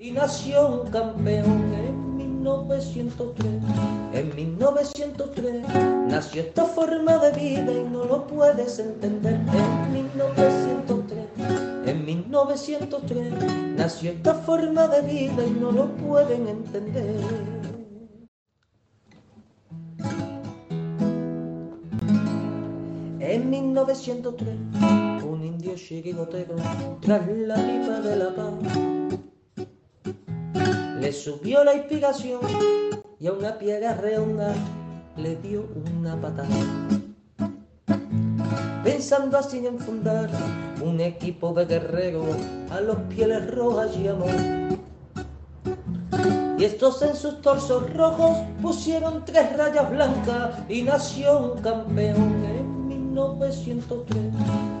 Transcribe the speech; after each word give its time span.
Y 0.00 0.12
nació 0.12 0.68
un 0.68 0.90
campeón 0.92 1.74
en 1.74 2.16
1903, 2.16 3.46
en 4.12 4.36
1903 4.36 5.64
nació 6.06 6.42
esta 6.42 6.66
forma 6.66 7.18
de 7.18 7.32
vida 7.32 7.72
y 7.72 7.82
no 7.90 8.04
lo 8.04 8.24
puedes 8.28 8.78
entender. 8.78 9.34
En 9.34 9.92
1903, 9.92 11.18
en 11.86 12.06
1903 12.06 13.32
nació 13.76 14.12
esta 14.12 14.34
forma 14.34 14.86
de 14.86 15.02
vida 15.02 15.44
y 15.44 15.50
no 15.50 15.72
lo 15.72 15.88
pueden 15.96 16.46
entender. 16.46 17.16
En 23.18 23.50
1903, 23.50 24.54
un 25.24 25.44
indio 25.44 25.74
chirigotero 25.74 26.54
tras 27.00 27.26
la 27.26 27.56
pipa 27.56 28.00
de 28.00 28.14
la 28.14 28.32
paz 28.32 28.97
le 31.08 31.14
subió 31.14 31.64
la 31.64 31.74
inspiración 31.74 32.42
y 33.18 33.28
a 33.28 33.32
una 33.32 33.56
piedra 33.56 33.94
redonda 33.94 34.52
le 35.16 35.36
dio 35.36 35.66
una 35.90 36.20
patada. 36.20 36.54
Pensando 38.84 39.38
así 39.38 39.66
en 39.66 39.78
fundar 39.78 40.28
un 40.82 41.00
equipo 41.00 41.54
de 41.54 41.64
guerreros 41.64 42.36
a 42.70 42.82
los 42.82 42.98
pieles 43.08 43.50
rojas 43.54 43.96
amor. 43.96 44.28
Y 46.58 46.64
estos 46.64 47.00
en 47.00 47.16
sus 47.16 47.40
torsos 47.40 47.90
rojos 47.94 48.36
pusieron 48.60 49.24
tres 49.24 49.56
rayas 49.56 49.90
blancas 49.90 50.58
y 50.68 50.82
nació 50.82 51.54
un 51.54 51.62
campeón 51.62 52.67
1903. 53.18 54.32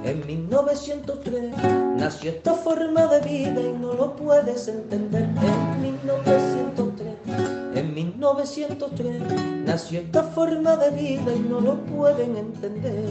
En 0.04 0.26
1903 0.26 1.52
nació 1.96 2.30
esta 2.30 2.54
forma 2.54 3.06
de 3.06 3.20
vida 3.20 3.60
y 3.60 3.72
no 3.72 3.94
lo 3.94 4.14
puedes 4.14 4.68
entender. 4.68 5.24
En 5.24 5.82
1903, 5.82 7.76
en 7.76 7.94
1903 7.94 9.64
nació 9.66 10.00
esta 10.00 10.22
forma 10.22 10.76
de 10.76 10.90
vida 10.90 11.34
y 11.34 11.40
no 11.40 11.60
lo 11.60 11.78
pueden 11.84 12.36
entender. 12.36 13.08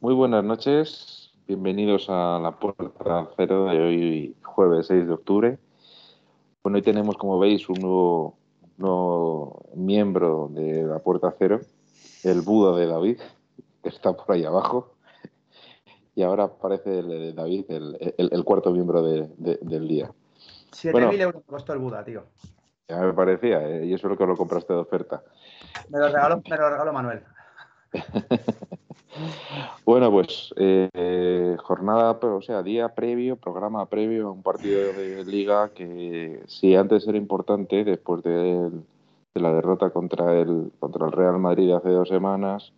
Muy 0.00 0.14
buenas 0.14 0.44
noches, 0.44 1.32
bienvenidos 1.48 2.06
a 2.10 2.38
la 2.38 2.58
puerta 2.60 3.30
cero 3.36 3.64
de 3.64 3.80
hoy, 3.80 4.36
jueves 4.42 4.86
6 4.88 5.06
de 5.06 5.12
octubre. 5.12 5.58
Bueno, 6.62 6.76
hoy 6.76 6.82
tenemos, 6.82 7.16
como 7.16 7.38
veis, 7.38 7.68
un 7.68 7.80
nuevo, 7.80 8.36
nuevo 8.78 9.64
miembro 9.74 10.48
de 10.50 10.82
la 10.84 10.98
puerta 10.98 11.34
cero, 11.38 11.60
el 12.24 12.40
Buda 12.42 12.76
de 12.78 12.86
David, 12.86 13.18
que 13.82 13.88
está 13.88 14.12
por 14.12 14.32
ahí 14.34 14.44
abajo. 14.44 14.92
Y 16.14 16.22
ahora 16.22 16.44
aparece 16.44 16.98
el 17.00 17.08
de 17.08 17.32
David, 17.32 17.64
el, 17.68 18.14
el- 18.16 18.30
el 18.32 18.44
cuarto 18.44 18.70
miembro 18.72 19.02
de- 19.02 19.28
de- 19.36 19.58
del 19.60 19.86
día. 19.86 20.10
7.000 20.72 21.20
euros 21.20 21.42
costó 21.46 21.72
el 21.72 21.78
Buda, 21.78 22.02
tío. 22.04 22.24
Ya 22.88 23.00
me 23.00 23.12
parecía, 23.12 23.68
¿eh? 23.68 23.84
y 23.86 23.92
eso 23.94 24.06
es 24.06 24.10
lo 24.12 24.16
que 24.16 24.26
lo 24.26 24.36
compraste 24.36 24.72
de 24.72 24.78
oferta. 24.78 25.22
Me 25.90 25.98
lo 25.98 26.06
regaló, 26.06 26.40
me 26.48 26.56
lo 26.56 26.70
regaló 26.70 26.92
Manuel. 26.92 27.22
Bueno, 29.84 30.10
pues 30.10 30.52
eh, 30.56 31.56
jornada, 31.62 32.18
o 32.22 32.42
sea, 32.42 32.62
día 32.62 32.94
previo, 32.94 33.36
programa 33.36 33.86
previo 33.88 34.28
a 34.28 34.32
un 34.32 34.42
partido 34.42 34.92
de 34.92 35.24
liga 35.24 35.72
que 35.72 36.42
si 36.46 36.74
antes 36.74 37.06
era 37.06 37.16
importante, 37.16 37.84
después 37.84 38.22
de, 38.22 38.70
la 39.34 39.52
derrota 39.52 39.90
contra 39.90 40.34
el, 40.38 40.72
contra 40.80 41.06
el 41.06 41.12
Real 41.12 41.38
Madrid 41.38 41.72
hace 41.72 41.90
dos 41.90 42.08
semanas, 42.08 42.72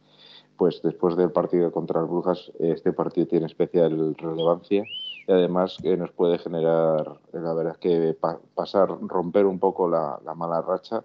pues 0.57 0.83
después 0.83 1.17
del 1.17 1.33
partido 1.33 1.73
contra 1.73 2.01
el 2.01 2.07
Brujas, 2.07 2.53
este 2.59 2.93
partido 2.93 3.27
tiene 3.27 3.47
especial 3.47 4.15
relevancia 4.17 4.87
y 5.27 5.33
además 5.33 5.79
que 5.83 5.97
nos 5.97 6.13
puede 6.13 6.39
generar, 6.39 7.19
la 7.33 7.55
verdad 7.55 7.77
que 7.79 8.15
pa- 8.21 8.41
pasar, 8.55 8.89
romper 9.01 9.47
un 9.47 9.59
poco 9.59 9.89
la 9.89 10.21
mala 10.35 10.63
racha 10.63 11.05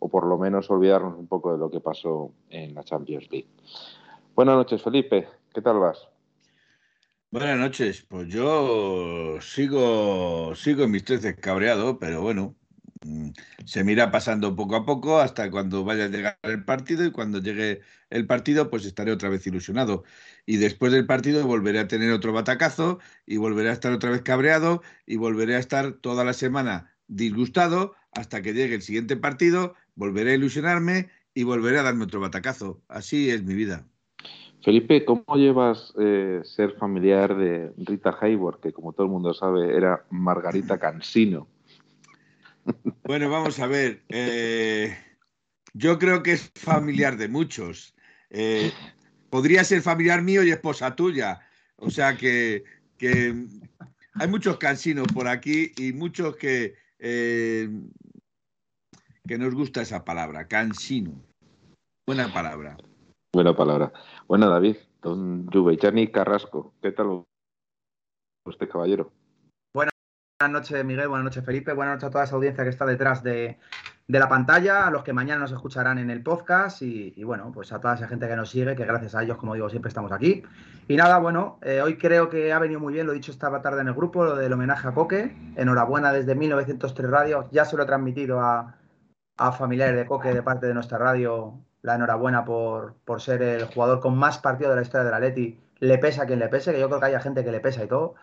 o 0.00 0.08
por 0.08 0.26
lo 0.26 0.36
menos 0.38 0.68
olvidarnos 0.70 1.16
un 1.16 1.28
poco 1.28 1.52
de 1.52 1.58
lo 1.58 1.70
que 1.70 1.80
pasó 1.80 2.32
en 2.48 2.74
la 2.74 2.82
Champions 2.82 3.28
League. 3.30 3.48
Buenas 4.34 4.56
noches, 4.56 4.82
Felipe. 4.82 5.28
¿Qué 5.54 5.62
tal 5.62 5.78
vas? 5.78 6.08
Buenas 7.30 7.58
noches, 7.58 8.04
pues 8.08 8.26
yo 8.26 9.38
sigo, 9.40 10.52
sigo 10.56 10.82
en 10.82 10.90
mis 10.90 11.04
trece 11.04 11.36
cabreado, 11.36 12.00
pero 12.00 12.22
bueno, 12.22 12.56
mm, 13.04 13.30
se 13.64 13.84
me 13.84 13.92
irá 13.92 14.10
pasando 14.10 14.56
poco 14.56 14.74
a 14.74 14.84
poco 14.84 15.20
hasta 15.20 15.48
cuando 15.48 15.84
vaya 15.84 16.06
a 16.06 16.08
llegar 16.08 16.38
el 16.42 16.64
partido 16.64 17.04
y 17.04 17.12
cuando 17.12 17.38
llegue 17.38 17.82
el 18.10 18.26
partido 18.26 18.68
pues 18.68 18.84
estaré 18.84 19.12
otra 19.12 19.28
vez 19.28 19.46
ilusionado 19.46 20.02
y 20.44 20.56
después 20.56 20.90
del 20.90 21.06
partido 21.06 21.46
volveré 21.46 21.78
a 21.78 21.86
tener 21.86 22.10
otro 22.10 22.32
batacazo 22.32 22.98
y 23.26 23.36
volveré 23.36 23.70
a 23.70 23.74
estar 23.74 23.92
otra 23.92 24.10
vez 24.10 24.22
cabreado 24.22 24.82
y 25.06 25.16
volveré 25.16 25.54
a 25.54 25.60
estar 25.60 25.92
toda 25.92 26.24
la 26.24 26.32
semana 26.32 26.96
disgustado 27.06 27.94
hasta 28.12 28.42
que 28.42 28.54
llegue 28.54 28.74
el 28.74 28.82
siguiente 28.82 29.16
partido, 29.16 29.74
volveré 30.00 30.32
a 30.32 30.34
ilusionarme 30.34 31.10
y 31.34 31.44
volveré 31.44 31.78
a 31.78 31.82
darme 31.82 32.04
otro 32.04 32.20
batacazo. 32.20 32.80
Así 32.88 33.30
es 33.30 33.44
mi 33.44 33.54
vida. 33.54 33.86
Felipe, 34.64 35.04
¿cómo 35.04 35.36
llevas 35.36 35.92
eh, 35.98 36.40
ser 36.42 36.72
familiar 36.78 37.36
de 37.36 37.72
Rita 37.76 38.16
Hayworth, 38.18 38.60
que 38.60 38.72
como 38.72 38.92
todo 38.92 39.04
el 39.04 39.12
mundo 39.12 39.34
sabe 39.34 39.76
era 39.76 40.06
Margarita 40.10 40.78
Cansino? 40.80 41.48
Bueno, 43.04 43.28
vamos 43.28 43.60
a 43.60 43.66
ver. 43.66 44.02
eh, 44.08 44.96
yo 45.74 45.98
creo 45.98 46.22
que 46.22 46.32
es 46.32 46.50
familiar 46.54 47.18
de 47.18 47.28
muchos. 47.28 47.94
Eh, 48.30 48.72
podría 49.28 49.64
ser 49.64 49.82
familiar 49.82 50.22
mío 50.22 50.42
y 50.42 50.50
esposa 50.50 50.96
tuya. 50.96 51.40
O 51.76 51.90
sea 51.90 52.16
que, 52.16 52.64
que 52.96 53.34
hay 54.14 54.28
muchos 54.28 54.56
cansinos 54.56 55.06
por 55.12 55.28
aquí 55.28 55.72
y 55.76 55.92
muchos 55.92 56.36
que, 56.36 56.74
eh, 56.98 57.68
que 59.26 59.38
nos 59.38 59.54
gusta 59.54 59.82
esa 59.82 60.04
palabra, 60.04 60.48
cansino. 60.48 61.12
Buena 62.06 62.32
palabra. 62.32 62.76
Buena 63.32 63.54
palabra. 63.54 63.92
Bueno, 64.26 64.48
David, 64.48 64.76
don 65.02 65.48
Yubeychani 65.50 66.10
Carrasco, 66.10 66.74
¿qué 66.82 66.92
tal 66.92 67.24
usted, 68.46 68.68
caballero? 68.68 69.12
Buenas 69.72 69.92
noches, 70.50 70.84
Miguel. 70.84 71.08
Buenas 71.08 71.24
noches, 71.24 71.44
Felipe. 71.44 71.72
Buenas 71.72 71.96
noches 71.96 72.08
a 72.08 72.10
toda 72.10 72.24
esa 72.24 72.34
audiencia 72.34 72.64
que 72.64 72.70
está 72.70 72.86
detrás 72.86 73.22
de, 73.22 73.58
de 74.08 74.18
la 74.18 74.28
pantalla, 74.28 74.86
a 74.86 74.90
los 74.90 75.04
que 75.04 75.12
mañana 75.12 75.42
nos 75.42 75.52
escucharán 75.52 75.98
en 75.98 76.10
el 76.10 76.22
podcast 76.22 76.82
y, 76.82 77.12
y, 77.14 77.22
bueno, 77.22 77.52
pues 77.52 77.72
a 77.72 77.80
toda 77.80 77.94
esa 77.94 78.08
gente 78.08 78.26
que 78.26 78.34
nos 78.34 78.50
sigue, 78.50 78.74
que 78.74 78.84
gracias 78.84 79.14
a 79.14 79.22
ellos, 79.22 79.36
como 79.36 79.54
digo, 79.54 79.68
siempre 79.70 79.90
estamos 79.90 80.10
aquí. 80.10 80.42
Y 80.88 80.96
nada, 80.96 81.18
bueno, 81.18 81.60
eh, 81.62 81.80
hoy 81.82 81.96
creo 81.98 82.28
que 82.28 82.52
ha 82.52 82.58
venido 82.58 82.80
muy 82.80 82.94
bien, 82.94 83.06
lo 83.06 83.12
he 83.12 83.16
dicho 83.16 83.30
esta 83.30 83.62
tarde 83.62 83.82
en 83.82 83.88
el 83.88 83.94
grupo, 83.94 84.24
lo 84.24 84.34
del 84.34 84.52
homenaje 84.52 84.88
a 84.88 84.92
Coque. 84.92 85.36
Enhorabuena 85.54 86.10
desde 86.12 86.34
1903 86.34 87.10
Radio. 87.10 87.48
Ya 87.52 87.64
se 87.64 87.76
lo 87.76 87.84
he 87.84 87.86
transmitido 87.86 88.40
a, 88.40 88.79
a 89.40 89.52
familiares 89.52 89.96
de 89.96 90.06
Coque 90.06 90.34
de 90.34 90.42
parte 90.42 90.66
de 90.66 90.74
nuestra 90.74 90.98
radio. 90.98 91.54
La 91.82 91.94
enhorabuena 91.94 92.44
por, 92.44 92.94
por 93.06 93.22
ser 93.22 93.42
el 93.42 93.64
jugador 93.64 94.00
con 94.00 94.16
más 94.16 94.38
partidos 94.38 94.72
de 94.72 94.76
la 94.76 94.82
historia 94.82 95.04
del 95.04 95.14
Atleti. 95.14 95.58
Le 95.78 95.96
pesa 95.96 96.24
a 96.24 96.26
quien 96.26 96.38
le 96.38 96.48
pese, 96.48 96.72
que 96.72 96.80
yo 96.80 96.88
creo 96.88 97.00
que 97.00 97.06
haya 97.06 97.20
gente 97.20 97.42
que 97.42 97.50
le 97.50 97.60
pesa 97.60 97.82
y 97.82 97.88
todo. 97.88 98.16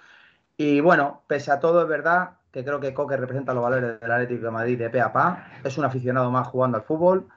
Y 0.57 0.79
bueno, 0.79 1.23
pese 1.27 1.51
a 1.51 1.59
todo, 1.59 1.81
es 1.81 1.87
verdad 1.87 2.37
que 2.51 2.63
creo 2.63 2.79
que 2.79 2.93
Coque 2.93 3.17
representa 3.17 3.53
los 3.55 3.63
valores 3.63 3.99
del 3.99 4.11
Atlético 4.11 4.45
de 4.45 4.51
Madrid 4.51 4.77
de 4.77 4.91
pe 4.91 5.01
a 5.01 5.11
pa. 5.11 5.47
Es 5.63 5.77
un 5.79 5.85
aficionado 5.85 6.29
más 6.29 6.47
jugando 6.47 6.77
al 6.77 6.83
fútbol. 6.83 7.27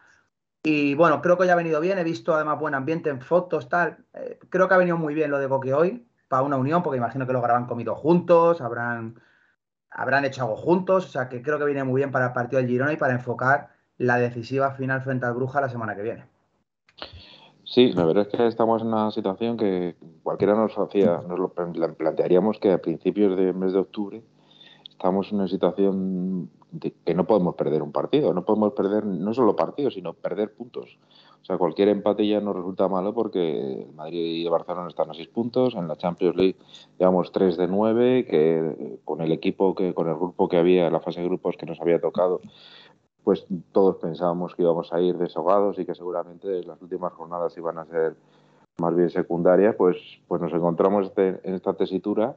Y 0.62 0.94
bueno, 0.94 1.22
creo 1.22 1.38
que 1.38 1.46
ya 1.46 1.54
ha 1.54 1.56
venido 1.56 1.80
bien. 1.80 1.98
He 1.98 2.04
visto 2.04 2.34
además 2.34 2.58
buen 2.58 2.74
ambiente 2.74 3.08
en 3.08 3.22
fotos, 3.22 3.70
tal. 3.70 4.04
Eh, 4.12 4.38
creo 4.50 4.68
que 4.68 4.74
ha 4.74 4.78
venido 4.78 4.98
muy 4.98 5.14
bien 5.14 5.30
lo 5.30 5.38
de 5.38 5.48
Coque 5.48 5.72
hoy, 5.72 6.06
para 6.28 6.42
una 6.42 6.58
unión, 6.58 6.82
porque 6.82 6.98
imagino 6.98 7.26
que 7.26 7.32
lo 7.32 7.38
habrán 7.38 7.66
comido 7.66 7.94
juntos, 7.94 8.60
habrán, 8.60 9.20
habrán 9.90 10.24
hecho 10.24 10.42
algo 10.42 10.56
juntos. 10.56 11.06
O 11.06 11.08
sea 11.08 11.28
que 11.28 11.42
creo 11.42 11.58
que 11.58 11.64
viene 11.64 11.84
muy 11.84 12.00
bien 12.00 12.10
para 12.10 12.26
el 12.26 12.32
partido 12.32 12.60
del 12.60 12.70
Girona 12.70 12.92
y 12.92 12.96
para 12.96 13.14
enfocar 13.14 13.70
la 13.98 14.18
decisiva 14.18 14.72
final 14.72 15.02
frente 15.02 15.26
al 15.26 15.34
Bruja 15.34 15.60
la 15.60 15.68
semana 15.68 15.94
que 15.94 16.02
viene. 16.02 16.24
Sí, 17.64 17.92
la 17.92 18.04
verdad 18.04 18.26
es 18.26 18.36
que 18.36 18.46
estamos 18.46 18.82
en 18.82 18.88
una 18.88 19.10
situación 19.12 19.56
que 19.56 19.94
cualquiera 20.24 20.54
nos 20.54 20.76
hacía, 20.76 21.20
nos 21.28 21.38
lo 21.38 21.52
plantearíamos 21.52 22.58
que 22.58 22.72
a 22.72 22.78
principios 22.78 23.36
del 23.36 23.54
mes 23.54 23.72
de 23.72 23.78
octubre 23.78 24.22
estamos 24.88 25.30
en 25.30 25.38
una 25.38 25.48
situación 25.48 26.50
que 27.04 27.14
no 27.14 27.26
podemos 27.26 27.54
perder 27.54 27.82
un 27.82 27.92
partido, 27.92 28.32
no 28.32 28.44
podemos 28.44 28.72
perder 28.72 29.04
no 29.04 29.34
solo 29.34 29.56
partidos, 29.56 29.94
sino 29.94 30.14
perder 30.14 30.52
puntos. 30.52 30.98
O 31.42 31.44
sea, 31.44 31.56
cualquier 31.58 31.88
empate 31.88 32.26
ya 32.26 32.40
nos 32.40 32.54
resulta 32.54 32.88
malo 32.88 33.14
porque 33.14 33.82
el 33.82 33.92
Madrid 33.94 34.20
y 34.20 34.44
el 34.44 34.50
Barcelona 34.50 34.88
están 34.88 35.10
a 35.10 35.14
seis 35.14 35.28
puntos, 35.28 35.74
en 35.74 35.88
la 35.88 35.96
Champions 35.96 36.36
League 36.36 36.56
llevamos 36.98 37.32
tres 37.32 37.56
de 37.56 37.66
nueve, 37.66 38.26
que 38.26 38.98
con 39.04 39.20
el 39.20 39.32
equipo, 39.32 39.74
que 39.74 39.94
con 39.94 40.08
el 40.08 40.16
grupo 40.16 40.48
que 40.48 40.58
había, 40.58 40.90
la 40.90 41.00
fase 41.00 41.20
de 41.20 41.26
grupos 41.26 41.56
que 41.56 41.66
nos 41.66 41.80
había 41.80 42.00
tocado, 42.00 42.40
pues 43.24 43.46
todos 43.72 43.96
pensábamos 43.96 44.54
que 44.54 44.62
íbamos 44.62 44.92
a 44.92 45.00
ir 45.00 45.16
desahogados 45.16 45.78
y 45.78 45.86
que 45.86 45.94
seguramente 45.94 46.62
las 46.64 46.80
últimas 46.82 47.12
jornadas 47.12 47.56
iban 47.56 47.78
a 47.78 47.86
ser 47.86 48.16
más 48.78 48.96
bien 48.96 49.10
secundarias, 49.10 49.74
pues, 49.76 49.96
pues 50.26 50.40
nos 50.40 50.52
encontramos 50.52 51.06
este, 51.06 51.40
en 51.42 51.54
esta 51.54 51.74
tesitura 51.74 52.36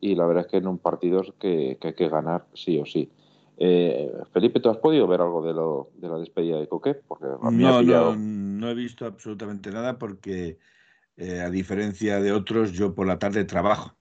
y 0.00 0.14
la 0.14 0.26
verdad 0.26 0.44
es 0.46 0.50
que 0.50 0.56
en 0.58 0.66
un 0.66 0.78
partido 0.78 1.22
que, 1.38 1.78
que 1.80 1.88
hay 1.88 1.94
que 1.94 2.08
ganar 2.08 2.46
sí 2.54 2.78
o 2.78 2.86
sí. 2.86 3.10
Eh, 3.62 4.10
Felipe, 4.32 4.58
¿tú 4.58 4.70
has 4.70 4.78
podido 4.78 5.06
ver 5.06 5.20
algo 5.20 5.42
de, 5.42 5.52
lo, 5.52 5.90
de 5.96 6.08
la 6.08 6.16
despedida 6.16 6.58
de 6.58 6.66
Coque? 6.66 6.94
Porque 6.94 7.26
no, 7.26 7.50
pillado... 7.50 8.16
no, 8.16 8.16
no, 8.16 8.70
he 8.70 8.74
visto 8.74 9.04
absolutamente 9.04 9.70
nada 9.70 9.98
porque 9.98 10.58
eh, 11.18 11.40
a 11.40 11.50
diferencia 11.50 12.22
de 12.22 12.32
otros, 12.32 12.72
yo 12.72 12.94
por 12.94 13.06
la 13.06 13.18
tarde 13.18 13.44
trabajo. 13.44 13.94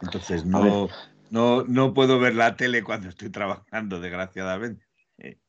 Entonces 0.00 0.46
no, 0.46 0.88
no, 1.30 1.64
no 1.64 1.92
puedo 1.92 2.18
ver 2.18 2.34
la 2.34 2.56
tele 2.56 2.82
cuando 2.82 3.10
estoy 3.10 3.28
trabajando, 3.28 4.00
desgraciadamente. 4.00 4.86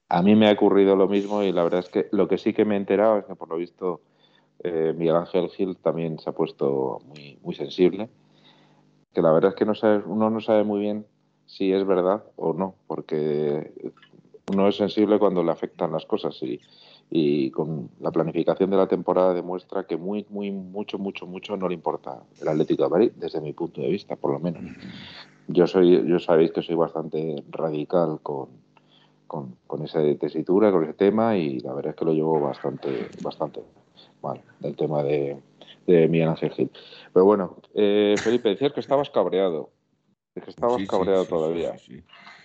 A 0.10 0.22
mí 0.22 0.36
me 0.36 0.50
ha 0.50 0.54
ocurrido 0.54 0.98
lo 0.98 1.08
mismo 1.08 1.42
y 1.42 1.54
la 1.54 1.64
verdad 1.64 1.80
es 1.80 1.90
que 1.90 2.10
lo 2.12 2.28
que 2.28 2.38
sí 2.38 2.54
que 2.54 2.66
me 2.66 2.76
he 2.76 2.78
enterado 2.78 3.20
es 3.20 3.26
que 3.26 3.36
por 3.36 3.48
lo 3.48 3.56
visto 3.56 4.02
eh, 4.62 4.94
Miguel 4.94 5.16
Ángel 5.16 5.50
Gil 5.50 5.78
también 5.78 6.20
se 6.20 6.30
ha 6.30 6.34
puesto 6.34 7.00
muy, 7.06 7.40
muy 7.42 7.56
sensible. 7.56 8.10
Que 9.14 9.22
la 9.22 9.32
verdad 9.32 9.52
es 9.52 9.56
que 9.56 9.66
no 9.66 9.74
sabe, 9.74 10.04
uno 10.06 10.30
no 10.30 10.42
sabe 10.42 10.66
muy 10.66 10.82
bien 10.82 11.06
si 11.48 11.74
es 11.74 11.86
verdad 11.86 12.24
o 12.36 12.54
no, 12.54 12.76
porque 12.86 13.72
uno 14.52 14.68
es 14.68 14.76
sensible 14.76 15.18
cuando 15.18 15.44
le 15.44 15.52
afectan 15.52 15.92
las 15.92 16.06
cosas 16.06 16.38
y, 16.44 16.60
y 17.10 17.50
con 17.52 17.90
la 18.00 18.12
planificación 18.12 18.70
de 18.70 18.78
la 18.78 18.88
temporada 18.88 19.34
demuestra 19.34 19.86
que 19.86 19.98
muy, 19.98 20.26
muy, 20.30 20.52
mucho, 20.52 21.00
mucho, 21.00 21.26
mucho 21.26 21.58
no 21.58 21.68
le 21.68 21.74
importa 21.74 22.22
el 22.42 22.48
Atlético 22.48 22.84
de 22.84 22.90
Madrid, 22.90 23.12
desde 23.16 23.42
mi 23.42 23.54
punto 23.54 23.82
de 23.82 23.90
vista, 23.90 24.16
por 24.16 24.34
lo 24.34 24.40
menos. 24.40 24.62
Yo 25.48 25.66
soy, 25.66 26.06
yo 26.06 26.20
sabéis 26.20 26.52
que 26.52 26.62
soy 26.62 26.76
bastante 26.76 27.44
radical 27.50 28.20
con, 28.22 28.50
con, 29.26 29.56
con 29.66 29.84
esa 29.84 30.00
tesitura, 30.20 30.72
con 30.72 30.84
ese 30.84 30.94
tema, 30.94 31.38
y 31.38 31.60
la 31.60 31.74
verdad 31.74 31.92
es 31.92 31.96
que 31.96 32.06
lo 32.06 32.14
llevo 32.14 32.40
bastante, 32.40 33.10
bastante 33.22 33.62
mal, 34.22 34.42
del 34.60 34.76
tema 34.76 35.04
de, 35.04 35.38
de 35.86 36.08
Miguel 36.10 36.30
Ángel 36.30 36.52
Gil. 36.52 36.70
Pero 37.14 37.26
bueno, 37.26 37.56
eh, 37.74 38.16
Felipe, 38.18 38.50
decías 38.50 38.74
que 38.74 38.82
estabas 38.82 39.10
cabreado, 39.10 39.70
que 40.42 40.51
estabas 40.51 40.78
Sí, 40.78 40.84
sí, 40.84 40.88
cabreado 40.88 41.24
sí, 41.24 41.30
todavía. 41.30 41.75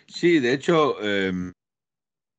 Sí, 0.06 0.40
de 0.40 0.52
hecho, 0.52 0.96
eh, 1.02 1.32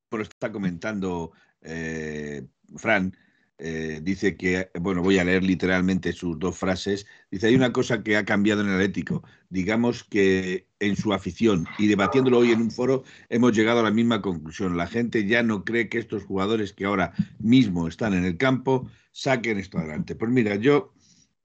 por 0.08 0.20
está 0.22 0.52
comentando 0.52 1.32
eh, 1.60 2.46
Fran, 2.76 3.16
eh, 3.58 4.00
dice 4.02 4.36
que, 4.36 4.70
bueno, 4.80 5.00
voy 5.02 5.18
a 5.18 5.24
leer 5.24 5.44
literalmente 5.44 6.12
sus 6.12 6.38
dos 6.38 6.58
frases. 6.58 7.06
Dice, 7.30 7.46
hay 7.46 7.54
una 7.54 7.72
cosa 7.72 8.02
que 8.02 8.16
ha 8.16 8.24
cambiado 8.24 8.60
en 8.60 8.68
el 8.68 8.74
Atlético. 8.74 9.22
Digamos 9.48 10.04
que 10.04 10.68
en 10.80 10.96
su 10.96 11.12
afición 11.12 11.66
y 11.78 11.86
debatiéndolo 11.86 12.38
hoy 12.38 12.50
en 12.50 12.60
un 12.60 12.70
foro 12.70 13.04
hemos 13.28 13.56
llegado 13.56 13.80
a 13.80 13.84
la 13.84 13.92
misma 13.92 14.20
conclusión. 14.20 14.76
La 14.76 14.88
gente 14.88 15.26
ya 15.26 15.42
no 15.42 15.64
cree 15.64 15.88
que 15.88 15.98
estos 15.98 16.24
jugadores 16.24 16.72
que 16.72 16.84
ahora 16.84 17.12
mismo 17.38 17.86
están 17.86 18.14
en 18.14 18.24
el 18.24 18.36
campo 18.36 18.90
saquen 19.12 19.58
esto 19.58 19.78
adelante. 19.78 20.16
Pues 20.16 20.30
mira, 20.32 20.56
yo, 20.56 20.92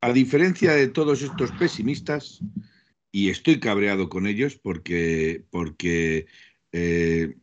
a 0.01 0.11
diferencia 0.11 0.73
de 0.73 0.87
todos 0.87 1.21
estos 1.21 1.51
pesimistas, 1.53 2.41
y 3.11 3.29
estoy 3.29 3.59
cabreado 3.59 4.09
con 4.09 4.27
ellos 4.27 4.55
porque, 4.55 5.43
porque 5.49 6.27
eh, 6.71 7.35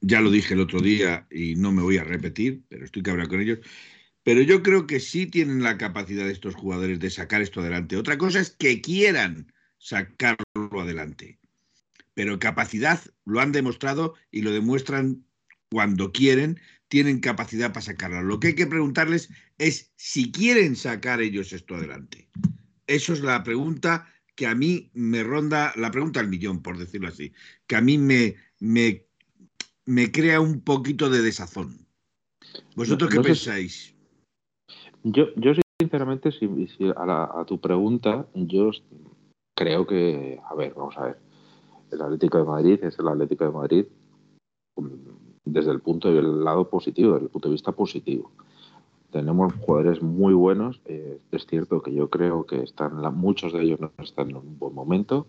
ya 0.00 0.20
lo 0.20 0.30
dije 0.30 0.54
el 0.54 0.60
otro 0.60 0.80
día 0.80 1.26
y 1.30 1.54
no 1.56 1.72
me 1.72 1.82
voy 1.82 1.98
a 1.98 2.04
repetir, 2.04 2.62
pero 2.68 2.84
estoy 2.84 3.02
cabreado 3.02 3.30
con 3.30 3.40
ellos. 3.40 3.58
Pero 4.22 4.42
yo 4.42 4.62
creo 4.62 4.86
que 4.86 5.00
sí 5.00 5.26
tienen 5.26 5.62
la 5.62 5.78
capacidad 5.78 6.26
de 6.26 6.32
estos 6.32 6.54
jugadores 6.54 7.00
de 7.00 7.10
sacar 7.10 7.40
esto 7.40 7.60
adelante. 7.60 7.96
Otra 7.96 8.18
cosa 8.18 8.40
es 8.40 8.50
que 8.50 8.80
quieran 8.80 9.52
sacarlo 9.78 10.80
adelante. 10.80 11.38
Pero 12.14 12.38
capacidad 12.38 13.00
lo 13.24 13.40
han 13.40 13.52
demostrado 13.52 14.14
y 14.30 14.42
lo 14.42 14.50
demuestran 14.50 15.24
cuando 15.70 16.12
quieren, 16.12 16.60
tienen 16.88 17.20
capacidad 17.20 17.72
para 17.72 17.82
sacarlo. 17.82 18.22
Lo 18.22 18.40
que 18.40 18.48
hay 18.48 18.54
que 18.54 18.66
preguntarles 18.66 19.30
es 19.58 19.92
si 19.96 20.32
quieren 20.32 20.74
sacar 20.74 21.20
ellos 21.20 21.52
esto 21.52 21.76
adelante. 21.76 22.28
Eso 22.86 23.12
es 23.12 23.20
la 23.20 23.42
pregunta 23.44 24.10
que 24.38 24.46
a 24.46 24.54
mí 24.54 24.88
me 24.94 25.24
ronda, 25.24 25.72
la 25.74 25.90
pregunta 25.90 26.20
al 26.20 26.28
millón, 26.28 26.62
por 26.62 26.78
decirlo 26.78 27.08
así, 27.08 27.32
que 27.66 27.74
a 27.74 27.80
mí 27.80 27.98
me, 27.98 28.36
me, 28.60 29.04
me 29.84 30.12
crea 30.12 30.40
un 30.40 30.60
poquito 30.60 31.10
de 31.10 31.22
desazón. 31.22 31.84
¿Vosotros 32.76 33.10
No- 33.10 33.16
qué 33.20 33.26
si- 33.34 33.34
pensáis? 33.34 33.94
Yo, 35.02 35.34
yo 35.34 35.52
sinceramente, 35.80 36.30
si, 36.30 36.46
si 36.68 36.84
a, 36.96 37.04
la- 37.04 37.30
a 37.34 37.44
tu 37.46 37.60
pregunta, 37.60 38.28
yo 38.34 38.70
creo 39.56 39.84
que, 39.88 40.38
a 40.48 40.54
ver, 40.54 40.72
vamos 40.74 40.96
a 40.98 41.06
ver, 41.06 41.18
el 41.90 42.00
Atlético 42.00 42.38
de 42.38 42.44
Madrid 42.44 42.78
es 42.84 42.96
el 42.96 43.08
Atlético 43.08 43.42
de 43.44 43.50
Madrid 43.50 43.86
mm, 44.76 44.86
desde 45.46 45.72
el 45.72 45.80
punto 45.80 46.12
del 46.12 46.44
lado 46.44 46.70
positivo, 46.70 47.14
desde 47.14 47.24
el 47.26 47.30
punto 47.32 47.48
de 47.48 47.54
vista 47.54 47.72
positivo. 47.72 48.30
Tenemos 49.10 49.54
jugadores 49.54 50.02
muy 50.02 50.34
buenos, 50.34 50.80
eh, 50.84 51.18
es 51.32 51.46
cierto 51.46 51.82
que 51.82 51.94
yo 51.94 52.10
creo 52.10 52.44
que 52.44 52.62
están, 52.62 52.96
muchos 53.16 53.52
de 53.52 53.62
ellos 53.62 53.80
no 53.80 53.90
están 53.98 54.30
en 54.30 54.36
un 54.36 54.58
buen 54.58 54.74
momento, 54.74 55.26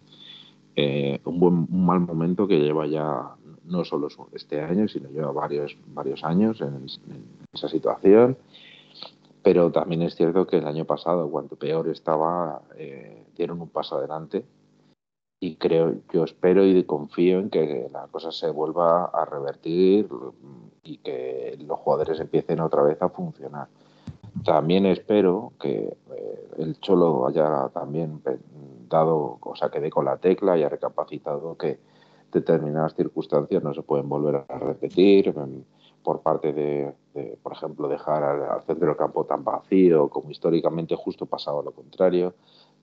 eh, 0.76 1.20
un, 1.24 1.40
buen, 1.40 1.68
un 1.72 1.86
mal 1.86 2.02
momento 2.02 2.48
que 2.48 2.60
lleva 2.60 2.88
ya 2.88 3.36
no 3.66 3.86
solo 3.86 4.08
este 4.34 4.62
año, 4.62 4.88
sino 4.88 5.10
lleva 5.10 5.32
varios, 5.32 5.78
varios 5.94 6.24
años 6.24 6.60
en, 6.62 6.88
en 7.14 7.26
esa 7.54 7.70
situación. 7.70 8.38
Pero 9.42 9.72
también 9.72 10.02
es 10.02 10.16
cierto 10.16 10.46
que 10.46 10.58
el 10.58 10.68
año 10.68 10.84
pasado, 10.84 11.30
cuanto 11.30 11.56
peor 11.56 11.88
estaba, 11.88 12.62
eh, 12.78 13.24
dieron 13.38 13.62
un 13.62 13.70
paso 13.70 13.98
adelante 13.98 14.44
y 15.40 15.56
creo, 15.56 15.96
yo 16.12 16.26
espero 16.26 16.66
y 16.66 16.84
confío 16.84 17.40
en 17.40 17.50
que 17.50 17.90
la 17.92 18.08
cosa 18.08 18.32
se 18.32 18.50
vuelva 18.50 19.06
a 19.06 19.24
revertir 19.26 20.10
y 20.84 20.98
que 20.98 21.58
los 21.66 21.80
jugadores 21.80 22.20
empiecen 22.20 22.60
otra 22.60 22.84
vez 22.84 23.02
a 23.02 23.10
funcionar. 23.10 23.68
También 24.44 24.86
espero 24.86 25.54
que 25.60 25.98
eh, 26.12 26.50
el 26.58 26.80
Cholo 26.80 27.28
haya 27.28 27.70
también 27.74 28.22
dado, 28.90 29.38
o 29.42 29.56
sea, 29.56 29.70
que 29.70 29.80
dé 29.80 29.90
con 29.90 30.06
la 30.06 30.18
tecla 30.18 30.58
y 30.58 30.60
haya 30.60 30.70
recapacitado 30.70 31.58
que 31.58 31.80
determinadas 32.32 32.96
circunstancias 32.96 33.64
no 33.64 33.74
se 33.74 33.82
pueden 33.82 34.10
volver 34.10 34.44
a 34.48 34.60
repetir 34.60 35.30
em, 35.30 35.64
por 36.04 36.22
parte 36.22 36.54
de, 36.54 36.94
de, 37.14 37.38
por 37.42 37.54
ejemplo, 37.54 37.88
dejar 37.88 38.24
al, 38.24 38.44
al 38.44 38.62
centro 38.64 38.88
del 38.88 38.98
campo 38.98 39.26
tan 39.26 39.44
vacío 39.44 40.10
como 40.10 40.32
históricamente 40.32 40.96
justo 40.96 41.26
pasaba 41.26 41.64
lo 41.64 41.72
contrario, 41.72 42.34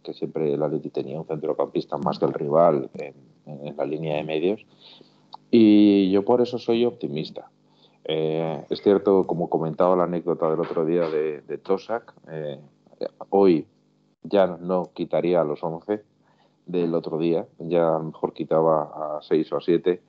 que 0.02 0.12
siempre 0.14 0.52
el 0.54 0.62
Atleti 0.62 0.90
tenía 0.90 1.18
un 1.20 1.26
centrocampista 1.26 1.96
más 1.98 2.18
que 2.18 2.24
el 2.26 2.32
rival 2.32 2.90
en, 2.94 3.14
en- 3.46 3.76
la 3.76 3.84
línea 3.84 4.16
de 4.16 4.24
medios. 4.24 4.64
Y 5.50 6.10
yo 6.10 6.24
por 6.24 6.40
eso 6.40 6.58
soy 6.58 6.84
optimista. 6.84 7.50
Eh, 8.04 8.64
es 8.70 8.82
cierto, 8.82 9.26
como 9.26 9.48
comentaba 9.50 9.96
la 9.96 10.04
anécdota 10.04 10.48
del 10.50 10.60
otro 10.60 10.84
día 10.84 11.08
de, 11.08 11.40
de 11.42 11.58
Tosak, 11.58 12.14
eh, 12.30 12.60
hoy 13.30 13.66
ya 14.22 14.46
no 14.46 14.90
quitaría 14.94 15.40
a 15.40 15.44
los 15.44 15.62
11 15.62 16.02
del 16.66 16.94
otro 16.94 17.18
día, 17.18 17.46
ya 17.58 17.98
mejor 17.98 18.32
quitaba 18.32 19.18
a 19.18 19.22
6 19.22 19.52
o 19.52 19.56
a 19.56 19.60
7 19.60 20.00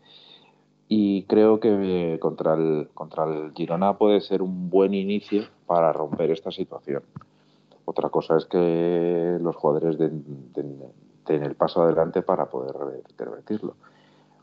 y 0.87 1.23
creo 1.23 1.59
que 1.59 2.13
eh, 2.13 2.19
contra 2.19 2.53
el, 2.55 2.89
contra 2.93 3.25
el 3.25 3.51
Girona 3.53 3.97
puede 3.97 4.21
ser 4.21 4.41
un 4.41 4.69
buen 4.69 4.93
inicio 4.93 5.43
para 5.65 5.91
romper 5.93 6.31
esta 6.31 6.49
situación. 6.51 7.03
Otra 7.89 8.09
cosa 8.09 8.35
es 8.35 8.45
que 8.45 9.37
los 9.41 9.55
jugadores 9.55 9.97
den, 9.97 10.51
den- 10.53 10.83
den 11.25 11.43
el 11.43 11.55
paso 11.55 11.81
adelante 11.83 12.21
para 12.21 12.49
poder 12.49 12.75
revertirlo. 13.17 13.77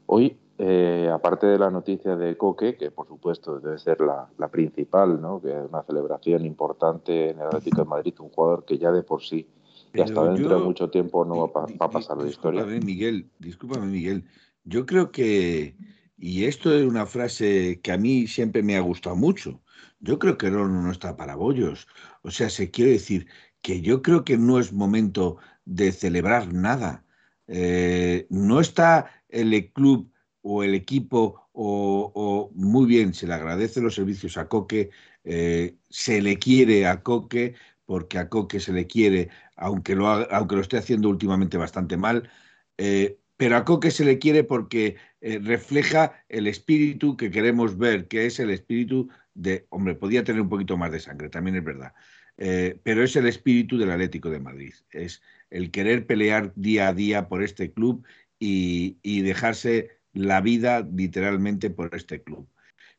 Hoy, 0.06 0.34
eh, 0.56 1.10
aparte 1.12 1.46
de 1.46 1.58
la 1.58 1.70
noticia 1.70 2.16
de 2.16 2.38
Coque, 2.38 2.74
que 2.76 2.90
por 2.90 3.06
supuesto 3.06 3.60
debe 3.60 3.78
ser 3.78 4.00
la, 4.00 4.26
la 4.38 4.48
principal, 4.48 5.20
¿no? 5.20 5.42
que 5.42 5.50
es 5.50 5.68
una 5.68 5.82
celebración 5.82 6.46
importante 6.46 7.30
en 7.30 7.38
el 7.40 7.46
Atlético 7.48 7.82
de 7.82 7.88
Madrid, 7.88 8.14
un 8.20 8.30
jugador 8.30 8.64
que 8.64 8.78
ya 8.78 8.90
de 8.90 9.02
por 9.02 9.22
sí 9.22 9.46
y 9.94 10.00
hasta 10.00 10.14
Pero 10.14 10.32
dentro 10.32 10.50
yo- 10.52 10.58
de 10.60 10.64
mucho 10.64 10.88
tiempo 10.88 11.24
no 11.26 11.50
va, 11.52 11.66
a 11.80 11.90
pasar 11.90 12.16
la 12.16 12.28
historia. 12.30 12.64
Miguel, 12.64 13.28
discúlpame, 13.38 13.86
Miguel. 13.86 14.24
Yo 14.64 14.86
creo 14.86 15.10
que, 15.10 15.76
y 16.16 16.46
esto 16.46 16.72
es 16.72 16.86
una 16.86 17.04
frase 17.04 17.80
que 17.82 17.92
a 17.92 17.98
mí 17.98 18.26
siempre 18.26 18.62
me 18.62 18.76
ha 18.76 18.80
gustado 18.80 19.16
mucho, 19.16 19.60
yo 20.04 20.18
creo 20.18 20.38
que 20.38 20.46
el 20.48 20.54
no 20.54 20.90
está 20.90 21.16
para 21.16 21.34
bollos. 21.34 21.88
O 22.22 22.30
sea, 22.30 22.50
se 22.50 22.70
quiere 22.70 22.92
decir 22.92 23.26
que 23.62 23.80
yo 23.80 24.02
creo 24.02 24.24
que 24.24 24.36
no 24.36 24.60
es 24.60 24.72
momento 24.72 25.38
de 25.64 25.92
celebrar 25.92 26.52
nada. 26.52 27.04
Eh, 27.46 28.26
no 28.30 28.60
está 28.60 29.10
el 29.28 29.72
club 29.72 30.12
o 30.42 30.62
el 30.62 30.74
equipo 30.74 31.48
o, 31.52 32.50
muy 32.54 32.86
bien, 32.86 33.14
se 33.14 33.26
le 33.26 33.34
agradece 33.34 33.80
los 33.80 33.94
servicios 33.94 34.36
a 34.36 34.48
Coque, 34.48 34.90
eh, 35.24 35.76
se 35.88 36.20
le 36.20 36.38
quiere 36.38 36.86
a 36.86 37.02
Coque, 37.02 37.54
porque 37.86 38.18
a 38.18 38.28
Coque 38.28 38.60
se 38.60 38.72
le 38.72 38.86
quiere 38.86 39.30
aunque 39.56 39.94
lo, 39.94 40.08
aunque 40.08 40.56
lo 40.56 40.62
esté 40.62 40.76
haciendo 40.78 41.08
últimamente 41.08 41.56
bastante 41.56 41.96
mal, 41.96 42.28
eh, 42.76 43.18
pero 43.36 43.56
a 43.56 43.64
Coque 43.64 43.90
se 43.90 44.04
le 44.04 44.18
quiere 44.18 44.44
porque 44.44 44.96
refleja 45.20 46.12
el 46.28 46.46
espíritu 46.46 47.16
que 47.16 47.30
queremos 47.30 47.78
ver, 47.78 48.08
que 48.08 48.26
es 48.26 48.38
el 48.40 48.50
espíritu 48.50 49.08
de, 49.34 49.66
hombre, 49.70 49.94
podía 49.94 50.24
tener 50.24 50.40
un 50.40 50.48
poquito 50.48 50.76
más 50.76 50.92
de 50.92 51.00
sangre, 51.00 51.28
también 51.28 51.56
es 51.56 51.64
verdad, 51.64 51.92
eh, 52.36 52.78
pero 52.82 53.02
es 53.02 53.14
el 53.16 53.26
espíritu 53.26 53.78
del 53.78 53.90
Atlético 53.90 54.30
de 54.30 54.40
Madrid, 54.40 54.74
es 54.90 55.22
el 55.50 55.70
querer 55.70 56.06
pelear 56.06 56.52
día 56.54 56.88
a 56.88 56.94
día 56.94 57.28
por 57.28 57.42
este 57.42 57.72
club 57.72 58.06
y, 58.38 58.98
y 59.02 59.22
dejarse 59.22 59.90
la 60.12 60.40
vida 60.40 60.86
literalmente 60.94 61.70
por 61.70 61.94
este 61.94 62.22
club. 62.22 62.48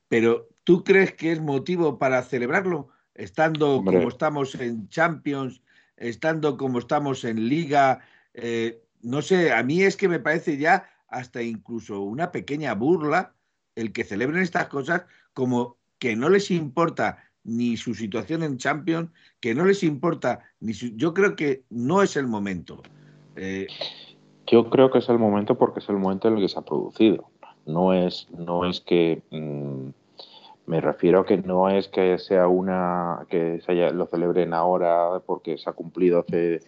Pero 0.08 0.50
¿tú 0.64 0.84
crees 0.84 1.14
que 1.14 1.32
es 1.32 1.42
motivo 1.42 1.98
para 1.98 2.22
celebrarlo? 2.24 2.90
Estando 3.14 3.78
Hombre. 3.78 3.98
como 3.98 4.10
estamos 4.10 4.56
en 4.56 4.90
Champions, 4.90 5.62
estando 5.98 6.58
como 6.58 6.80
estamos 6.80 7.24
en 7.24 7.48
Liga, 7.48 8.02
eh, 8.34 8.82
no 9.02 9.22
sé, 9.22 9.54
a 9.54 9.64
mí 9.64 9.84
es 9.84 9.96
que 9.96 10.10
me 10.10 10.20
parece 10.20 10.58
ya 10.58 10.90
hasta 11.08 11.42
incluso 11.42 12.02
una 12.02 12.32
pequeña 12.32 12.74
burla 12.74 13.34
el 13.76 13.94
que 13.94 14.04
celebren 14.04 14.42
estas 14.42 14.68
cosas 14.68 15.06
como 15.34 15.78
que 16.00 16.16
no 16.16 16.30
les 16.30 16.52
importa 16.52 17.18
ni 17.44 17.78
su 17.78 17.94
situación 17.94 18.44
en 18.44 18.58
Champions, 18.58 19.12
que 19.40 19.54
no 19.54 19.66
les 19.66 19.84
importa, 19.84 20.40
ni 20.60 20.74
yo 20.74 21.14
creo 21.14 21.36
que 21.36 21.64
no 21.70 22.02
es 22.02 22.16
el 22.16 22.28
momento. 22.28 22.82
Eh, 23.36 23.68
yo 24.48 24.70
creo 24.70 24.92
que 24.92 25.00
es 25.00 25.10
el 25.10 25.20
momento 25.20 25.58
porque 25.58 25.80
es 25.80 25.90
el 25.90 25.98
momento 25.98 26.28
en 26.28 26.36
el 26.36 26.42
que 26.42 26.50
se 26.50 26.60
ha 26.60 26.64
producido. 26.64 27.30
No 27.66 27.94
es, 27.94 28.28
no 28.32 28.66
es 28.66 28.82
que 28.82 29.22
mm, 29.32 29.90
me 30.66 30.82
refiero 30.82 31.22
a 31.22 31.26
que 31.26 31.38
no 31.38 31.70
es 31.70 31.88
que 31.88 32.18
sea 32.18 32.48
una 32.48 33.26
que 33.30 33.62
se 33.62 33.72
haya, 33.72 33.92
lo 33.92 34.08
celebren 34.08 34.54
ahora 34.54 35.22
porque 35.26 35.58
se 35.58 35.70
ha 35.70 35.74
cumplido 35.74 36.20
hace 36.20 36.60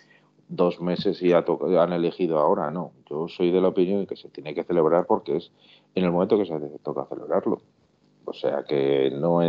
dos 0.48 0.80
meses 0.80 1.22
y 1.22 1.34
han 1.34 1.94
elegido 1.94 2.40
ahora, 2.40 2.72
no. 2.72 2.92
Yo 3.10 3.28
soy 3.28 3.52
de 3.52 3.62
la 3.62 3.70
opinión 3.70 4.02
de 4.02 4.08
que 4.08 4.16
se 4.16 4.30
tiene 4.30 4.54
que 4.54 4.64
celebrar 4.64 5.06
porque 5.06 5.38
es 5.38 5.52
en 5.96 6.06
el 6.06 6.12
momento 6.12 6.38
que 6.38 6.46
se 6.46 6.60
toca 6.84 7.06
celebrarlo. 7.06 7.62
O 8.28 8.34
sea 8.34 8.66
que 8.68 9.10
no, 9.10 9.40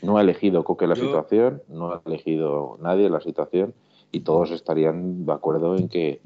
no 0.00 0.16
ha 0.16 0.22
elegido 0.22 0.64
Coque 0.64 0.86
la 0.86 0.96
situación, 0.96 1.62
no 1.68 1.92
ha 1.92 2.02
elegido 2.06 2.78
nadie 2.80 3.10
la 3.10 3.20
situación 3.20 3.74
y 4.10 4.20
todos 4.20 4.50
estarían 4.50 5.26
de 5.26 5.32
acuerdo 5.32 5.76
en 5.76 5.88
que, 5.88 6.20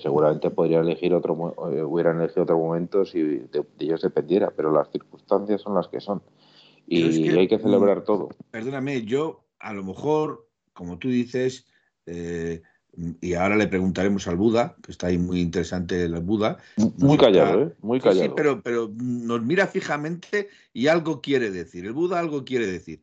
seguramente 0.00 0.50
podrían 0.50 0.84
elegir 0.84 1.14
otro, 1.14 1.54
eh, 1.72 1.82
hubieran 1.82 2.18
elegido 2.20 2.42
otro 2.42 2.58
momento 2.58 3.06
si 3.06 3.22
de, 3.22 3.64
ellos 3.78 4.02
dependiera, 4.02 4.52
pero 4.54 4.70
las 4.70 4.90
circunstancias 4.90 5.62
son 5.62 5.74
las 5.74 5.88
que 5.88 6.00
son 6.00 6.22
y 6.86 7.30
hay 7.30 7.48
que 7.48 7.58
celebrar 7.58 8.04
todo. 8.04 8.28
Perdóname, 8.50 9.02
yo 9.06 9.44
a 9.58 9.72
lo 9.72 9.82
mejor, 9.82 10.46
como 10.74 10.98
tú 10.98 11.08
dices, 11.08 11.66
eh, 12.04 12.60
y 13.20 13.34
ahora 13.34 13.56
le 13.56 13.66
preguntaremos 13.66 14.28
al 14.28 14.36
Buda, 14.36 14.76
que 14.82 14.92
está 14.92 15.08
ahí 15.08 15.18
muy 15.18 15.40
interesante 15.40 16.02
el 16.02 16.14
Buda. 16.20 16.58
Muy 16.76 17.16
callado, 17.16 17.62
¿eh? 17.62 17.72
Muy 17.80 18.00
callado. 18.00 18.26
Sí, 18.26 18.32
pero, 18.36 18.62
pero 18.62 18.90
nos 18.96 19.42
mira 19.42 19.66
fijamente 19.66 20.48
y 20.72 20.86
algo 20.86 21.20
quiere 21.20 21.50
decir. 21.50 21.86
El 21.86 21.92
Buda 21.92 22.18
algo 22.18 22.44
quiere 22.44 22.66
decir. 22.66 23.00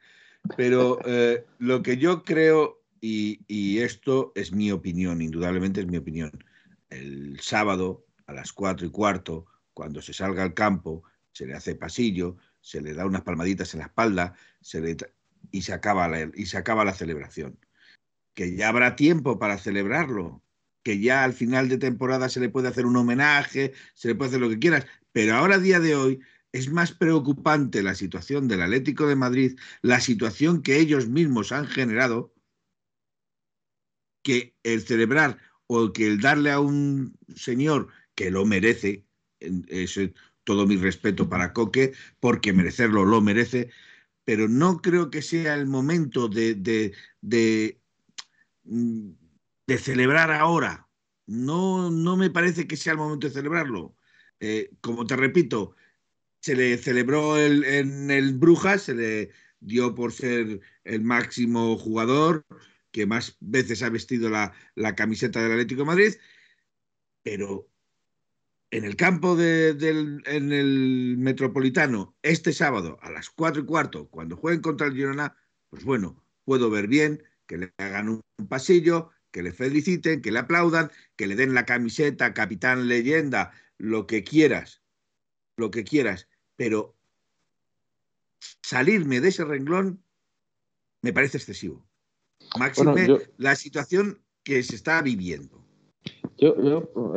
Pero 0.55 0.99
eh, 1.05 1.45
lo 1.59 1.83
que 1.83 1.97
yo 1.97 2.23
creo, 2.23 2.81
y, 2.99 3.41
y, 3.47 3.79
esto 3.79 4.31
es 4.35 4.51
mi 4.51 4.71
opinión, 4.71 5.21
indudablemente 5.21 5.81
es 5.81 5.87
mi 5.87 5.97
opinión, 5.97 6.31
el 6.89 7.39
sábado 7.41 8.05
a 8.27 8.33
las 8.33 8.51
cuatro 8.53 8.85
y 8.85 8.89
cuarto, 8.89 9.45
cuando 9.73 10.01
se 10.01 10.13
salga 10.13 10.43
al 10.43 10.53
campo, 10.53 11.03
se 11.31 11.45
le 11.45 11.53
hace 11.53 11.75
pasillo, 11.75 12.37
se 12.59 12.81
le 12.81 12.93
da 12.93 13.05
unas 13.05 13.21
palmaditas 13.21 13.73
en 13.73 13.79
la 13.79 13.87
espalda 13.87 14.35
se 14.61 14.79
le, 14.81 14.97
y, 15.51 15.61
se 15.61 15.73
acaba 15.73 16.07
la, 16.07 16.29
y 16.33 16.45
se 16.45 16.57
acaba 16.57 16.85
la 16.85 16.93
celebración 16.93 17.57
que 18.33 18.55
ya 18.55 18.69
habrá 18.69 18.95
tiempo 18.95 19.39
para 19.39 19.57
celebrarlo, 19.57 20.43
que 20.83 20.99
ya 20.99 21.23
al 21.23 21.33
final 21.33 21.69
de 21.69 21.77
temporada 21.77 22.29
se 22.29 22.39
le 22.39 22.49
puede 22.49 22.67
hacer 22.69 22.85
un 22.85 22.95
homenaje, 22.97 23.73
se 23.93 24.09
le 24.09 24.15
puede 24.15 24.29
hacer 24.29 24.41
lo 24.41 24.49
que 24.49 24.59
quieras, 24.59 24.85
pero 25.11 25.35
ahora 25.35 25.55
a 25.55 25.59
día 25.59 25.79
de 25.79 25.95
hoy 25.95 26.19
es 26.51 26.69
más 26.71 26.91
preocupante 26.91 27.83
la 27.83 27.95
situación 27.95 28.47
del 28.47 28.61
Atlético 28.61 29.07
de 29.07 29.15
Madrid, 29.15 29.59
la 29.81 30.01
situación 30.01 30.61
que 30.61 30.79
ellos 30.79 31.07
mismos 31.07 31.51
han 31.51 31.67
generado, 31.67 32.33
que 34.23 34.55
el 34.63 34.81
celebrar 34.81 35.39
o 35.67 35.93
que 35.93 36.07
el 36.07 36.19
darle 36.19 36.51
a 36.51 36.59
un 36.59 37.17
señor 37.35 37.87
que 38.15 38.31
lo 38.31 38.45
merece, 38.45 39.05
es 39.39 39.99
todo 40.43 40.67
mi 40.67 40.77
respeto 40.77 41.29
para 41.29 41.53
Coque, 41.53 41.93
porque 42.19 42.53
merecerlo 42.53 43.05
lo 43.05 43.21
merece, 43.21 43.69
pero 44.23 44.47
no 44.47 44.81
creo 44.81 45.09
que 45.09 45.21
sea 45.21 45.55
el 45.55 45.67
momento 45.67 46.27
de, 46.27 46.93
de 48.71 49.77
celebrar 49.77 50.31
ahora. 50.31 50.87
No, 51.27 51.89
no 51.89 52.17
me 52.17 52.29
parece 52.29 52.67
que 52.67 52.77
sea 52.77 52.93
el 52.93 52.99
momento 52.99 53.27
de 53.27 53.33
celebrarlo. 53.33 53.95
Eh, 54.39 54.71
como 54.81 55.05
te 55.05 55.15
repito, 55.15 55.75
se 56.39 56.55
le 56.55 56.77
celebró 56.77 57.39
en 57.39 58.11
el 58.11 58.33
Brujas, 58.37 58.83
se 58.83 58.95
le 58.95 59.31
dio 59.59 59.93
por 59.95 60.11
ser 60.11 60.59
el 60.83 61.01
máximo 61.01 61.77
jugador 61.77 62.45
que 62.91 63.05
más 63.05 63.37
veces 63.39 63.83
ha 63.83 63.89
vestido 63.89 64.29
la, 64.29 64.53
camiseta 64.95 65.41
del 65.41 65.53
Atlético 65.53 65.81
de 65.81 65.85
Madrid, 65.85 66.13
pero 67.23 67.69
en 68.71 68.85
el 68.85 68.95
campo 68.95 69.35
del 69.35 70.21
en 70.25 70.51
el 70.51 71.15
Metropolitano 71.17 72.15
este 72.21 72.53
sábado 72.53 72.97
a 73.01 73.11
las 73.11 73.29
cuatro 73.29 73.61
y 73.61 73.65
cuarto, 73.65 74.09
cuando 74.09 74.37
jueguen 74.37 74.61
contra 74.61 74.87
el 74.87 74.93
Girona, 74.93 75.35
pues 75.69 75.83
bueno, 75.83 76.23
puedo 76.43 76.69
ver 76.69 76.87
bien 76.87 77.23
que 77.51 77.57
le 77.57 77.73
hagan 77.79 78.07
un 78.07 78.47
pasillo, 78.47 79.09
que 79.29 79.43
le 79.43 79.51
feliciten, 79.51 80.21
que 80.21 80.31
le 80.31 80.39
aplaudan, 80.39 80.89
que 81.17 81.27
le 81.27 81.35
den 81.35 81.53
la 81.53 81.65
camiseta, 81.65 82.33
capitán 82.33 82.87
leyenda, 82.87 83.51
lo 83.77 84.07
que 84.07 84.23
quieras, 84.23 84.81
lo 85.57 85.69
que 85.69 85.83
quieras, 85.83 86.29
pero 86.55 86.95
salirme 88.63 89.19
de 89.19 89.27
ese 89.27 89.43
renglón 89.43 90.01
me 91.01 91.11
parece 91.11 91.39
excesivo. 91.39 91.85
Máxime 92.57 93.19
la 93.35 93.55
situación 93.55 94.23
que 94.45 94.63
se 94.63 94.75
está 94.75 95.01
viviendo. 95.01 95.61
Yo, 96.37 96.55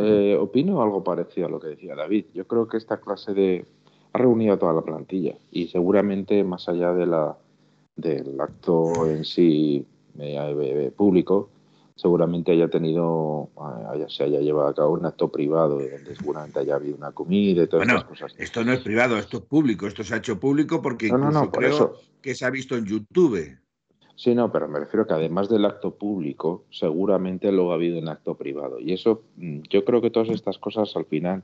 eh, 0.00 0.36
opino 0.36 0.82
algo 0.82 1.04
parecido 1.04 1.46
a 1.46 1.50
lo 1.50 1.60
que 1.60 1.68
decía 1.68 1.94
David. 1.94 2.26
Yo 2.34 2.48
creo 2.48 2.66
que 2.66 2.76
esta 2.76 3.00
clase 3.00 3.34
de 3.34 3.66
ha 4.12 4.18
reunido 4.18 4.54
a 4.54 4.58
toda 4.58 4.72
la 4.72 4.82
plantilla 4.82 5.38
y 5.52 5.68
seguramente 5.68 6.42
más 6.42 6.68
allá 6.68 6.92
de 6.92 7.06
la 7.06 7.38
del 7.94 8.40
acto 8.40 9.06
en 9.06 9.24
sí 9.24 9.86
eh, 10.18 10.92
público, 10.96 11.50
seguramente 11.96 12.52
haya 12.52 12.68
tenido, 12.68 13.50
haya, 13.90 14.08
se 14.08 14.24
haya 14.24 14.40
llevado 14.40 14.68
a 14.68 14.74
cabo 14.74 14.94
un 14.94 15.06
acto 15.06 15.30
privado 15.30 15.78
donde 15.78 16.16
seguramente 16.16 16.60
haya 16.60 16.74
habido 16.74 16.96
una 16.96 17.12
comida 17.12 17.62
y 17.62 17.66
todas 17.66 17.86
esas 17.88 18.04
cosas. 18.04 18.34
Esto 18.38 18.64
no 18.64 18.72
es 18.72 18.80
privado, 18.80 19.16
esto 19.16 19.38
es 19.38 19.44
público, 19.44 19.86
esto 19.86 20.02
se 20.02 20.14
ha 20.14 20.18
hecho 20.18 20.38
público 20.38 20.82
porque 20.82 21.08
incluso 21.08 21.50
creo 21.50 21.94
que 22.20 22.34
se 22.34 22.44
ha 22.44 22.50
visto 22.50 22.76
en 22.76 22.86
YouTube. 22.86 23.58
Sí, 24.16 24.34
no, 24.34 24.50
pero 24.52 24.68
me 24.68 24.78
refiero 24.78 25.06
que 25.06 25.14
además 25.14 25.48
del 25.48 25.64
acto 25.64 25.96
público, 25.96 26.64
seguramente 26.70 27.50
luego 27.50 27.72
ha 27.72 27.74
habido 27.74 27.98
un 27.98 28.08
acto 28.08 28.36
privado. 28.36 28.78
Y 28.78 28.92
eso, 28.92 29.22
mm, 29.36 29.62
yo 29.68 29.84
creo 29.84 30.00
que 30.00 30.10
todas 30.10 30.28
estas 30.28 30.58
cosas 30.58 30.94
al 30.94 31.04
final 31.06 31.42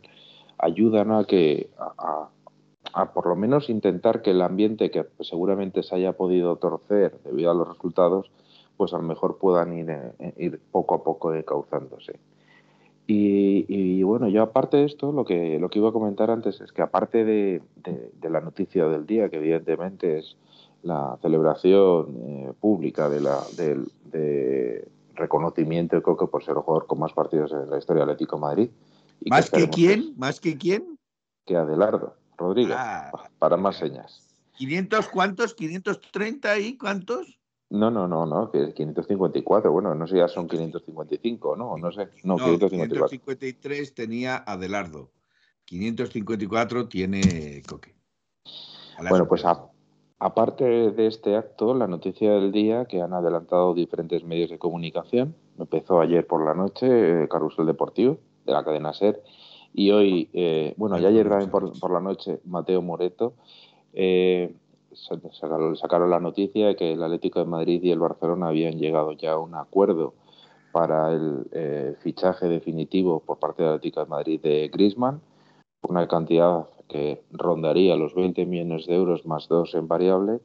ayudan 0.58 1.10
a 1.10 1.24
que, 1.24 1.70
a, 1.78 2.28
a 2.92 3.12
por 3.12 3.26
lo 3.26 3.34
menos 3.34 3.68
intentar 3.70 4.22
que 4.22 4.30
el 4.30 4.42
ambiente 4.42 4.90
que 4.90 5.04
seguramente 5.20 5.82
se 5.82 5.96
haya 5.96 6.12
podido 6.12 6.56
torcer 6.56 7.18
debido 7.24 7.50
a 7.50 7.54
los 7.54 7.68
resultados, 7.68 8.30
pues 8.80 8.94
a 8.94 8.96
lo 8.96 9.02
mejor 9.02 9.36
puedan 9.36 9.74
ir, 9.74 9.90
eh, 9.90 10.32
ir 10.38 10.58
poco 10.72 10.94
a 10.94 11.04
poco 11.04 11.32
decauzándose. 11.32 12.18
Y, 13.06 14.02
bueno, 14.04 14.26
yo 14.30 14.42
aparte 14.42 14.78
de 14.78 14.86
esto, 14.86 15.12
lo 15.12 15.26
que, 15.26 15.58
lo 15.58 15.68
que 15.68 15.80
iba 15.80 15.90
a 15.90 15.92
comentar 15.92 16.30
antes 16.30 16.62
es 16.62 16.72
que 16.72 16.80
aparte 16.80 17.26
de, 17.26 17.60
la 18.22 18.40
noticia 18.40 18.86
del 18.86 19.04
día, 19.04 19.28
que 19.28 19.36
evidentemente 19.36 20.16
es 20.16 20.38
la 20.82 21.18
celebración 21.20 22.16
eh, 22.22 22.52
pública 22.58 23.10
de 23.10 23.20
la, 23.20 23.42
de, 23.54 24.88
reconocimiento 25.14 25.96
de 25.96 26.00
Coque 26.00 26.26
por 26.26 26.42
ser 26.42 26.56
el 26.56 26.62
jugador 26.62 26.86
con 26.86 27.00
más 27.00 27.12
partidos 27.12 27.52
en 27.52 27.68
la 27.68 27.76
historia 27.76 28.00
del 28.04 28.12
Atlético 28.12 28.38
Madrid. 28.38 28.70
¿Más 29.26 29.50
que, 29.50 29.68
quién? 29.68 30.14
¿Más 30.16 30.40
que 30.40 30.56
quién? 30.56 30.98
Que 31.44 31.54
Adelardo 31.54 32.14
Rodríguez, 32.38 32.76
ah, 32.78 33.12
para 33.38 33.58
más 33.58 33.76
señas. 33.76 34.26
¿500 34.58 35.10
cuántos? 35.10 35.54
¿530 35.54 36.62
y 36.62 36.78
cuántos? 36.78 37.39
No, 37.70 37.88
no, 37.90 38.08
no, 38.08 38.26
no, 38.26 38.50
que 38.50 38.64
es 38.64 38.74
554. 38.74 39.70
Bueno, 39.70 39.94
no 39.94 40.06
sé, 40.06 40.16
ya 40.16 40.26
son 40.26 40.48
555, 40.48 41.56
¿no? 41.56 41.76
No 41.76 41.92
sé. 41.92 42.08
No, 42.24 42.36
554. 42.36 43.08
553 43.08 43.94
tenía 43.94 44.36
Adelardo. 44.36 45.10
554 45.66 46.88
tiene 46.88 47.62
Coque. 47.68 47.94
Bueno, 49.08 49.28
pues 49.28 49.44
aparte 50.18 50.64
de 50.64 51.06
este 51.06 51.36
acto, 51.36 51.72
la 51.74 51.86
noticia 51.86 52.32
del 52.32 52.50
día 52.50 52.86
que 52.86 53.00
han 53.00 53.14
adelantado 53.14 53.72
diferentes 53.72 54.24
medios 54.24 54.50
de 54.50 54.58
comunicación, 54.58 55.36
empezó 55.58 56.00
ayer 56.00 56.26
por 56.26 56.44
la 56.44 56.54
noche, 56.54 57.22
eh, 57.22 57.28
Carrusel 57.28 57.66
Deportivo, 57.66 58.18
de 58.44 58.52
la 58.52 58.64
cadena 58.64 58.92
SER, 58.92 59.22
y 59.72 59.92
hoy, 59.92 60.28
eh, 60.32 60.74
bueno, 60.76 60.98
ya 60.98 61.08
ayer 61.08 61.28
también 61.28 61.50
por, 61.50 61.78
por, 61.78 61.92
la 61.92 62.00
noche, 62.00 62.40
Mateo 62.44 62.82
Moreto, 62.82 63.34
eh, 63.92 64.54
sacaron, 65.00 66.10
la 66.10 66.20
noticia 66.20 66.68
de 66.68 66.76
que 66.76 66.92
el 66.92 67.02
Atlético 67.02 67.40
de 67.40 67.46
Madrid 67.46 67.82
y 67.82 67.90
el 67.90 67.98
Barcelona 67.98 68.48
habían 68.48 68.78
llegado 68.78 69.12
ya 69.12 69.32
a 69.32 69.38
un 69.38 69.54
acuerdo 69.54 70.14
para 70.72 71.12
el 71.12 71.48
eh, 71.52 71.94
fichaje 72.00 72.46
definitivo 72.46 73.20
por 73.20 73.38
parte 73.38 73.62
del 73.62 73.72
Atlético 73.72 74.00
de 74.00 74.06
Madrid 74.06 74.40
de 74.40 74.68
Griezmann, 74.68 75.20
una 75.82 76.06
cantidad 76.06 76.66
que 76.88 77.22
rondaría 77.30 77.96
los 77.96 78.14
20 78.14 78.44
millones 78.46 78.86
de 78.86 78.94
euros 78.96 79.24
más 79.26 79.48
dos 79.48 79.74
en 79.74 79.88
variable. 79.88 80.40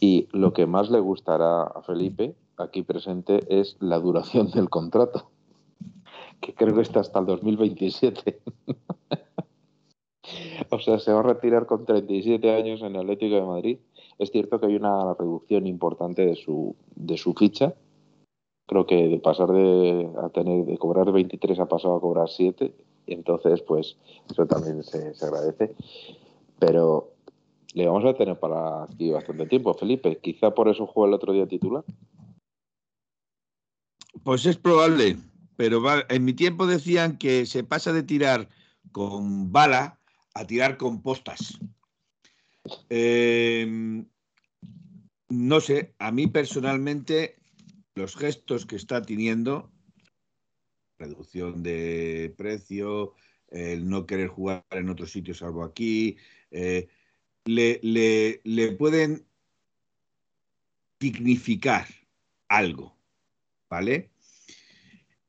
Y 0.00 0.28
lo 0.32 0.52
que 0.52 0.66
más 0.66 0.88
le 0.90 1.00
gustará 1.00 1.64
a 1.64 1.82
Felipe, 1.82 2.34
aquí 2.56 2.82
presente, 2.82 3.40
es 3.48 3.76
la 3.80 3.98
duración 3.98 4.50
del 4.50 4.70
contrato, 4.70 5.30
que 6.40 6.54
creo 6.54 6.74
que 6.74 6.82
está 6.82 7.00
hasta 7.00 7.18
el 7.18 7.26
2027. 7.26 8.40
O 10.70 10.78
sea, 10.78 10.98
se 10.98 11.12
va 11.12 11.20
a 11.20 11.24
retirar 11.24 11.66
con 11.66 11.84
37 11.84 12.54
años 12.54 12.82
en 12.82 12.94
el 12.94 13.00
Atlético 13.00 13.34
de 13.34 13.42
Madrid. 13.42 13.78
Es 14.20 14.30
cierto 14.30 14.60
que 14.60 14.66
hay 14.66 14.76
una 14.76 15.14
reducción 15.14 15.66
importante 15.66 16.26
de 16.26 16.36
su, 16.36 16.76
ficha. 17.38 17.74
Creo 18.66 18.84
que 18.84 19.08
de 19.08 19.18
pasar 19.18 19.48
de, 19.48 20.10
a 20.22 20.28
tener, 20.28 20.66
de 20.66 20.76
cobrar 20.76 21.10
23 21.10 21.58
ha 21.58 21.66
pasado 21.66 21.96
a 21.96 22.00
cobrar 22.02 22.28
7. 22.28 22.70
Y 23.06 23.14
entonces, 23.14 23.62
pues, 23.62 23.96
eso 24.30 24.44
también 24.44 24.84
se, 24.84 25.14
agradece. 25.24 25.74
Pero 26.58 27.14
le 27.72 27.86
vamos 27.86 28.04
a 28.04 28.12
tener 28.12 28.38
para 28.38 28.82
aquí 28.82 29.10
bastante 29.10 29.46
tiempo, 29.46 29.72
Felipe. 29.72 30.18
Quizá 30.18 30.54
por 30.54 30.68
eso 30.68 30.86
juega 30.86 31.08
el 31.08 31.14
otro 31.14 31.32
día 31.32 31.48
titular. 31.48 31.82
Pues 34.22 34.44
es 34.44 34.58
probable, 34.58 35.16
pero 35.56 35.82
en 36.10 36.24
mi 36.26 36.34
tiempo 36.34 36.66
decían 36.66 37.16
que 37.16 37.46
se 37.46 37.64
pasa 37.64 37.94
de 37.94 38.02
tirar 38.02 38.50
con 38.92 39.50
bala 39.50 39.98
a 40.34 40.44
tirar 40.46 40.76
con 40.76 41.00
postas. 41.00 41.58
Em, 42.88 44.06
no 45.28 45.60
sé, 45.60 45.94
a 45.98 46.12
mí 46.12 46.26
personalmente 46.26 47.36
los 47.94 48.16
gestos 48.16 48.66
que 48.66 48.76
está 48.76 49.02
teniendo, 49.02 49.70
reducción 50.98 51.62
de 51.62 52.34
precio, 52.36 53.14
el 53.48 53.88
no 53.88 54.06
querer 54.06 54.28
jugar 54.28 54.64
en 54.70 54.90
otro 54.90 55.06
sitio 55.06 55.34
salvo 55.34 55.64
aquí, 55.64 56.16
eh, 56.50 56.88
le, 57.44 57.80
le, 57.82 58.72
pueden 58.72 59.26
dignificar 60.98 61.86
algo, 62.48 62.96
¿vale? 63.68 64.10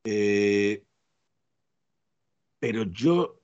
Eh, 0.04 0.84
pero 2.60 2.84
yo 2.84 3.41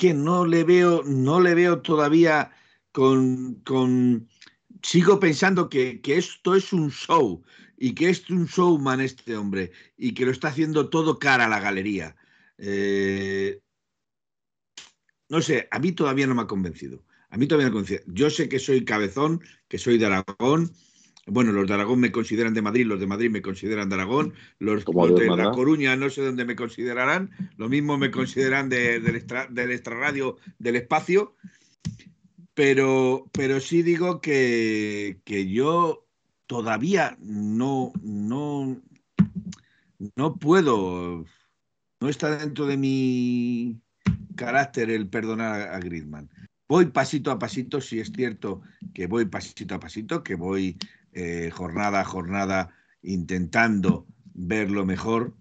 que 0.00 0.14
no 0.14 0.46
le 0.46 0.64
veo, 0.64 1.02
no 1.04 1.42
le 1.42 1.54
veo 1.54 1.82
todavía 1.82 2.50
con, 2.90 3.56
con 3.66 4.26
sigo 4.82 5.20
pensando 5.20 5.68
que, 5.68 6.00
esto 6.06 6.54
es 6.54 6.72
un 6.72 6.90
show 6.90 7.42
y 7.76 7.94
que 7.94 8.08
es 8.08 8.30
un 8.30 8.46
showman 8.46 9.02
este 9.02 9.36
hombre 9.36 9.72
y 9.98 10.14
que 10.14 10.24
lo 10.24 10.30
está 10.30 10.48
haciendo 10.48 10.88
todo 10.88 11.18
cara 11.18 11.44
a 11.44 11.48
la 11.50 11.60
galería. 11.60 12.16
Eh, 12.56 13.60
no 15.28 15.42
sé, 15.42 15.68
a 15.70 15.78
mí 15.78 15.92
todavía 15.92 16.26
no 16.26 16.34
me 16.34 16.42
ha 16.42 16.46
convencido. 16.46 17.04
A 17.28 17.36
mí 17.36 17.46
todavía 17.46 17.68
no 17.68 17.74
me 17.74 17.80
ha 17.80 17.82
convencido. 17.82 18.14
Yo 18.14 18.30
sé 18.30 18.48
que 18.48 18.58
soy 18.58 18.86
cabezón, 18.86 19.42
que 19.68 19.76
soy 19.76 19.98
de 19.98 20.06
Aragón. 20.06 20.72
Bueno, 21.26 21.52
los 21.52 21.68
de 21.68 21.74
Aragón 21.74 22.00
me 22.00 22.10
consideran 22.10 22.54
de 22.54 22.62
Madrid, 22.62 22.86
los 22.86 22.98
de 22.98 23.06
Madrid 23.06 23.30
me 23.30 23.42
consideran 23.42 23.88
de 23.88 23.94
Aragón, 23.94 24.34
los, 24.58 24.84
de 24.84 25.36
La 25.36 25.50
Coruña 25.52 25.94
no 25.96 26.08
sé 26.08 26.22
dónde 26.22 26.44
me 26.44 26.56
considerarán, 26.56 27.30
lo 27.56 27.68
mismo 27.68 27.98
me 27.98 28.10
consideran 28.10 28.68
del, 28.68 29.06
extra, 29.14 29.46
del 29.46 29.70
extrarradio 29.70 30.38
del 30.58 30.76
espacio, 30.76 31.36
pero, 32.54 33.28
pero 33.32 33.60
sí 33.60 33.82
digo 33.82 34.20
que, 34.20 35.20
que 35.24 35.48
yo 35.48 36.06
todavía 36.46 37.16
no, 37.20 37.92
no, 38.02 38.80
no 40.16 40.36
puedo, 40.36 41.24
no 42.00 42.08
está 42.08 42.38
dentro 42.38 42.66
de 42.66 42.76
mi 42.76 43.80
carácter 44.36 44.90
el 44.90 45.08
perdonar 45.08 45.68
a 45.68 45.78
Griezmann. 45.78 46.30
Voy 46.66 46.86
pasito 46.86 47.30
a 47.30 47.38
pasito, 47.38 47.80
si 47.80 48.00
es 48.00 48.10
cierto 48.14 48.62
que 48.94 49.06
voy 49.06 49.26
pasito 49.26 49.74
a 49.74 49.80
pasito, 49.80 50.22
que 50.22 50.34
voy 50.34 50.78
eh, 51.12 51.50
jornada 51.52 52.00
a 52.00 52.04
jornada 52.04 52.72
intentando 53.02 54.06
ver 54.32 54.70
lo 54.70 54.86
mejor, 54.86 55.34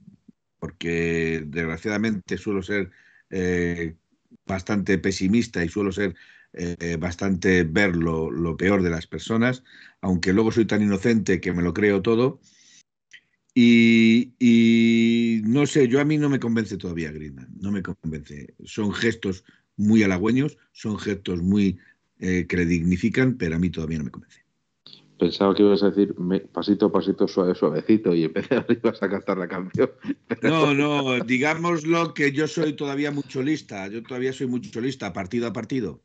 porque 0.60 1.44
desgraciadamente 1.46 2.38
suelo 2.38 2.64
ser 2.64 2.90
eh, 3.30 3.96
bastante 4.48 4.98
pesimista 4.98 5.64
y 5.64 5.70
suelo 5.70 5.92
ser 5.92 6.16
eh, 6.54 6.98
bastante 7.00 7.64
ver 7.64 7.96
lo, 7.96 8.58
peor 8.58 8.82
de 8.82 8.90
las 8.90 9.06
personas, 9.06 9.64
aunque 10.02 10.34
luego 10.34 10.52
soy 10.52 10.66
tan 10.66 10.82
inocente 10.82 11.40
que 11.40 11.54
me 11.54 11.62
lo 11.64 11.74
creo 11.74 12.02
todo. 12.02 12.40
Y, 13.54 15.42
no 15.46 15.66
sé, 15.66 15.88
yo 15.88 16.00
a 16.00 16.06
mí 16.06 16.18
no 16.18 16.30
me 16.30 16.40
convence 16.40 16.78
todavía 16.78 17.12
Griezmann, 17.12 17.50
no 17.60 17.72
me 17.72 17.84
convence. 17.84 18.56
Son 18.64 18.94
gestos 18.94 19.44
muy 19.76 20.02
halagüeños, 20.04 20.58
son 20.72 20.98
gestos 20.98 21.42
muy 21.42 21.78
que 22.20 22.48
le 22.50 22.66
dignifican, 22.66 23.38
pero 23.38 23.56
a 23.56 23.60
mí 23.60 23.70
todavía 23.70 23.98
no 23.98 24.06
me 24.06 24.12
convence. 24.12 24.49
Pensaba 25.20 25.54
que 25.54 25.64
ibas 25.64 25.84
a 25.84 25.90
decir 25.90 26.16
pasito 26.54 26.86
a 26.86 26.92
pasito, 26.94 27.28
suave, 27.28 27.54
suavecito, 27.54 28.16
y 28.16 28.24
empecé 28.24 28.56
a 28.56 28.66
ibas 28.70 29.04
a 29.04 29.10
cantar 29.10 29.38
la 29.38 29.50
canción. 29.50 29.92
No, 30.42 30.74
no, 30.74 31.20
digámoslo 31.20 32.14
que 32.14 32.32
yo 32.32 32.48
soy 32.48 32.74
todavía 32.74 33.12
mucho 33.12 33.44
lista, 33.44 33.88
yo 33.90 34.02
todavía 34.02 34.32
soy 34.32 34.48
mucho 34.48 34.80
lista, 34.80 35.12
partido 35.12 35.48
a 35.48 35.54
partido. 35.54 36.02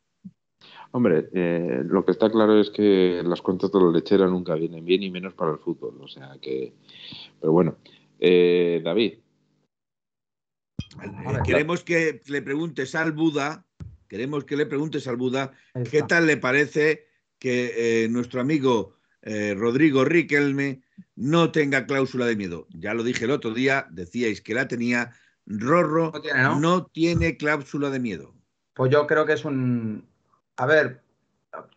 Hombre, 0.91 1.29
eh, 1.33 1.83
lo 1.85 2.05
que 2.05 2.13
está 2.13 2.31
claro 2.31 2.61
es 2.61 2.71
que 2.71 3.21
las 3.25 3.43
cuentas 3.43 3.71
de 3.73 3.81
la 3.81 3.91
lechera 3.91 4.27
nunca 4.27 4.55
vienen 4.55 4.85
bien 4.85 5.03
y 5.03 5.11
menos 5.11 5.35
para 5.35 5.51
el 5.51 5.59
fútbol. 5.59 6.01
O 6.01 6.07
sea 6.07 6.37
que. 6.41 6.73
Pero 7.41 7.53
bueno. 7.53 7.77
Eh, 8.21 8.81
David. 8.85 9.15
Eh, 11.03 11.39
queremos 11.45 11.83
que 11.83 12.21
le 12.27 12.43
preguntes 12.43 12.95
al 12.95 13.11
Buda. 13.11 13.67
Queremos 14.09 14.45
que 14.45 14.57
le 14.57 14.67
preguntes 14.67 15.09
al 15.09 15.17
Buda 15.17 15.53
qué 15.91 16.03
tal 16.03 16.29
le 16.29 16.37
parece 16.37 17.07
que 17.41 18.07
nuestro 18.09 18.41
amigo 18.41 18.95
Rodrigo 19.57 20.05
Riquelme 20.05 20.83
no 21.17 21.51
tenga 21.51 21.87
cláusula 21.87 22.27
de 22.27 22.37
miedo. 22.37 22.67
Ya 22.71 22.95
lo 22.95 23.03
dije 23.03 23.25
el 23.25 23.31
otro 23.31 23.53
día, 23.53 23.87
decíais 23.91 24.41
que 24.41 24.55
la 24.55 24.69
tenía. 24.69 25.13
Rorro 25.47 26.13
no 26.59 26.87
tiene 26.87 27.37
cláusula 27.37 27.91
de 27.91 28.01
miedo. 28.01 28.35
Pues 28.75 28.91
yo 28.91 29.07
creo 29.07 29.25
que 29.25 29.35
es 29.35 29.45
un, 29.45 30.07
a 30.57 30.67
ver, 30.67 31.03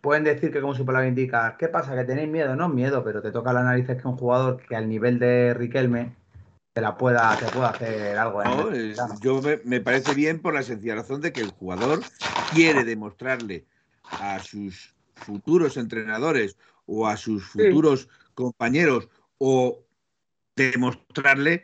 pueden 0.02 0.24
decir 0.24 0.52
que 0.52 0.62
como 0.62 0.76
su 0.76 0.86
palabra 0.86 1.08
indica, 1.08 1.56
¿qué 1.58 1.68
pasa? 1.68 1.96
¿Que 1.96 2.04
tenéis 2.04 2.30
miedo? 2.30 2.56
No 2.56 2.70
miedo, 2.70 3.04
pero 3.04 3.22
te 3.22 3.32
toca 3.32 3.54
la 3.54 3.64
nariz 3.64 3.86
que 3.86 4.08
un 4.08 4.18
jugador 4.18 4.62
que 4.68 4.76
al 4.76 4.90
nivel 4.90 5.20
de 5.20 5.54
Riquelme 5.54 6.16
te 6.74 6.82
la 6.82 6.98
pueda, 6.98 7.36
te 7.38 7.46
pueda 7.48 7.70
hacer 7.70 8.18
algo. 8.18 8.44
¿eh? 8.44 8.94
yo 9.22 9.42
me, 9.64 9.82
parece 9.82 10.14
bien 10.14 10.40
por 10.40 10.54
la 10.54 10.64
sencilla 10.64 10.96
razón 10.96 11.22
de 11.22 11.34
que 11.34 11.42
el 11.42 11.50
jugador 11.50 12.02
quiere 12.54 12.84
demostrarle 12.84 13.66
a 14.04 14.40
sus 14.40 14.96
futuros 15.16 15.78
entrenadores 15.78 16.58
o 16.88 17.08
a 17.08 17.16
sus 17.16 17.46
futuros 17.46 18.10
compañeros 18.34 19.08
o 19.38 19.86
demostrarle 20.56 21.64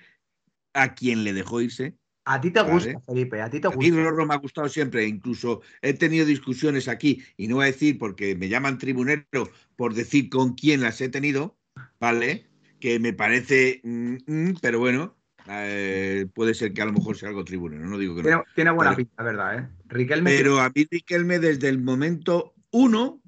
a 0.74 0.94
quien 0.94 1.24
le 1.24 1.34
dejó 1.34 1.62
irse 1.62 1.98
a 2.26 2.40
ti 2.40 2.52
te 2.52 2.62
gusta, 2.62 3.00
Felipe, 3.02 3.42
a 3.42 3.50
ti 3.50 3.60
te 3.60 3.68
gusta. 3.68 3.80
A 3.80 3.92
mí 3.92 3.92
Rorro 3.92 4.26
me 4.26 4.34
ha 4.34 4.38
gustado 4.38 4.70
siempre, 4.70 5.06
incluso 5.06 5.62
he 5.82 5.94
tenido 5.94 6.26
discusiones 6.26 6.88
aquí, 6.88 7.22
y 7.36 7.48
no 7.48 7.56
voy 7.56 7.64
a 7.64 7.72
decir 7.72 7.98
porque 7.98 8.36
me 8.36 8.48
llaman 8.48 8.78
tribunero 8.78 9.50
por 9.76 9.94
decir 9.94 10.30
con 10.30 10.54
quién 10.54 10.82
las 10.82 11.02
he 11.02 11.10
tenido, 11.10 11.58
¿vale? 12.00 12.46
Que 12.80 13.00
me 13.00 13.12
parece, 13.12 13.82
mm, 13.84 14.16
mm, 14.26 14.54
pero 14.62 14.80
bueno, 14.80 15.18
eh, 15.50 16.28
puede 16.34 16.54
ser 16.54 16.74
que 16.74 16.82
a 16.82 16.86
lo 16.86 16.94
mejor 16.94 17.18
sea 17.18 17.30
algo 17.30 17.44
tribunero, 17.44 17.86
no 17.86 17.98
digo 17.98 18.16
que 18.16 18.24
no. 18.24 18.44
Tiene 18.56 18.72
buena 18.72 18.96
pinta, 18.96 19.22
¿verdad? 19.22 19.60
Eh? 19.60 19.68
Riquelme 19.88 20.32
pero 20.38 20.62
a 20.62 20.70
mí 20.74 20.88
Riquelme 20.90 21.40
desde 21.40 21.68
el 21.68 21.82
momento 21.82 22.54
uno 22.72 23.22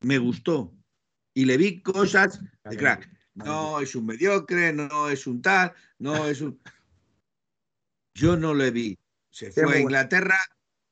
me 0.00 0.18
gustó 0.18 0.74
y 1.38 1.44
le 1.44 1.56
vi 1.56 1.80
cosas 1.82 2.40
de 2.68 2.76
crack. 2.76 3.08
No 3.34 3.78
es 3.78 3.94
un 3.94 4.06
mediocre, 4.06 4.72
no 4.72 5.08
es 5.08 5.24
un 5.28 5.40
tal, 5.40 5.72
no 6.00 6.26
es 6.28 6.40
un... 6.40 6.58
Yo 8.12 8.36
no 8.36 8.54
le 8.54 8.72
vi. 8.72 8.98
Se 9.30 9.52
fue 9.52 9.76
a 9.76 9.78
Inglaterra. 9.78 10.36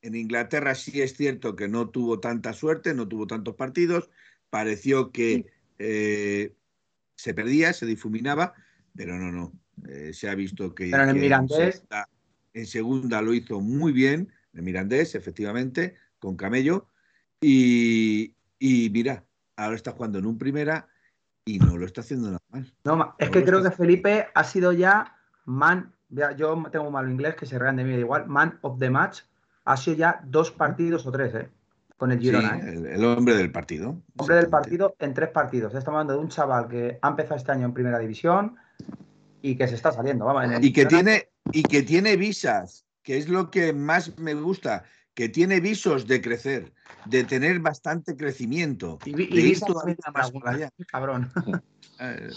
En 0.02 0.14
Inglaterra 0.14 0.76
sí 0.76 1.02
es 1.02 1.16
cierto 1.16 1.56
que 1.56 1.66
no 1.66 1.90
tuvo 1.90 2.20
tanta 2.20 2.52
suerte, 2.52 2.94
no 2.94 3.08
tuvo 3.08 3.26
tantos 3.26 3.56
partidos. 3.56 4.08
Pareció 4.48 5.10
que 5.10 5.46
eh, 5.80 6.54
se 7.16 7.34
perdía, 7.34 7.72
se 7.72 7.86
difuminaba, 7.86 8.54
pero 8.94 9.18
no, 9.18 9.32
no. 9.32 9.52
Eh, 9.88 10.12
se 10.12 10.28
ha 10.28 10.36
visto 10.36 10.76
que, 10.76 10.90
pero 10.92 11.10
en, 11.10 11.20
Mirandés... 11.20 11.82
en, 12.54 12.66
segunda, 12.66 13.20
lo 13.20 13.34
hizo 13.34 13.60
muy 13.60 13.90
bien, 13.90 14.32
en 14.54 14.62
Mirandés, 14.62 15.16
efectivamente, 15.16 15.96
con 16.20 16.36
Camello. 16.36 16.88
Y, 17.40 18.32
mira, 18.60 19.25
ahora 19.56 19.76
está 19.76 19.92
jugando 19.92 20.18
en 20.18 20.26
un 20.26 20.38
primera 20.38 20.88
y 21.44 21.58
no 21.58 21.76
lo 21.76 21.86
está 21.86 22.00
haciendo 22.00 22.28
nada 22.28 22.42
mal. 22.50 22.72
No, 22.84 23.14
es 23.18 23.30
que 23.30 23.44
creo 23.44 23.62
que 23.62 23.70
Felipe 23.70 24.28
ha 24.34 24.44
sido 24.44 24.72
ya 24.72 25.16
man 25.44 25.92
yo 26.36 26.62
tengo 26.70 26.90
malo 26.90 27.10
inglés 27.10 27.34
que 27.34 27.46
se 27.46 27.58
rean 27.58 27.76
de 27.76 27.84
mí 27.84 27.94
igual. 27.94 28.26
Man 28.26 28.58
of 28.62 28.78
the 28.78 28.90
match 28.90 29.20
ha 29.64 29.76
sido 29.76 29.96
ya 29.96 30.20
dos 30.24 30.50
partidos 30.50 31.06
o 31.06 31.12
tres, 31.12 31.34
¿eh? 31.34 31.48
Con 31.96 32.12
el 32.12 32.20
Girona. 32.20 32.58
¿eh? 32.58 32.94
el, 32.94 33.04
hombre 33.04 33.34
del 33.34 33.50
partido. 33.50 34.00
Hombre 34.16 34.36
del 34.36 34.48
partido 34.48 34.94
en 34.98 35.14
tres 35.14 35.30
partidos. 35.30 35.74
Estamos 35.74 35.98
hablando 35.98 36.12
de 36.14 36.18
un 36.20 36.28
chaval 36.28 36.68
que 36.68 36.98
ha 37.00 37.08
empezado 37.08 37.36
este 37.36 37.52
año 37.52 37.66
en 37.66 37.72
primera 37.72 37.98
división 37.98 38.56
y 39.42 39.56
que 39.56 39.66
se 39.66 39.74
está 39.74 39.92
saliendo. 39.92 40.26
y, 40.60 40.72
que 40.72 40.86
tiene, 40.86 41.30
y 41.52 41.62
que 41.62 41.82
tiene 41.82 42.16
visas, 42.16 42.84
que 43.02 43.16
es 43.16 43.28
lo 43.28 43.50
que 43.50 43.72
más 43.72 44.18
me 44.18 44.34
gusta, 44.34 44.84
que 45.16 45.30
tiene 45.30 45.60
visos 45.60 46.06
de 46.06 46.20
crecer, 46.20 46.72
de 47.06 47.24
tener 47.24 47.58
bastante 47.58 48.16
crecimiento. 48.16 48.98
Y, 49.06 49.22
y 49.22 49.56
más 50.14 50.32
Cabrón. 50.86 51.32
Eh. 51.98 52.28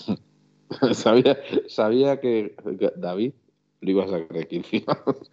sabía, 0.94 1.38
sabía 1.68 2.22
que 2.22 2.56
David 2.96 3.34
lo 3.82 3.92
ibas 3.92 4.14
a 4.14 4.26
creer 4.26 4.48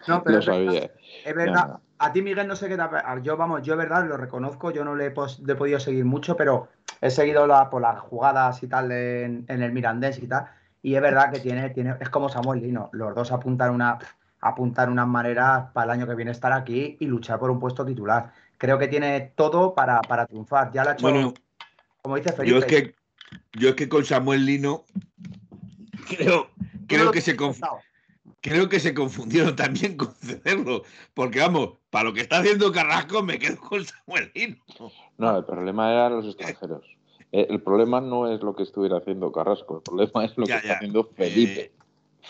No, 0.08 0.24
pero 0.24 0.42
sabía. 0.42 0.90
Es 1.24 1.32
verdad. 1.32 1.78
A 1.98 2.12
ti, 2.12 2.22
Miguel, 2.22 2.48
no 2.48 2.56
sé 2.56 2.66
qué 2.66 2.76
te 2.76 2.82
Yo, 3.22 3.36
vamos, 3.36 3.62
yo, 3.62 3.76
verdad, 3.76 4.04
lo 4.08 4.16
reconozco. 4.16 4.72
Yo 4.72 4.84
no 4.84 4.96
le 4.96 5.06
he, 5.06 5.10
podido 5.12 5.78
seguir 5.78 6.04
mucho, 6.04 6.36
pero 6.36 6.66
he 7.00 7.10
seguido 7.10 7.46
la, 7.46 7.70
por 7.70 7.82
las 7.82 8.00
jugadas 8.00 8.60
y 8.64 8.66
tal 8.66 8.90
en, 8.90 9.44
el 9.46 9.70
Mirandés 9.70 10.20
y 10.20 10.26
tal. 10.26 10.46
Y 10.82 10.96
es 10.96 11.00
verdad 11.00 11.30
que 11.30 11.38
tiene, 11.38 11.70
tiene 11.70 11.94
es 12.00 12.08
como 12.08 12.28
Samuel 12.28 12.62
Lino. 12.62 12.90
Los 12.92 13.14
dos 13.14 13.30
apuntan 13.30 13.72
una 13.72 13.96
apuntar 14.40 14.90
unas 14.90 15.06
maneras 15.08 15.70
para 15.72 15.84
el 15.86 15.90
año 16.00 16.06
que 16.06 16.14
viene 16.14 16.30
estar 16.30 16.52
aquí 16.52 16.96
y 17.00 17.06
luchar 17.06 17.38
por 17.38 17.50
un 17.50 17.58
puesto 17.60 17.84
titular. 17.84 18.32
creo 18.58 18.78
que 18.78 18.88
tiene 18.88 19.32
todo 19.36 19.74
para, 19.74 20.00
para 20.02 20.26
triunfar. 20.26 20.72
Ya 20.72 20.84
lo 20.84 20.90
ha 20.90 20.92
hecho, 20.94 21.02
Bueno, 21.02 21.34
como 22.02 22.16
dice 22.16 22.32
Felipe. 22.32 22.52
yo 22.52 22.58
es 22.58 22.64
que 22.66 22.94
yo 23.58 23.68
es 23.70 23.74
que 23.74 23.88
con 23.88 24.04
Samuel 24.04 24.46
Lino 24.46 24.84
creo, 26.08 26.48
creo 26.86 27.10
que 27.10 27.20
se 27.20 27.36
creo 28.40 28.68
que 28.68 28.78
se 28.80 28.94
confundieron 28.94 29.56
también 29.56 29.96
con 29.96 30.12
cederlo. 30.14 30.82
Porque 31.14 31.40
vamos, 31.40 31.78
para 31.90 32.04
lo 32.04 32.14
que 32.14 32.20
está 32.20 32.38
haciendo 32.38 32.70
Carrasco 32.72 33.22
me 33.22 33.38
quedo 33.38 33.56
con 33.60 33.84
Samuel 33.84 34.30
Lino. 34.34 34.56
No, 35.18 35.36
el 35.38 35.44
problema 35.44 35.90
eran 35.92 36.12
los 36.16 36.26
extranjeros. 36.26 36.84
Eh, 37.32 37.46
El 37.50 37.60
problema 37.60 38.00
no 38.00 38.32
es 38.32 38.40
lo 38.42 38.54
que 38.54 38.62
estuviera 38.62 38.98
haendo 39.04 39.32
Carrasco, 39.32 39.78
el 39.78 39.82
problema 39.82 40.24
es 40.24 40.36
lo 40.38 40.46
Ya, 40.46 40.60
que 40.60 40.66
ya. 40.68 40.72
está 40.72 40.76
haciendo 40.76 41.04
Felipe. 41.16 41.60
Eh, 41.60 41.72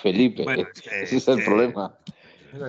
Felipe, 0.03 0.45
bueno, 0.45 0.65
es 0.75 0.81
que- 0.83 1.03
ese 1.03 1.17
es 1.17 1.29
el 1.29 1.39
que- 1.39 1.45
problema. 1.45 1.97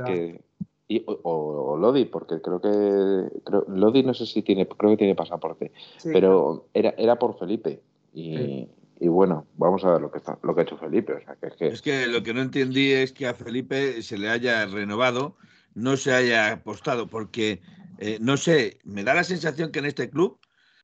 Que, 0.06 0.42
y- 0.90 1.04
o, 1.06 1.78
Lodi, 1.80 2.06
porque 2.06 2.42
creo 2.42 2.60
que 2.62 3.40
creo, 3.44 3.66
Lodi 3.68 4.04
no 4.04 4.14
sé 4.14 4.26
si 4.26 4.42
tiene, 4.42 4.68
creo 4.68 4.92
que 4.92 4.98
tiene 4.98 5.16
pasaporte, 5.16 5.72
Sí. 5.98 6.10
pero 6.14 6.68
era, 6.74 6.94
era 6.98 7.18
por 7.20 7.38
Felipe. 7.38 7.82
Y, 8.14 8.36
Sí. 8.38 8.70
y 9.02 9.08
bueno, 9.08 9.46
vamos 9.58 9.84
a 9.86 9.92
ver 9.92 10.02
lo 10.02 10.12
que 10.12 10.18
está, 10.18 10.38
lo 10.44 10.54
que 10.56 10.62
ha 10.62 10.64
hecho 10.64 10.78
Felipe. 10.78 11.14
O 11.14 11.22
sea, 11.22 11.36
que 11.36 11.48
es 11.48 11.56
que 11.56 11.68
Es 11.68 11.82
que 11.82 12.08
lo 12.08 12.24
que 12.24 12.34
no 12.34 12.42
entendí 12.42 12.92
es 12.92 13.12
que 13.14 13.28
a 13.28 13.34
Felipe 13.34 14.02
se 14.02 14.18
le 14.18 14.30
haya 14.30 14.66
renovado, 14.66 15.36
no 15.76 15.96
se 15.98 16.14
haya 16.14 16.52
apostado, 16.54 17.08
porque 17.08 17.62
eh, 18.00 18.18
no 18.22 18.38
sé, 18.38 18.80
me 18.84 19.04
da 19.04 19.14
la 19.14 19.24
sensación 19.24 19.72
que 19.72 19.80
en 19.80 19.86
este 19.86 20.10
club 20.10 20.40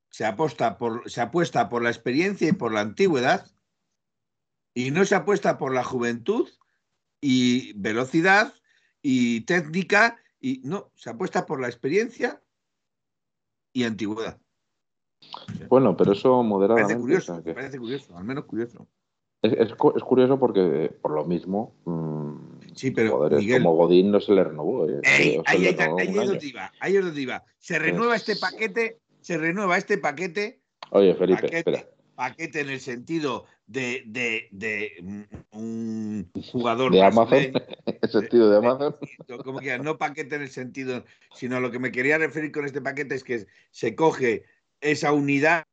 se 0.09 0.25
aposta 0.25 0.77
por, 0.77 1.09
se 1.09 1.21
apuesta 1.21 1.69
por 1.69 1.81
la 1.83 1.89
experiencia 1.89 2.47
y 2.49 2.53
por 2.53 2.71
la 2.73 2.81
antigüedad, 2.81 3.47
y 4.73 4.91
no 4.91 5.05
se 5.05 5.15
apuesta 5.15 5.57
por 5.57 5.73
la 5.73 5.83
juventud 5.83 6.49
y 7.21 7.73
velocidad 7.73 8.53
y 9.01 9.41
técnica, 9.41 10.17
y 10.39 10.61
no, 10.63 10.91
se 10.95 11.09
apuesta 11.09 11.45
por 11.45 11.61
la 11.61 11.67
experiencia 11.67 12.41
y 13.73 13.83
antigüedad. 13.83 14.39
bueno, 15.69 15.95
pero 15.95 16.11
eso 16.13 16.43
Me 16.43 16.49
moderadamente. 16.49 16.93
parece 16.93 16.97
o 16.97 17.01
curioso, 17.01 17.33
sea, 17.35 17.43
que- 17.43 17.49
me 17.49 17.55
parece 17.55 17.79
curioso, 17.79 18.17
al 18.17 18.23
menos 18.23 18.45
curioso. 18.45 18.87
es, 19.41 19.53
es 19.53 19.75
cu- 19.75 19.93
es 19.95 20.03
curioso 20.03 20.39
porque 20.39 20.95
por 21.01 21.11
lo 21.11 21.25
mismo, 21.25 21.75
mm, 21.85 22.33
Sí, 22.75 22.89
pero 22.91 23.11
joder, 23.11 23.37
Miguel, 23.37 23.61
como 23.61 23.75
Godín 23.75 24.09
no 24.11 24.19
se 24.19 24.31
le 24.33 24.43
renovó. 24.43 24.87
eh, 24.89 24.99
Ey, 25.03 25.37
o 25.37 25.43
se 25.43 25.51
ahí, 25.51 25.59
le 25.61 25.67
ahí- 25.69 25.73
es 26.17 26.27
donde 26.27 26.47
iba, 26.47 26.71
ahí 26.79 26.95
es 26.97 27.05
donde 27.05 27.21
iba. 27.21 27.43
Se 27.59 27.77
renueva 27.77 28.15
este 28.15 28.35
paquete, 28.35 28.99
se 29.21 29.37
renueva 29.37 29.77
este 29.77 29.97
paquete, 29.99 30.61
Oye, 30.91 31.13
Felipe, 31.13 31.41
paquete, 31.41 31.57
espera. 31.59 31.89
Paquete 32.15 32.61
en 32.61 32.69
el 32.69 32.79
sentido 32.79 33.45
de, 33.67 34.03
de, 34.05 34.47
de, 34.51 35.35
un 35.51 36.29
jugador 36.51 36.91
De 36.91 37.03
Amazon, 37.03 37.37
en 37.85 38.09
sentido 38.09 38.49
de 38.49 38.57
Amazon. 38.57 38.95
como 39.43 39.59
que 39.59 39.77
no 39.79 39.97
paquete 39.97 40.35
en 40.35 40.43
el 40.43 40.49
sentido, 40.49 41.03
sino 41.35 41.59
lo 41.59 41.71
que 41.71 41.79
me 41.79 41.91
quería 41.91 42.17
referir 42.17 42.51
con 42.51 42.65
este 42.65 42.81
paquete 42.81 43.15
es 43.15 43.23
que 43.23 43.47
se 43.71 43.95
coge 43.95 44.43
esa 44.81 45.13
unidad 45.13 45.65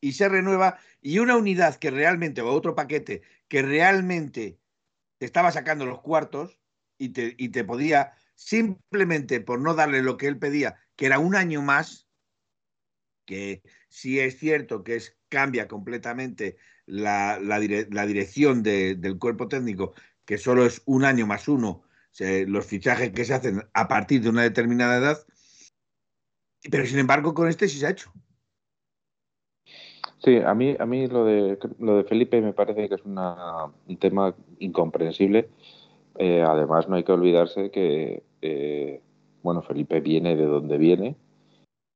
y 0.00 0.12
se 0.12 0.28
renueva 0.28 0.78
y 1.00 1.18
una 1.18 1.36
unidad 1.36 1.76
que 1.76 1.90
realmente, 1.90 2.40
o 2.42 2.52
otro 2.52 2.74
paquete 2.74 3.22
que 3.48 3.62
realmente 3.62 4.58
te 5.18 5.26
estaba 5.26 5.52
sacando 5.52 5.86
los 5.86 6.00
cuartos 6.00 6.58
y 6.98 7.10
te, 7.10 7.34
y 7.38 7.50
te 7.50 7.64
podía, 7.64 8.12
simplemente 8.34 9.40
por 9.40 9.60
no 9.60 9.74
darle 9.74 10.02
lo 10.02 10.16
que 10.16 10.26
él 10.26 10.38
pedía, 10.38 10.76
que 10.96 11.06
era 11.06 11.18
un 11.18 11.34
año 11.34 11.62
más, 11.62 12.08
que 13.24 13.62
sí 13.96 14.20
es 14.20 14.38
cierto 14.38 14.84
que 14.84 14.96
es, 14.96 15.16
cambia 15.30 15.66
completamente 15.68 16.58
la, 16.84 17.38
la 17.40 17.58
dire- 17.58 17.88
la 17.90 18.04
dirección 18.04 18.62
de- 18.62 18.94
del 18.94 19.18
cuerpo 19.18 19.48
técnico, 19.48 19.94
que 20.26 20.36
solo 20.36 20.66
es 20.66 20.82
un 20.84 21.04
año 21.04 21.26
más 21.26 21.48
uno, 21.48 21.82
los 22.46 22.66
fichajes 22.66 23.10
que 23.12 23.24
se 23.24 23.32
hacen 23.32 23.62
a 23.72 23.88
partir 23.88 24.20
de 24.20 24.28
una 24.28 24.42
determinada 24.42 24.98
edad, 24.98 25.18
pero 26.70 26.84
sin 26.84 26.98
embargo 26.98 27.32
con 27.32 27.48
este 27.48 27.68
sí 27.68 27.78
se 27.78 27.86
ha 27.86 27.90
hecho. 27.90 28.12
Sí, 30.18 30.36
a 30.44 30.52
mí, 30.54 30.76
a 30.78 30.84
mí 30.84 31.06
lo 31.06 31.24
de 31.24 31.58
lo 31.78 31.96
de 31.96 32.04
Felipe 32.04 32.40
me 32.42 32.52
parece 32.52 32.88
que 32.88 32.96
es 32.96 33.04
un 33.04 33.98
tema 33.98 34.34
incomprensible. 34.58 35.48
Eh, 36.18 36.42
además, 36.42 36.88
no 36.88 36.96
hay 36.96 37.04
que 37.04 37.12
olvidarse 37.12 37.70
que 37.70 38.22
eh, 38.42 39.00
bueno, 39.42 39.62
Felipe 39.62 40.00
viene 40.00 40.36
de 40.36 40.44
donde 40.46 40.76
viene. 40.78 41.16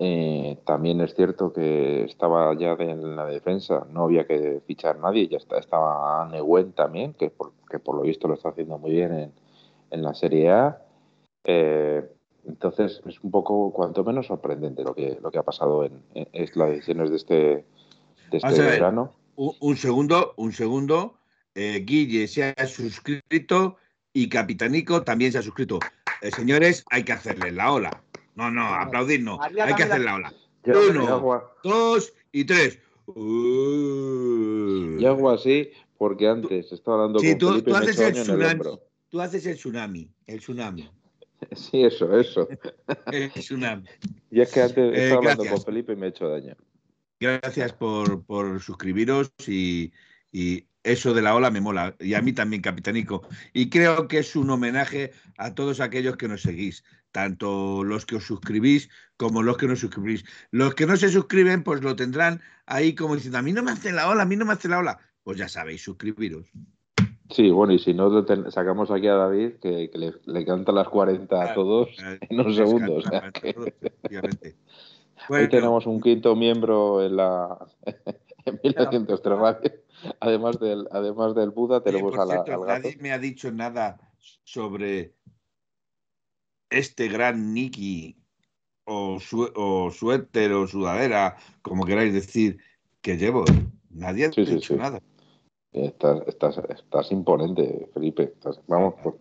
Eh, 0.03 0.57
también 0.65 1.03
es 1.03 1.15
cierto 1.15 1.53
que 1.53 2.05
estaba 2.05 2.55
ya 2.59 2.75
de- 2.75 2.91
en 2.91 3.17
la 3.17 3.27
defensa, 3.27 3.87
no 3.91 4.05
había 4.05 4.27
que 4.27 4.63
fichar 4.67 4.99
nadie, 4.99 5.29
ya 5.29 5.37
está, 5.37 5.59
estaba 5.59 6.27
Neguen 6.31 6.73
también, 6.73 7.13
que 7.13 7.29
por, 7.29 7.53
que 7.71 7.79
por 7.79 7.97
lo 7.97 8.01
visto 8.03 8.27
lo 8.27 8.33
está 8.35 8.49
haciendo 8.49 8.79
muy 8.79 8.93
bien 8.93 9.13
en, 9.13 9.33
en 9.91 10.03
la 10.03 10.15
Serie 10.15 10.51
A. 10.51 10.83
Eh, 11.45 12.03
entonces 12.47 13.03
es 13.07 13.21
un 13.23 13.31
poco, 13.31 13.73
cuanto 13.75 14.03
menos 14.03 14.27
sorprendente 14.27 14.83
lo 14.83 14.95
que, 14.95 15.19
lo 15.23 15.31
que 15.31 15.39
ha 15.39 15.43
pasado 15.43 15.85
en, 15.85 16.03
en- 16.15 16.29
en 16.33 16.49
las 16.55 16.71
decisiones 16.71 17.11
de 17.11 17.17
este, 17.17 17.35
de 17.35 17.65
este 18.39 18.49
verano. 18.63 19.13
Un, 19.37 19.53
un 19.61 19.77
segundo, 19.77 20.33
un 20.39 20.53
segundo. 20.53 21.19
Eh, 21.55 21.85
Guille 21.87 22.27
se 22.27 22.45
ha 22.57 22.67
suscrito 22.67 23.77
y 24.15 24.31
Capitanico 24.31 25.03
también 25.03 25.31
se 25.31 25.39
ha 25.39 25.43
suscrito. 25.43 25.79
Eh, 26.23 26.31
señores, 26.31 26.85
hay 26.91 27.05
que 27.05 27.13
hacerle 27.13 27.53
la 27.53 27.71
ola. 27.73 28.03
No, 28.35 28.51
no, 28.51 28.65
aplaudir 28.75 29.23
no. 29.23 29.39
Hay 29.43 29.75
que 29.75 29.83
hacer 29.83 30.01
la- 30.01 30.05
la 30.13 30.15
ola. 30.17 30.35
Uno. 30.65 31.45
Dos 31.65 32.13
y 32.33 32.45
tres. 32.45 32.79
Uh. 33.07 34.99
yo 34.99 35.09
hago 35.11 35.31
así 35.31 35.71
porque 35.99 36.29
antes 36.29 36.73
estaba 36.73 36.99
hablando 36.99 37.19
Sí, 37.19 37.31
con 37.31 37.39
tú- 37.39 37.49
Felipe 37.51 37.71
tú 37.71 37.71
y 37.71 37.73
me 37.73 37.79
haces 37.91 37.99
el 38.01 38.13
tsunami. 38.15 38.61
Tú 39.09 39.21
haces 39.21 39.47
el 39.47 39.57
tsunami, 39.57 40.11
el 40.27 40.39
tsunami, 40.39 40.91
Sí, 41.57 41.83
eso, 41.83 42.17
eso. 42.19 42.49
el 43.13 43.31
tsunami. 43.33 43.85
Y 44.31 44.41
es 44.41 44.53
que 44.53 44.63
antes 44.63 44.79
Eh, 44.79 45.03
estaba 45.05 45.19
hablando 45.19 45.43
gracias. 45.43 45.65
con 45.65 45.73
Felipe 45.75 45.93
y 45.93 45.97
me 45.97 46.07
he 46.07 46.09
hecho 46.11 46.29
daño. 46.29 46.55
Gracias 47.19 47.73
por, 47.73 48.25
por 48.25 48.61
suscribiros 48.63 49.31
y, 49.47 49.93
y 50.33 50.65
eso 50.85 51.13
de 51.13 51.21
la 51.23 51.35
ola 51.35 51.51
me 51.51 51.61
mola. 51.61 51.95
Y 52.01 52.15
a 52.15 52.23
mí 52.23 52.33
también, 52.33 52.63
Capitanico. 52.63 53.27
Y 53.53 53.69
creo 53.69 54.09
que 54.09 54.19
es 54.19 54.37
un 54.37 54.49
homenaje 54.51 55.13
a 55.37 55.55
todos 55.55 55.81
aquellos 55.81 56.17
que 56.17 56.29
nos 56.29 56.43
seguís, 56.43 56.83
tanto 57.13 57.83
los 57.85 58.07
que 58.07 58.17
os 58.17 58.25
suscribís 58.25 58.89
como 59.17 59.43
los 59.43 59.57
que 59.57 59.67
no 59.67 59.77
suscribís. 59.77 60.25
Los 60.51 60.75
que 60.75 60.87
no 60.87 60.97
se 60.97 61.09
suscriben, 61.09 61.63
pues 61.63 61.83
lo 61.83 61.97
tendrán 61.97 62.41
ahí 62.67 62.95
como 62.95 63.15
diciendo, 63.17 63.39
a 63.39 63.43
mí 63.43 63.53
no 63.53 63.63
me 63.63 63.73
hace 63.73 63.93
la 63.93 64.09
ola, 64.09 64.23
a 64.23 64.27
mí 64.27 64.37
no 64.37 64.45
me 64.45 64.53
hace 64.53 64.69
la 64.69 64.79
ola. 64.79 64.99
Pues 65.23 65.39
ya 65.39 65.49
sabéis, 65.49 65.83
suscribiros. 65.83 66.51
Sí, 67.31 67.51
bueno, 67.51 67.73
y 67.73 67.79
si 67.79 67.95
no, 67.95 68.09
lo 68.09 68.25
ten- 68.25 68.51
sacamos 68.51 68.91
aquí 68.91 69.07
a 69.07 69.15
David, 69.15 69.55
que, 69.63 69.89
que 69.91 69.99
le, 69.99 70.15
le 70.27 70.45
canta 70.45 70.73
las 70.73 70.89
40 70.89 71.37
a 71.37 71.45
Claro, 71.45 71.55
todos 71.55 71.89
en 72.29 72.41
un 72.41 72.55
segundo. 72.55 72.95
O 72.97 73.03
sea, 73.03 73.31
que 73.31 73.51
Efectivamente. 73.51 74.57
hoy 75.29 75.49
tenemos 75.49 75.87
un 75.87 76.01
quinto 76.01 76.35
miembro 76.35 77.05
en 77.05 77.17
la 77.17 77.57
en 78.47 78.61
1903 78.65 79.39
Radio. 79.39 79.73
Además 80.21 80.59
del, 80.59 80.89
además 80.91 81.35
del 81.35 81.51
Buda, 81.51 81.83
tenemos 81.83 82.13
por 82.13 82.21
a 82.21 82.25
la, 82.25 82.33
cierto, 82.43 82.53
al 82.55 82.61
gato. 82.67 82.83
nadie 82.89 82.97
me 83.01 83.13
ha 83.13 83.19
dicho 83.19 83.53
nada 83.53 84.01
sobre 84.45 85.15
este 86.71 87.09
gran 87.09 87.53
Nicky 87.53 88.17
o, 88.85 89.21
su- 89.21 89.53
o 89.55 89.91
suéter 89.91 90.53
o 90.53 90.67
sudadera, 90.67 91.37
como 91.63 91.85
queráis 91.85 92.13
decir, 92.15 92.59
que 93.03 93.17
llevo. 93.17 93.45
Nadie 93.91 94.27
ha 94.27 94.33
Sí, 94.33 94.45
dicho 94.45 94.75
sí. 94.75 94.79
nada. 94.79 95.01
Estás, 95.73 96.23
estás, 96.27 96.59
estás 96.69 97.13
imponente, 97.13 97.89
Felipe. 97.95 98.25
Estás- 98.25 98.61
vamos, 98.67 98.95
por- 99.03 99.19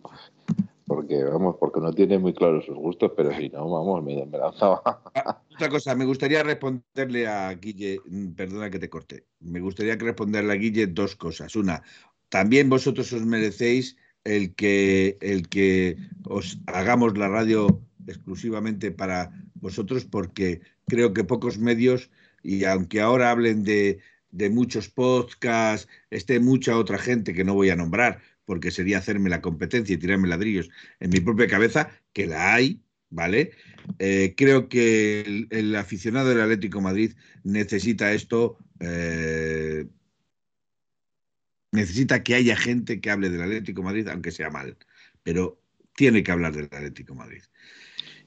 porque 0.86 1.22
vamos, 1.22 1.56
porque 1.60 1.80
no 1.80 1.92
tiene 1.92 2.18
muy 2.18 2.32
claros 2.34 2.64
sus 2.66 2.76
gustos, 2.76 3.12
pero 3.16 3.32
si 3.36 3.48
no, 3.48 3.70
vamos, 3.70 4.02
me, 4.02 4.26
me 4.26 4.38
lanzaba. 4.38 4.82
Ah, 5.14 5.42
Otra 5.52 5.68
cosa, 5.68 5.94
me 5.94 6.04
gustaría 6.04 6.42
responderle 6.42 7.28
a 7.28 7.52
Guille, 7.54 8.00
mm, 8.04 8.32
perdona 8.34 8.70
que 8.70 8.78
te 8.78 8.88
corte, 8.90 9.26
me 9.40 9.60
gustaría 9.60 9.96
que 9.98 10.06
responderle 10.06 10.52
a 10.52 10.56
Guille 10.56 10.86
dos 10.88 11.14
cosas. 11.16 11.54
Una, 11.54 11.82
también 12.28 12.68
vosotros 12.70 13.12
os 13.12 13.24
merecéis 13.26 13.96
el 14.24 14.54
que, 14.54 15.18
el 15.20 15.48
que 15.48 15.96
os 16.24 16.58
hagamos 16.66 17.16
la 17.16 17.28
radio 17.28 17.82
exclusivamente 18.06 18.90
para 18.90 19.30
vosotros, 19.54 20.04
porque 20.04 20.60
creo 20.86 21.12
que 21.12 21.24
pocos 21.24 21.58
medios, 21.58 22.10
y 22.42 22.64
aunque 22.64 23.00
ahora 23.00 23.30
hablen 23.30 23.64
de, 23.64 24.00
de 24.30 24.50
muchos 24.50 24.88
podcasts, 24.88 25.88
esté 26.10 26.40
mucha 26.40 26.76
otra 26.76 26.98
gente 26.98 27.32
que 27.34 27.44
no 27.44 27.54
voy 27.54 27.70
a 27.70 27.76
nombrar, 27.76 28.20
porque 28.44 28.70
sería 28.70 28.98
hacerme 28.98 29.30
la 29.30 29.42
competencia 29.42 29.94
y 29.94 29.98
tirarme 29.98 30.28
ladrillos 30.28 30.70
en 30.98 31.10
mi 31.10 31.20
propia 31.20 31.46
cabeza, 31.46 31.90
que 32.12 32.26
la 32.26 32.54
hay, 32.54 32.80
¿vale? 33.08 33.52
Eh, 33.98 34.34
creo 34.36 34.68
que 34.68 35.46
el, 35.50 35.76
aficionado 35.76 36.28
del 36.28 36.40
Atlético 36.40 36.80
Madrid 36.80 37.12
necesita 37.44 38.12
esto, 38.12 38.58
eh, 38.80 39.86
necesita 41.72 42.22
que 42.22 42.34
haya 42.34 42.56
gente 42.56 43.00
que 43.00 43.10
hable 43.10 43.30
del 43.30 43.42
Atlético 43.42 43.82
Madrid, 43.82 44.08
aunque 44.08 44.30
sea 44.30 44.50
mal, 44.50 44.76
pero 45.22 45.60
tiene 45.94 46.22
que 46.22 46.32
hablar 46.32 46.54
del 46.54 46.64
Atlético 46.64 47.14
Madrid. 47.14 47.42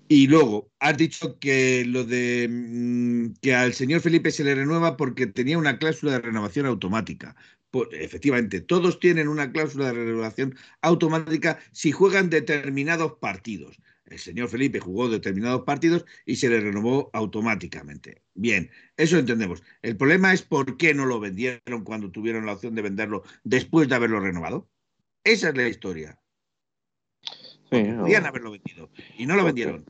Y 0.07 0.27
luego, 0.27 0.71
has 0.79 0.97
dicho 0.97 1.39
que 1.39 1.85
lo 1.85 2.03
de 2.03 2.47
mm, 2.49 3.33
que 3.41 3.55
al 3.55 3.73
señor 3.73 4.01
Felipe 4.01 4.31
se 4.31 4.43
le 4.43 4.55
renueva 4.55 4.97
porque 4.97 5.27
tenía 5.27 5.57
una 5.57 5.79
cláusula 5.79 6.13
de 6.13 6.19
renovación 6.19 6.65
automática. 6.65 7.35
Pues, 7.71 7.87
efectivamente, 7.93 8.61
todos 8.61 8.99
tienen 8.99 9.27
una 9.27 9.51
cláusula 9.51 9.87
de 9.87 9.93
renovación 9.93 10.55
automática 10.81 11.59
si 11.71 11.91
juegan 11.91 12.29
determinados 12.29 13.13
partidos. 13.19 13.77
El 14.13 14.19
señor 14.19 14.47
Felipe 14.47 14.79
jugó 14.79 15.09
determinados 15.09 15.63
partidos 15.63 16.05
y 16.25 16.35
se 16.35 16.47
le 16.47 16.59
renovó 16.59 17.09
automáticamente. 17.13 18.21
Bien, 18.35 18.69
eso 18.95 19.17
entendemos. 19.17 19.63
El 19.81 19.97
problema 19.97 20.33
es 20.33 20.43
por 20.43 20.77
qué 20.77 20.93
no 20.93 21.05
lo 21.05 21.19
vendieron 21.19 21.83
cuando 21.83 22.11
tuvieron 22.11 22.45
la 22.45 22.53
opción 22.53 22.75
de 22.75 22.83
venderlo 22.83 23.23
después 23.43 23.89
de 23.89 23.95
haberlo 23.95 24.19
renovado. 24.19 24.69
Esa 25.23 25.49
es 25.49 25.57
la 25.57 25.67
historia. 25.67 26.19
podrían 27.69 28.25
haberlo 28.25 28.51
vendido 28.51 28.89
y 29.17 29.25
no 29.25 29.35
lo 29.35 29.45
vendieron. 29.45 29.85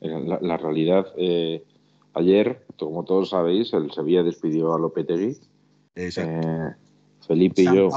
La, 0.00 0.56
realidad, 0.56 1.12
eh, 1.16 1.64
ayer, 2.14 2.66
como 2.78 3.04
todos 3.04 3.30
sabéis, 3.30 3.72
el 3.72 3.90
Sevilla 3.90 4.22
despidió 4.22 4.74
a 4.74 4.78
Lopetegui. 4.78 5.38
Exacto. 5.96 6.48
Eh, 6.48 6.74
Felipe 7.26 7.62
y 7.62 7.64
yo. 7.64 7.90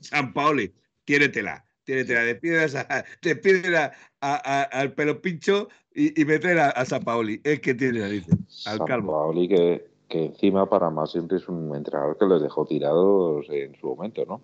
San 0.00 0.32
Paoli, 0.32 0.72
tiéretela 1.04 1.64
tiene 1.84 2.04
a, 3.76 3.92
a, 4.20 4.62
al 4.62 4.92
pelo 4.92 5.20
pincho 5.20 5.68
y, 5.94 6.20
y 6.20 6.24
meter 6.24 6.58
a, 6.58 6.70
a 6.70 6.84
San 6.84 7.04
Paoli. 7.04 7.40
Es 7.44 7.60
que 7.60 7.74
tiene 7.74 8.00
narices, 8.00 8.34
al 8.66 8.78
San 8.78 8.86
calvo. 8.86 9.12
Paoli 9.12 9.48
que, 9.48 9.86
que 10.08 10.26
encima 10.26 10.68
para 10.68 10.90
más 10.90 11.12
siempre 11.12 11.38
es 11.38 11.48
un 11.48 11.74
entrenador 11.74 12.16
que 12.18 12.26
les 12.26 12.42
dejó 12.42 12.64
tirados 12.66 13.46
en 13.50 13.74
su 13.76 13.88
momento, 13.88 14.24
¿no? 14.26 14.40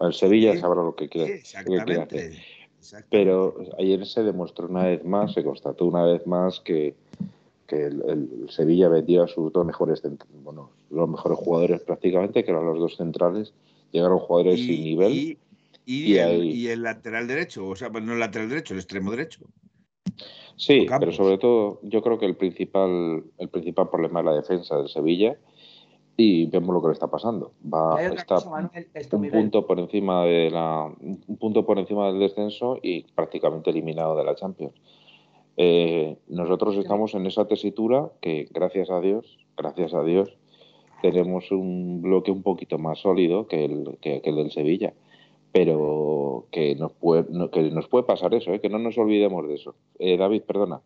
El 0.00 0.14
Sevilla 0.14 0.58
sabrá 0.58 0.82
lo 0.82 0.94
que 0.94 1.08
quiere, 1.08 1.42
hacer. 1.42 2.32
Pero 3.10 3.54
ayer 3.78 4.04
se 4.06 4.22
demostró 4.22 4.66
una 4.66 4.84
vez 4.84 5.04
más, 5.04 5.34
se 5.34 5.44
constató 5.44 5.86
una 5.86 6.04
vez 6.04 6.26
más 6.26 6.60
que, 6.60 6.96
que 7.68 7.84
el, 7.86 8.46
Sevilla 8.48 8.88
vendió 8.88 9.22
a 9.22 9.28
sus 9.28 9.52
dos 9.52 9.64
mejores, 9.64 10.02
bueno, 10.42 10.70
los 10.90 11.08
mejores 11.08 11.38
jugadores 11.38 11.82
prácticamente, 11.82 12.42
que 12.42 12.50
eran 12.50 12.66
los 12.66 12.78
dos 12.78 12.96
centrales, 12.96 13.52
llegaron 13.92 14.18
jugadores 14.18 14.60
sin 14.60 14.82
nivel. 14.82 15.12
Y, 15.12 15.38
el, 15.86 16.82
lateral 16.82 17.26
derecho, 17.26 17.66
o 17.66 17.76
sea, 17.76 17.90
pues 17.90 18.04
no 18.04 18.12
el 18.12 18.20
lateral 18.20 18.48
derecho, 18.48 18.74
el 18.74 18.80
extremo 18.80 19.10
derecho. 19.10 19.40
Sí, 20.56 20.86
pero 20.98 21.12
sobre 21.12 21.38
todo 21.38 21.80
yo 21.82 22.02
creo 22.02 22.18
que 22.18 22.26
el 22.26 22.36
principal, 22.36 23.24
el 23.38 23.48
principal 23.48 23.88
problema 23.90 24.20
es 24.20 24.26
la 24.26 24.34
defensa 24.34 24.76
del 24.76 24.88
Sevilla 24.88 25.36
y 26.16 26.46
vemos 26.46 26.74
lo 26.74 26.82
que 26.82 26.88
le 26.88 26.92
está 26.92 27.08
pasando. 27.08 27.52
Va 27.62 27.96
a 27.96 28.02
estar 28.02 28.38
un 29.12 29.30
punto 29.30 29.66
por 29.66 29.80
encima 29.80 30.24
de 30.24 30.50
la, 30.50 30.92
un 31.00 31.36
punto 31.38 31.64
por 31.64 31.78
encima 31.78 32.06
del 32.08 32.20
descenso 32.20 32.78
y 32.82 33.02
prácticamente 33.14 33.70
eliminado 33.70 34.16
de 34.16 34.24
la 34.24 34.34
Champions. 34.34 34.74
Eh, 35.56 36.16
nosotros 36.28 36.76
estamos 36.76 37.14
en 37.14 37.26
esa 37.26 37.46
tesitura 37.46 38.10
que 38.20 38.48
gracias 38.50 38.90
a 38.90 39.00
Dios, 39.00 39.38
gracias 39.56 39.94
a 39.94 40.02
Dios, 40.02 40.36
tenemos 41.02 41.50
un 41.50 42.00
bloque 42.02 42.30
un 42.30 42.42
poquito 42.42 42.78
más 42.78 43.00
sólido 43.00 43.48
que 43.48 43.64
el, 43.64 43.98
que 44.00 44.22
el 44.24 44.36
del 44.36 44.50
Sevilla 44.50 44.94
pero 45.52 46.46
que 46.50 46.74
nos 46.74 46.92
puede, 46.92 47.24
que 47.50 47.70
nos 47.70 47.86
puede 47.88 48.04
pasar 48.04 48.34
eso, 48.34 48.52
¿eh? 48.52 48.60
que 48.60 48.70
no 48.70 48.78
nos 48.78 48.96
olvidemos 48.96 49.46
de 49.46 49.54
eso. 49.54 49.74
Eh, 49.98 50.16
David, 50.16 50.42
perdona. 50.42 50.80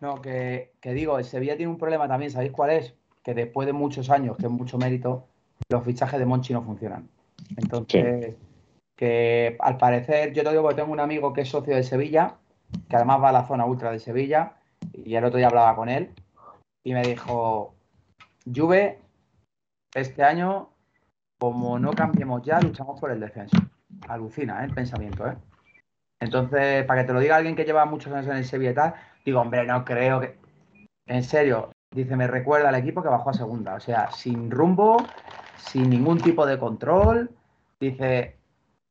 No, 0.00 0.20
que, 0.20 0.70
digo, 0.82 1.18
el 1.18 1.24
Sevilla 1.24 1.56
tiene 1.56 1.72
un 1.72 1.78
problema 1.78 2.06
también, 2.06 2.30
¿sabéis 2.30 2.52
cuál 2.52 2.70
es? 2.70 2.94
Que 3.22 3.34
después 3.34 3.66
de 3.66 3.72
muchos 3.72 4.10
años, 4.10 4.36
que 4.36 4.46
es 4.46 4.52
mucho 4.52 4.78
mérito, 4.78 5.24
los 5.68 5.84
fichajes 5.84 6.18
de 6.18 6.26
Monchi 6.26 6.52
no 6.52 6.62
funcionan. 6.62 7.08
Entonces, 7.56 8.36
que 8.94 9.56
al 9.58 9.78
parecer, 9.78 10.32
yo 10.32 10.44
te 10.44 10.50
digo 10.50 10.62
porque 10.62 10.76
tengo 10.76 10.92
un 10.92 11.00
amigo 11.00 11.32
que 11.32 11.40
es 11.40 11.48
socio 11.48 11.74
de 11.74 11.82
Sevilla, 11.82 12.36
que 12.88 12.96
además 12.96 13.22
va 13.22 13.30
a 13.30 13.32
la 13.32 13.46
zona 13.46 13.64
ultra 13.64 13.90
de 13.90 13.98
Sevilla, 13.98 14.56
y 14.92 15.14
el 15.14 15.24
otro 15.24 15.38
día 15.38 15.48
hablaba 15.48 15.74
con 15.74 15.88
él, 15.88 16.10
y 16.84 16.92
me 16.92 17.02
dijo, 17.02 17.74
Juve, 18.54 19.00
este 19.94 20.22
año 20.22 20.70
como 21.38 21.78
no 21.78 21.92
cambiemos 21.92 22.42
ya, 22.42 22.60
luchamos 22.60 23.00
por 23.00 23.10
el 23.10 23.20
descenso. 23.20 23.56
Alucina 24.08 24.62
¿eh? 24.62 24.66
el 24.66 24.74
pensamiento, 24.74 25.26
¿eh? 25.26 25.36
Entonces, 26.20 26.84
para 26.84 27.02
que 27.02 27.06
te 27.06 27.12
lo 27.12 27.20
diga 27.20 27.36
alguien 27.36 27.54
que 27.54 27.64
lleva 27.64 27.84
muchos 27.84 28.12
años 28.12 28.26
en 28.26 28.36
el 28.36 28.44
Sevilla 28.44 28.70
y 28.70 28.74
tal, 28.74 28.94
digo, 29.24 29.40
hombre, 29.40 29.66
no 29.66 29.84
creo 29.84 30.20
que. 30.20 30.38
En 31.06 31.22
serio, 31.22 31.70
dice, 31.90 32.16
me 32.16 32.26
recuerda 32.26 32.70
al 32.70 32.74
equipo 32.74 33.02
que 33.02 33.08
bajó 33.08 33.30
a 33.30 33.34
segunda. 33.34 33.74
O 33.74 33.80
sea, 33.80 34.10
sin 34.10 34.50
rumbo, 34.50 34.96
sin 35.56 35.90
ningún 35.90 36.18
tipo 36.18 36.46
de 36.46 36.58
control. 36.58 37.30
Dice, 37.78 38.36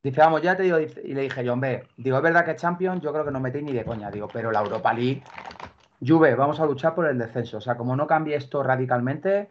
dice, 0.03 0.21
vamos, 0.21 0.43
ya 0.43 0.55
te 0.55 0.63
digo, 0.63 0.79
y 0.79 1.13
le 1.13 1.21
dije 1.21 1.43
yo, 1.43 1.53
hombre, 1.53 1.87
digo, 1.97 2.17
es 2.17 2.23
verdad 2.23 2.45
que 2.45 2.55
Champions, 2.55 3.01
yo 3.01 3.11
creo 3.11 3.25
que 3.25 3.31
no 3.31 3.39
metí 3.39 3.61
ni 3.63 3.73
de 3.73 3.83
coña, 3.83 4.11
digo, 4.11 4.27
pero 4.31 4.51
la 4.51 4.61
Europa 4.61 4.93
League, 4.93 5.23
Juve, 6.05 6.35
vamos 6.35 6.59
a 6.59 6.65
luchar 6.65 6.93
por 6.93 7.07
el 7.07 7.17
descenso. 7.17 7.57
O 7.57 7.61
sea, 7.61 7.75
como 7.75 7.95
no 7.95 8.05
cambie 8.05 8.35
esto 8.35 8.61
radicalmente, 8.61 9.49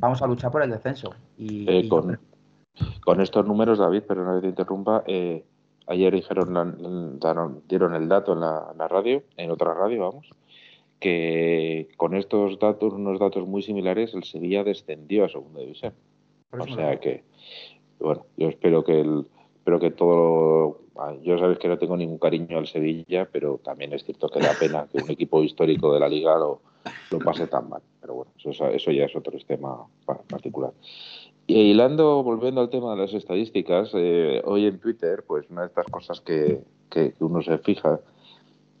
vamos 0.00 0.22
a 0.22 0.26
luchar 0.26 0.50
por 0.50 0.62
el 0.62 0.70
descenso. 0.70 1.14
Y, 1.38 1.70
eh, 1.70 1.88
con, 1.88 3.20
estos 3.20 3.46
números, 3.46 3.78
David, 3.78 4.02
pero 4.06 4.24
no 4.24 4.40
te 4.40 4.48
interrumpa, 4.48 5.02
eh, 5.06 5.44
ayer 5.86 6.14
dijeron, 6.14 7.18
dieron 7.68 7.94
el 7.94 8.08
dato 8.08 8.32
en 8.32 8.40
la, 8.40 8.88
radio, 8.88 9.22
en 9.36 9.50
otra 9.50 9.74
radio, 9.74 10.00
vamos, 10.02 10.28
que 11.00 11.88
con 11.96 12.14
estos 12.14 12.58
datos, 12.58 12.92
unos 12.92 13.18
datos 13.18 13.46
muy 13.46 13.62
similares, 13.62 14.14
el 14.14 14.24
Sevilla 14.24 14.64
descendió 14.64 15.24
a 15.24 15.28
segunda 15.28 15.60
división. 15.60 15.94
O 16.50 16.66
sea 16.74 16.98
que, 17.00 17.24
bueno, 17.98 18.26
yo 18.36 18.48
espero 18.48 18.84
que 18.84 19.00
el, 19.00 19.26
espero 19.66 19.80
que 19.80 19.90
todo 19.90 20.78
ah, 20.96 21.12
yo 21.24 21.36
sabéis 21.38 21.58
que 21.58 21.66
no 21.66 21.76
tengo 21.76 21.96
ningún 21.96 22.18
cariño 22.18 22.56
al 22.56 22.68
Sevilla, 22.68 23.28
pero 23.32 23.58
también 23.64 23.92
es 23.92 24.04
cierto 24.04 24.28
que 24.28 24.38
da 24.38 24.54
pena 24.60 24.86
que 24.86 25.02
un 25.02 25.10
equipo 25.10 25.42
histórico 25.42 25.92
de 25.92 25.98
la 25.98 26.08
liga 26.08 26.38
lo, 26.38 26.60
lo 27.10 27.18
pase 27.18 27.48
tan 27.48 27.68
mal. 27.68 27.82
Pero 28.00 28.14
bueno, 28.14 28.30
eso, 28.44 28.68
eso 28.68 28.92
ya 28.92 29.06
es 29.06 29.16
otro 29.16 29.36
tema 29.44 29.84
particular. 30.28 30.72
Y 31.48 31.72
hilando, 31.72 32.22
volviendo 32.22 32.60
al 32.60 32.70
tema 32.70 32.94
de 32.94 33.02
las 33.02 33.12
estadísticas, 33.12 33.90
eh, 33.94 34.40
hoy 34.44 34.66
en 34.66 34.78
Twitter, 34.78 35.24
pues 35.26 35.50
una 35.50 35.62
de 35.62 35.66
estas 35.66 35.86
cosas 35.86 36.20
que, 36.20 36.60
que, 36.88 37.14
uno 37.18 37.42
se 37.42 37.58
fija, 37.58 37.98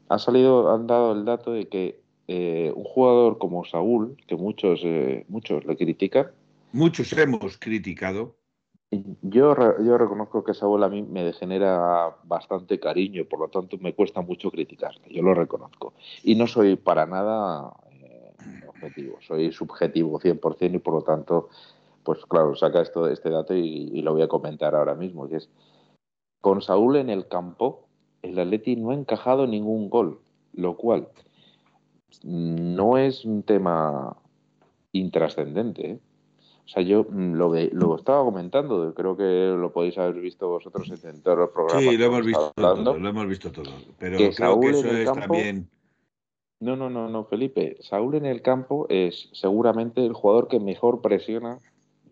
ha 0.08 0.18
salido, 0.20 0.72
han 0.72 0.86
dado 0.86 1.14
el 1.14 1.24
dato 1.24 1.50
de 1.50 1.66
que 1.66 1.98
eh, 2.28 2.72
un 2.76 2.84
jugador 2.84 3.38
como 3.38 3.64
Saúl, 3.64 4.16
que 4.28 4.36
muchos, 4.36 4.82
eh, 4.84 5.24
muchos 5.28 5.64
le 5.64 5.76
critican. 5.76 6.28
Muchos 6.70 7.12
hemos 7.14 7.58
criticado. 7.58 8.36
Yo, 8.90 9.54
yo 9.82 9.98
reconozco 9.98 10.44
que 10.44 10.54
Saúl 10.54 10.84
a 10.84 10.88
mí 10.88 11.02
me 11.02 11.32
genera 11.32 12.16
bastante 12.24 12.78
cariño, 12.78 13.24
por 13.24 13.40
lo 13.40 13.48
tanto 13.48 13.76
me 13.78 13.94
cuesta 13.94 14.20
mucho 14.20 14.50
criticarle, 14.50 15.02
yo 15.10 15.22
lo 15.22 15.34
reconozco. 15.34 15.94
Y 16.22 16.36
no 16.36 16.46
soy 16.46 16.76
para 16.76 17.04
nada 17.04 17.72
objetivo, 18.76 19.18
soy 19.20 19.52
subjetivo 19.52 20.20
100% 20.20 20.74
y 20.74 20.78
por 20.78 20.94
lo 20.94 21.02
tanto, 21.02 21.48
pues 22.02 22.24
claro, 22.26 22.54
saca 22.54 22.82
esto, 22.82 23.08
este 23.08 23.30
dato 23.30 23.54
y, 23.54 24.00
lo 24.02 24.12
voy 24.12 24.22
a 24.22 24.28
comentar 24.28 24.74
ahora 24.74 24.94
mismo, 24.94 25.28
que 25.28 25.36
es, 25.36 25.48
con 26.40 26.62
Saúl 26.62 26.96
en 26.96 27.10
el 27.10 27.28
campo, 27.28 27.86
el 28.22 28.38
Atleti 28.38 28.76
no 28.76 28.90
ha 28.90 28.94
encajado 28.94 29.46
ningún 29.46 29.90
gol, 29.90 30.20
lo 30.52 30.76
cual 30.76 31.08
no 32.22 32.98
es 32.98 33.24
un 33.24 33.42
tema 33.42 34.16
intrascendente. 34.92 35.90
¿eh? 35.90 35.98
O 36.66 36.68
sea, 36.68 36.82
yo 36.82 37.06
mm, 37.08 37.34
lo, 37.34 37.54
lo 37.54 37.96
estaba 37.96 38.24
comentando, 38.24 38.92
creo 38.94 39.16
que 39.16 39.54
lo 39.56 39.72
podéis 39.72 39.96
haber 39.98 40.20
visto 40.20 40.48
vosotros 40.48 40.90
en 41.04 41.22
todos 41.22 41.38
los 41.38 41.50
programas. 41.50 41.84
Sí, 41.84 41.96
lo 41.96 42.04
hemos 42.06 42.26
visto 42.26 42.52
todo, 42.54 42.98
lo 42.98 43.08
hemos 43.08 43.26
visto 43.28 43.52
todo. 43.52 43.70
Pero 43.98 44.16
creo 44.16 44.60
que 44.60 44.70
eso 44.70 44.90
es 44.90 45.12
también 45.12 45.68
no, 46.58 46.74
no, 46.74 46.88
no, 46.88 47.08
no, 47.08 47.24
Felipe. 47.26 47.76
Saúl 47.80 48.14
en 48.14 48.26
el 48.26 48.40
campo 48.40 48.86
es 48.88 49.28
seguramente 49.32 50.04
el 50.04 50.14
jugador 50.14 50.48
que 50.48 50.58
mejor 50.58 51.02
presiona 51.02 51.58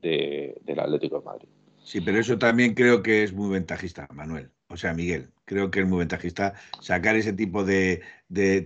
del 0.03 0.79
Atlético 0.79 1.21
de 1.21 1.25
Madrid. 1.25 1.49
Sí, 1.83 2.01
pero 2.01 2.19
eso 2.19 2.39
también 2.39 2.75
creo 2.75 3.03
que 3.03 3.23
es 3.23 3.33
muy 3.33 3.51
ventajista, 3.51 4.07
Manuel. 4.13 4.51
O 4.69 4.77
sea, 4.77 4.93
Miguel, 4.93 5.31
creo 5.45 5.71
que 5.71 5.81
es 5.81 5.87
muy 5.87 5.99
ventajista 5.99 6.55
sacar 6.81 7.17
ese 7.17 7.33
tipo 7.33 7.65
de. 7.65 8.03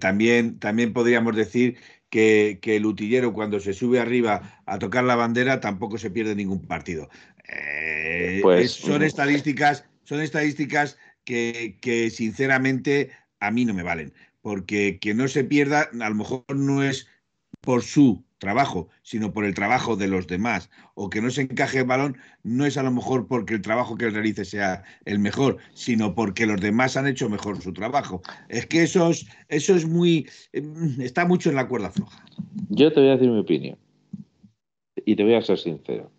también, 0.01 0.59
también 0.59 0.93
podríamos 0.93 1.37
decir 1.37 1.79
que, 2.11 2.59
el 2.63 2.87
utillero, 2.87 3.33
cuando 3.33 3.61
se 3.61 3.73
sube 3.73 4.01
arriba 4.01 4.63
a 4.67 4.79
tocar 4.79 5.05
la 5.05 5.17
bandera, 5.17 5.61
tampoco 5.61 5.99
se 5.99 6.11
pierde 6.11 6.35
ningún 6.35 6.67
partido. 6.67 7.09
Eh, 7.49 8.41
pues, 8.43 8.73
son 8.73 9.03
estadísticas, 9.03 9.85
son 10.05 10.21
estadísticas 10.21 10.99
que, 11.25 11.79
que 11.81 12.11
sinceramente 12.11 13.11
a 13.41 13.51
mí 13.51 13.65
no 13.65 13.75
me 13.75 13.83
valen 13.83 14.13
porque 14.41 14.99
que 14.99 15.15
no 15.15 15.29
se 15.29 15.45
pierda 15.45 15.91
a 16.01 16.09
lo 16.09 16.15
mejor 16.15 16.45
no 16.55 16.83
es 16.83 17.07
por 17.61 17.83
su 17.83 18.25
trabajo, 18.39 18.89
sino 19.03 19.33
por 19.33 19.45
el 19.45 19.55
trabajo 19.55 19.97
de 19.97 20.09
los 20.09 20.27
demás, 20.27 20.71
o 20.95 21.11
que 21.11 21.21
no 21.21 21.31
se 21.31 21.43
encaje 21.43 21.81
el 21.81 21.85
balón 21.85 22.17
no 22.43 22.65
es 22.65 22.77
a 22.77 22.83
lo 22.83 22.91
mejor 22.91 23.27
porque 23.27 23.55
el 23.55 23.63
trabajo 23.63 23.97
que 23.97 24.07
él 24.07 24.15
realice 24.15 24.45
sea 24.45 24.85
el 25.05 25.19
mejor, 25.19 25.59
sino 25.75 26.15
porque 26.15 26.47
los 26.47 26.61
demás 26.61 26.97
han 26.97 27.07
hecho 27.07 27.29
mejor 27.29 27.61
su 27.61 27.73
trabajo. 27.73 28.23
Es 28.49 28.67
que 28.67 28.83
eso 28.83 29.11
es, 29.11 29.27
eso 29.49 29.75
es 29.75 29.87
muy, 29.87 30.29
mm, 30.55 31.01
está 31.01 31.27
mucho 31.27 31.51
en 31.51 31.57
la 31.57 31.69
cuerda 31.69 31.91
floja. 31.91 32.25
Yo 32.71 32.93
te 32.93 33.01
voy 33.01 33.11
a 33.11 33.13
decir 33.13 33.31
mi 33.31 33.41
opinión, 33.41 33.79
y 35.05 35.17
te 35.17 35.25
voy 35.25 35.35
a 35.35 35.43
ser 35.43 35.59
sincero. 35.59 36.11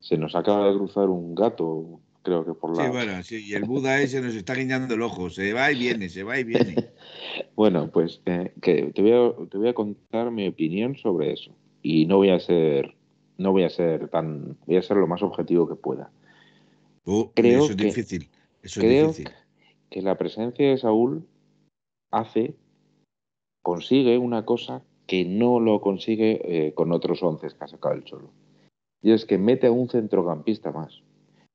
Se 0.00 0.16
nos 0.16 0.34
acaba 0.34 0.68
de 0.68 0.76
cruzar 0.76 1.08
un 1.08 1.34
gato, 1.34 2.00
creo 2.22 2.44
que 2.44 2.52
por 2.52 2.76
la... 2.76 2.84
Sí, 2.84 2.90
bueno, 2.90 3.22
sí, 3.22 3.44
y 3.46 3.54
el 3.54 3.64
Buda 3.64 4.00
ese 4.00 4.20
nos 4.20 4.34
está 4.34 4.54
guiñando 4.54 4.94
el 4.94 5.02
ojo, 5.02 5.30
se 5.30 5.52
va 5.52 5.72
y 5.72 5.78
viene, 5.78 6.08
se 6.08 6.22
va 6.22 6.38
y 6.38 6.44
viene. 6.44 6.74
Bueno, 7.54 7.90
pues 7.90 8.20
eh, 8.26 8.52
que 8.60 8.92
te, 8.92 9.02
voy 9.02 9.12
a, 9.12 9.48
te 9.48 9.58
voy 9.58 9.68
a 9.68 9.74
contar 9.74 10.30
mi 10.30 10.48
opinión 10.48 10.96
sobre 10.96 11.32
eso. 11.32 11.52
Y 11.82 12.06
no 12.06 12.16
voy 12.16 12.30
a 12.30 12.40
ser, 12.40 12.94
no 13.38 13.52
voy 13.52 13.64
a 13.64 13.70
ser 13.70 14.08
tan, 14.08 14.56
voy 14.66 14.76
a 14.76 14.82
ser 14.82 14.96
lo 14.96 15.06
más 15.06 15.22
objetivo 15.22 15.68
que 15.68 15.74
pueda. 15.74 16.10
creo 17.34 17.64
eso 17.64 17.72
es 17.72 17.76
difícil. 17.76 18.28
Eso 18.62 18.80
creo 18.80 19.12
que 19.90 20.02
la 20.02 20.18
presencia 20.18 20.68
de 20.68 20.78
Saúl 20.78 21.26
hace, 22.10 22.54
consigue 23.62 24.18
una 24.18 24.44
cosa 24.44 24.82
que 25.06 25.24
no 25.24 25.60
lo 25.60 25.80
consigue 25.80 26.40
eh, 26.44 26.74
con 26.74 26.92
otros 26.92 27.22
once 27.22 27.46
que 27.48 27.64
ha 27.64 27.68
sacado 27.68 27.94
el 27.94 28.04
Cholo. 28.04 28.30
Y 29.02 29.12
es 29.12 29.24
que 29.24 29.38
mete 29.38 29.68
a 29.68 29.72
un 29.72 29.88
centrocampista 29.88 30.72
más. 30.72 31.02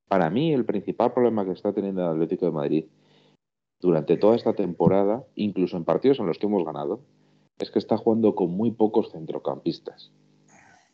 Para 0.07 0.29
mí, 0.29 0.53
el 0.53 0.65
principal 0.65 1.13
problema 1.13 1.45
que 1.45 1.51
está 1.51 1.73
teniendo 1.73 2.01
el 2.03 2.13
Atlético 2.13 2.45
de 2.45 2.51
Madrid 2.51 2.85
durante 3.81 4.15
toda 4.17 4.35
esta 4.35 4.53
temporada, 4.53 5.25
incluso 5.35 5.75
en 5.75 5.83
partidos 5.83 6.19
en 6.19 6.27
los 6.27 6.37
que 6.37 6.45
hemos 6.45 6.63
ganado, 6.63 7.01
es 7.59 7.71
que 7.71 7.79
está 7.79 7.97
jugando 7.97 8.35
con 8.35 8.51
muy 8.51 8.71
pocos 8.71 9.11
centrocampistas. 9.11 10.11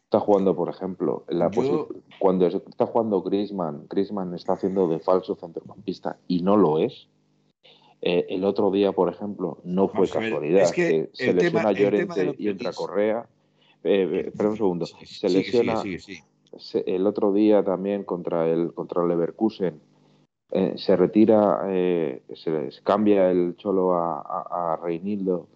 Está 0.04 0.22
jugando, 0.22 0.56
por 0.56 0.70
ejemplo, 0.70 1.26
la 1.28 1.52
cuando 2.18 2.48
está 2.48 2.86
jugando 2.86 3.22
Griezmann, 3.22 3.88
Griezmann 3.90 4.34
está 4.34 4.54
haciendo 4.54 4.88
de 4.88 5.00
falso 5.00 5.36
centrocampista 5.36 6.18
y 6.30 6.42
no 6.44 6.56
lo 6.56 6.80
es. 6.80 7.10
Eh, 8.02 8.26
el 8.30 8.46
otro 8.46 8.72
día, 8.72 8.94
por 8.94 9.10
ejemplo, 9.10 9.58
no 9.66 9.90
fue 9.90 10.08
casualidad. 10.08 10.72
que, 10.72 11.10
se 11.12 11.34
lesiona 11.34 11.74
Llorente 11.74 12.36
y 12.38 12.48
entra 12.48 12.72
Correa. 12.72 13.28
Eh, 13.84 14.10
eh, 14.10 14.24
espera 14.28 14.50
un 14.50 14.58
segundo. 14.58 14.86
Se 14.86 15.30
lesiona. 15.30 15.84
el 16.86 17.08
otro 17.08 17.34
día 17.34 17.64
también 17.66 18.04
contra 18.04 18.48
el, 18.48 18.74
contra 18.74 19.02
el 19.02 19.10
Leverkusen. 19.10 19.82
Se 20.50 20.96
retira, 20.96 21.62
se, 22.34 22.72
cambia 22.84 23.30
el 23.32 23.56
cholo 23.58 23.94
a, 23.94 24.80
Reinildo 24.82 25.48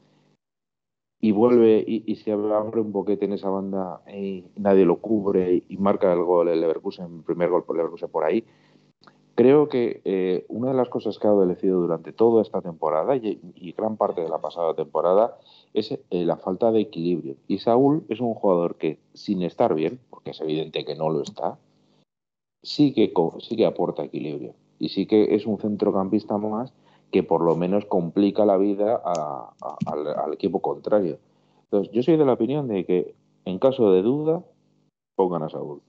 y 1.22 1.32
vuelve 1.32 1.84
y, 1.88 2.16
se 2.16 2.32
abre 2.32 2.82
un 2.82 2.92
boquete 2.92 3.26
en 3.26 3.34
esa 3.34 3.50
banda 3.50 4.02
y 4.12 4.46
nadie 4.58 4.86
lo 4.86 4.98
cubre 4.98 5.64
y 5.68 5.78
marca 5.78 6.12
el 6.12 6.24
gol 6.24 6.50
el 6.50 6.60
Leverkusen, 6.60 7.24
primer 7.24 7.50
gol 7.50 7.64
por 7.64 7.78
Leverkusen 7.78 8.10
por 8.10 8.24
ahí. 8.24 8.44
Creo 9.36 9.70
que 9.70 10.02
eh, 10.04 10.46
una 10.50 10.68
de 10.68 10.74
las 10.76 10.90
cosas 10.90 11.18
que 11.18 11.26
ha 11.26 11.30
adolecido 11.30 11.80
durante 11.80 12.12
toda 12.12 12.42
esta 12.42 12.62
temporada 12.62 13.16
y, 13.16 13.74
gran 13.78 13.96
parte 13.98 14.22
de 14.22 14.30
la 14.30 14.40
pasada 14.40 14.74
temporada 14.76 15.38
es 15.74 15.92
eh, 15.92 16.00
la 16.26 16.38
falta 16.38 16.72
de 16.72 16.82
equilibrio. 16.82 17.36
Y 17.48 17.60
Saúl 17.60 18.04
es 18.10 18.20
un 18.20 18.34
jugador 18.34 18.76
que, 18.76 19.00
sin 19.14 19.42
estar 19.42 19.74
bien, 19.74 20.00
porque 20.10 20.32
es 20.32 20.42
evidente 20.42 20.84
que 20.84 20.96
no 20.96 21.10
lo 21.10 21.22
está, 21.22 21.58
sí 22.62 22.94
que, 22.94 23.14
sí 23.40 23.56
que 23.56 23.66
aporta 23.66 24.04
equilibrio. 24.04 24.54
Y 24.82 24.90
sí 24.90 25.06
que 25.06 25.36
es 25.36 25.46
un 25.46 25.60
centrocampista 25.60 26.40
más 26.40 26.74
que 27.12 27.22
por 27.22 27.44
lo 27.44 27.56
menos 27.56 27.86
complica 27.86 28.46
la 28.46 28.58
vida 28.58 29.00
al, 29.00 30.34
equipo 30.34 30.60
contrario. 30.60 31.20
Entonces, 31.66 31.94
yo 31.94 32.02
soy 32.02 32.18
de 32.18 32.26
la 32.26 32.34
opinión 32.34 32.68
de 32.68 32.84
que 32.84 33.14
en 33.46 33.60
caso 33.60 33.92
de 33.92 34.02
duda, 34.02 34.44
pongan 35.16 35.44
a 35.44 35.50
Saúl. 35.50 35.84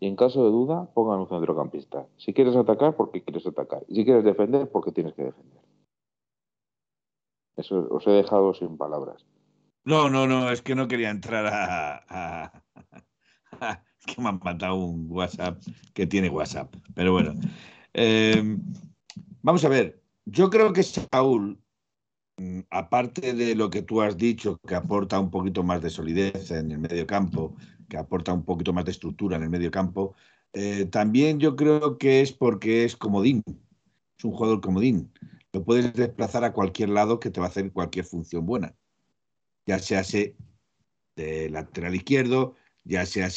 Y 0.00 0.08
en 0.08 0.16
caso 0.16 0.42
de 0.44 0.50
duda, 0.50 0.88
pongan 0.94 1.20
un 1.20 1.28
centrocampista. 1.28 2.06
Si 2.16 2.32
quieres 2.32 2.56
atacar, 2.56 2.96
porque 2.96 3.22
quieres 3.22 3.46
atacar. 3.46 3.84
Y 3.86 3.94
si 3.94 4.04
quieres 4.04 4.24
defender, 4.24 4.68
porque 4.68 4.90
tienes 4.90 5.14
que 5.14 5.22
defender. 5.22 5.62
Eso 7.56 7.86
os 7.88 8.04
he 8.06 8.10
dejado 8.10 8.52
sin 8.52 8.76
palabras. 8.76 9.24
No, 9.84 10.10
no, 10.10 10.26
no, 10.26 10.50
es 10.50 10.60
que 10.60 10.74
no 10.74 10.88
quería 10.88 11.10
entrar 11.10 11.46
a. 11.46 12.62
es 14.00 14.06
que 14.06 14.20
me 14.20 14.28
han 14.28 14.40
mandado 14.42 14.74
un 14.74 15.06
WhatsApp 15.08 15.62
que 15.94 16.06
tiene 16.06 16.30
WhatsApp. 16.30 16.74
Pero 16.96 17.12
bueno. 17.12 17.34
Eh, 17.94 18.56
vamos 19.42 19.64
a 19.64 19.68
ver. 19.68 20.00
Yo 20.24 20.50
creo 20.50 20.72
que 20.72 20.82
Saúl, 20.82 21.58
mm, 22.36 22.60
aparte 22.70 23.32
de 23.32 23.54
lo 23.54 23.70
que 23.70 23.82
tú 23.82 24.02
has 24.02 24.16
dicho, 24.16 24.58
que 24.66 24.74
aporta 24.74 25.18
un 25.18 25.30
poquito 25.30 25.62
más 25.62 25.82
de 25.82 25.90
solidez 25.90 26.50
en 26.50 26.70
el 26.72 26.78
medio 26.78 27.06
campo, 27.06 27.56
que 27.88 27.96
aporta 27.96 28.32
un 28.32 28.44
poquito 28.44 28.72
más 28.72 28.84
de 28.84 28.90
estructura 28.90 29.36
en 29.36 29.44
el 29.44 29.50
medio 29.50 29.70
campo, 29.70 30.14
eh, 30.52 30.86
también 30.86 31.38
yo 31.40 31.56
creo 31.56 31.98
que 31.98 32.20
es 32.20 32.32
porque 32.32 32.84
es 32.84 32.96
comodín, 32.96 33.42
es 34.18 34.24
un 34.24 34.32
jugador 34.32 34.60
comodín. 34.60 35.12
Lo 35.52 35.64
puedes 35.64 35.92
desplazar 35.94 36.44
a 36.44 36.52
cualquier 36.52 36.90
lado 36.90 37.20
que 37.20 37.30
te 37.30 37.40
va 37.40 37.46
a 37.46 37.48
hacer 37.50 37.72
cualquier 37.72 38.04
función 38.04 38.44
buena, 38.44 38.74
ya 39.66 39.78
sea 39.78 40.02
de 41.16 41.50
lateral 41.50 41.94
izquierdo, 41.94 42.54
ya 42.84 43.06
sea 43.06 43.28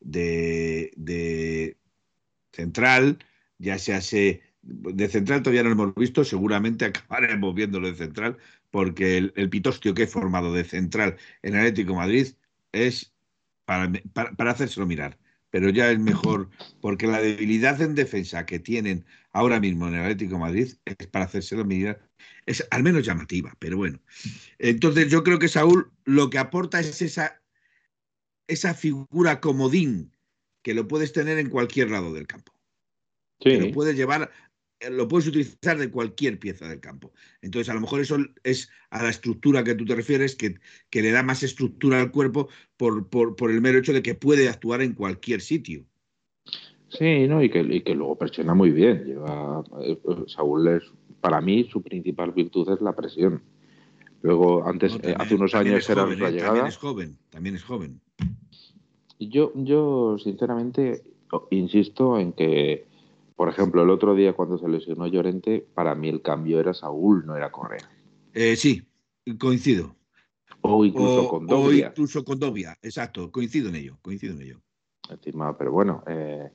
de, 0.00 0.92
de 0.96 1.78
central, 2.52 3.18
ya 3.58 3.78
sea 3.78 4.00
de 4.62 5.08
central 5.08 5.42
todavía 5.42 5.62
no 5.62 5.70
lo 5.70 5.82
hemos 5.82 5.94
visto, 5.94 6.24
seguramente 6.24 6.84
acabaremos 6.86 7.54
viéndolo 7.54 7.88
de 7.88 7.96
central, 7.96 8.36
porque 8.70 9.16
el, 9.18 9.50
pitostio 9.50 9.94
que 9.94 10.04
he 10.04 10.06
formado 10.06 10.52
de 10.52 10.64
central 10.64 11.16
en 11.42 11.56
Atlético 11.56 11.94
Madrid 11.94 12.28
es 12.72 13.12
para, 13.64 13.90
para, 14.12 14.50
hacérselo 14.50 14.86
mirar. 14.86 15.18
Pero 15.50 15.70
ya 15.70 15.90
es 15.90 15.98
mejor, 15.98 16.50
porque 16.82 17.06
la 17.06 17.22
debilidad 17.22 17.80
en 17.80 17.94
defensa 17.94 18.44
que 18.44 18.58
tienen 18.58 19.06
ahora 19.32 19.60
mismo 19.60 19.88
en 19.88 19.94
el 19.94 20.02
Atlético 20.02 20.38
Madrid 20.38 20.74
es 20.84 21.06
para 21.08 21.24
hacérselo 21.24 21.64
mirar, 21.64 22.06
es 22.44 22.66
al 22.70 22.82
menos 22.82 23.06
llamativa, 23.06 23.54
pero 23.58 23.78
bueno. 23.78 23.98
Entonces 24.58 25.10
yo 25.10 25.24
creo 25.24 25.38
que 25.38 25.48
Saúl 25.48 25.90
lo 26.04 26.28
que 26.28 26.38
aporta 26.38 26.80
es 26.80 27.00
esa, 27.00 27.40
esa 28.46 28.74
figura 28.74 29.40
comodín 29.40 30.12
que 30.62 30.74
lo 30.74 30.86
puedes 30.86 31.14
tener 31.14 31.38
en 31.38 31.48
cualquier 31.48 31.90
lado 31.90 32.12
del 32.12 32.26
campo. 32.26 32.57
Sí. 33.40 33.58
lo 33.58 33.70
puedes 33.70 33.96
llevar 33.96 34.30
eh, 34.80 34.90
lo 34.90 35.08
puedes 35.08 35.26
utilizar 35.26 35.78
de 35.78 35.90
cualquier 35.90 36.38
pieza 36.38 36.68
del 36.68 36.80
campo. 36.80 37.12
Entonces, 37.42 37.68
a 37.68 37.74
lo 37.74 37.80
mejor 37.80 38.00
eso 38.00 38.16
es 38.44 38.70
a 38.90 39.02
la 39.02 39.10
estructura 39.10 39.64
que 39.64 39.74
tú 39.74 39.84
te 39.84 39.94
refieres, 39.94 40.36
que, 40.36 40.56
que 40.90 41.02
le 41.02 41.10
da 41.10 41.22
más 41.22 41.42
estructura 41.42 42.00
al 42.00 42.10
cuerpo 42.10 42.48
por, 42.76 43.08
por, 43.08 43.50
el 43.50 43.60
mero 43.60 43.78
hecho 43.78 43.92
de 43.92 44.02
que 44.02 44.14
puede 44.14 44.48
actuar 44.48 44.82
en 44.82 44.94
cualquier 44.94 45.40
sitio. 45.40 45.84
Sí, 46.90 47.26
¿no? 47.26 47.42
y, 47.42 47.50
que, 47.50 47.60
y 47.60 47.82
que 47.82 47.94
luego 47.94 48.16
presiona 48.16 48.54
muy 48.54 48.70
bien. 48.70 49.04
Lleva, 49.04 49.62
eh, 49.82 49.98
Saúl 50.26 50.68
es, 50.68 50.84
para 51.20 51.40
mí, 51.40 51.68
su 51.70 51.82
principal 51.82 52.32
virtud 52.32 52.70
es 52.72 52.80
la 52.80 52.94
presión. 52.94 53.42
Luego, 54.22 54.66
antes, 54.66 54.96
eh, 55.02 55.14
hace 55.16 55.34
unos 55.34 55.54
años 55.54 55.88
era 55.88 56.06
la 56.06 56.30
llegada. 56.30 56.46
También 56.46 56.66
es 56.66 56.76
joven, 56.76 57.18
también 57.30 57.54
es 57.56 57.64
joven. 57.64 58.00
Yo, 59.20 59.52
yo, 59.54 60.16
sinceramente, 60.18 61.02
insisto 61.50 62.18
en 62.18 62.32
que 62.32 62.87
por 63.38 63.48
ejemplo, 63.48 63.84
el 63.84 63.90
otro 63.90 64.16
día 64.16 64.32
cuando 64.32 64.58
se 64.58 64.68
lesionó 64.68 65.06
Llorente, 65.06 65.64
para 65.72 65.94
mí 65.94 66.08
el 66.08 66.22
cambio 66.22 66.58
era 66.58 66.74
Saúl, 66.74 67.24
no 67.24 67.36
era 67.36 67.52
Correa. 67.52 67.88
Eh, 68.34 68.56
sí, 68.56 68.82
coincido. 69.38 69.94
O 70.60 70.84
incluso 70.84 71.28
con 71.28 71.46
Dobia. 71.46 71.86
O 71.86 71.90
incluso 71.90 72.24
con 72.24 72.40
Dobia, 72.40 72.76
exacto, 72.82 73.30
coincido 73.30 73.68
en 73.68 73.76
ello, 73.76 73.98
coincido 74.02 74.34
en 74.34 74.42
ello. 74.42 74.60
Encima, 75.08 75.56
pero 75.56 75.70
bueno, 75.70 76.02
eh, 76.08 76.50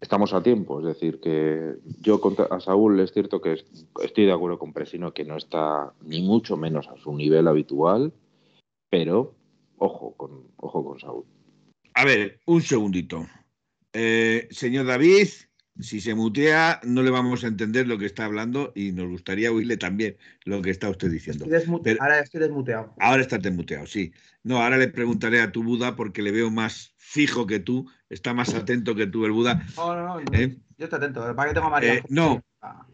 estamos 0.00 0.32
a 0.32 0.42
tiempo, 0.42 0.80
es 0.80 0.86
decir, 0.86 1.20
que 1.20 1.74
yo 2.00 2.22
contra, 2.22 2.46
a 2.46 2.58
Saúl 2.58 2.98
es 3.00 3.12
cierto 3.12 3.42
que 3.42 3.62
estoy 4.02 4.24
de 4.24 4.32
acuerdo 4.32 4.58
con 4.58 4.72
Presino 4.72 5.12
que 5.12 5.26
no 5.26 5.36
está 5.36 5.92
ni 6.00 6.22
mucho 6.22 6.56
menos 6.56 6.88
a 6.88 6.96
su 6.96 7.14
nivel 7.14 7.46
habitual, 7.46 8.14
pero 8.88 9.34
ojo 9.76 10.14
con, 10.16 10.44
ojo 10.56 10.82
con 10.86 10.98
Saúl. 10.98 11.26
A 11.92 12.06
ver, 12.06 12.40
un 12.46 12.62
segundito. 12.62 13.26
Eh, 13.92 14.48
señor 14.50 14.86
David, 14.86 15.28
si 15.80 16.00
se 16.00 16.14
mutea, 16.14 16.80
no 16.84 17.02
le 17.02 17.10
vamos 17.10 17.44
a 17.44 17.46
entender 17.46 17.86
lo 17.86 17.98
que 17.98 18.06
está 18.06 18.24
hablando 18.24 18.72
y 18.74 18.92
nos 18.92 19.08
gustaría 19.08 19.52
oírle 19.52 19.76
también 19.76 20.16
lo 20.44 20.60
que 20.60 20.70
está 20.70 20.88
usted 20.88 21.10
diciendo. 21.10 21.46
ahora 22.00 22.20
estoy 22.20 22.40
desmuteado. 22.40 22.94
Ahora 22.98 23.22
está 23.22 23.38
desmuteado, 23.38 23.86
sí. 23.86 24.12
No, 24.42 24.62
ahora 24.62 24.76
le 24.76 24.88
preguntaré 24.88 25.40
a 25.40 25.52
tu 25.52 25.62
Buda 25.62 25.94
porque 25.94 26.22
le 26.22 26.32
veo 26.32 26.50
más 26.50 26.94
fijo 26.96 27.46
que 27.46 27.60
tú, 27.60 27.88
está 28.08 28.34
más 28.34 28.54
atento 28.54 28.94
que 28.94 29.06
tú 29.06 29.24
el 29.24 29.32
Buda. 29.32 29.64
No, 29.76 29.94
no, 29.94 30.20
no. 30.20 30.32
¿Eh? 30.32 30.56
Yo 30.76 30.84
estoy 30.84 30.98
atento, 30.98 31.34
¿para 31.34 31.50
qué 31.50 31.54
tengo 31.54 31.68
a 31.68 31.70
María? 31.70 31.94
Eh, 31.94 32.02
no, 32.08 32.42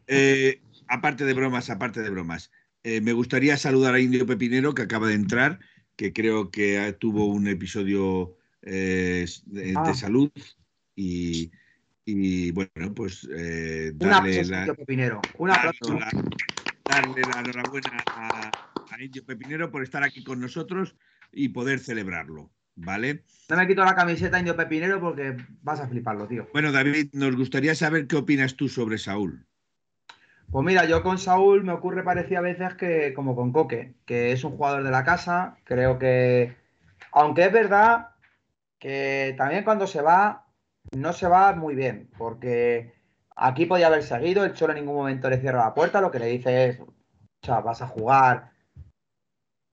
eh, 0.06 0.60
aparte 0.88 1.24
de 1.24 1.32
bromas, 1.32 1.70
aparte 1.70 2.02
de 2.02 2.10
bromas. 2.10 2.50
me 2.82 3.12
gustaría 3.12 3.56
saludar 3.56 3.94
a 3.94 4.00
Indio 4.00 4.26
Pepinero 4.26 4.74
que 4.74 4.82
acaba 4.82 5.08
de 5.08 5.14
entrar, 5.14 5.58
que 5.96 6.12
creo 6.12 6.50
que 6.50 6.94
tuvo 6.98 7.26
un 7.26 7.48
episodio 7.48 8.36
de 8.60 9.26
ah. 9.76 9.94
salud 9.94 10.30
y 10.96 11.50
y 12.04 12.50
bueno, 12.52 12.94
pues 12.94 13.26
eh, 13.34 13.92
darle, 13.94 14.44
la, 14.44 14.66
darle 16.84 17.22
la 17.22 17.40
enhorabuena 17.40 18.04
a, 18.06 18.50
Indio 19.00 19.24
Pepinero 19.24 19.70
por 19.70 19.82
estar 19.82 20.04
aquí 20.04 20.22
con 20.22 20.40
nosotros 20.40 20.94
y 21.32 21.48
poder 21.48 21.80
celebrarlo. 21.80 22.50
¿Vale? 22.76 23.22
No 23.48 23.56
me 23.56 23.68
quito 23.68 23.84
la 23.84 23.94
camiseta 23.94 24.38
Indio 24.38 24.56
Pepinero 24.56 25.00
porque 25.00 25.36
vas 25.62 25.80
a 25.80 25.88
fliparlo, 25.88 26.26
tío. 26.26 26.48
Bueno, 26.52 26.72
David, 26.72 27.10
nos 27.12 27.36
gustaría 27.36 27.74
saber 27.74 28.06
qué 28.06 28.16
opinas 28.16 28.56
tú 28.56 28.68
sobre 28.68 28.98
Saúl. 28.98 29.46
Pues 30.50 30.64
mira, 30.64 30.84
yo 30.84 31.02
con 31.02 31.18
Saúl 31.18 31.64
me 31.64 31.72
ocurre 31.72 32.02
parecía 32.02 32.38
a 32.38 32.42
veces 32.42 32.74
que 32.74 33.14
como 33.14 33.34
con 33.34 33.52
Coque, 33.52 33.94
que 34.04 34.32
es 34.32 34.44
un 34.44 34.56
jugador 34.56 34.82
de 34.82 34.90
la 34.90 35.04
casa. 35.04 35.56
Creo 35.64 35.98
que, 35.98 36.56
aunque 37.12 37.46
es 37.46 37.52
verdad 37.52 38.10
que 38.78 39.34
también 39.38 39.64
cuando 39.64 39.86
se 39.86 40.02
va 40.02 40.43
no 40.92 41.12
se 41.12 41.26
va 41.26 41.54
muy 41.54 41.74
bien, 41.74 42.10
porque 42.16 42.94
aquí 43.36 43.66
podía 43.66 43.88
haber 43.88 44.02
seguido, 44.02 44.44
el 44.44 44.54
Cholo 44.54 44.72
en 44.72 44.80
ningún 44.80 44.96
momento 44.96 45.28
le 45.30 45.40
cierra 45.40 45.64
la 45.64 45.74
puerta, 45.74 46.00
lo 46.00 46.10
que 46.10 46.18
le 46.18 46.26
dice 46.26 46.66
es, 46.66 46.80
o 46.80 46.86
sea, 47.42 47.60
vas 47.60 47.82
a 47.82 47.88
jugar 47.88 48.54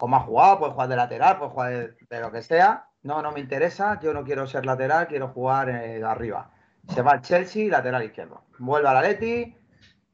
como 0.02 0.16
ha 0.16 0.22
jugado, 0.22 0.58
puedes 0.58 0.74
jugar 0.74 0.90
de 0.90 0.96
lateral, 0.96 1.38
puedes 1.38 1.54
jugar 1.54 1.96
de, 2.10 2.20
lo 2.20 2.32
que 2.32 2.42
sea, 2.42 2.88
no, 3.04 3.22
no 3.22 3.32
me 3.32 3.40
interesa, 3.40 4.00
yo 4.02 4.14
no 4.14 4.24
quiero 4.24 4.48
ser 4.48 4.66
lateral, 4.66 5.06
quiero 5.06 5.28
jugar 5.28 5.70
eh, 5.70 6.04
arriba. 6.04 6.50
Se 6.88 7.04
va 7.04 7.12
al 7.12 7.22
Chelsea, 7.22 7.70
lateral 7.70 8.04
izquierdo. 8.04 8.42
Vuelve 8.58 8.90
a 8.90 8.94
la 8.94 9.04
Leti, 9.04 9.56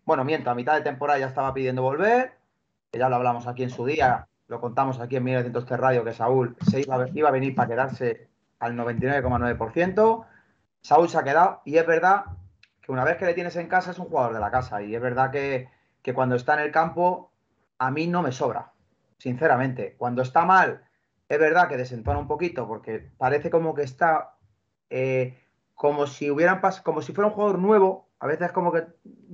bueno, 0.03 0.25
miento, 0.25 0.49
a 0.49 0.55
mitad 0.55 0.75
de 0.75 0.81
temporada 0.81 1.19
ya 1.19 1.27
estaba 1.27 1.53
pidiendo 1.53 1.83
volver, 1.83 2.33
ya 2.91 3.07
lo 3.07 3.15
hablamos 3.15 3.47
aquí 3.47 3.63
en 3.63 3.69
su 3.69 3.85
día, 3.85 4.27
lo 4.49 4.59
contamos 4.59 4.99
aquí 4.99 5.15
en 5.15 5.23
1903 5.23 5.79
Radio, 5.79 6.03
que 6.03 6.11
Saúl 6.11 6.57
se 6.69 6.81
iba, 6.81 7.07
iba 7.13 7.29
a 7.29 7.31
venir 7.31 7.55
para 7.55 7.69
quedarse 7.69 8.27
al 8.59 8.75
99,9%. 8.75 10.25
Saúl 10.87 11.09
se 11.09 11.17
ha 11.17 11.23
quedado 11.25 11.61
y 11.65 11.75
es 11.75 11.85
verdad 11.85 12.23
que 12.81 12.93
una 12.93 13.03
vez 13.03 13.17
que 13.17 13.25
le 13.25 13.33
tienes 13.33 13.57
en 13.57 13.67
casa 13.67 13.91
es 13.91 13.99
un 13.99 14.05
jugador 14.05 14.33
de 14.33 14.39
la 14.39 14.51
casa 14.51 14.81
y 14.81 14.95
es 14.95 15.01
verdad 15.01 15.31
que, 15.31 15.69
que 16.01 16.13
cuando 16.13 16.37
está 16.37 16.53
en 16.53 16.61
el 16.61 16.71
campo 16.71 17.29
a 17.77 17.91
mí 17.91 18.07
no 18.07 18.21
me 18.21 18.31
sobra, 18.31 18.71
sinceramente. 19.17 19.95
Cuando 19.97 20.21
está 20.21 20.45
mal, 20.45 20.85
es 21.27 21.39
verdad 21.39 21.67
que 21.67 21.75
desentona 21.75 22.19
un 22.19 22.29
poquito 22.29 22.69
porque 22.69 23.11
parece 23.17 23.49
como 23.49 23.75
que 23.75 23.83
está 23.83 24.35
eh, 24.89 25.37
como 25.75 26.07
si 26.07 26.31
hubieran 26.31 26.61
como 26.85 27.01
si 27.01 27.11
fuera 27.11 27.27
un 27.27 27.33
jugador 27.33 27.59
nuevo, 27.59 28.07
a 28.21 28.27
veces 28.27 28.53
como 28.53 28.71
que 28.71 28.87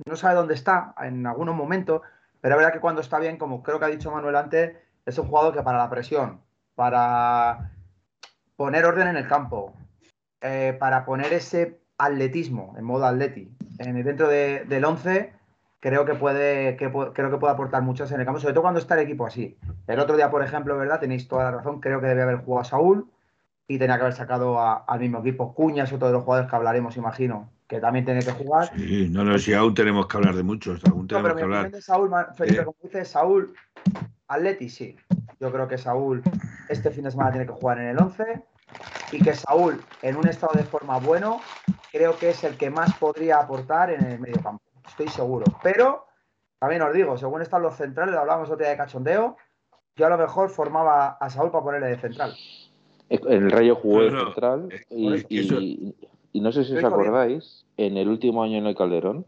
no 0.06 0.16
sabe 0.16 0.34
dónde 0.34 0.54
está 0.54 0.92
en 1.02 1.24
algunos 1.24 1.54
momentos, 1.54 2.02
pero 2.40 2.56
es 2.56 2.58
verdad 2.58 2.72
que 2.72 2.80
cuando 2.80 3.00
está 3.00 3.20
bien, 3.20 3.38
como 3.38 3.62
creo 3.62 3.78
que 3.78 3.84
ha 3.84 3.96
dicho 3.96 4.10
Manuel 4.10 4.34
antes, 4.34 4.76
es 5.06 5.18
un 5.18 5.28
jugador 5.28 5.54
que 5.54 5.62
para 5.62 5.78
la 5.78 5.88
presión, 5.88 6.40
para 6.74 7.70
poner 8.56 8.84
orden 8.86 9.06
en 9.06 9.18
el 9.18 9.28
campo, 9.28 9.76
eh, 10.46 10.76
para 10.78 11.06
poner 11.06 11.32
ese 11.32 11.80
atletismo 11.96 12.74
en 12.76 12.84
modo 12.84 13.06
atleti. 13.06 13.50
Dentro 13.78 14.28
del 14.28 14.84
11 14.84 15.32
creo 15.80 16.04
que 16.04 16.14
puede 16.16 16.76
creo 16.76 17.30
que 17.30 17.38
puede 17.38 17.52
aportar 17.54 17.80
mucho 17.80 18.04
en 18.04 18.20
el 18.20 18.26
campo 18.26 18.40
sobre 18.40 18.52
todo 18.52 18.60
cuando 18.60 18.78
está 18.78 18.92
el 18.94 19.06
equipo 19.06 19.26
así. 19.26 19.56
El 19.86 20.00
otro 20.00 20.16
día 20.16 20.30
por 20.30 20.44
ejemplo 20.44 20.76
verdad 20.76 21.00
tenéis 21.00 21.28
toda 21.28 21.44
la 21.44 21.50
razón 21.52 21.80
creo 21.80 21.98
que 22.02 22.08
debe 22.08 22.20
haber 22.20 22.44
jugado 22.44 22.60
a 22.60 22.64
Saúl 22.64 23.10
y 23.66 23.78
tenía 23.78 23.96
que 23.96 24.02
haber 24.02 24.12
sacado 24.12 24.60
al 24.60 25.00
mismo 25.00 25.20
equipo. 25.20 25.54
Cuña 25.54 25.84
es 25.84 25.92
otro 25.94 26.08
de 26.08 26.12
los 26.12 26.24
jugadores 26.24 26.50
que 26.50 26.56
hablaremos 26.56 26.94
imagino 26.98 27.50
que 27.66 27.80
también 27.80 28.04
tiene 28.04 28.20
que 28.20 28.32
jugar. 28.32 28.70
Sí 28.76 29.08
no 29.10 29.24
no 29.24 29.38
si 29.38 29.54
aún 29.54 29.72
tenemos 29.72 30.06
que 30.08 30.18
hablar 30.18 30.34
de 30.34 30.42
muchos 30.42 30.84
aún 30.84 31.06
tenemos 31.06 31.36
que 31.36 31.42
hablar. 31.42 31.70
de 31.70 31.80
Saúl 31.80 32.10
Felipe 32.36 32.60
eh. 32.60 32.64
como 32.66 33.04
Saúl 33.04 33.54
Atleti 34.28 34.68
sí. 34.68 34.94
Yo 35.40 35.50
creo 35.50 35.68
que 35.68 35.78
Saúl 35.78 36.22
este 36.68 36.90
fin 36.90 37.04
de 37.04 37.12
semana 37.12 37.30
tiene 37.30 37.46
que 37.46 37.52
jugar 37.54 37.78
en 37.78 37.88
el 37.88 37.98
11 37.98 38.44
y 39.14 39.20
que 39.20 39.32
Saúl, 39.34 39.80
en 40.02 40.16
un 40.16 40.26
estado 40.26 40.54
de 40.54 40.64
forma 40.64 40.98
bueno, 40.98 41.40
creo 41.92 42.18
que 42.18 42.30
es 42.30 42.42
el 42.42 42.56
que 42.56 42.68
más 42.68 42.94
podría 42.98 43.38
aportar 43.38 43.90
en 43.90 44.04
el 44.04 44.18
medio 44.18 44.42
campo. 44.42 44.62
Estoy 44.86 45.08
seguro. 45.08 45.44
Pero 45.62 46.06
también 46.58 46.82
os 46.82 46.92
digo, 46.92 47.16
según 47.16 47.40
están 47.40 47.62
los 47.62 47.76
centrales, 47.76 48.16
hablábamos 48.16 48.48
otro 48.48 48.58
día 48.58 48.70
de 48.70 48.76
cachondeo, 48.76 49.36
yo 49.94 50.06
a 50.06 50.08
lo 50.08 50.18
mejor 50.18 50.50
formaba 50.50 51.16
a 51.20 51.30
Saúl 51.30 51.52
para 51.52 51.62
ponerle 51.62 51.88
de 51.88 51.98
central. 51.98 52.34
En 53.08 53.44
el 53.44 53.50
Rayo 53.52 53.76
jugó 53.76 54.02
de 54.02 54.10
central 54.10 54.68
y, 54.90 55.94
y, 56.32 56.40
no 56.40 56.50
sé 56.50 56.64
si 56.64 56.76
os 56.76 56.82
acordáis, 56.82 57.64
en 57.76 57.96
el 57.96 58.08
último 58.08 58.42
año 58.42 58.58
en 58.58 58.66
el 58.66 58.74
Calderón, 58.74 59.26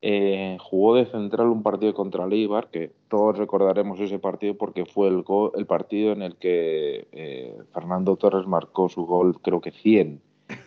eh, 0.00 0.56
jugó 0.60 0.94
de 0.94 1.06
central 1.06 1.48
un 1.48 1.62
partido 1.62 1.92
contra 1.92 2.26
Leibar, 2.26 2.70
que 2.70 2.92
todos 3.08 3.36
recordaremos 3.36 3.98
ese 3.98 4.18
partido 4.18 4.54
porque 4.56 4.86
fue 4.86 5.08
el, 5.08 5.24
el 5.54 5.66
partido 5.66 6.12
en 6.12 6.22
el 6.22 6.36
que 6.36 7.08
eh, 7.10 7.58
Fernando 7.72 8.16
Torres 8.16 8.46
marcó 8.46 8.88
su 8.88 9.04
gol, 9.06 9.40
creo 9.42 9.60
que 9.60 9.72
100, 9.72 10.20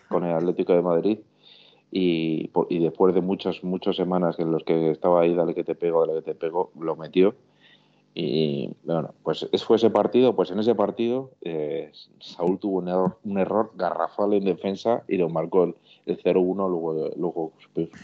con 0.09 0.25
el 0.25 0.36
Atlético 0.36 0.73
de 0.73 0.82
Madrid. 0.82 1.19
Y, 1.93 2.49
después 2.69 3.13
de 3.13 3.19
muchas, 3.19 3.63
muchas 3.65 3.97
semanas 3.97 4.39
en 4.39 4.51
los 4.51 4.63
que 4.63 4.91
estaba 4.91 5.21
ahí, 5.21 5.34
dale 5.36 5.53
que 5.53 5.65
te 5.65 5.75
pego, 5.75 6.05
dale 6.05 6.19
que 6.21 6.34
te 6.34 6.36
pego, 6.36 6.71
lo 6.79 6.95
metió. 6.95 7.36
Y 8.13 8.69
bueno, 8.84 9.13
pues 9.23 9.47
fue 9.65 9.77
ese 9.77 9.89
partido, 9.89 10.36
pues 10.36 10.51
en 10.51 10.59
ese 10.59 10.75
partido 10.75 11.32
eh, 11.41 11.91
Saúl 12.19 12.59
tuvo 12.59 12.79
un 12.79 12.89
error, 12.89 13.17
un 13.23 13.38
error 13.38 13.71
garrafal 13.75 14.34
en 14.34 14.45
defensa 14.45 15.03
y 15.07 15.17
lo 15.17 15.29
marcó 15.29 15.63
el, 15.63 15.75
el 16.05 16.21
0-1, 16.21 16.69
luego, 16.69 17.11
luego 17.17 17.53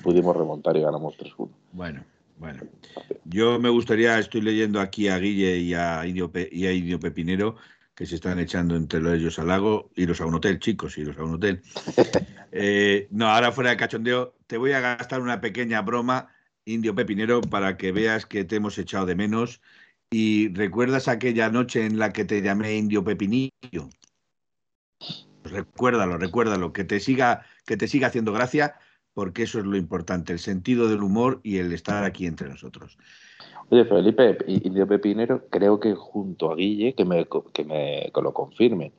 pudimos 0.03 0.35
remontar 0.35 0.77
y 0.77 0.81
ganamos 0.81 1.17
3-1. 1.17 1.49
Bueno, 1.71 2.03
bueno. 2.37 2.63
Yo 3.25 3.59
me 3.59 3.69
gustaría, 3.69 4.19
estoy 4.19 4.41
leyendo 4.41 4.79
aquí 4.79 5.07
a 5.07 5.17
Guille 5.17 5.57
y 5.57 5.73
a 5.73 6.05
Indio, 6.05 6.31
y 6.51 6.65
a 6.65 6.73
Indio 6.73 6.99
Pepinero, 6.99 7.55
que 7.95 8.05
se 8.05 8.15
están 8.15 8.39
echando 8.39 8.75
entre 8.75 8.99
ellos 9.15 9.39
al 9.39 9.47
lago, 9.47 9.89
iros 9.95 10.21
a 10.21 10.25
un 10.25 10.35
hotel, 10.35 10.59
chicos, 10.59 10.97
iros 10.97 11.17
a 11.17 11.23
un 11.23 11.35
hotel. 11.35 11.61
Eh, 12.59 13.07
no, 13.11 13.27
ahora 13.27 13.51
fuera 13.51 13.71
de 13.71 13.77
cachondeo, 13.77 14.33
te 14.47 14.57
voy 14.57 14.71
a 14.71 14.79
gastar 14.79 15.21
una 15.21 15.41
pequeña 15.41 15.81
broma, 15.81 16.29
Indio 16.65 16.95
Pepinero, 16.95 17.41
para 17.41 17.77
que 17.77 17.91
veas 17.91 18.25
que 18.25 18.45
te 18.45 18.55
hemos 18.55 18.77
echado 18.77 19.05
de 19.05 19.15
menos. 19.15 19.61
Y 20.09 20.49
recuerdas 20.53 21.07
aquella 21.07 21.49
noche 21.49 21.85
en 21.85 21.99
la 21.99 22.13
que 22.13 22.25
te 22.25 22.41
llamé 22.41 22.75
Indio 22.77 23.03
Pepinillo. 23.03 23.89
Recuérdalo, 25.43 26.17
recuérdalo, 26.17 26.73
que 26.73 26.83
te 26.83 26.99
siga, 26.99 27.45
que 27.67 27.77
te 27.77 27.87
siga 27.87 28.07
haciendo 28.07 28.33
gracia, 28.33 28.75
porque 29.13 29.43
eso 29.43 29.59
es 29.59 29.65
lo 29.65 29.77
importante, 29.77 30.33
el 30.33 30.39
sentido 30.39 30.87
del 30.87 31.03
humor 31.03 31.41
y 31.43 31.57
el 31.57 31.71
estar 31.73 32.03
aquí 32.03 32.25
entre 32.25 32.49
nosotros. 32.49 32.97
Oye, 33.69 33.85
Felipe, 33.85 34.37
Indio 34.47 34.87
Pepinero, 34.87 35.47
creo 35.49 35.79
que 35.79 35.93
junto 35.93 36.51
a 36.51 36.55
Guille, 36.55 36.95
que 36.95 37.03
me, 37.03 37.27
que 37.53 37.65
me 37.65 38.09
lo 38.15 38.33
confirme, 38.33 38.93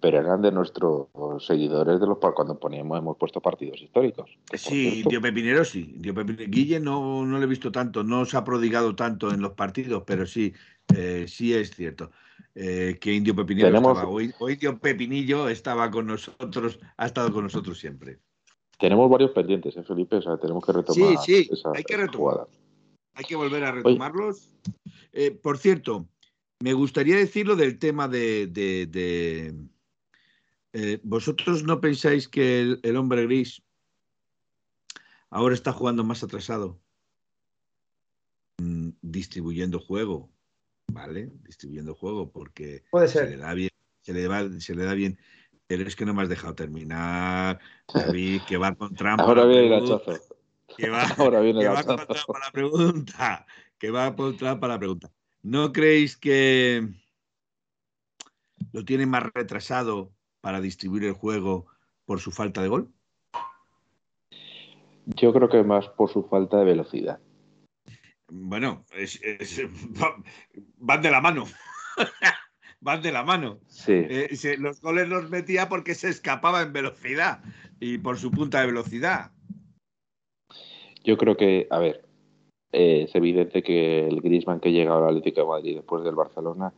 pero 0.00 0.18
eran 0.18 0.42
de 0.42 0.52
nuestros 0.52 1.08
seguidores 1.38 2.00
de 2.00 2.06
los 2.06 2.18
cuando 2.18 2.58
poníamos, 2.58 2.98
hemos 2.98 3.16
puesto 3.16 3.40
partidos 3.40 3.80
históricos. 3.82 4.30
Sí, 4.52 5.02
Indio 5.02 5.20
Pepinero 5.20 5.64
sí. 5.64 5.94
Guille 5.96 6.78
no, 6.78 7.26
no 7.26 7.38
lo 7.38 7.44
he 7.44 7.48
visto 7.48 7.72
tanto, 7.72 8.04
no 8.04 8.24
se 8.24 8.36
ha 8.36 8.44
prodigado 8.44 8.94
tanto 8.94 9.32
en 9.32 9.40
los 9.40 9.52
partidos, 9.52 10.04
pero 10.06 10.26
sí, 10.26 10.52
eh, 10.96 11.26
sí 11.26 11.54
es 11.54 11.74
cierto. 11.74 12.12
Eh, 12.54 12.98
que 13.00 13.14
Indio 13.14 13.34
Pepinillo 13.34 13.68
estaba, 13.68 14.06
hoy, 14.06 14.34
Indio 14.40 14.78
Pepinillo 14.78 15.48
estaba 15.48 15.90
con 15.90 16.06
nosotros, 16.06 16.78
ha 16.98 17.06
estado 17.06 17.32
con 17.32 17.44
nosotros 17.44 17.78
siempre. 17.78 18.18
Tenemos 18.78 19.08
varios 19.08 19.30
pendientes, 19.30 19.76
¿eh, 19.76 19.82
Felipe? 19.82 20.16
O 20.16 20.22
sea, 20.22 20.36
tenemos 20.36 20.64
que 20.64 20.72
retomar. 20.72 21.18
Sí, 21.24 21.46
sí, 21.46 21.62
hay 21.74 21.84
que 21.84 21.96
retomar. 21.96 22.46
Hay 23.14 23.24
que 23.24 23.36
volver 23.36 23.64
a 23.64 23.72
retomarlos. 23.72 24.50
Eh, 25.12 25.30
por 25.30 25.56
cierto, 25.56 26.06
me 26.60 26.74
gustaría 26.74 27.16
decirlo 27.16 27.56
del 27.56 27.78
tema 27.78 28.06
de. 28.08 29.54
¿Vosotros 31.02 31.64
no 31.64 31.80
pensáis 31.80 32.28
que 32.28 32.78
el 32.82 32.96
hombre 32.96 33.24
gris 33.24 33.62
ahora 35.30 35.54
está 35.54 35.72
jugando 35.72 36.04
más 36.04 36.22
atrasado? 36.22 36.78
Mm, 38.58 38.90
distribuyendo 39.00 39.80
juego 39.80 40.30
¿vale? 40.88 41.30
Distribuyendo 41.44 41.94
juego 41.94 42.30
porque 42.30 42.84
se 43.06 43.26
le 43.26 43.36
da 43.36 43.54
bien, 43.54 43.70
se 44.00 44.12
le, 44.12 44.60
se 44.60 44.74
le 44.74 44.84
da 44.84 44.94
bien. 44.94 45.18
Pero 45.66 45.86
es 45.86 45.96
que 45.96 46.04
no 46.04 46.12
me 46.12 46.22
has 46.22 46.28
dejado 46.28 46.54
terminar, 46.54 47.58
David, 47.92 48.42
que 48.46 48.56
va 48.56 48.74
con 48.74 48.94
trampa. 48.94 49.24
Ahora 49.24 49.44
viene 49.46 49.68
el 49.68 49.74
hachazo. 49.74 50.18
Que 50.76 50.90
va, 50.90 51.02
Ahora 51.18 51.40
viene 51.40 51.60
que 51.60 51.68
va 51.68 51.82
con 51.82 51.96
trampa 51.96 52.38
la 52.44 52.50
pregunta. 52.52 53.46
Que 53.78 53.90
va 53.90 54.14
con 54.14 54.36
trampa 54.36 54.68
la 54.68 54.78
pregunta. 54.78 55.10
¿No 55.42 55.72
creéis 55.72 56.16
que 56.16 56.88
lo 58.72 58.84
tiene 58.84 59.06
más 59.06 59.24
retrasado 59.34 60.12
para 60.40 60.60
distribuir 60.60 61.04
el 61.04 61.12
juego 61.12 61.66
por 62.04 62.20
su 62.20 62.30
falta 62.30 62.62
de 62.62 62.68
gol? 62.68 62.92
Yo 65.06 65.32
creo 65.32 65.48
que 65.48 65.62
más 65.62 65.88
por 65.88 66.10
su 66.10 66.22
falta 66.24 66.58
de 66.58 66.64
velocidad. 66.64 67.18
Bueno, 68.34 68.86
van 70.78 71.02
de 71.02 71.10
la 71.10 71.20
mano. 71.20 71.44
van 72.80 73.02
de 73.02 73.12
la 73.12 73.22
mano. 73.24 73.58
Eh, 73.86 74.56
los 74.58 74.80
goles 74.80 75.08
los 75.08 75.28
metía 75.28 75.68
porque 75.68 75.94
se 75.94 76.08
escapaba 76.08 76.62
en 76.62 76.72
velocidad 76.72 77.40
y 77.78 77.98
por 77.98 78.16
su 78.16 78.30
punta 78.30 78.60
de 78.60 78.68
velocidad. 78.68 79.32
Yo 81.04 81.18
creo 81.18 81.36
que, 81.36 81.66
a 81.70 81.78
ver, 81.78 82.06
eh, 82.72 83.02
es 83.06 83.14
evidente 83.14 83.62
que 83.62 84.06
el 84.08 84.22
Griezmann 84.22 84.60
que 84.60 84.72
llega 84.72 84.96
al 84.96 85.04
Atlético 85.04 85.42
de 85.42 85.46
Madrid 85.48 85.76
después 85.76 86.02
del 86.02 86.14
Barcelona 86.14 86.72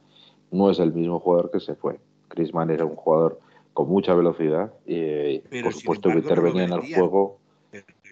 no 0.51 0.71
es 0.71 0.81
el 0.81 0.93
mismo 0.93 1.21
jugador 1.21 1.53
que 1.53 1.61
se 1.61 1.77
fue. 1.77 2.01
Griezmann 2.31 2.71
era 2.71 2.85
un 2.85 2.97
jugador 2.97 3.41
con 3.75 3.89
mucha 3.89 4.13
velocidad 4.15 4.73
y, 4.87 5.39
por 5.63 5.73
supuesto, 5.73 6.09
que 6.09 6.19
intervenía 6.19 6.65
en 6.65 6.73
el 6.73 6.95
juego 6.95 7.39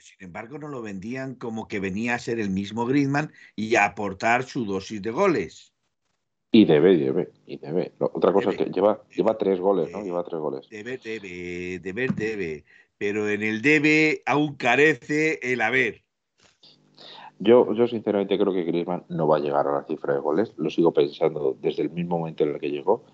sin 0.02 0.26
embargo, 0.26 0.58
no 0.58 0.66
lo 0.68 0.82
vendían 0.82 1.36
como 1.36 1.68
que 1.68 1.78
venía 1.78 2.14
a 2.14 2.18
ser 2.18 2.40
el 2.40 2.50
mismo 2.50 2.86
Griezmann 2.86 3.30
y 3.54 3.76
a 3.76 3.84
aportar 3.84 4.42
su 4.42 4.64
dosis 4.64 5.00
de 5.00 5.12
goles. 5.12 5.72
Y 6.50 6.64
debe, 6.64 6.96
debe, 6.96 7.30
y 7.46 7.56
debe. 7.58 7.92
Otra 7.98 8.32
cosa 8.32 8.50
es 8.50 8.56
que 8.56 8.64
lleva, 8.64 9.00
lleva 9.14 9.38
tres 9.38 9.60
goles, 9.60 9.90
¿no? 9.92 10.02
Lleva 10.02 10.24
tres 10.24 10.40
goles. 10.40 10.68
Debe, 10.68 10.98
debe, 10.98 11.78
debe, 11.78 12.08
debe. 12.08 12.64
Pero 12.98 13.28
en 13.28 13.42
el 13.42 13.62
debe 13.62 14.22
aún 14.26 14.56
carece 14.56 15.38
el 15.40 15.60
haber. 15.60 16.02
Yo, 17.38 17.72
yo 17.72 17.86
sinceramente 17.86 18.38
creo 18.38 18.52
que 18.52 18.64
Griezmann 18.64 19.04
no 19.08 19.28
va 19.28 19.36
a 19.36 19.40
llegar 19.40 19.66
a 19.68 19.72
la 19.72 19.84
cifra 19.84 20.14
de 20.14 20.20
goles. 20.20 20.52
Lo 20.56 20.68
sigo 20.68 20.92
pensando 20.92 21.56
desde 21.60 21.82
el 21.82 21.90
mismo 21.90 22.18
momento 22.18 22.42
en 22.42 22.54
el 22.54 22.60
que 22.60 22.70
llegó. 22.70 23.04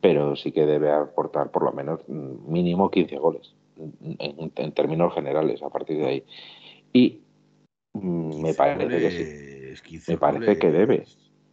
Pero 0.00 0.34
sí 0.36 0.52
que 0.52 0.64
debe 0.64 0.90
aportar 0.90 1.50
por 1.50 1.64
lo 1.64 1.72
menos 1.72 2.00
mm, 2.08 2.50
mínimo 2.50 2.90
15 2.90 3.16
goles 3.18 3.54
en, 4.18 4.72
términos 4.72 5.14
generales 5.14 5.62
a 5.62 5.70
partir 5.70 5.98
de 5.98 6.06
ahí. 6.06 6.24
Y 6.92 7.22
mm, 7.94 8.42
me 8.42 8.54
parece 8.54 8.98
que 8.98 9.10
sí. 9.98 10.12
Me 10.12 10.18
parece 10.18 10.58
que 10.58 10.70
debe. 10.70 11.06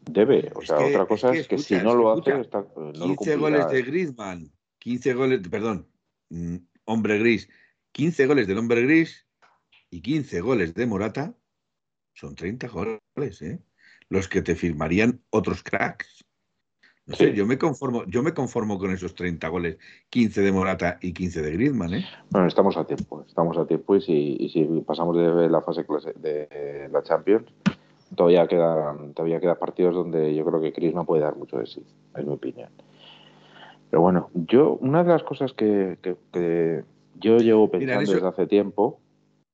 Debe. 0.09 0.51
O 0.55 0.61
sea, 0.61 0.80
otra 0.80 1.05
cosa 1.05 1.34
es 1.34 1.47
que, 1.47 1.57
si 1.57 1.75
no 1.75 1.93
lo 1.93 2.11
hace, 2.11 2.39
está, 2.39 2.65
15 2.93 3.36
goles 3.36 3.69
de 3.69 3.82
Griezmann, 3.82 4.51
15 4.80 5.13
goles, 5.13 5.47
perdón, 5.49 5.88
mm, 6.30 6.55
hombre 6.86 7.19
gris, 7.19 7.49
15 7.91 8.25
goles 8.28 8.47
del 8.47 8.57
hombre 8.57 8.82
gris 8.84 9.28
y 9.89 10.01
15 10.01 10.41
goles 10.41 10.73
de 10.73 10.86
Morata, 10.86 11.36
son 12.13 12.36
30 12.36 12.67
goles, 12.67 13.41
¿eh? 13.41 13.59
los 14.09 14.28
que 14.28 14.41
te 14.41 14.55
firmarían 14.55 15.21
otros 15.30 15.61
cracks. 15.61 16.25
No 17.08 17.16
sé, 17.16 17.34
yo 17.34 17.45
me 17.45 17.58
conformo, 17.58 18.03
yo 18.05 18.22
me 18.22 18.34
conformo 18.34 18.78
con 18.78 18.91
esos 18.91 19.16
30 19.16 19.47
goles, 19.47 19.78
15 20.10 20.41
de 20.41 20.51
Morata 20.51 20.97
y 21.01 21.14
15 21.14 21.41
de 21.41 21.51
Griezmann, 21.53 21.93
¿eh? 21.93 22.05
Bueno, 22.30 22.47
estamos 22.47 22.76
a 22.76 22.84
tiempo, 22.84 23.24
estamos 23.26 23.58
a 23.58 23.66
tiempo 23.66 23.95
y 23.95 24.01
si, 24.01 24.49
si 24.51 24.66
pasamos 24.86 25.16
de 25.16 25.49
la 25.49 25.62
fase 25.62 25.86
de 26.18 26.89
la 26.91 27.01
Champions, 27.03 27.45
todavía 28.14 28.45
quedan 28.47 29.14
todavía 29.14 29.39
quedan 29.39 29.58
partidos 29.58 29.95
donde 29.95 30.36
yo 30.36 30.43
creo 30.43 30.60
que 30.60 30.72
Griezmann 30.72 31.05
puede 31.05 31.22
dar 31.22 31.38
mucho 31.38 31.58
de 31.58 31.66
sí, 31.66 31.82
es 32.14 32.26
mi 32.26 32.34
opinión. 32.34 32.70
Pero 33.89 34.01
bueno, 34.01 34.30
yo 34.34 34.78
una 34.82 35.01
de 35.05 35.10
las 35.10 35.24
cosas 35.24 35.53
que, 35.53 35.97
yo 37.16 37.38
llevo 37.38 37.72
pensando 37.72 38.12
desde 38.12 38.28
hace 38.28 38.47
tiempo 38.47 38.99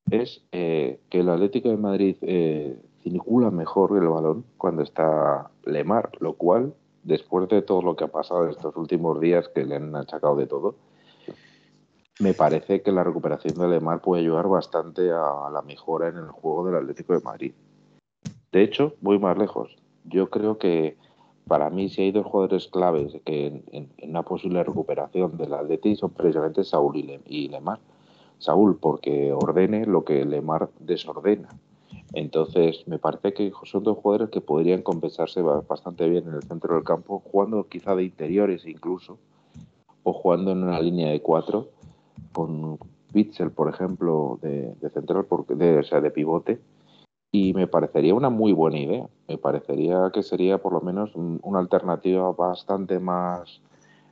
es 0.09 0.43
eh, 0.51 0.99
que 1.09 1.19
el 1.19 1.29
Atlético 1.29 1.69
de 1.69 1.77
Madrid 1.77 2.15
eh, 2.21 2.75
circula 3.03 3.51
mejor 3.51 3.95
el 3.95 4.07
balón 4.07 4.43
cuando 4.57 4.81
está 4.81 5.51
Lemar, 5.65 6.09
lo 6.19 6.33
cual 6.33 6.73
después 7.03 7.47
de 7.49 7.61
todo 7.61 7.81
lo 7.81 7.95
que 7.95 8.05
ha 8.05 8.07
pasado 8.07 8.47
estos 8.47 8.75
últimos 8.75 9.19
días, 9.19 9.49
que 9.49 9.65
le 9.65 9.75
han 9.75 9.95
achacado 9.95 10.35
de 10.35 10.47
todo, 10.47 10.75
me 12.19 12.33
parece 12.33 12.81
que 12.81 12.91
la 12.91 13.03
recuperación 13.03 13.55
de 13.55 13.67
Lemar 13.67 14.01
puede 14.01 14.21
ayudar 14.21 14.47
bastante 14.47 15.11
a 15.11 15.49
la 15.51 15.61
mejora 15.63 16.09
en 16.09 16.17
el 16.17 16.29
juego 16.29 16.65
del 16.65 16.75
Atlético 16.75 17.13
de 17.13 17.21
Madrid. 17.21 17.53
De 18.51 18.61
hecho, 18.61 18.93
voy 19.01 19.17
más 19.17 19.37
lejos. 19.37 19.75
Yo 20.03 20.29
creo 20.29 20.57
que 20.57 20.95
para 21.47 21.69
mí, 21.69 21.89
si 21.89 22.03
hay 22.03 22.11
dos 22.11 22.25
jugadores 22.25 22.67
claves 22.67 23.17
que 23.25 23.63
en, 23.71 23.89
una 24.01 24.23
posible 24.23 24.63
recuperación 24.63 25.37
del 25.37 25.53
Atlético 25.53 25.95
son 25.97 26.11
precisamente 26.11 26.63
Saúl 26.63 26.97
y, 27.25 27.47
Lemar. 27.49 27.79
Saúl, 28.37 28.77
porque 28.77 29.33
ordene 29.33 29.85
lo 29.85 30.05
que 30.05 30.23
Lemar 30.23 30.69
desordena. 30.79 31.49
Entonces, 32.13 32.83
me 32.87 32.99
parece 32.99 33.33
que 33.33 33.51
son 33.63 33.83
dos 33.83 33.97
jugadores 33.97 34.29
que 34.29 34.41
podrían 34.41 34.81
compensarse 34.81 35.41
bastante 35.41 36.07
bien 36.07 36.27
en 36.27 36.35
el 36.35 36.43
centro 36.43 36.75
del 36.75 36.83
campo, 36.83 37.19
jugando 37.19 37.67
quizá 37.67 37.95
de 37.95 38.03
interiores 38.03 38.65
incluso, 38.65 39.17
o 40.03 40.13
jugando 40.13 40.51
en 40.51 40.63
una 40.63 40.79
línea 40.79 41.09
de 41.09 41.21
cuatro, 41.21 41.69
con 42.31 42.77
Witzel, 43.13 43.51
por 43.51 43.69
ejemplo, 43.69 44.39
de, 44.41 44.75
central, 44.93 45.25
de, 45.49 45.77
o 45.79 45.83
sea, 45.83 46.01
de 46.01 46.11
pivote, 46.11 46.59
y 47.31 47.53
me 47.53 47.65
parecería 47.65 48.13
una 48.13 48.29
muy 48.29 48.53
buena 48.53 48.77
idea. 48.77 49.09
Me 49.27 49.39
parecería 49.39 50.11
que 50.13 50.21
sería 50.21 50.59
por 50.59 50.71
lo 50.71 50.81
menos 50.81 51.15
una 51.15 51.59
alternativa 51.59 52.31
bastante 52.31 52.99
más 52.99 53.59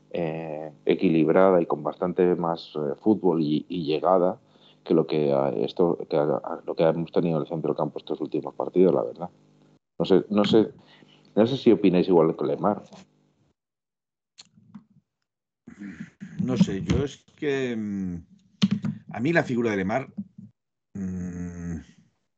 eh, 0.10 0.72
equilibrada 0.86 1.62
y 1.62 1.68
con 1.68 1.84
bastante 1.84 2.36
más 2.36 2.74
eh, 2.76 2.96
fútbol 3.00 3.42
y, 3.42 3.64
llegada 3.70 4.40
que 4.84 4.94
lo 4.94 5.06
que 5.06 5.34
esto 5.64 5.98
que 6.10 6.18
lo 6.18 6.76
que 6.76 6.84
hemos 6.84 7.12
tenido 7.12 7.38
en 7.38 7.44
el 7.44 7.48
centro 7.48 7.70
del 7.70 7.78
campo 7.78 8.00
estos 8.00 8.20
últimos 8.22 8.56
partidos, 8.56 8.94
la 8.94 9.04
verdad. 9.04 9.30
No 10.00 10.06
sé, 10.06 10.26
no 10.30 10.46
sé, 10.46 10.72
no 11.36 11.46
sé 11.46 11.58
si 11.58 11.72
opináis 11.72 12.08
igual 12.08 12.36
que 12.36 12.46
Lemar. 12.46 12.84
No 16.44 16.58
sé, 16.58 16.82
yo 16.84 17.04
es 17.04 17.24
que 17.36 17.76
mm, 17.76 18.16
a 19.14 19.20
mí 19.20 19.32
la 19.32 19.44
figura 19.44 19.72
de 19.72 19.78
Lemar 19.78 20.08
mm, 20.94 21.78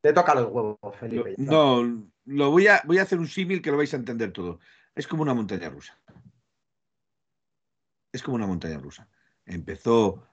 te 0.01 0.11
toca 0.11 0.35
los 0.35 0.51
huevos, 0.51 0.77
Felipe. 0.99 1.35
No, 1.37 1.81
lo 2.25 2.51
voy 2.51 2.67
a, 2.67 2.81
voy 2.85 2.97
a 2.97 3.03
hacer 3.03 3.19
un 3.19 3.27
símil 3.27 3.61
que 3.61 3.71
lo 3.71 3.77
vais 3.77 3.93
a 3.93 3.97
entender 3.97 4.33
todo. 4.33 4.59
Es 4.95 5.07
como 5.07 5.23
una 5.23 5.33
montaña 5.33 5.69
rusa. 5.69 5.97
Es 8.11 8.21
como 8.21 8.35
una 8.35 8.45
montaña 8.45 8.77
rusa. 8.79 9.07
Empezó 9.45 10.27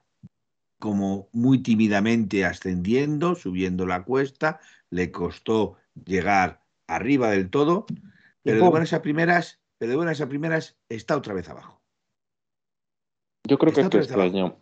como 0.81 1.29
muy 1.31 1.63
tímidamente 1.63 2.43
ascendiendo, 2.43 3.35
subiendo 3.35 3.85
la 3.85 4.03
cuesta, 4.03 4.59
le 4.89 5.11
costó 5.11 5.77
llegar 6.05 6.61
arriba 6.87 7.29
del 7.29 7.49
todo, 7.49 7.85
pero 8.43 8.63
de 8.63 8.69
buenas 8.69 8.91
a 8.91 9.01
primeras, 9.01 9.61
pero 9.77 9.91
de 9.91 9.95
buenas 9.95 10.19
a 10.19 10.27
primeras 10.27 10.77
está 10.89 11.15
otra 11.15 11.33
vez 11.33 11.47
abajo. 11.47 11.81
Yo 13.47 13.57
creo 13.57 13.71
que 13.71 13.81
este 13.81 14.21
año, 14.21 14.57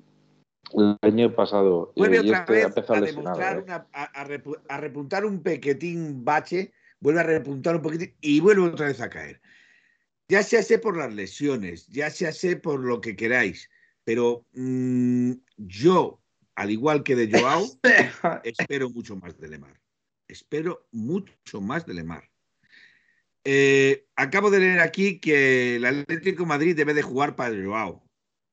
el 0.74 0.97
año 1.01 1.34
pasado, 1.34 1.93
vuelve 1.95 2.17
eh, 2.17 2.20
otra 2.20 2.45
vez 2.45 2.67
a, 2.89 3.01
demostrar 3.01 3.65
¿eh? 3.67 4.61
a, 4.67 4.78
repuntar 4.78 5.26
un 5.26 5.41
pequetín 5.41 6.24
bache, 6.24 6.74
vuelve 6.99 7.22
a 7.22 7.24
repuntar 7.24 7.78
un 7.78 7.82
poquitín 7.82 8.13
y 8.22 8.39
vuelve 8.41 8.63
otra 8.63 8.88
vez 8.88 9.01
a 9.01 9.09
caer. 9.09 9.41
Ya 10.28 10.43
se 10.43 10.57
hace 10.57 10.78
por 10.78 10.97
las 10.97 11.13
lesiones, 11.13 11.88
ya 11.88 12.09
se 12.09 12.28
hace 12.28 12.57
por 12.57 12.82
lo 12.82 13.01
que 13.01 13.15
queráis, 13.15 13.70
pero 14.03 14.45
mm, 14.53 15.32
yo, 15.60 16.22
al 16.55 16.72
igual 16.72 17.03
que 17.03 17.16
de 17.16 17.30
Joao, 17.32 17.66
espero 18.43 18.89
mucho 18.89 19.16
más 19.16 19.38
de 19.38 19.49
Lemar. 19.49 19.80
Espero 20.28 20.88
mucho 20.91 21.62
más 21.62 21.86
de 21.86 21.93
Lemar. 21.93 22.30
Eh, 23.43 24.05
acabo 24.16 24.51
de 24.51 24.60
leer 24.60 24.80
aquí 24.80 25.20
que 25.20 25.78
el 25.78 25.86
Atlético 25.86 26.45
Madrid 26.45 26.76
debe 26.76 26.93
de 26.93 27.01
jugar 27.01 27.36
para 27.36 27.55
Joao. 27.55 28.03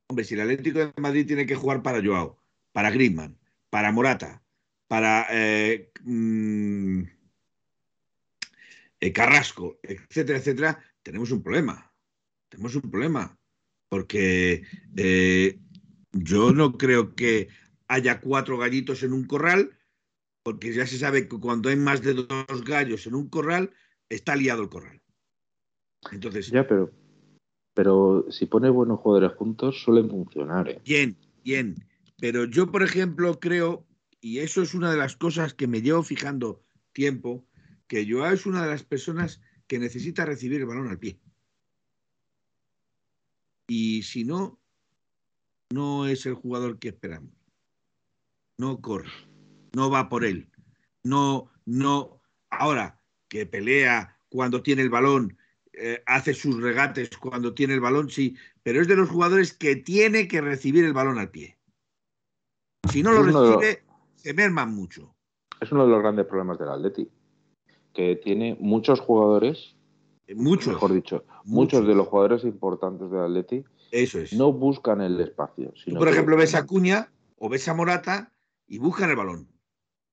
Hombre, 0.09 0.25
si 0.25 0.35
el 0.35 0.41
Atlético 0.41 0.79
de 0.79 0.93
Madrid 0.97 1.27
tiene 1.27 1.47
que 1.47 1.55
jugar 1.55 1.83
para 1.83 2.03
Joao, 2.03 2.39
para 2.73 2.91
Griezmann, 2.91 3.39
para 3.71 3.93
Morata, 3.93 4.43
para 4.89 5.27
eh, 5.31 5.91
mm, 6.03 7.03
eh, 9.01 9.13
Carrasco, 9.13 9.79
etcétera, 9.83 10.39
etcétera, 10.39 10.85
tenemos 11.03 11.31
un 11.31 11.43
problema. 11.43 11.93
Tenemos 12.49 12.75
un 12.77 12.91
problema. 12.91 13.37
Porque 13.89 14.63
eh, 14.97 15.59
yo 16.13 16.53
no 16.53 16.79
creo 16.79 17.15
que 17.15 17.49
haya 17.89 18.21
cuatro 18.21 18.59
gallitos 18.59 19.03
en 19.03 19.13
un 19.13 19.25
corral, 19.25 19.79
porque 20.43 20.73
ya 20.73 20.87
se 20.87 20.99
sabe 20.99 21.29
que 21.29 21.39
cuando 21.39 21.69
hay 21.69 21.77
más 21.77 22.03
de 22.03 22.15
dos 22.15 22.65
gallos 22.65 23.07
en 23.07 23.15
un 23.15 23.29
corral, 23.29 23.73
está 24.09 24.37
liado 24.37 24.63
el 24.63 24.69
corral. 24.69 25.03
Entonces. 26.13 26.49
Ya, 26.49 26.67
pero 26.67 26.93
pero 27.77 28.25
si 28.31 28.47
pone 28.47 28.71
buenos 28.71 29.01
jugadores 29.01 29.37
juntos 29.37 29.83
suelen 29.83 30.09
funcionar. 30.09 30.67
¿eh? 30.67 30.81
Bien, 30.83 31.15
bien. 31.45 31.75
Pero 32.19 32.47
yo, 32.47 32.73
por 32.73 32.83
ejemplo, 32.83 33.39
creo, 33.39 33.87
y 34.19 34.39
eso 34.39 34.63
es 34.63 34.73
una 34.73 34.91
de 34.91 34.97
las 34.97 35.15
cosas 35.15 35.53
que 35.53 35.67
me 35.67 35.83
llevo 35.83 36.03
fijando 36.03 36.65
tiempo, 36.95 37.45
que 37.87 38.11
Joao 38.11 38.33
es 38.33 38.47
una 38.47 38.63
de 38.63 38.71
las 38.71 38.83
personas 38.83 39.43
que 39.67 39.79
necesita 39.79 40.25
recibir 40.25 40.63
el 40.63 40.67
balón 40.67 40.89
al 40.89 40.99
pie. 40.99 41.21
Y 43.69 44.03
si 44.05 44.25
no, 44.25 44.59
no 45.71 46.07
es 46.07 46.27
el 46.27 46.35
jugador 46.35 46.79
que 46.79 46.89
esperamos. 46.89 47.33
No 48.59 48.81
corre, 48.81 49.11
no 49.75 49.91
va 49.91 50.09
por 50.09 50.25
él. 50.25 50.51
No, 51.05 51.51
no. 51.65 52.21
Ahora 52.51 53.01
que 53.29 53.47
pelea 53.47 54.19
cuando 54.29 54.63
tiene 54.63 54.83
el 54.83 54.91
balón, 54.91 55.37
eh, 55.73 56.03
hace 56.07 56.33
sus 56.33 56.61
regates 56.61 57.11
cuando 57.19 57.53
tiene 57.53 57.75
el 57.75 57.81
balón, 57.81 58.09
sí, 58.09 58.37
pero 58.63 58.81
es 58.81 58.89
de 58.89 58.97
los 58.97 59.11
jugadores 59.11 59.53
que 59.53 59.77
tiene 59.77 60.27
que 60.27 60.41
recibir 60.41 60.85
el 60.85 60.93
balón 60.93 61.19
al 61.19 61.31
pie. 61.31 61.59
Si 62.91 63.03
no 63.03 63.13
lo 63.13 63.23
recibe, 63.23 63.85
se 64.15 64.33
merman 64.33 64.75
mucho. 64.75 65.15
Es 65.61 65.71
uno 65.73 65.85
de 65.85 65.91
los 65.91 66.01
grandes 66.01 66.27
problemas 66.27 66.59
del 66.59 66.69
Atleti, 66.69 67.11
que 67.93 68.17
tiene 68.17 68.57
muchos 68.61 69.01
jugadores, 69.01 69.77
muchos, 70.35 70.75
mejor 70.75 70.93
dicho, 70.93 71.25
muchos, 71.45 71.87
de 71.87 71.95
los 71.95 72.07
jugadores 72.09 72.45
importantes 72.45 73.11
del 73.11 73.21
Atleti 73.21 73.65
Eso 73.91 74.19
es. 74.21 74.33
no 74.33 74.53
buscan 74.53 75.01
el 75.01 75.21
espacio. 75.21 75.73
por 75.99 76.09
ejemplo, 76.09 76.37
ves 76.37 76.55
a 76.55 76.67
Cuña 76.67 77.11
o 77.39 77.49
ves 77.49 77.69
a 77.69 77.75
Morata 77.75 78.33
y 78.67 78.79
buscan 78.79 79.11
el 79.11 79.17
balón 79.17 79.49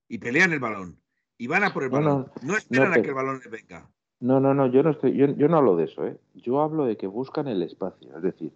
y 0.08 0.20
pelean 0.20 0.54
el 0.54 0.60
balón 0.60 1.00
y 1.38 1.48
van 1.48 1.64
a 1.64 1.74
por 1.74 1.84
el 1.84 1.90
balón. 1.90 2.32
No, 2.42 2.56
esperan 2.56 2.94
a 2.94 3.02
que 3.02 3.10
el 3.10 3.14
balón 3.14 3.40
les 3.40 3.50
venga. 3.50 3.90
No, 4.20 4.40
no, 4.40 4.54
no, 4.54 4.68
yo 4.68 4.84
no 4.84 4.92
estoy, 4.92 5.18
yo, 5.18 5.28
no 5.28 5.58
hablo 5.58 5.76
de 5.76 5.86
eso, 5.86 6.08
¿eh? 6.08 6.18
Yo 6.36 6.62
hablo 6.62 6.86
de 6.86 6.96
que 6.96 7.08
buscan 7.08 7.48
el 7.48 7.62
espacio, 7.62 8.16
es 8.16 8.24
decir, 8.24 8.54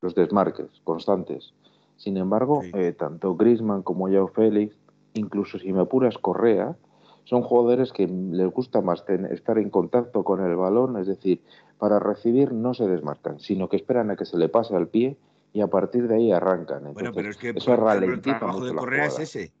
los 0.00 0.14
desmarques 0.14 0.68
constantes. 0.84 1.52
Sin 1.96 2.16
embargo, 2.16 2.62
eh, 2.74 2.92
tanto 2.92 3.34
Grisman 3.34 3.82
como 3.82 4.08
Yao 4.08 4.28
Félix, 4.28 4.76
incluso 5.14 5.58
si 5.58 5.72
me 5.72 5.80
apuras 5.80 6.16
Correa, 6.16 6.76
son 7.24 7.42
jugadores 7.42 7.92
que 7.92 8.06
les 8.06 8.50
gusta 8.50 8.80
más 8.80 9.04
estar 9.30 9.58
en 9.58 9.70
contacto 9.70 10.24
con 10.24 10.44
el 10.44 10.56
balón, 10.56 10.98
es 10.98 11.06
decir, 11.06 11.42
para 11.78 11.98
recibir 11.98 12.52
no 12.52 12.74
se 12.74 12.86
desmarcan, 12.86 13.40
sino 13.40 13.68
que 13.68 13.76
esperan 13.76 14.10
a 14.10 14.16
que 14.16 14.24
se 14.24 14.36
le 14.36 14.48
pase 14.48 14.74
al 14.76 14.88
pie 14.88 15.16
y 15.52 15.60
a 15.60 15.66
partir 15.66 16.08
de 16.08 16.16
ahí 16.16 16.32
arrancan. 16.32 16.92
bueno, 16.92 17.12
pero 17.12 17.30
es 17.30 17.36
que 17.36 17.50
eso 17.50 17.72
el 17.72 18.20
trabajo 18.20 18.64
de 18.64 18.74
Correa 18.74 19.06
es 19.06 19.18
ese. 19.18 19.52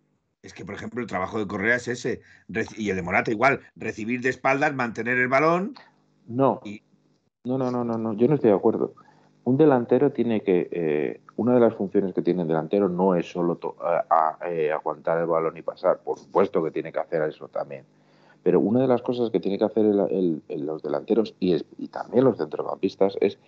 Es 0.42 0.54
que, 0.54 0.64
por 0.64 0.74
ejemplo, 0.74 1.00
el 1.00 1.06
trabajo 1.06 1.38
de 1.38 1.46
Correa 1.46 1.76
es 1.76 1.88
ese. 1.88 2.22
Y 2.76 2.90
el 2.90 2.96
de 2.96 3.02
Morata 3.02 3.30
igual. 3.30 3.60
Recibir 3.76 4.22
de 4.22 4.30
espaldas, 4.30 4.74
mantener 4.74 5.18
el 5.18 5.28
balón. 5.28 5.74
No. 6.26 6.60
No, 7.44 7.58
no, 7.58 7.70
no, 7.70 7.84
no, 7.84 7.98
no. 7.98 8.14
Yo 8.14 8.26
no 8.26 8.36
estoy 8.36 8.50
de 8.50 8.56
acuerdo. 8.56 8.94
Un 9.50 9.56
delantero 9.56 10.12
tiene 10.12 10.42
que. 10.42 10.68
Eh, 10.70 11.20
una 11.34 11.54
de 11.54 11.58
las 11.58 11.74
funciones 11.74 12.14
que 12.14 12.22
tiene 12.22 12.42
el 12.42 12.46
delantero 12.48 12.88
no 12.88 13.16
es 13.16 13.28
solo 13.28 13.58
eh, 14.46 14.70
aguantar 14.70 15.18
el 15.18 15.26
balón 15.26 15.56
y 15.56 15.62
pasar. 15.62 15.98
Por 16.04 16.20
supuesto 16.20 16.62
que 16.62 16.70
tiene 16.70 16.92
que 16.92 17.00
hacer 17.00 17.20
eso 17.22 17.48
también. 17.48 17.84
Pero 18.44 18.60
una 18.60 18.80
de 18.80 18.86
las 18.86 19.02
cosas 19.02 19.28
que 19.30 19.40
tiene 19.40 19.58
que 19.58 19.64
hacer 19.64 19.86
los 19.86 20.82
delanteros 20.84 21.34
y, 21.40 21.56
y 21.78 21.88
también 21.88 22.26
los 22.26 22.38
centrocampistas 22.38 23.18
es 23.20 23.38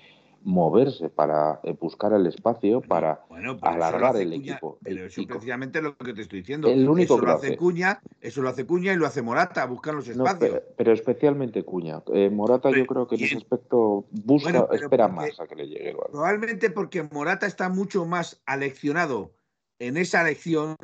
moverse, 0.45 1.09
para 1.09 1.61
eh, 1.63 1.77
buscar 1.79 2.13
el 2.13 2.27
espacio, 2.27 2.81
para 2.81 3.21
alargar 3.61 4.17
el 4.17 4.33
equipo. 4.33 4.79
Pero 4.83 5.07
eso 5.07 5.23
precisamente 5.27 5.81
lo 5.83 5.97
que 5.97 6.15
te 6.15 6.23
estoy 6.23 6.41
diciendo. 6.41 6.69
El 6.69 6.89
único 6.89 7.15
eso 7.15 7.25
lo 7.25 7.33
hace, 7.33 7.57
Cuña, 7.57 8.01
eso 8.21 8.43
lo 8.43 8.49
hace 8.49 8.67
Cuña 8.67 8.93
y 8.93 8.97
lo 8.97 9.07
hace 9.07 9.23
Morata, 9.23 9.65
buscar 9.67 9.95
los 9.95 10.09
espacios. 10.09 10.61
pero, 10.77 10.93
especialmente 10.93 11.65
Cuña. 11.65 12.03
Eh, 12.13 12.31
Morata 12.31 12.71
yo 12.71 12.87
creo 12.87 13.07
que 13.07 13.17
en 13.17 13.25
ese 13.25 13.37
aspecto 13.37 14.07
busca, 14.11 14.67
espera 14.73 15.09
más 15.09 15.39
a 15.41 15.47
que 15.47 15.57
le 15.57 15.69
llegue 15.69 15.91
el 15.91 15.97
balón. 15.97 16.13
Probablemente 16.13 16.71
porque 16.71 17.03
Morata 17.03 17.47
está 17.47 17.69
mucho 17.69 18.05
más 18.05 18.43
aleccionado 18.47 19.33
en 19.79 19.97
esa 19.97 20.23
lección 20.23 20.77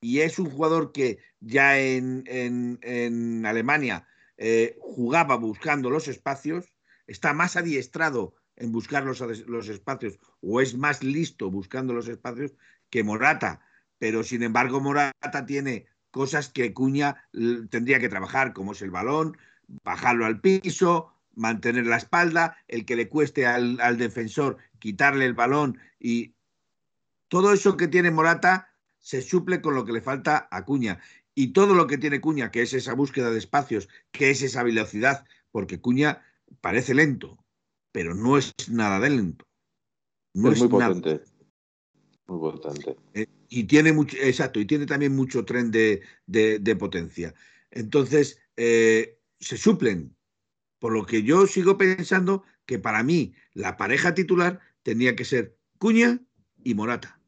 y 0.00 0.20
es 0.20 0.38
un 0.38 0.50
jugador 0.50 0.92
que 0.92 1.18
ya 1.40 1.78
en, 1.78 2.24
en, 2.26 3.44
Alemania 3.46 4.06
eh, 4.36 4.76
jugaba 4.80 5.36
buscando 5.36 5.90
los 5.90 6.08
espacios, 6.08 6.72
está 7.06 7.32
más 7.32 7.56
adiestrado 7.56 8.34
en 8.60 8.72
buscar 8.72 9.04
los, 9.04 9.20
los, 9.48 9.68
espacios 9.68 10.18
o 10.40 10.60
es 10.60 10.76
más 10.76 11.02
listo 11.02 11.50
buscando 11.50 11.94
los 11.94 12.08
espacios 12.08 12.52
que 12.90 13.02
Morata. 13.02 13.60
Pero 13.98 14.22
sin 14.22 14.42
embargo, 14.42 14.80
Morata 14.80 15.46
tiene 15.46 15.86
cosas 16.10 16.48
que 16.50 16.72
Cuña 16.72 17.28
tendría 17.70 17.98
que 17.98 18.08
trabajar, 18.08 18.52
como 18.52 18.72
es 18.72 18.82
el 18.82 18.90
balón, 18.90 19.36
bajarlo 19.82 20.26
al 20.26 20.40
piso, 20.40 21.12
mantener 21.34 21.86
la 21.86 21.96
espalda, 21.96 22.56
el 22.68 22.84
que 22.84 22.96
le 22.96 23.08
cueste 23.08 23.46
al, 23.46 23.80
al 23.80 23.96
defensor 23.96 24.58
quitarle 24.78 25.24
el 25.24 25.34
balón 25.34 25.78
y 25.98 26.34
todo 27.28 27.52
eso 27.52 27.76
que 27.76 27.88
tiene 27.88 28.10
Morata 28.10 28.74
se 28.98 29.22
suple 29.22 29.62
con 29.62 29.74
lo 29.74 29.84
que 29.84 29.92
le 29.92 30.02
falta 30.02 30.48
a 30.50 30.64
Cuña. 30.64 31.00
Y 31.34 31.52
todo 31.52 31.74
lo 31.74 31.86
que 31.86 31.96
tiene 31.96 32.20
Cuña, 32.20 32.50
que 32.50 32.62
es 32.62 32.74
esa 32.74 32.92
búsqueda 32.92 33.30
de 33.30 33.38
espacios, 33.38 33.88
que 34.10 34.30
es 34.30 34.42
esa 34.42 34.64
velocidad, 34.64 35.24
porque 35.52 35.80
Cuña 35.80 36.22
parece 36.60 36.92
lento, 36.92 37.39
pero 37.92 38.14
no 38.14 38.38
es 38.38 38.54
nada 38.68 39.00
de 39.00 39.10
lento. 39.10 39.44
No 40.34 40.52
es, 40.52 40.60
muy 40.60 40.68
potente. 40.68 41.22
Muy 42.26 42.38
potente. 42.38 42.96
Eh, 43.14 43.26
y 43.48 43.64
tiene 43.64 43.92
mucho, 43.92 44.16
exacto, 44.20 44.60
y 44.60 44.66
tiene 44.66 44.86
también 44.86 45.14
mucho 45.14 45.44
tren 45.44 45.70
de, 45.70 46.76
potencia. 46.78 47.34
Entonces, 47.70 48.40
eh, 48.56 49.18
se 49.38 49.56
suplen. 49.56 50.14
Por 50.78 50.92
lo 50.92 51.04
que 51.04 51.22
yo 51.22 51.46
sigo 51.46 51.76
pensando 51.76 52.42
que 52.64 52.78
para 52.78 53.02
mí 53.02 53.34
la 53.52 53.76
pareja 53.76 54.14
titular 54.14 54.60
tenía 54.82 55.14
que 55.14 55.26
ser 55.26 55.58
Cuña 55.78 56.20
y 56.64 56.74
Morata. 56.74 57.20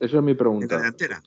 Esa 0.00 0.16
es 0.16 0.22
mi 0.22 0.34
pregunta. 0.34 0.78
delantera. 0.78 1.22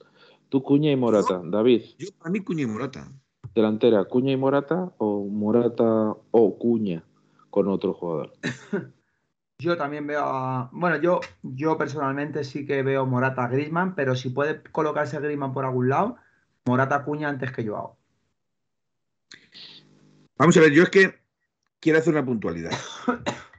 ¿Tú 0.50 0.62
Cuña 0.62 0.90
y 0.90 0.96
Morata, 0.96 1.40
David? 1.44 1.82
Yo 1.96 2.08
para 2.18 2.30
mí 2.30 2.40
Cuña 2.40 2.64
y 2.64 2.66
Morata. 2.66 3.10
¿Delantera 3.54 4.04
Cuña 4.04 4.32
y 4.32 4.36
Morata 4.36 4.92
o 4.98 5.26
Morata 5.28 6.14
o 6.30 6.58
Cuña 6.58 7.04
con 7.50 7.68
otro 7.68 7.92
jugador? 7.94 8.32
Yo 9.58 9.76
también 9.76 10.06
veo 10.06 10.24
a... 10.24 10.70
Bueno, 10.72 10.96
yo, 10.96 11.20
yo 11.42 11.76
personalmente 11.76 12.44
sí 12.44 12.64
que 12.64 12.82
veo 12.82 13.04
Morata 13.04 13.46
Grisman, 13.46 13.94
pero 13.94 14.16
si 14.16 14.30
puede 14.30 14.62
colocarse 14.62 15.20
Grisman 15.20 15.52
por 15.52 15.66
algún 15.66 15.90
lado, 15.90 16.16
Morata 16.64 17.04
Cuña 17.04 17.28
antes 17.28 17.52
que 17.52 17.62
yo 17.62 17.76
hago. 17.76 17.98
Vamos 20.38 20.56
a 20.56 20.60
ver, 20.60 20.72
yo 20.72 20.84
es 20.84 20.88
que 20.88 21.20
quiero 21.78 21.98
hacer 21.98 22.14
una 22.14 22.24
puntualidad. 22.24 22.72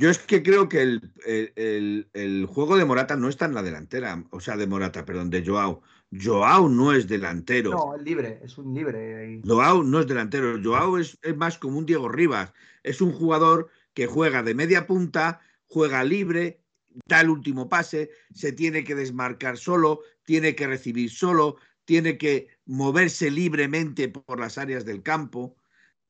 Yo 0.00 0.08
es 0.10 0.20
que 0.20 0.44
creo 0.44 0.68
que 0.68 0.80
el, 0.82 2.46
juego 2.46 2.76
de 2.76 2.84
Morata 2.84 3.16
no 3.16 3.28
está 3.28 3.46
en 3.46 3.54
la 3.54 3.64
delantera, 3.64 4.22
o 4.30 4.38
sea, 4.38 4.56
de 4.56 4.68
Morata, 4.68 5.04
perdón, 5.04 5.28
de 5.28 5.44
Joao. 5.44 5.82
Joao 6.10 6.68
no 6.68 6.92
es 6.92 7.06
delantero. 7.06 7.70
No, 7.70 7.94
es 7.94 8.02
libre, 8.02 8.40
es 8.42 8.56
un 8.58 8.74
libre. 8.74 9.40
Joao 9.44 9.82
no 9.82 10.00
es 10.00 10.06
delantero, 10.06 10.58
Joao 10.62 10.98
es, 10.98 11.18
es 11.22 11.36
más 11.36 11.58
como 11.58 11.78
un 11.78 11.86
Diego 11.86 12.08
Rivas. 12.08 12.52
Es 12.82 13.00
un 13.00 13.12
jugador 13.12 13.68
que 13.92 14.06
juega 14.06 14.42
de 14.42 14.54
media 14.54 14.86
punta, 14.86 15.40
juega 15.66 16.04
libre, 16.04 16.62
da 17.06 17.20
el 17.20 17.30
último 17.30 17.68
pase, 17.68 18.10
se 18.32 18.52
tiene 18.52 18.84
que 18.84 18.94
desmarcar 18.94 19.58
solo, 19.58 20.00
tiene 20.24 20.54
que 20.54 20.66
recibir 20.66 21.10
solo, 21.10 21.56
tiene 21.84 22.18
que 22.18 22.48
moverse 22.66 23.30
libremente 23.30 24.08
por 24.08 24.38
las 24.40 24.58
áreas 24.58 24.84
del 24.84 25.02
campo. 25.02 25.56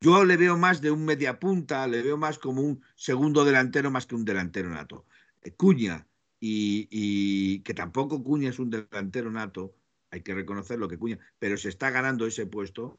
Yo 0.01 0.25
le 0.25 0.37
veo 0.37 0.57
más 0.57 0.81
de 0.81 0.91
un 0.91 1.05
media 1.05 1.39
punta, 1.39 1.87
le 1.87 2.03
veo 2.03 2.17
más 2.17 2.39
como 2.39 2.63
un 2.63 2.83
segundo 2.95 3.45
delantero 3.45 3.91
más 3.91 4.07
que 4.07 4.15
un 4.15 4.25
delantero 4.25 4.71
nato. 4.71 5.07
Eh, 5.43 5.53
Cuña, 5.53 6.07
y, 6.41 7.61
que 7.61 7.75
tampoco 7.75 8.23
Cuña 8.23 8.51
es 8.51 8.59
un 8.59 8.71
delantero 8.71 9.31
nato, 9.31 9.75
hay 10.11 10.23
que 10.23 10.35
reconocer 10.35 10.79
lo 10.79 10.89
que 10.89 10.99
Cuña, 10.99 11.19
pero 11.39 11.57
se 11.57 11.69
está 11.69 11.91
ganando 11.91 12.27
ese 12.27 12.47
puesto, 12.47 12.97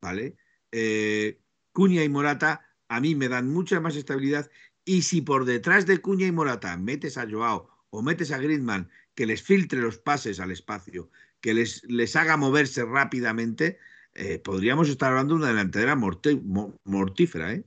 ¿vale? 0.00 0.36
Eh, 0.70 1.38
Cuña 1.72 2.04
y 2.04 2.08
Morata 2.08 2.66
a 2.88 3.00
mí 3.00 3.14
me 3.14 3.28
dan 3.28 3.48
mucha 3.48 3.80
más 3.80 3.96
estabilidad 3.96 4.50
y 4.84 5.02
si 5.02 5.20
por 5.22 5.44
detrás 5.44 5.86
de 5.86 5.98
Cuña 5.98 6.26
y 6.26 6.32
Morata 6.32 6.76
metes 6.76 7.18
a 7.18 7.28
Joao 7.28 7.68
o 7.90 8.02
metes 8.02 8.32
a 8.32 8.38
Griezmann 8.38 8.88
que 9.14 9.26
les 9.26 9.42
filtre 9.42 9.80
los 9.80 9.98
pases 9.98 10.40
al 10.40 10.50
espacio, 10.50 11.10
que 11.40 11.54
les, 11.54 11.84
les 11.84 12.16
haga 12.16 12.36
moverse 12.36 12.84
rápidamente, 12.84 13.78
eh, 14.14 14.38
podríamos 14.38 14.88
estar 14.88 15.10
hablando 15.10 15.34
de 15.34 15.40
una 15.40 15.48
delantera 15.48 15.96
mortífera, 15.96 17.52
¿eh? 17.54 17.64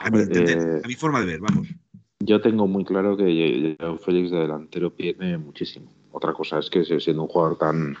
A 0.00 0.10
mi, 0.10 0.20
eh, 0.20 0.80
a 0.84 0.86
mi, 0.86 0.94
forma 0.94 1.20
de 1.20 1.26
ver, 1.26 1.40
vamos. 1.40 1.68
Yo 2.20 2.40
tengo 2.40 2.66
muy 2.66 2.84
claro 2.84 3.16
que 3.16 3.76
Félix 4.04 4.30
de 4.30 4.38
delantero 4.38 4.94
pierde 4.94 5.38
muchísimo. 5.38 5.90
Otra 6.12 6.32
cosa 6.32 6.58
es 6.58 6.70
que 6.70 6.84
siendo 6.84 7.22
un 7.22 7.28
jugador 7.28 7.58
tan 7.58 7.96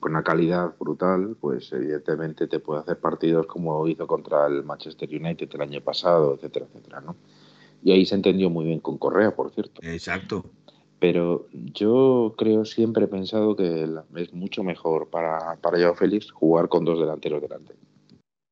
con 0.00 0.12
una 0.12 0.22
calidad 0.22 0.74
brutal, 0.78 1.36
pues 1.40 1.72
evidentemente 1.72 2.46
te 2.46 2.58
puede 2.60 2.80
hacer 2.80 2.98
partidos 2.98 3.46
como 3.46 3.88
hizo 3.88 4.06
contra 4.06 4.46
el 4.46 4.62
Manchester 4.62 5.08
United 5.08 5.48
el 5.54 5.62
año 5.62 5.80
pasado, 5.80 6.34
etcétera, 6.34 6.66
etcétera, 6.66 7.00
¿no? 7.00 7.16
Y 7.82 7.92
ahí 7.92 8.04
se 8.04 8.14
entendió 8.14 8.50
muy 8.50 8.66
bien 8.66 8.80
con 8.80 8.98
Correa, 8.98 9.34
por 9.34 9.50
cierto. 9.52 9.80
Exacto. 9.82 10.44
Pero 10.98 11.46
yo 11.52 12.34
creo, 12.36 12.64
siempre 12.64 13.04
he 13.04 13.08
pensado 13.08 13.54
que 13.54 13.88
es 14.16 14.32
mucho 14.32 14.62
mejor 14.62 15.08
para, 15.08 15.56
para 15.60 15.78
Joao 15.78 15.94
Félix 15.94 16.30
jugar 16.30 16.68
con 16.68 16.84
dos 16.84 16.98
delanteros 16.98 17.42
delante. 17.42 17.74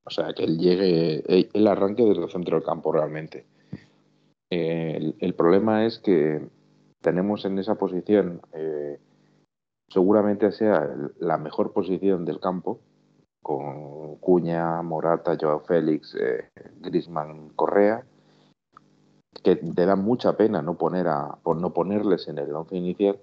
O 0.05 0.11
sea, 0.11 0.33
que 0.35 0.45
él 0.45 0.59
llegue, 0.59 1.49
el 1.53 1.67
arranque 1.67 2.05
desde 2.05 2.23
el 2.23 2.31
centro 2.31 2.57
del 2.57 2.67
campo 2.67 2.93
realmente. 2.93 3.47
el, 4.51 5.35
problema 5.37 5.87
es 5.87 5.99
que 5.99 6.47
tenemos 7.05 7.45
en 7.45 7.59
esa 7.59 7.75
posición, 7.75 8.41
eh, 8.55 8.99
seguramente 9.89 10.51
sea 10.53 10.89
la 11.21 11.37
mejor 11.37 11.75
posición 11.75 12.25
del 12.25 12.41
campo, 12.41 12.81
con 13.43 14.17
Cuña, 14.17 14.81
Morata, 14.81 15.37
Joao 15.39 15.61
Félix, 15.61 16.17
eh, 16.19 16.51
Grisman, 16.81 17.51
Correa, 17.51 18.07
que 19.43 19.57
te 19.57 19.85
da 19.85 19.97
mucha 19.97 20.35
pena 20.39 20.63
no 20.63 20.79
poner 20.79 21.07
a 21.09 21.37
por 21.43 21.61
no 21.61 21.75
ponerles 21.75 22.27
en 22.29 22.39
el 22.39 22.51
once 22.55 22.75
inicial, 22.75 23.19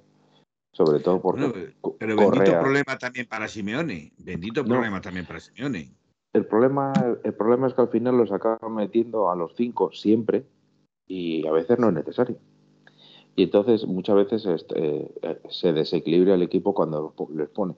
sobre 0.71 0.99
todo 0.99 1.19
porque 1.19 1.73
pero 1.97 2.15
bendito 2.15 2.59
problema 2.59 2.97
también 2.99 3.27
para 3.27 3.47
Simeone, 3.47 4.13
bendito 4.19 4.63
problema 4.63 5.01
también 5.01 5.25
para 5.25 5.39
Simeone. 5.39 5.91
El 6.33 6.45
problema, 6.45 6.93
el 7.23 7.33
problema 7.33 7.67
es 7.67 7.73
que 7.73 7.81
al 7.81 7.89
final 7.89 8.15
los 8.15 8.31
acaban 8.31 8.75
metiendo 8.75 9.31
a 9.31 9.35
los 9.35 9.55
cinco 9.55 9.91
siempre 9.91 10.45
y 11.07 11.47
a 11.47 11.51
veces 11.51 11.79
no 11.79 11.87
es 11.89 11.95
necesario. 11.95 12.37
Y 13.35 13.43
entonces 13.43 13.85
muchas 13.85 14.15
veces 14.15 14.45
este, 14.45 15.11
se 15.49 15.73
desequilibra 15.73 16.35
el 16.35 16.41
equipo 16.41 16.73
cuando 16.73 17.13
les 17.33 17.49
pone. 17.49 17.75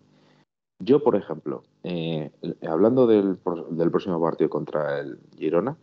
Yo, 0.79 1.03
por 1.03 1.15
ejemplo, 1.15 1.63
eh, 1.83 2.31
hablando 2.67 3.07
del, 3.07 3.37
del 3.69 3.91
próximo 3.91 4.19
partido 4.19 4.49
contra 4.49 4.99
el 4.99 5.19
Girona, 5.37 5.77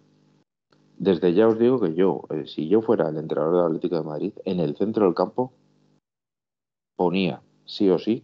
desde 0.98 1.32
ya 1.32 1.48
os 1.48 1.58
digo 1.58 1.80
que 1.80 1.94
yo, 1.94 2.24
eh, 2.28 2.46
si 2.46 2.68
yo 2.68 2.82
fuera 2.82 3.08
el 3.08 3.16
entrenador 3.16 3.56
del 3.56 3.66
Atlético 3.66 3.96
de 3.96 4.02
Madrid, 4.02 4.32
en 4.44 4.60
el 4.60 4.76
centro 4.76 5.06
del 5.06 5.14
campo 5.14 5.52
ponía 6.94 7.40
sí 7.64 7.88
o 7.88 7.98
sí 7.98 8.22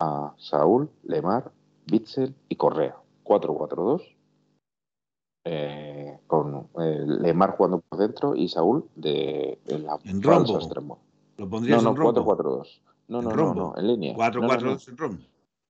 a 0.00 0.34
Saúl, 0.36 0.90
Lemar, 1.04 1.52
Bitzel 1.86 2.34
y 2.48 2.56
Correa. 2.56 2.96
4-4-2. 3.22 4.13
Eh, 5.46 6.18
con 6.26 6.68
eh, 6.80 7.04
Lemar 7.06 7.56
jugando 7.56 7.80
por 7.80 7.98
dentro 7.98 8.34
y 8.34 8.48
Saúl 8.48 8.88
de, 8.96 9.58
la 9.66 9.98
en 10.04 10.22
falsa 10.22 10.54
extremo. 10.54 10.98
¿Lo 11.36 11.48
pondrías 11.48 11.82
no, 11.82 11.92
no, 11.92 12.12
4-4-2. 12.12 12.80
No, 13.08 13.20
no, 13.20 13.30
no, 13.36 13.54
no, 13.54 13.74
en 13.76 13.86
línea. 13.86 14.16
4-4-2 14.16 14.88
en 14.88 14.96
rombo. 14.96 15.22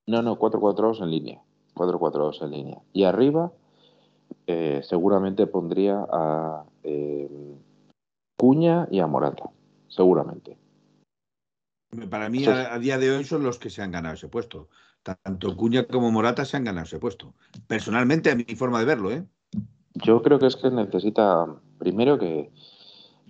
No, 0.07 0.21
no, 0.21 0.39
4-4-2 0.39 1.03
en 1.03 1.11
línea. 1.11 1.41
4-4-2 1.73 2.43
en 2.43 2.51
línea. 2.51 2.81
Y 2.93 3.03
arriba 3.03 3.51
eh, 4.47 4.81
seguramente 4.83 5.47
pondría 5.47 6.05
a 6.09 6.63
eh, 6.83 7.57
Cuña 8.37 8.87
y 8.91 8.99
a 8.99 9.07
Morata, 9.07 9.49
seguramente. 9.87 10.57
Para 12.09 12.29
mí, 12.29 12.45
a, 12.45 12.77
día 12.79 12.97
de 12.97 13.11
hoy 13.11 13.23
son 13.23 13.43
los 13.43 13.57
que 13.57 13.69
se 13.69 13.81
han 13.81 13.91
ganado 13.91 14.15
ese 14.15 14.27
puesto. 14.27 14.69
Tanto 15.01 15.55
Cuña 15.55 15.85
como 15.85 16.11
Morata 16.11 16.45
se 16.45 16.57
han 16.57 16.63
ganado 16.63 16.85
ese 16.85 16.99
puesto. 16.99 17.33
Personalmente, 17.67 18.31
a 18.31 18.35
mi 18.35 18.43
forma 18.55 18.79
de 18.79 18.85
verlo, 18.85 19.11
¿eh? 19.11 19.25
Yo 19.95 20.21
creo 20.21 20.39
que 20.39 20.47
es 20.47 20.55
que 20.55 20.69
necesita, 20.69 21.47
primero 21.77 22.19
que, 22.19 22.51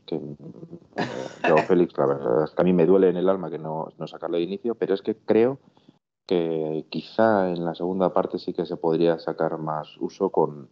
que 0.06 0.16
eh, 0.16 1.62
Félix, 1.68 1.98
la 1.98 2.08
verdad 2.08 2.44
es 2.44 2.52
que 2.52 2.62
a 2.62 2.66
mí 2.66 2.74
me 2.74 2.86
duele 2.86 3.10
en 3.10 3.18
el 3.18 3.30
alma 3.30 3.52
que 3.52 3.60
no, 3.60 3.90
no 3.98 4.08
sacarle 4.08 4.40
de 4.40 4.46
inicio, 4.46 4.76
pero 4.76 4.94
es 4.94 5.02
que 5.02 5.16
creo 5.16 5.60
que 6.26 6.86
quizá 6.90 7.52
en 7.52 7.66
la 7.66 7.76
segunda 7.76 8.14
parte 8.14 8.40
sí 8.40 8.54
que 8.54 8.66
se 8.66 8.78
podría 8.78 9.20
sacar 9.20 9.60
más 9.60 9.96
uso 10.00 10.32
con, 10.32 10.70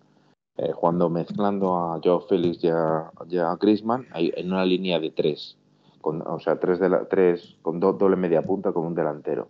eh, 0.57 0.71
jugando 0.71 1.09
mezclando 1.09 1.77
a 1.77 1.99
Joe 2.03 2.21
Félix 2.27 2.63
y 2.63 2.69
a, 2.69 3.57
Griezmann 3.59 4.07
en 4.13 4.51
una 4.51 4.65
línea 4.65 4.99
de 4.99 5.11
tres, 5.11 5.57
o 6.01 6.39
sea, 6.39 6.59
tres, 6.59 6.79
de 6.79 6.89
tres 7.09 7.55
con 7.61 7.79
doble 7.79 8.15
media 8.15 8.41
punta 8.41 8.71
con 8.71 8.85
un 8.85 8.95
delantero. 8.95 9.47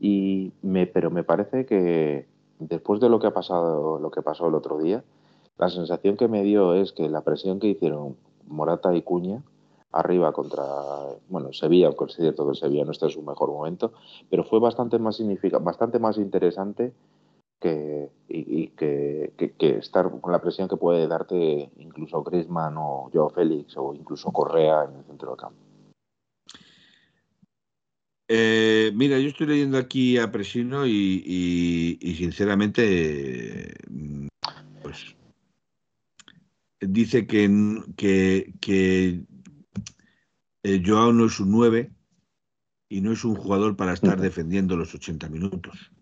Y 0.00 0.52
me, 0.62 0.86
pero 0.86 1.10
me 1.10 1.24
parece 1.24 1.64
que 1.66 2.26
después 2.58 3.00
de 3.00 3.08
lo 3.08 3.20
que 3.20 3.28
ha 3.28 3.34
pasado, 3.34 3.98
lo 3.98 4.10
que 4.10 4.22
pasó 4.22 4.48
el 4.48 4.54
otro 4.54 4.78
día, 4.78 5.02
la 5.58 5.68
sensación 5.68 6.16
que 6.16 6.28
me 6.28 6.42
dio 6.42 6.74
es 6.74 6.92
que 6.92 7.08
la 7.08 7.22
presión 7.22 7.60
que 7.60 7.68
hicieron 7.68 8.16
Morata 8.46 8.94
y 8.94 9.02
Cuña 9.02 9.42
arriba 9.92 10.32
contra, 10.32 10.64
bueno, 11.28 11.52
Sevilla, 11.52 11.86
aunque 11.86 12.06
es 12.06 12.16
cierto 12.16 12.48
que 12.48 12.56
Sevilla 12.56 12.84
no 12.84 12.90
está 12.90 13.06
en 13.06 13.12
su 13.12 13.22
mejor 13.22 13.50
momento, 13.50 13.92
pero 14.28 14.44
fue 14.44 14.58
bastante 14.58 14.98
más 14.98 15.22
bastante 15.60 16.00
más 16.00 16.18
interesante 16.18 16.92
que, 17.60 18.10
y, 18.28 18.68
que, 18.68 19.32
estar 19.60 20.10
con 20.20 20.32
la 20.32 20.40
presión 20.40 20.68
que 20.68 20.76
puede 20.76 21.06
darte 21.06 21.70
incluso 21.78 22.22
Griezmann 22.22 22.76
o 22.76 23.08
Joao 23.12 23.30
Félix 23.30 23.76
o 23.76 23.94
incluso 23.94 24.32
Correa 24.32 24.84
en 24.84 24.96
el 24.96 25.04
centro 25.04 25.30
del 25.30 25.38
campo. 25.38 25.58
Eh, 28.28 28.90
mira, 28.94 29.18
yo 29.18 29.28
estoy 29.28 29.46
leyendo 29.46 29.78
aquí 29.78 30.18
a 30.18 30.32
Presino 30.32 30.86
y, 30.86 31.98
sinceramente, 32.18 33.74
pues 34.82 35.14
dice 36.88 37.26
que, 37.26 37.82
que, 37.96 38.54
que 38.60 39.24
eh, 40.62 40.82
Joao 40.84 41.12
no 41.12 41.26
es 41.26 41.38
un 41.40 41.50
9 41.50 41.92
y 42.88 43.00
no 43.00 43.12
es 43.12 43.24
un 43.24 43.34
jugador 43.34 43.76
para 43.76 43.92
estar 43.92 44.20
defendiendo 44.20 44.76
los 44.76 44.94
80 44.94 45.28
minutos. 45.28 45.92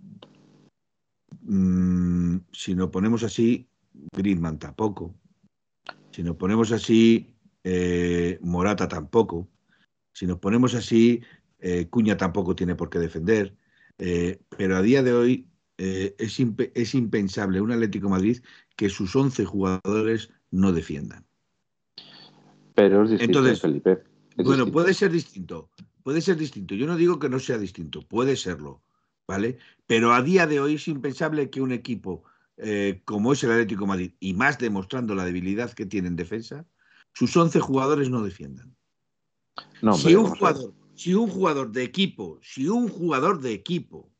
Mm, 1.42 2.38
si 2.52 2.74
nos 2.74 2.90
ponemos 2.90 3.22
así, 3.22 3.68
Griezmann 4.12 4.58
tampoco. 4.58 5.14
Si 6.12 6.22
nos 6.22 6.36
ponemos 6.36 6.70
así, 6.72 7.34
eh, 7.64 8.38
Morata 8.42 8.86
tampoco. 8.88 9.48
Si 10.12 10.26
nos 10.26 10.38
ponemos 10.38 10.74
así, 10.74 11.22
eh, 11.58 11.88
Cuña 11.88 12.16
tampoco 12.16 12.54
tiene 12.54 12.74
por 12.74 12.90
qué 12.90 12.98
defender. 12.98 13.56
pero 14.56 14.76
a 14.76 14.82
día 14.82 15.02
de 15.02 15.12
hoy 15.12 15.46
es, 15.76 16.40
es, 16.74 16.94
impensable 16.94 17.60
un 17.60 17.70
Atlético 17.70 18.08
Madrid 18.08 18.42
que 18.76 18.88
sus 18.88 19.14
11 19.14 19.44
jugadores 19.44 20.30
no 20.52 20.72
defiendan. 20.72 21.26
Pero 22.74 23.02
es 23.02 23.10
distinto, 23.10 23.38
Entonces, 23.40 23.60
Felipe. 23.60 24.04
bueno, 24.36 24.70
puede 24.70 24.94
ser 24.94 25.10
distinto, 25.10 25.70
puede 26.04 26.20
ser 26.20 26.36
distinto. 26.36 26.76
Yo 26.76 26.86
no 26.86 26.96
digo 26.96 27.18
que 27.18 27.28
no 27.28 27.40
sea 27.40 27.58
distinto, 27.58 28.02
puede 28.02 28.36
serlo, 28.36 28.82
¿vale? 29.26 29.58
Pero 29.86 30.14
a 30.14 30.22
día 30.22 30.46
de 30.46 30.60
hoy 30.60 30.76
es 30.76 30.86
impensable 30.86 31.50
que 31.50 31.60
un 31.60 31.72
equipo 31.72 32.22
eh, 32.64 33.00
como 33.04 33.32
es 33.32 33.42
el 33.42 33.50
Atlético 33.50 33.86
Madrid, 33.86 34.12
y 34.20 34.34
más 34.34 34.58
demostrando 34.58 35.14
la 35.14 35.24
debilidad 35.24 35.72
que 35.72 35.86
tiene 35.86 36.08
en 36.08 36.16
defensa, 36.16 36.66
sus 37.12 37.36
11 37.36 37.60
jugadores 37.60 38.10
no 38.10 38.22
defiendan. 38.22 38.76
si, 39.96 40.14
un 40.14 40.26
jugador, 40.26 40.74
si 40.94 41.14
un 41.14 41.28
jugador 41.28 41.72
de 41.72 41.82
equipo, 41.82 42.38
si 42.42 42.68
un 42.68 42.88
jugador 42.88 43.40
de 43.40 43.52
equipo, 43.52 44.12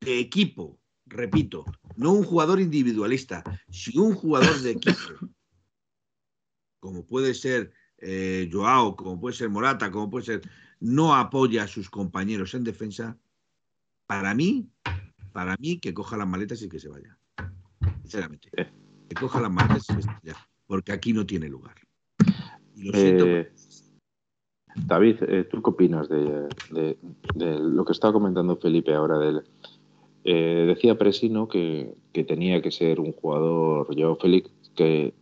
de 0.00 0.20
equipo, 0.20 0.78
repito, 1.06 1.64
no 1.96 2.12
un 2.12 2.22
jugador 2.22 2.60
individualista, 2.60 3.42
si 3.70 3.98
un 3.98 4.14
jugador 4.14 4.60
de 4.60 4.72
equipo 4.72 4.96
como 6.80 7.04
puede 7.04 7.34
ser 7.34 7.72
eh, 7.98 8.48
Joao, 8.52 8.94
como 8.96 9.20
puede 9.20 9.34
ser 9.34 9.48
Morata, 9.48 9.90
como 9.90 10.08
puede 10.08 10.24
ser, 10.24 10.42
no 10.80 11.14
apoya 11.14 11.64
a 11.64 11.68
sus 11.68 11.90
compañeros 11.90 12.54
en 12.54 12.64
defensa, 12.64 13.18
para 14.06 14.34
mí, 14.34 14.68
para 15.32 15.56
mí 15.58 15.78
que 15.80 15.92
coja 15.92 16.16
las 16.16 16.28
maletas 16.28 16.62
y 16.62 16.68
que 16.68 16.78
se 16.78 16.88
vaya. 16.88 17.18
Sinceramente. 18.02 18.50
Que 19.08 19.14
coja 19.14 19.40
las 19.40 19.50
maletas 19.50 19.86
y 19.90 19.96
que 19.96 20.02
se 20.02 20.08
vaya. 20.08 20.36
Porque 20.66 20.92
aquí 20.92 21.12
no 21.12 21.26
tiene 21.26 21.48
lugar. 21.48 21.74
Eh, 22.76 23.50
David, 24.76 25.16
eh, 25.22 25.44
¿tú 25.50 25.60
qué 25.62 25.70
opinas 25.70 26.08
de, 26.08 26.48
lo 27.34 27.84
que 27.84 27.92
estaba 27.92 28.12
comentando 28.12 28.56
Felipe 28.56 28.94
ahora? 28.94 29.18
Del, 29.18 29.42
decía 30.22 30.96
Presino 30.96 31.48
que, 31.48 31.96
que, 32.12 32.22
tenía 32.22 32.62
que 32.62 32.70
ser 32.70 33.00
un 33.00 33.12
jugador, 33.12 33.88
Joao 33.98 34.16
Félix, 34.16 34.50
que 34.76 35.14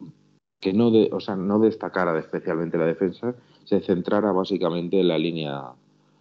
que 0.67 0.73
no, 0.73 0.91
de, 0.91 1.09
o 1.13 1.21
sea, 1.21 1.37
no 1.37 1.61
destacara 1.61 2.19
especialmente 2.19 2.77
la 2.77 2.87
defensa, 2.87 3.33
se 3.63 3.79
centrara 3.79 4.33
básicamente 4.33 4.99
en 4.99 5.07
la 5.07 5.17
línea, 5.17 5.63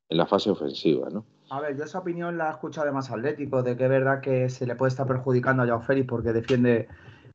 en 0.07 0.17
la 0.17 0.27
fase 0.27 0.51
ofensiva, 0.51 1.09
¿no? 1.09 1.25
A 1.49 1.59
ver, 1.61 1.75
yo 1.75 1.83
esa 1.83 1.97
opinión 1.97 2.37
la 2.37 2.49
he 2.49 2.51
escuchado 2.51 2.85
de 2.85 2.93
más 2.93 3.09
Atlético, 3.09 3.63
de 3.63 3.75
que 3.75 3.85
es 3.85 3.89
verdad 3.89 4.21
que 4.21 4.47
se 4.51 4.67
le 4.67 4.75
puede 4.75 4.89
estar 4.89 5.07
perjudicando 5.07 5.63
a 5.63 5.65
Joao 5.65 5.81
Félix 5.81 6.07
porque 6.07 6.31
defiende 6.31 6.87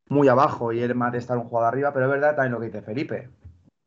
muy 0.09 0.29
abajo 0.29 0.73
y 0.73 0.79
él 0.79 0.95
más 0.95 1.11
de 1.11 1.19
estar 1.19 1.37
un 1.37 1.49
jugador 1.49 1.73
arriba, 1.73 1.93
pero 1.93 2.07
es 2.07 2.13
verdad 2.13 2.37
también 2.37 2.53
lo 2.53 2.61
que 2.61 2.67
dice 2.67 2.83
Felipe. 2.83 3.29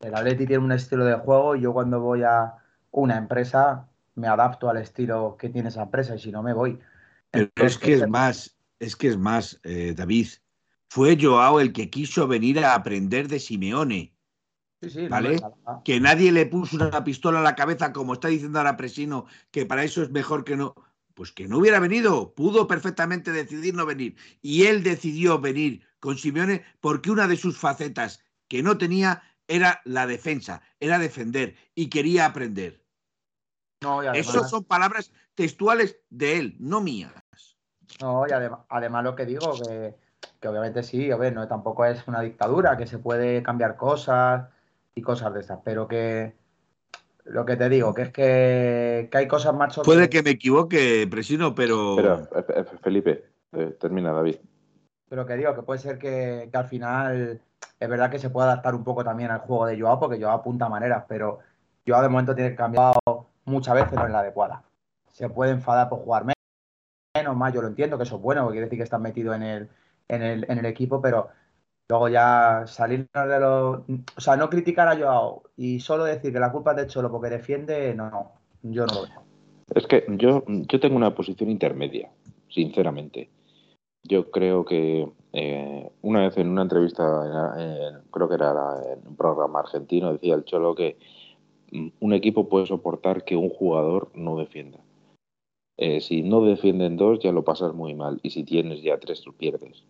El 0.00 0.14
Atleti 0.14 0.46
tiene 0.46 0.62
un 0.62 0.72
estilo 0.72 1.06
de 1.06 1.14
juego 1.14 1.56
y 1.56 1.62
yo 1.62 1.72
cuando 1.72 2.00
voy 2.00 2.24
a 2.24 2.56
una 2.90 3.16
empresa 3.16 3.88
me 4.16 4.28
adapto 4.28 4.68
al 4.68 4.76
estilo 4.76 5.38
que 5.38 5.48
tiene 5.48 5.70
esa 5.70 5.84
empresa 5.84 6.14
y 6.14 6.18
si 6.18 6.30
no 6.30 6.42
me 6.42 6.52
voy. 6.52 6.78
Pero 7.30 7.48
es 7.56 7.78
que 7.78 7.94
es 7.94 8.06
más, 8.06 8.58
es 8.78 8.94
que 8.96 9.08
es 9.08 9.16
más, 9.16 9.58
eh, 9.64 9.94
David, 9.96 10.26
fue 10.94 11.18
Joao 11.20 11.58
el 11.58 11.72
que 11.72 11.90
quiso 11.90 12.28
venir 12.28 12.60
a 12.60 12.76
aprender 12.76 13.26
de 13.26 13.40
Simeone. 13.40 14.14
¿Vale? 15.10 15.40
que 15.84 15.98
nadie 15.98 16.30
le 16.30 16.46
puso 16.46 16.76
una 16.76 17.02
pistola 17.02 17.40
a 17.40 17.42
la 17.42 17.56
cabeza, 17.56 17.92
como 17.92 18.12
está 18.12 18.28
diciendo 18.28 18.60
ahora 18.60 18.76
Presino, 18.76 19.26
que 19.50 19.66
para 19.66 19.82
eso 19.82 20.04
es 20.04 20.10
mejor 20.10 20.44
que 20.44 20.56
no. 20.56 20.76
Pues 21.14 21.32
que 21.32 21.48
no 21.48 21.58
hubiera 21.58 21.80
venido, 21.80 22.32
pudo 22.34 22.68
perfectamente 22.68 23.32
decidir 23.32 23.74
no 23.74 23.86
venir. 23.86 24.14
Y 24.40 24.66
él 24.66 24.84
decidió 24.84 25.40
venir 25.40 25.84
con 25.98 26.16
Simeone 26.16 26.62
porque 26.80 27.10
una 27.10 27.26
de 27.26 27.38
sus 27.38 27.58
facetas 27.58 28.22
que 28.46 28.62
no 28.62 28.78
tenía 28.78 29.24
era 29.48 29.80
la 29.84 30.06
defensa, 30.06 30.62
era 30.78 31.00
defender 31.00 31.56
y 31.74 31.88
quería 31.88 32.26
aprender. 32.26 32.84
No, 33.80 34.00
Esas 34.12 34.48
son 34.48 34.62
palabras 34.62 35.12
textuales 35.34 35.98
de 36.10 36.38
él, 36.38 36.56
no 36.60 36.80
mías. 36.80 37.12
No, 38.00 38.28
y 38.28 38.30
además 38.68 39.04
lo 39.04 39.16
que 39.16 39.26
digo, 39.26 39.60
que 39.60 40.03
que 40.44 40.48
obviamente 40.48 40.82
sí, 40.82 41.10
a 41.10 41.16
ver, 41.16 41.32
no, 41.32 41.48
tampoco 41.48 41.86
es 41.86 42.06
una 42.06 42.20
dictadura, 42.20 42.76
que 42.76 42.86
se 42.86 42.98
puede 42.98 43.42
cambiar 43.42 43.76
cosas 43.76 44.46
y 44.94 45.00
cosas 45.00 45.32
de 45.32 45.40
esas, 45.40 45.60
pero 45.64 45.88
que 45.88 46.34
lo 47.24 47.46
que 47.46 47.56
te 47.56 47.70
digo, 47.70 47.94
que 47.94 48.02
es 48.02 48.10
que, 48.10 49.08
hay 49.10 49.26
cosas 49.26 49.54
más... 49.54 49.74
Puede 49.82 50.10
que 50.10 50.22
me 50.22 50.32
equivoque, 50.32 51.08
Presino, 51.10 51.54
pero... 51.54 51.96
Pero, 51.96 52.28
Felipe, 52.82 53.24
eh, 53.52 53.74
termina 53.80 54.12
David. 54.12 54.36
Pero 55.08 55.24
que 55.24 55.34
digo, 55.36 55.54
que 55.54 55.62
puede 55.62 55.80
ser 55.80 55.96
que, 55.96 56.50
al 56.52 56.68
final 56.68 57.40
es 57.80 57.88
verdad 57.88 58.10
que 58.10 58.18
se 58.18 58.28
puede 58.28 58.48
adaptar 58.48 58.74
un 58.74 58.84
poco 58.84 59.02
también 59.02 59.30
al 59.30 59.40
juego 59.40 59.64
de 59.64 59.80
Joao, 59.80 59.98
porque 59.98 60.20
Joao 60.20 60.40
apunta 60.40 60.68
maneras, 60.68 61.04
pero 61.08 61.38
Joao 61.88 62.02
de 62.02 62.10
momento 62.10 62.34
tiene 62.34 62.50
que 62.50 62.56
cambiar 62.56 62.92
muchas 63.46 63.74
veces 63.76 63.94
no 63.94 64.04
es 64.04 64.12
la 64.12 64.20
adecuada. 64.20 64.62
Se 65.10 65.30
puede 65.30 65.52
enfadar 65.52 65.88
por 65.88 66.00
jugar 66.00 66.26
menos, 67.16 67.34
más, 67.34 67.54
yo 67.54 67.62
lo 67.62 67.68
entiendo, 67.68 67.96
que 67.96 68.02
eso 68.02 68.16
es 68.16 68.22
bueno, 68.22 68.42
porque 68.42 68.56
quiere 68.56 68.66
decir 68.66 68.78
que 68.78 68.84
estás 68.84 69.00
metido 69.00 69.32
en 69.32 69.42
el, 69.42 69.70
en 70.08 70.22
el, 70.22 70.46
en 70.48 70.58
el 70.58 70.66
equipo, 70.66 71.00
pero 71.00 71.28
luego 71.88 72.08
ya 72.08 72.64
salir 72.66 73.06
de 73.12 73.40
los... 73.40 73.80
O 74.16 74.20
sea, 74.20 74.36
no 74.36 74.48
criticar 74.48 74.88
a 74.88 74.96
Joao 74.96 75.42
y 75.56 75.80
solo 75.80 76.04
decir 76.04 76.32
que 76.32 76.40
la 76.40 76.52
culpa 76.52 76.72
es 76.72 76.76
de 76.78 76.86
Cholo 76.86 77.10
porque 77.10 77.30
defiende, 77.30 77.94
no, 77.94 78.10
no, 78.10 78.32
yo 78.62 78.86
no 78.86 78.94
lo 78.94 79.02
veo. 79.02 79.22
Es 79.74 79.86
que 79.86 80.04
yo, 80.08 80.44
yo 80.46 80.80
tengo 80.80 80.96
una 80.96 81.14
posición 81.14 81.50
intermedia, 81.50 82.10
sinceramente. 82.48 83.30
Yo 84.02 84.30
creo 84.30 84.64
que 84.64 85.08
eh, 85.32 85.90
una 86.02 86.20
vez 86.20 86.36
en 86.36 86.50
una 86.50 86.62
entrevista, 86.62 87.02
creo 88.10 88.28
que 88.28 88.34
era 88.34 88.52
en 88.92 89.08
un 89.08 89.16
programa 89.16 89.60
argentino, 89.60 90.12
decía 90.12 90.34
el 90.34 90.44
Cholo 90.44 90.74
que 90.74 90.98
mm, 91.72 91.88
un 92.00 92.12
equipo 92.12 92.48
puede 92.48 92.66
soportar 92.66 93.24
que 93.24 93.36
un 93.36 93.48
jugador 93.48 94.10
no 94.14 94.36
defienda. 94.36 94.80
Eh, 95.76 96.00
si 96.00 96.22
no 96.22 96.44
defienden 96.44 96.96
dos, 96.96 97.18
ya 97.20 97.32
lo 97.32 97.42
pasas 97.42 97.74
muy 97.74 97.94
mal. 97.94 98.20
Y 98.22 98.30
si 98.30 98.44
tienes 98.44 98.82
ya 98.82 98.98
tres, 98.98 99.26
lo 99.26 99.32
pierdes. 99.32 99.84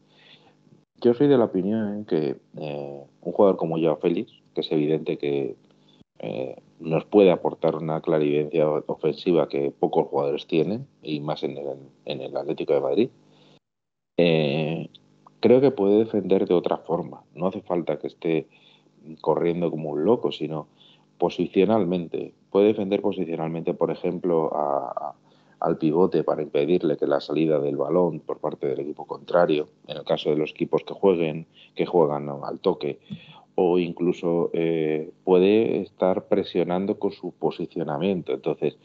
Yo 1.05 1.13
soy 1.13 1.29
de 1.29 1.37
la 1.37 1.45
opinión 1.45 2.07
que 2.07 2.37
eh, 2.57 3.05
un 3.21 3.33
jugador 3.33 3.59
como 3.59 3.79
Joao 3.79 3.99
Félix, 3.99 4.33
que 4.55 4.63
es 4.63 4.73
evidente 4.73 5.19
que 5.19 5.55
eh, 6.19 6.57
nos 6.81 7.05
puede 7.05 7.31
aportar 7.31 7.77
una 7.77 8.01
clarividencia 8.01 8.67
ofensiva 8.87 9.47
que 9.47 9.71
pocos 9.71 10.09
jugadores 10.09 10.47
tienen, 10.47 10.87
y 11.03 11.21
más 11.21 11.43
en 11.43 11.59
el, 11.59 11.67
en 12.07 12.23
el 12.23 12.35
Atlético 12.35 12.73
de 12.73 12.81
Madrid, 12.81 13.11
creo 15.41 15.61
que 15.61 15.71
puede 15.71 15.99
defender 15.99 16.49
de 16.49 16.55
otra 16.55 16.79
forma. 16.79 17.23
No 17.35 17.49
hace 17.49 17.61
falta 17.61 17.99
que 17.99 18.07
esté 18.07 18.47
corriendo 19.21 19.71
como 19.71 19.91
un 19.91 20.07
loco, 20.07 20.33
sino 20.33 20.69
posicionalmente. 21.19 22.33
Puede 22.51 22.69
defender 22.69 23.03
posicionalmente, 23.03 23.75
por 23.75 23.91
ejemplo, 23.91 24.51
a, 24.55 25.15
al 25.65 25.77
pivote 25.79 26.23
para 26.25 26.43
impedirle 26.43 26.97
que 26.97 27.07
la 27.07 27.21
salida 27.21 27.59
del 27.59 27.77
balón 27.77 28.21
por 28.21 28.39
parte 28.39 28.67
del 28.69 28.81
equipo 28.81 29.07
contrario, 29.07 29.69
en 29.89 29.97
el 29.97 30.05
caso 30.05 30.31
de 30.31 30.37
los 30.37 30.51
equipos 30.51 30.83
que 30.85 30.95
jueguen, 30.95 31.47
que 31.75 31.87
juegan 31.87 32.29
al 32.29 32.59
toque, 32.61 32.99
o 33.57 33.79
incluso 33.79 34.51
eh, 34.53 35.11
puede 35.25 35.81
estar 35.81 36.27
presionando 36.29 36.99
con 36.99 37.13
su 37.13 37.33
posicionamiento. 37.33 38.33
Entonces, 38.33 38.77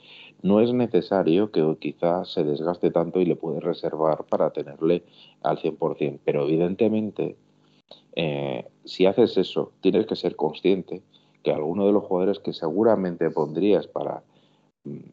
no 0.41 0.61
es 0.61 0.73
necesario 0.73 1.51
que 1.51 1.61
quizás 1.79 2.31
se 2.33 2.43
desgaste 2.43 2.91
tanto 2.91 3.19
y 3.19 3.25
le 3.25 3.35
puede 3.35 3.59
reservar 3.59 4.25
para 4.25 4.51
tenerle 4.51 5.03
al 5.43 5.57
100%, 5.57 6.19
pero 6.23 6.43
evidentemente 6.47 7.35
Eh, 8.15 8.65
si 8.83 9.05
haces 9.05 9.37
eso, 9.37 9.71
tienes 9.81 10.05
que 10.05 10.15
ser 10.15 10.35
consciente 10.35 11.01
que 11.43 11.51
alguno 11.51 11.85
de 11.85 11.93
los 11.93 12.03
jugadores 12.03 12.39
que 12.39 12.53
seguramente 12.53 13.29
pondrías 13.31 13.87
para 13.87 14.23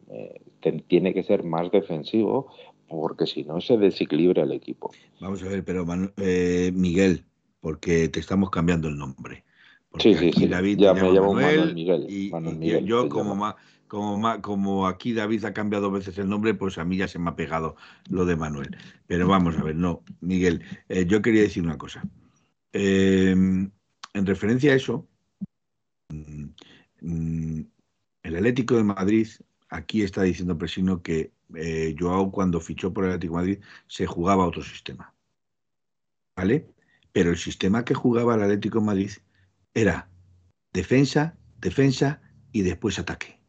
eh, 0.09 0.41
tiene 0.87 1.13
que 1.13 1.23
ser 1.23 1.43
más 1.43 1.71
defensivo 1.71 2.51
porque 2.87 3.25
si 3.25 3.43
no 3.43 3.59
se 3.61 3.77
desequilibra 3.77 4.43
el 4.43 4.51
equipo. 4.51 4.91
Vamos 5.19 5.43
a 5.43 5.47
ver, 5.47 5.63
pero 5.63 5.85
eh, 6.17 6.71
Miguel, 6.73 7.25
porque 7.59 8.07
te 8.09 8.19
estamos 8.19 8.49
cambiando 8.49 8.87
el 8.87 8.97
nombre. 8.97 9.43
sí, 9.99 10.13
sí, 10.13 10.31
sí. 10.31 10.47
David 10.47 10.79
ya 10.79 10.93
me 10.93 11.11
llamo 11.11 11.33
Manuel, 11.33 11.73
Miguel. 11.73 12.05
Y, 12.09 12.31
yo 12.85 13.09
como, 13.09 13.55
como, 13.87 14.41
como 14.41 14.87
aquí 14.87 15.13
David 15.13 15.45
ha 15.45 15.53
cambiado 15.53 15.89
dos 15.89 15.99
veces 15.99 16.17
el 16.17 16.29
nombre, 16.29 16.53
pues 16.53 16.77
a 16.77 16.85
mí 16.85 16.97
ya 16.97 17.07
se 17.07 17.19
me 17.19 17.29
ha 17.29 17.35
pegado 17.35 17.75
lo 18.09 18.25
de 18.25 18.35
Manuel. 18.35 18.77
Pero 19.05 19.27
vamos 19.27 19.57
a 19.57 19.63
ver, 19.63 19.75
no, 19.75 20.03
Miguel, 20.21 20.63
eh, 20.89 21.05
yo 21.05 21.21
quería 21.21 21.41
decir 21.41 21.63
una 21.63 21.77
cosa. 21.77 22.03
Em, 22.71 23.71
en 24.13 24.25
referencia 24.25 24.71
a 24.71 24.75
eso, 24.75 25.07
mm, 26.09 26.45
mm, 27.01 27.61
el 28.23 28.35
Atlético 28.35 28.75
de 28.75 28.83
Madrid, 28.83 29.27
aquí 29.69 30.03
está 30.03 30.23
diciendo 30.23 30.57
Presino 30.57 31.01
que 31.01 31.31
eh, 31.55 31.95
Joao 31.97 32.31
cuando 32.31 32.59
fichó 32.59 32.93
por 32.93 33.05
el 33.05 33.11
Atlético 33.11 33.35
Madrid 33.35 33.59
se 33.87 34.05
jugaba 34.05 34.47
otro 34.47 34.63
sistema. 34.63 35.13
¿Vale? 36.35 36.67
Pero 37.11 37.31
el 37.31 37.37
sistema 37.37 37.83
que 37.83 37.93
jugaba 37.93 38.35
el 38.35 38.43
Atlético 38.43 38.81
Madrid 38.81 39.11
era 39.73 40.09
defensa, 40.73 41.37
defensa 41.59 42.21
y 42.51 42.61
después 42.61 42.99
ataque. 42.99 43.39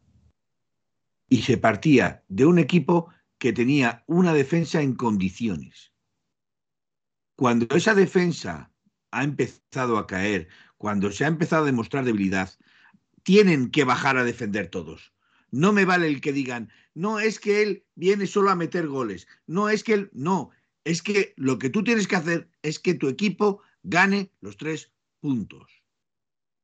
Y 1.29 1.43
se 1.43 1.57
partía 1.57 2.23
de 2.27 2.45
un 2.45 2.57
equipo 2.57 3.11
que 3.37 3.53
tenía 3.53 4.03
una 4.07 4.33
defensa 4.33 4.81
en 4.81 4.95
condiciones. 4.95 5.93
Cuando 7.35 7.73
esa 7.75 7.93
defensa 7.93 8.71
ha 9.11 9.23
empezado 9.23 9.97
a 9.97 10.07
caer, 10.07 10.49
cuando 10.77 11.11
se 11.11 11.23
ha 11.23 11.27
empezado 11.27 11.63
a 11.63 11.67
demostrar 11.67 12.03
debilidad, 12.03 12.49
tienen 13.23 13.69
que 13.69 13.83
bajar 13.83 14.17
a 14.17 14.23
defender 14.23 14.69
todos. 14.69 15.13
No 15.51 15.73
me 15.73 15.85
vale 15.85 16.07
el 16.07 16.21
que 16.21 16.33
digan, 16.33 16.71
no 16.93 17.19
es 17.19 17.39
que 17.39 17.61
él 17.61 17.85
viene 17.95 18.27
solo 18.27 18.49
a 18.49 18.55
meter 18.55 18.87
goles, 18.87 19.27
no 19.47 19.69
es 19.69 19.83
que 19.83 19.93
él, 19.93 20.09
no, 20.13 20.51
es 20.83 21.01
que 21.01 21.33
lo 21.37 21.59
que 21.59 21.69
tú 21.69 21.83
tienes 21.83 22.07
que 22.07 22.15
hacer 22.15 22.49
es 22.61 22.79
que 22.79 22.93
tu 22.93 23.07
equipo 23.07 23.61
gane 23.83 24.31
los 24.41 24.57
tres 24.57 24.91
puntos. 25.19 25.79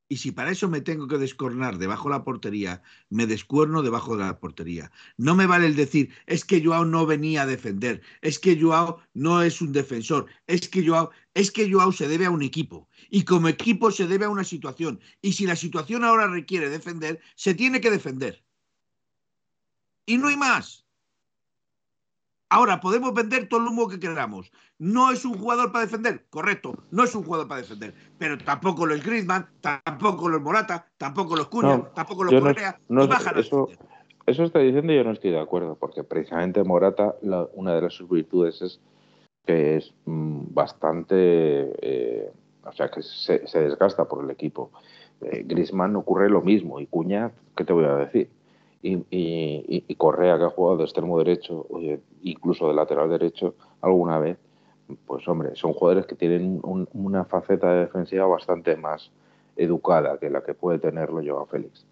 Y 0.07 0.17
si 0.17 0.31
para 0.31 0.51
eso 0.51 0.69
me 0.69 0.81
tengo 0.81 1.07
que 1.07 1.17
descornar 1.17 1.79
debajo 1.79 2.09
de 2.09 2.15
la 2.15 2.23
portería, 2.23 2.83
me 3.09 3.25
descuerno 3.25 3.81
debajo 3.81 4.15
de 4.15 4.23
la 4.23 4.39
portería. 4.39 4.91
No 5.17 5.33
me 5.33 5.47
vale 5.47 5.65
el 5.65 5.75
decir, 5.75 6.13
es 6.27 6.45
que 6.45 6.63
Joao 6.63 6.86
no 6.86 7.07
venía 7.07 7.41
a 7.41 7.47
defender, 7.47 8.03
es 8.21 8.38
que 8.38 8.59
Joao 8.59 8.99
no 9.15 9.41
es 9.41 9.61
un 9.61 9.71
defensor, 9.71 10.27
es 10.45 10.69
que 10.69 10.88
Joao, 10.88 11.09
es 11.33 11.49
que 11.49 11.71
Joao 11.71 11.91
se 11.91 12.07
debe 12.07 12.27
a 12.27 12.31
un 12.31 12.43
equipo. 12.43 12.88
Y 13.09 13.23
como 13.23 13.47
equipo 13.47 13.89
se 13.89 14.05
debe 14.05 14.25
a 14.25 14.29
una 14.29 14.43
situación. 14.43 14.99
Y 15.23 15.33
si 15.33 15.47
la 15.47 15.55
situación 15.55 16.03
ahora 16.03 16.27
requiere 16.27 16.69
defender, 16.69 17.19
se 17.36 17.55
tiene 17.55 17.81
que 17.81 17.89
defender. 17.89 18.44
Y 20.05 20.17
no 20.17 20.27
hay 20.27 20.37
más. 20.37 20.85
Ahora, 22.49 22.79
podemos 22.79 23.13
vender 23.13 23.49
todo 23.49 23.59
el 23.59 23.67
humo 23.67 23.87
que 23.87 23.99
queramos. 23.99 24.51
No 24.77 25.11
es 25.11 25.25
un 25.25 25.37
jugador 25.37 25.71
para 25.71 25.85
defender, 25.85 26.25
correcto, 26.29 26.73
no 26.91 27.03
es 27.03 27.15
un 27.15 27.23
jugador 27.23 27.47
para 27.47 27.61
defender. 27.61 27.93
Pero 28.17 28.37
tampoco 28.37 28.85
lo 28.85 28.93
es 28.93 29.03
Griezmann, 29.03 29.49
tampoco 29.61 30.29
lo 30.29 30.37
es 30.37 30.43
Morata, 30.43 30.87
tampoco 30.97 31.35
los 31.35 31.47
Cunha, 31.47 31.91
tampoco 31.93 32.23
los 32.23 32.39
Correa. 32.39 32.79
No, 32.87 33.03
eso, 33.35 33.69
eso 34.25 34.43
está 34.43 34.59
diciendo 34.59 34.93
y 34.93 34.97
yo 34.97 35.03
no 35.03 35.11
estoy 35.11 35.31
de 35.31 35.39
acuerdo, 35.39 35.75
porque 35.75 36.03
precisamente 36.03 36.63
Morata, 36.63 37.15
una 37.53 37.79
de 37.79 37.89
sus 37.89 38.09
virtudes 38.09 38.61
es 38.61 38.79
que 39.45 39.77
es 39.77 39.93
mm, 40.05 40.53
bastante. 40.53 41.15
Eh, 41.81 42.31
o 42.63 42.71
sea, 42.73 42.89
que 42.89 43.01
se, 43.01 43.39
desgasta 43.53 44.05
por 44.05 44.23
el 44.23 44.31
equipo. 44.31 44.71
Eh, 45.21 45.43
Griezmann 45.45 45.95
ocurre 45.95 46.29
lo 46.29 46.41
mismo 46.41 46.79
y 46.79 46.87
Cuña, 46.87 47.31
¿qué 47.55 47.63
te 47.63 47.73
voy 47.73 47.85
a 47.85 47.95
decir? 47.95 48.29
Y, 48.86 49.95
Correa, 49.95 50.38
que 50.38 50.43
ha 50.43 50.49
jugado 50.49 50.77
de 50.77 50.83
extremo 50.83 51.17
derecho, 51.17 51.67
incluso 52.21 52.67
de 52.67 52.75
lateral 52.75 53.09
derecho 53.09 53.55
alguna 53.81 54.19
vez, 54.19 54.38
pues 55.05 55.27
hombre, 55.27 55.55
son 55.55 55.73
jugadores 55.73 56.05
que 56.05 56.15
tienen 56.15 56.59
una 56.63 57.25
faceta 57.25 57.73
defensiva 57.73 58.27
bastante 58.27 58.75
más 58.75 59.11
educada 59.55 60.19
que 60.19 60.29
la 60.29 60.43
que 60.43 60.53
puede 60.53 60.79
tenerlo 60.79 61.21
Joao 61.25 61.47
Félix. 61.47 61.88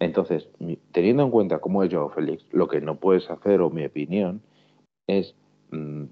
Entonces, 0.00 0.48
teniendo 0.90 1.22
en 1.22 1.30
cuenta 1.30 1.60
cómo 1.60 1.82
es 1.82 1.92
Joao 1.92 2.08
Félix, 2.10 2.44
lo 2.50 2.66
que 2.66 2.80
no 2.80 2.96
puedes 2.96 3.30
hacer, 3.30 3.60
o 3.60 3.70
mi 3.70 3.84
opinión, 3.84 4.42
es 5.06 5.36
mm, 5.70 6.04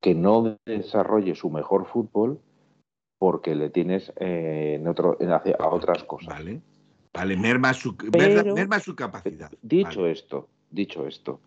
que 0.00 0.14
no 0.14 0.58
desarrolle 0.66 1.34
su 1.36 1.50
mejor 1.50 1.86
fútbol 1.86 2.40
porque 3.18 3.54
le 3.54 3.70
tienes 3.70 4.12
eh, 4.16 4.78
en 4.80 4.88
otro, 4.88 5.16
a 5.58 5.68
otras 5.68 6.02
cosas. 6.04 6.38
Vale. 6.38 6.60
Vale, 7.12 7.36
merma 7.36 7.74
su, 7.74 7.96
su 8.80 8.96
capacidad. 8.96 9.50
Dicho 9.62 10.06
esto, 10.06 10.48
dicho 10.70 11.06
esto, 11.06 11.40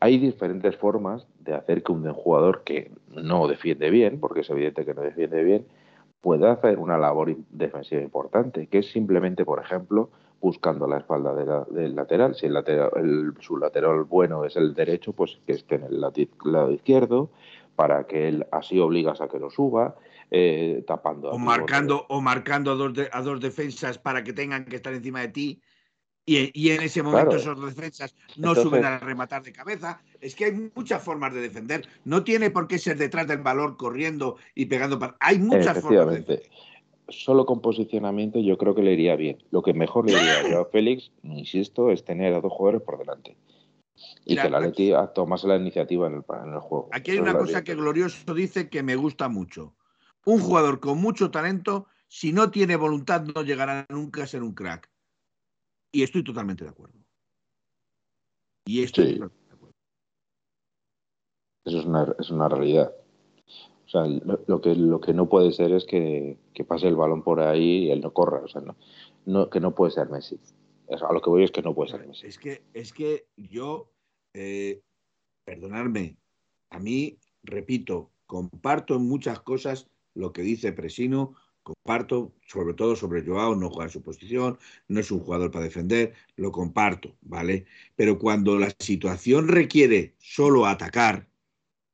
hay 0.00 0.18
diferentes 0.18 0.76
formas 0.76 1.26
de 1.40 1.54
hacer 1.54 1.82
que 1.82 1.92
un 1.92 2.12
jugador 2.12 2.62
que 2.64 2.92
no 3.08 3.48
defiende 3.48 3.90
bien, 3.90 4.20
porque 4.20 4.40
es 4.40 4.50
evidente 4.50 4.84
que 4.84 4.94
no 4.94 5.02
defiende 5.02 5.42
bien, 5.42 5.66
pueda 6.20 6.52
hacer 6.52 6.78
una 6.78 6.98
labor 6.98 7.36
defensiva 7.50 8.02
importante, 8.02 8.66
que 8.66 8.78
es 8.78 8.90
simplemente, 8.90 9.44
por 9.44 9.60
ejemplo, 9.60 10.10
buscando 10.40 10.86
la 10.86 10.98
espalda 10.98 11.66
del 11.70 11.96
lateral. 11.96 12.34
Si 12.34 12.46
el, 12.46 12.54
lateral, 12.54 12.90
el, 12.96 13.34
su 13.40 13.56
lateral 13.56 14.04
bueno 14.04 14.44
es 14.44 14.56
el 14.56 14.74
derecho, 14.74 15.12
pues 15.12 15.40
que 15.46 15.52
esté 15.52 15.76
en 15.76 15.84
el 15.84 16.00
lado 16.00 16.70
izquierdo, 16.70 17.30
para 17.76 18.04
que 18.04 18.28
él 18.28 18.46
así 18.50 18.78
obligas 18.78 19.20
a 19.20 19.28
que 19.28 19.38
lo 19.38 19.50
suba. 19.50 19.96
Eh, 20.30 20.84
tapando. 20.86 21.30
O 21.30 21.38
marcando, 21.38 22.04
o 22.08 22.20
marcando 22.20 22.72
a 22.72 22.74
dos, 22.74 22.92
a 23.10 23.22
dos 23.22 23.40
defensas 23.40 23.98
para 23.98 24.22
que 24.22 24.32
tengan 24.32 24.64
que 24.66 24.76
estar 24.76 24.92
encima 24.92 25.20
de 25.20 25.28
ti. 25.28 25.62
Y, 26.26 26.68
en 26.68 26.82
ese 26.82 27.02
momento 27.02 27.36
esos 27.36 27.58
defensas 27.64 28.14
no 28.36 28.54
suben 28.54 28.84
a 28.84 28.98
rematar 28.98 29.42
de 29.42 29.50
cabeza. 29.50 30.02
Es 30.20 30.34
que 30.34 30.44
hay 30.44 30.70
muchas 30.74 31.02
formas 31.02 31.32
de 31.32 31.40
defender. 31.40 31.88
No 32.04 32.22
tiene 32.22 32.50
por 32.50 32.68
qué 32.68 32.78
ser 32.78 32.98
detrás 32.98 33.26
del 33.26 33.38
valor 33.38 33.78
corriendo 33.78 34.36
y 34.54 34.66
pegando. 34.66 34.98
Hay 35.20 35.38
muchas 35.38 35.80
formas. 35.80 36.26
De 36.26 36.42
Solo 37.08 37.46
con 37.46 37.62
posicionamiento 37.62 38.38
yo 38.40 38.58
creo 38.58 38.74
que 38.74 38.82
le 38.82 38.92
iría 38.92 39.16
bien. 39.16 39.42
Lo 39.50 39.62
que 39.62 39.72
mejor 39.72 40.04
le 40.04 40.18
iría 40.18 40.60
a 40.60 40.64
Félix, 40.70 41.10
insisto, 41.22 41.90
es 41.90 42.04
tener 42.04 42.34
a 42.34 42.42
dos 42.42 42.52
jugadores 42.52 42.82
por 42.82 42.98
delante. 42.98 43.38
Y 44.26 44.36
que 44.36 44.50
la 44.50 44.60
Leti 44.60 44.92
tomase 45.14 45.48
la 45.48 45.56
iniciativa 45.56 46.08
en 46.08 46.16
el, 46.16 46.24
en 46.44 46.52
el 46.52 46.60
juego. 46.60 46.90
Aquí 46.92 47.12
hay 47.12 47.18
una 47.20 47.38
cosa 47.38 47.64
que 47.64 47.74
Glorioso 47.74 48.34
dice 48.34 48.68
que 48.68 48.82
me 48.82 48.96
gusta 48.96 49.30
mucho 49.30 49.77
un 50.24 50.40
jugador 50.40 50.80
con 50.80 50.98
mucho 50.98 51.30
talento, 51.30 51.86
si 52.08 52.32
no 52.32 52.50
tiene 52.50 52.76
voluntad, 52.76 53.22
no 53.22 53.42
llegará 53.42 53.86
nunca 53.88 54.22
a 54.22 54.26
ser 54.26 54.42
un 54.42 54.54
crack. 54.54 54.90
Y 55.92 56.02
estoy 56.02 56.22
totalmente 56.22 56.64
de 56.64 56.70
acuerdo. 56.70 56.98
Y 58.66 58.82
estoy 58.82 59.18
de 59.18 59.24
acuerdo. 59.24 59.34
Eso 61.64 61.78
es 61.80 61.84
una, 61.84 62.14
es 62.18 62.30
una 62.30 62.48
realidad. 62.48 62.94
O 63.88 63.90
sea, 63.90 64.04
lo, 64.06 64.60
que, 64.60 64.74
lo 64.74 65.00
que 65.00 65.14
no 65.14 65.30
puede 65.30 65.50
ser 65.50 65.72
es 65.72 65.86
que, 65.86 66.38
pase 66.66 66.88
el 66.88 66.96
balón 66.96 67.22
por 67.22 67.40
ahí 67.40 67.86
y 67.86 67.90
él 67.90 68.02
no 68.02 68.12
corra. 68.12 68.40
O 68.40 68.48
sea, 68.48 68.62
no, 69.24 69.48
que 69.48 69.60
no 69.60 69.74
puede 69.74 69.92
ser 69.92 70.10
Messi. 70.10 70.38
a 70.90 71.12
lo 71.12 71.22
que 71.22 71.30
voy 71.30 71.44
es 71.44 71.50
que 71.50 71.62
no 71.62 71.74
puede 71.74 71.90
ser 71.90 72.06
Messi. 72.06 72.26
Es 72.26 72.38
que, 72.38 72.62
es 72.74 72.92
que 72.92 73.28
yo, 73.36 73.90
eh, 74.34 74.82
perdonadme, 75.44 76.18
a 76.68 76.78
mí, 76.78 77.18
repito, 77.42 78.10
comparto 78.26 78.96
en 78.96 79.08
muchas 79.08 79.40
cosas 79.40 79.88
lo 80.18 80.32
que 80.32 80.42
dice 80.42 80.72
Presino, 80.72 81.34
comparto, 81.62 82.34
sobre 82.46 82.74
todo 82.74 82.96
sobre 82.96 83.24
Joao, 83.24 83.54
no 83.54 83.70
juega 83.70 83.84
en 83.84 83.92
su 83.92 84.02
posición, 84.02 84.58
no 84.88 85.00
es 85.00 85.10
un 85.10 85.20
jugador 85.20 85.50
para 85.50 85.64
defender, 85.64 86.14
lo 86.36 86.50
comparto, 86.50 87.16
¿vale? 87.20 87.66
Pero 87.94 88.18
cuando 88.18 88.58
la 88.58 88.72
situación 88.78 89.48
requiere 89.48 90.16
solo 90.18 90.66
atacar, 90.66 91.28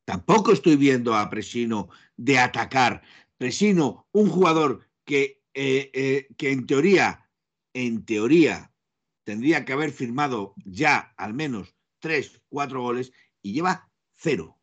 tampoco 0.05 0.53
estoy 0.53 0.77
viendo 0.77 1.15
a 1.15 1.29
Presino 1.29 1.91
de 2.17 2.39
atacar. 2.39 3.03
Presino, 3.37 4.07
un 4.13 4.31
jugador 4.31 4.89
que, 5.05 5.43
eh, 5.53 5.91
eh, 5.93 6.29
que 6.37 6.51
en 6.51 6.67
teoría, 6.67 7.29
en 7.75 8.05
teoría, 8.05 8.73
tendría 9.25 9.65
que 9.65 9.73
haber 9.73 9.91
firmado 9.91 10.55
ya 10.65 11.13
al 11.17 11.35
menos 11.35 11.75
tres, 11.99 12.41
cuatro 12.49 12.83
goles 12.83 13.13
y 13.43 13.53
lleva 13.53 13.91
cero. 14.13 14.59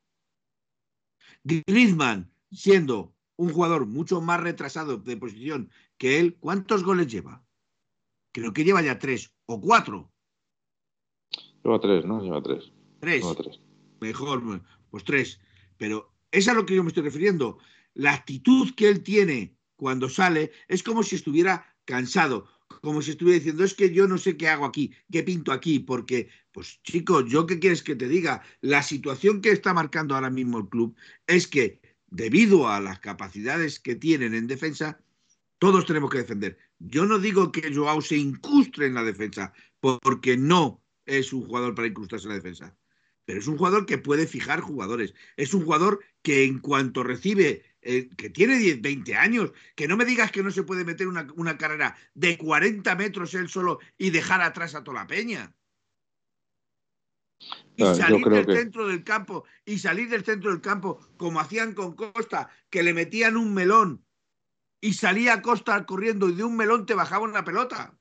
Griezmann, 1.44 2.32
siendo 2.52 3.16
un 3.42 3.52
jugador 3.52 3.88
mucho 3.88 4.22
más 4.22 4.40
retrasado 4.40 4.98
de 4.98 5.18
posición 5.18 5.72
que 5.98 6.20
él, 6.20 6.38
¿cuántos 6.40 6.84
goles 6.84 7.08
lleva? 7.08 7.44
Creo 8.32 8.54
que 8.54 8.64
lleva 8.64 8.84
ya 8.84 9.00
tres 9.00 9.34
o 9.48 9.60
cuatro. 9.60 10.12
Lleva 11.64 11.80
tres, 11.80 12.06
¿no? 12.06 12.22
Lleva 12.22 12.44
tres. 12.44 12.72
Tres. 13.00 13.26
Mejor, 14.00 14.62
pues 14.92 15.04
tres. 15.04 15.42
Pero 15.78 16.14
es 16.30 16.48
a 16.48 16.54
lo 16.54 16.68
que 16.68 16.76
yo 16.76 16.84
me 16.84 16.90
estoy 16.90 17.02
refiriendo. 17.02 17.58
La 17.96 18.14
actitud 18.14 18.76
que 18.76 18.88
él 18.88 19.02
tiene 19.02 19.58
cuando 19.76 20.08
sale 20.08 20.52
es 20.68 20.84
como 20.84 21.02
si 21.02 21.16
estuviera 21.16 21.66
cansado, 21.86 22.48
como 22.82 23.02
si 23.02 23.12
estuviera 23.12 23.40
diciendo, 23.40 23.64
es 23.64 23.74
que 23.74 23.92
yo 23.92 24.08
no 24.08 24.20
sé 24.20 24.38
qué 24.38 24.50
hago 24.50 24.66
aquí, 24.66 24.94
qué 25.12 25.24
pinto 25.24 25.52
aquí, 25.52 25.80
porque, 25.80 26.30
pues 26.52 26.80
chico, 26.84 27.26
¿yo 27.26 27.48
qué 27.48 27.58
quieres 27.58 27.82
que 27.82 27.96
te 27.96 28.08
diga? 28.08 28.44
La 28.62 28.84
situación 28.84 29.42
que 29.42 29.50
está 29.50 29.74
marcando 29.74 30.14
ahora 30.14 30.30
mismo 30.30 30.60
el 30.60 30.70
club 30.70 30.96
es 31.26 31.48
que 31.48 31.81
debido 32.12 32.68
a 32.68 32.80
las 32.80 33.00
capacidades 33.00 33.80
que 33.80 33.96
tienen 33.96 34.36
en 34.36 34.46
defensa, 34.46 35.00
todos 35.58 35.86
tenemos 35.86 36.12
que 36.12 36.20
defender. 36.20 36.58
Yo 36.78 37.06
no 37.06 37.18
digo 37.18 37.52
que 37.52 37.74
Joao 37.74 38.02
se 38.02 38.18
incrustre 38.18 38.86
en 38.86 38.94
la 38.94 39.04
defensa, 39.04 39.54
porque 39.80 40.38
no 40.38 40.84
es 41.06 41.34
un 41.34 41.46
jugador 41.46 41.74
para 41.74 41.88
incrustarse 41.88 42.26
en 42.26 42.30
la 42.30 42.36
defensa. 42.36 42.76
Pero 43.26 43.40
es 43.40 43.48
un 43.48 43.58
jugador 43.58 43.86
que 43.86 43.98
puede 43.98 44.28
fijar 44.28 44.60
jugadores. 44.60 45.14
Es 45.38 45.54
un 45.54 45.64
jugador 45.64 46.04
que 46.22 46.44
en 46.44 46.60
cuanto 46.60 47.04
recibe, 47.04 47.64
eh, 47.82 48.10
que 48.18 48.30
tiene 48.30 48.58
10, 48.58 48.82
20 48.82 49.16
años, 49.16 49.54
que 49.76 49.88
no 49.88 49.96
me 49.96 50.06
digas 50.06 50.32
que 50.32 50.44
no 50.44 50.52
se 50.52 50.64
puede 50.64 50.84
meter 50.84 51.08
una, 51.08 51.28
una 51.36 51.58
carrera 51.58 51.96
de 52.14 52.38
40 52.38 52.96
metros 52.96 53.34
él 53.36 53.48
solo 53.48 53.80
y 53.98 54.10
dejar 54.10 54.42
atrás 54.42 54.76
a 54.76 54.84
toda 54.84 55.02
la 55.02 55.08
peña 55.08 55.54
y 57.76 57.84
salir 57.84 58.26
del 58.28 58.46
centro 58.46 58.88
del 58.88 59.04
campo 59.04 59.44
y 59.66 59.78
salir 59.80 60.10
del 60.10 60.24
centro 60.24 60.52
del 60.52 60.62
campo 60.62 61.00
como 61.18 61.40
hacían 61.40 61.74
con 61.74 61.96
Costa, 61.96 62.50
que 62.70 62.84
le 62.84 62.94
metían 62.94 63.38
un 63.38 63.54
melón 63.54 64.06
y 64.82 64.94
salía 64.94 65.42
Costa 65.42 65.86
corriendo 65.86 66.30
y 66.30 66.34
de 66.34 66.44
un 66.44 66.58
melón 66.58 66.86
te 66.86 66.96
bajaba 66.96 67.24
una 67.24 67.46
pelota. 67.46 67.98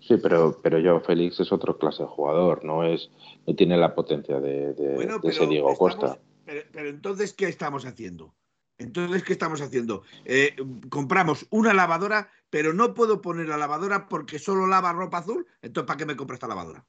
Sí, 0.00 0.16
pero, 0.22 0.60
pero 0.62 0.78
yo, 0.78 1.00
Félix 1.00 1.40
es 1.40 1.52
otro 1.52 1.78
clase 1.78 2.02
de 2.02 2.08
jugador, 2.08 2.64
no 2.64 2.84
es, 2.84 3.10
no 3.46 3.54
tiene 3.54 3.76
la 3.76 3.94
potencia 3.94 4.40
de, 4.40 4.74
de, 4.74 5.18
ese 5.22 5.46
Diego 5.46 5.74
Costa. 5.76 6.18
Pero, 6.44 6.88
entonces, 6.88 7.32
¿qué 7.32 7.46
estamos 7.46 7.86
haciendo? 7.86 8.34
Entonces, 8.78 9.22
¿qué 9.24 9.32
estamos 9.32 9.60
haciendo? 9.60 10.02
Eh, 10.24 10.54
compramos 10.90 11.46
una 11.50 11.72
lavadora, 11.72 12.30
pero 12.50 12.72
no 12.72 12.94
puedo 12.94 13.20
poner 13.20 13.48
la 13.48 13.56
lavadora 13.56 14.06
porque 14.08 14.38
solo 14.38 14.66
lava 14.66 14.92
ropa 14.92 15.18
azul. 15.18 15.46
Entonces, 15.62 15.86
¿para 15.86 15.96
qué 15.96 16.06
me 16.06 16.16
compro 16.16 16.34
esta 16.34 16.48
lavadora? 16.48 16.84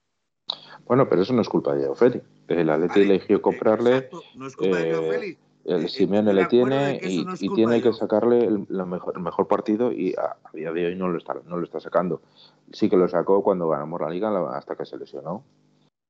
Bueno, 0.88 1.10
pero 1.10 1.22
eso 1.22 1.34
no 1.34 1.42
es 1.42 1.50
culpa 1.50 1.76
de 1.76 1.94
Félix. 1.96 2.24
El 2.48 2.70
Atleti 2.70 3.02
eligió 3.02 3.42
comprarle. 3.42 4.10
no 4.36 4.48
es 4.48 4.56
culpa 4.56 4.78
de 4.78 5.32
eh, 5.32 5.38
El 5.66 5.90
Simeone 5.90 6.34
le 6.34 6.46
tiene 6.46 7.00
y, 7.04 7.26
tiene 7.56 7.82
que 7.82 7.92
sacarle 7.92 8.46
el, 8.46 8.68
mejor, 8.86 9.20
mejor, 9.20 9.48
partido 9.48 9.92
y 9.92 10.16
a, 10.16 10.38
día 10.54 10.72
de 10.72 10.88
hoy 10.88 10.96
no 10.96 11.10
lo, 11.10 11.18
está, 11.18 11.36
no 11.46 11.58
lo 11.58 11.66
está 11.66 11.82
sacando. 11.82 12.22
Sí 12.72 12.90
que 12.90 12.96
lo 12.96 13.08
sacó 13.10 13.44
cuando 13.44 13.68
ganamos 13.68 14.00
la 14.00 14.10
liga 14.10 14.58
hasta 14.58 14.76
que 14.76 14.86
se 14.86 14.98
lesionó. 14.98 15.44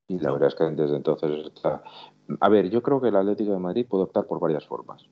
Y 0.08 0.20
la 0.20 0.32
verdad 0.32 0.50
es 0.50 0.56
que 0.56 0.64
desde 0.64 0.96
entonces 0.96 1.48
está. 1.48 1.84
A 2.40 2.50
ver, 2.50 2.70
yo 2.70 2.84
creo 2.84 3.02
que 3.02 3.08
el 3.08 3.16
Atlético 3.16 3.52
de 3.52 3.60
Madrid 3.60 3.86
puede 3.90 4.04
optar 4.04 4.26
por 4.26 4.40
varias 4.40 4.66
formas 4.66 5.04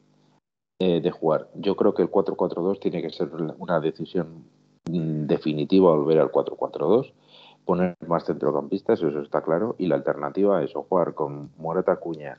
eh, 0.79 1.01
de 1.01 1.11
jugar. 1.11 1.49
Yo 1.55 1.75
creo 1.75 1.93
que 1.95 2.03
el 2.03 2.11
4-4-2 2.11 2.79
tiene 2.79 3.01
que 3.01 3.09
ser 3.09 3.29
una 3.57 3.79
decisión 3.79 4.45
mm, 4.89 5.25
definitiva 5.25 5.95
volver 5.95 6.19
al 6.19 6.31
4-4-2 6.31 7.11
poner 7.65 7.95
más 8.07 8.25
centrocampistas, 8.25 9.01
eso 9.01 9.21
está 9.21 9.41
claro, 9.41 9.75
y 9.77 9.87
la 9.87 9.95
alternativa 9.95 10.63
es 10.63 10.75
o 10.75 10.83
jugar 10.83 11.13
con 11.13 11.49
Morata 11.57 11.95
Cuña 11.97 12.37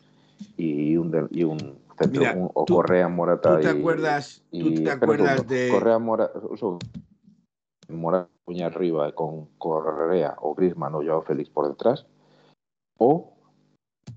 y 0.56 0.96
un, 0.96 1.28
y 1.30 1.44
un 1.44 1.78
centro, 1.98 2.50
o 2.54 2.64
Correa 2.66 3.08
Morata 3.08 3.56
¿tú 3.56 3.62
te 3.62 3.68
acuerdas, 3.68 4.42
¿tú 4.50 4.74
te 4.74 4.90
acuerdas 4.90 5.46
de 5.48 5.70
Correa 5.70 5.98
Morata, 5.98 6.40
Morata 7.88 8.28
Cuña 8.44 8.66
arriba 8.66 9.12
con 9.12 9.46
Correa 9.58 10.36
o 10.40 10.54
Griezmann 10.54 10.94
o 10.94 11.02
Joao 11.02 11.22
Félix 11.22 11.50
por 11.50 11.68
detrás, 11.68 12.06
o 12.98 13.32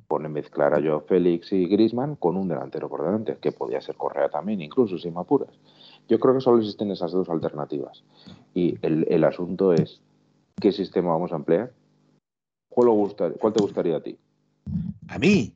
pone 0.08 0.30
mezclar 0.30 0.74
a 0.74 0.82
Joao 0.82 1.02
Félix 1.02 1.52
y 1.54 1.68
Griezmann 1.68 2.16
con 2.16 2.36
un 2.38 2.48
delantero 2.48 2.90
por 2.90 3.04
delante, 3.04 3.38
que 3.38 3.52
podía 3.52 3.82
ser 3.82 3.96
Correa 3.96 4.30
también, 4.30 4.62
incluso 4.62 4.98
sin 4.98 5.18
apuras. 5.18 5.52
Yo 6.08 6.20
creo 6.20 6.34
que 6.34 6.42
solo 6.42 6.58
existen 6.58 6.92
esas 6.92 7.12
dos 7.12 7.30
alternativas. 7.30 8.04
Y 8.56 8.78
el, 8.82 9.06
el 9.10 9.24
asunto 9.24 9.74
es, 9.74 10.02
qué 10.60 10.72
sistema 10.72 11.12
vamos 11.12 11.32
a 11.32 11.36
emplear. 11.36 11.74
¿Cuál, 12.70 13.16
cuál 13.40 13.54
te 13.54 13.62
gustaría 13.62 13.98
a 13.98 14.04
ti? 14.04 14.18
A 15.08 15.18
mí, 15.18 15.56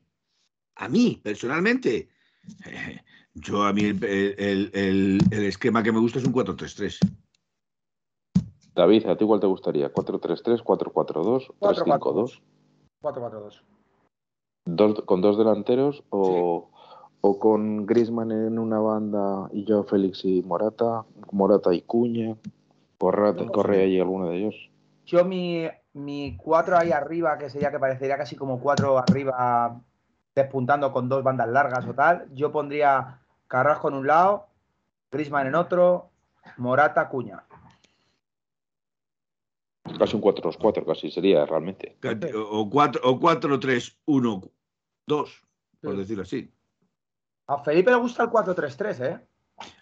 a 0.76 0.88
mí, 0.88 1.20
personalmente. 1.22 2.08
yo 3.34 3.62
a 3.62 3.72
mí 3.72 3.82
el, 3.84 5.20
esquema 5.30 5.82
que 5.82 5.92
me 5.92 6.00
gusta 6.00 6.18
es 6.18 6.24
un 6.24 6.32
4-3-3. 6.32 6.98
David, 8.74 9.06
¿a 9.06 9.16
ti 9.16 9.24
cuál 9.24 9.40
te 9.40 9.46
gustaría? 9.46 9.92
¿4-3-3, 9.92 10.62
4-4-2, 10.62 11.54
3-5-2? 11.60 12.42
4-4-2. 13.02 13.62
¿Con 15.04 15.20
dos 15.20 15.36
delanteros 15.36 16.02
o, 16.10 16.70
o 17.20 17.38
con 17.38 17.86
Grisman 17.86 18.32
en 18.32 18.58
una 18.58 18.78
banda 18.80 19.48
y 19.52 19.64
yo, 19.64 19.84
Félix 19.84 20.24
y 20.24 20.42
Morata? 20.42 21.04
Morata 21.30 21.74
y 21.74 21.82
Cuña, 21.82 22.36
Correa 22.98 23.86
y 23.86 24.00
alguno 24.00 24.30
de 24.30 24.38
ellos. 24.38 24.70
Yo 25.06 25.24
mi, 25.24 25.68
mi 25.92 26.36
cuatro 26.36 26.76
ahí 26.76 26.92
arriba, 26.92 27.38
que 27.38 27.50
sería 27.50 27.70
que 27.70 27.78
parecería 27.78 28.16
casi 28.16 28.36
como 28.36 28.60
cuatro 28.60 28.98
arriba 28.98 29.80
despuntando 30.34 30.92
con 30.92 31.08
dos 31.08 31.22
bandas 31.22 31.48
largas 31.48 31.86
o 31.86 31.94
tal, 31.94 32.26
yo 32.34 32.50
pondría 32.50 33.20
Carrasco 33.46 33.88
en 33.88 33.94
un 33.94 34.06
lado, 34.06 34.48
Grisman 35.10 35.46
en 35.46 35.54
otro, 35.54 36.10
Morata, 36.56 37.08
Cuña. 37.08 37.44
Casi 39.98 40.16
un 40.16 40.22
4-2-4, 40.22 40.86
casi 40.86 41.10
sería 41.10 41.44
realmente. 41.46 41.96
O 42.34 42.68
4-3-1-2, 42.68 44.50
por 45.06 45.96
decirlo 45.96 46.22
así. 46.22 46.50
A 47.46 47.58
Felipe 47.58 47.90
le 47.90 47.98
gusta 47.98 48.22
el 48.24 48.30
4-3-3, 48.30 49.04
¿eh? 49.04 49.20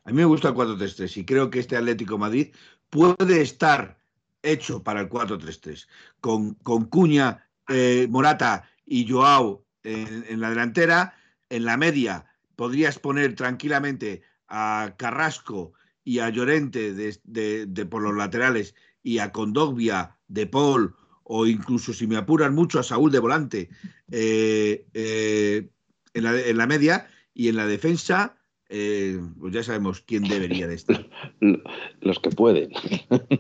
A 0.05 0.11
mí 0.11 0.17
me 0.17 0.25
gusta 0.25 0.49
el 0.49 0.55
4-3-3 0.55 1.17
y 1.19 1.25
creo 1.25 1.49
que 1.49 1.61
este 1.61 1.77
Atlético 1.77 2.19
Madrid 2.19 2.53
puede 2.91 3.41
estar 3.41 4.02
hecho 4.43 4.83
para 4.83 5.01
el 5.01 5.09
4-3-3, 5.09 5.87
con, 6.21 6.55
con, 6.55 6.87
Cuña, 6.87 7.49
eh, 7.69 8.07
Morata 8.11 8.69
y 8.85 9.09
Joao 9.09 9.65
en, 9.83 10.41
la 10.41 10.51
delantera, 10.51 11.15
en 11.49 11.65
la 11.65 11.77
media 11.77 12.27
podrías 12.57 12.99
poner 12.99 13.35
tranquilamente 13.35 14.23
a 14.49 14.95
Carrasco 14.97 15.73
y 16.05 16.19
a 16.19 16.29
Llorente 16.29 16.93
de, 16.93 17.87
por 17.87 18.03
los 18.03 18.17
laterales 18.17 18.75
y 19.03 19.19
a 19.19 19.33
Condogbia 19.33 20.17
de 20.29 20.47
Paul 20.47 20.95
o 21.25 21.47
incluso 21.47 21.93
si 21.93 22.07
me 22.07 22.17
apuran 22.17 22.55
mucho 22.55 22.79
a 22.79 22.83
Saúl 22.83 23.11
de 23.11 23.19
volante 23.19 23.71
eh, 24.11 24.87
eh, 24.93 25.71
en, 26.15 26.25
la, 26.25 26.41
en 26.41 26.57
la 26.57 26.67
media 26.67 27.07
y 27.35 27.49
en 27.49 27.57
la 27.57 27.67
defensa 27.67 28.37
eh, 28.75 29.21
pues 29.39 29.53
ya 29.53 29.63
sabemos 29.63 30.01
quién 30.01 30.23
debería 30.23 30.67
de 30.67 30.77
estar. 30.77 31.07
Los 32.01 32.19
que 32.21 32.31
pueden. 32.31 32.73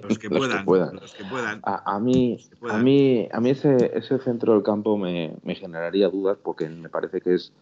Los 0.07 0.19
que 0.19 0.29
puedan. 0.31 0.67
Los 0.97 1.15
que 1.15 1.25
puedan. 1.25 1.63
A, 1.65 1.99
mí, 2.01 2.39
a 2.69 2.77
mí, 2.77 3.29
a 3.33 3.41
mí 3.41 3.51
ese, 3.51 3.91
ese 3.95 4.19
centro 4.19 4.53
del 4.53 4.63
campo 4.63 4.99
me, 4.99 5.35
generaría 5.57 6.11
dudas 6.11 6.37
porque 6.43 6.69
me 6.69 6.91
parece 6.91 7.23
que 7.23 7.35
es 7.37 7.55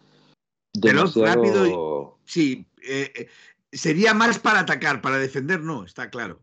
demasiado... 0.73 1.27
rápido. 1.27 2.19
sí, 2.25 2.67
eh, 2.83 3.13
eh, 3.15 3.29
sería 3.71 4.15
más 4.15 4.41
para 4.41 4.61
atacar, 4.61 5.01
para 5.01 5.19
defender 5.19 5.61
no, 5.61 5.85
está 5.85 6.11
claro. 6.11 6.41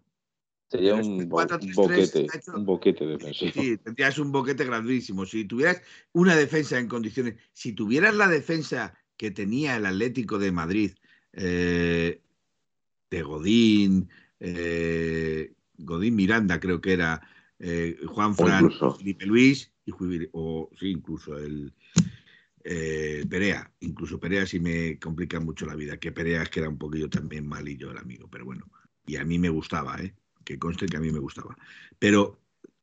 Sería 0.70 0.96
un, 0.96 1.28
boquete, 1.28 2.28
un 2.56 2.66
boquete 2.66 3.06
defensivo. 3.06 3.52
Sí, 3.54 3.78
tendrías 3.78 4.18
un 4.18 4.32
boquete 4.32 4.64
grandísimo. 4.64 5.26
Si 5.26 5.44
tuvieras 5.44 5.82
una 6.14 6.38
defensa 6.38 6.80
en 6.80 6.88
condiciones, 6.88 7.36
si 7.52 7.74
tuvieras 7.74 8.16
la 8.16 8.28
defensa 8.28 8.94
que 9.18 9.32
tenía 9.32 9.76
el 9.76 9.86
Atlético 9.86 10.38
de 10.40 10.52
Madrid 10.54 10.92
eh, 11.34 12.22
de 13.10 13.22
Godín, 13.22 14.10
eh, 14.40 15.54
Godín 15.78 16.16
Miranda 16.16 16.60
creo 16.60 16.82
que 16.82 16.94
era, 16.94 17.22
eh, 17.60 17.98
Juan 18.08 18.36
Fran, 18.36 18.72
Felipe 18.98 19.26
Luis, 19.26 19.72
y, 19.86 19.92
o 20.34 20.70
sí, 20.78 20.90
incluso 20.90 21.38
el 21.38 21.74
Perea, 23.30 23.72
incluso 23.80 24.20
Perea 24.20 24.46
sí 24.46 24.60
me 24.60 25.00
complica 25.00 25.40
mucho 25.40 25.66
la 25.66 25.76
vida, 25.76 25.98
que 25.98 26.12
Perea 26.12 26.44
es 26.44 26.50
que 26.50 26.60
era 26.60 26.68
un 26.68 26.78
poquillo 26.78 27.10
también 27.10 27.48
malillo 27.48 27.92
el 27.92 27.98
amigo, 27.98 28.28
pero 28.30 28.44
bueno, 28.44 28.70
y 29.06 29.16
a 29.16 29.24
mí 29.24 29.40
me 29.40 29.48
gustaba, 29.48 29.98
que 30.44 30.60
conste 30.60 30.88
que 30.88 30.98
a 30.98 31.00
mí 31.00 31.10
me 31.10 31.20
gustaba. 31.20 31.56
Pero 31.98 32.42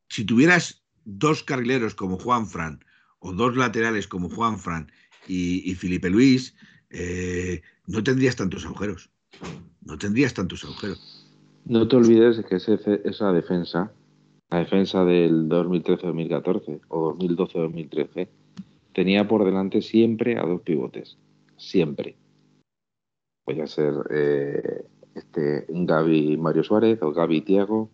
si 0.09 0.24
tuvieras 0.24 0.84
dos 1.05 1.42
carrileros 1.42 1.95
como 1.95 2.18
Juan 2.18 2.47
Fran, 2.47 2.82
o 3.18 3.32
dos 3.32 3.57
laterales 3.57 4.07
como 4.07 4.28
Juan 4.28 4.59
Fran 4.59 4.92
y, 5.26 5.70
y 5.70 5.74
Felipe 5.74 6.11
Luis, 6.11 6.55
eh, 6.90 7.62
no 7.87 8.03
tendrías 8.03 8.37
tantos 8.37 8.64
agujeros. 8.64 9.11
No 9.82 9.99
tendrías 9.99 10.35
tantos 10.35 10.64
agujeros. 10.64 11.26
No 11.64 11.89
te 11.89 11.97
olvides 11.97 12.37
de 12.37 12.45
que 12.45 12.57
esa 12.57 13.32
defensa, 13.32 13.93
la 14.51 14.59
defensa 14.59 15.05
del 15.05 15.49
2013-2014 15.49 16.80
o 16.89 17.14
2012-2013, 17.14 18.28
tenía 18.93 19.26
por 19.26 19.45
delante 19.45 19.82
siempre 19.82 20.39
a 20.39 20.43
dos 20.43 20.62
pivotes. 20.62 21.16
Siempre. 21.57 22.16
Puede 23.45 23.66
ser 23.66 23.95
eh, 24.11 24.85
este, 25.14 25.66
Gaby 25.68 26.37
Mario 26.37 26.64
Suárez 26.64 27.03
o 27.03 27.12
Gaby 27.12 27.43
Tiago, 27.43 27.91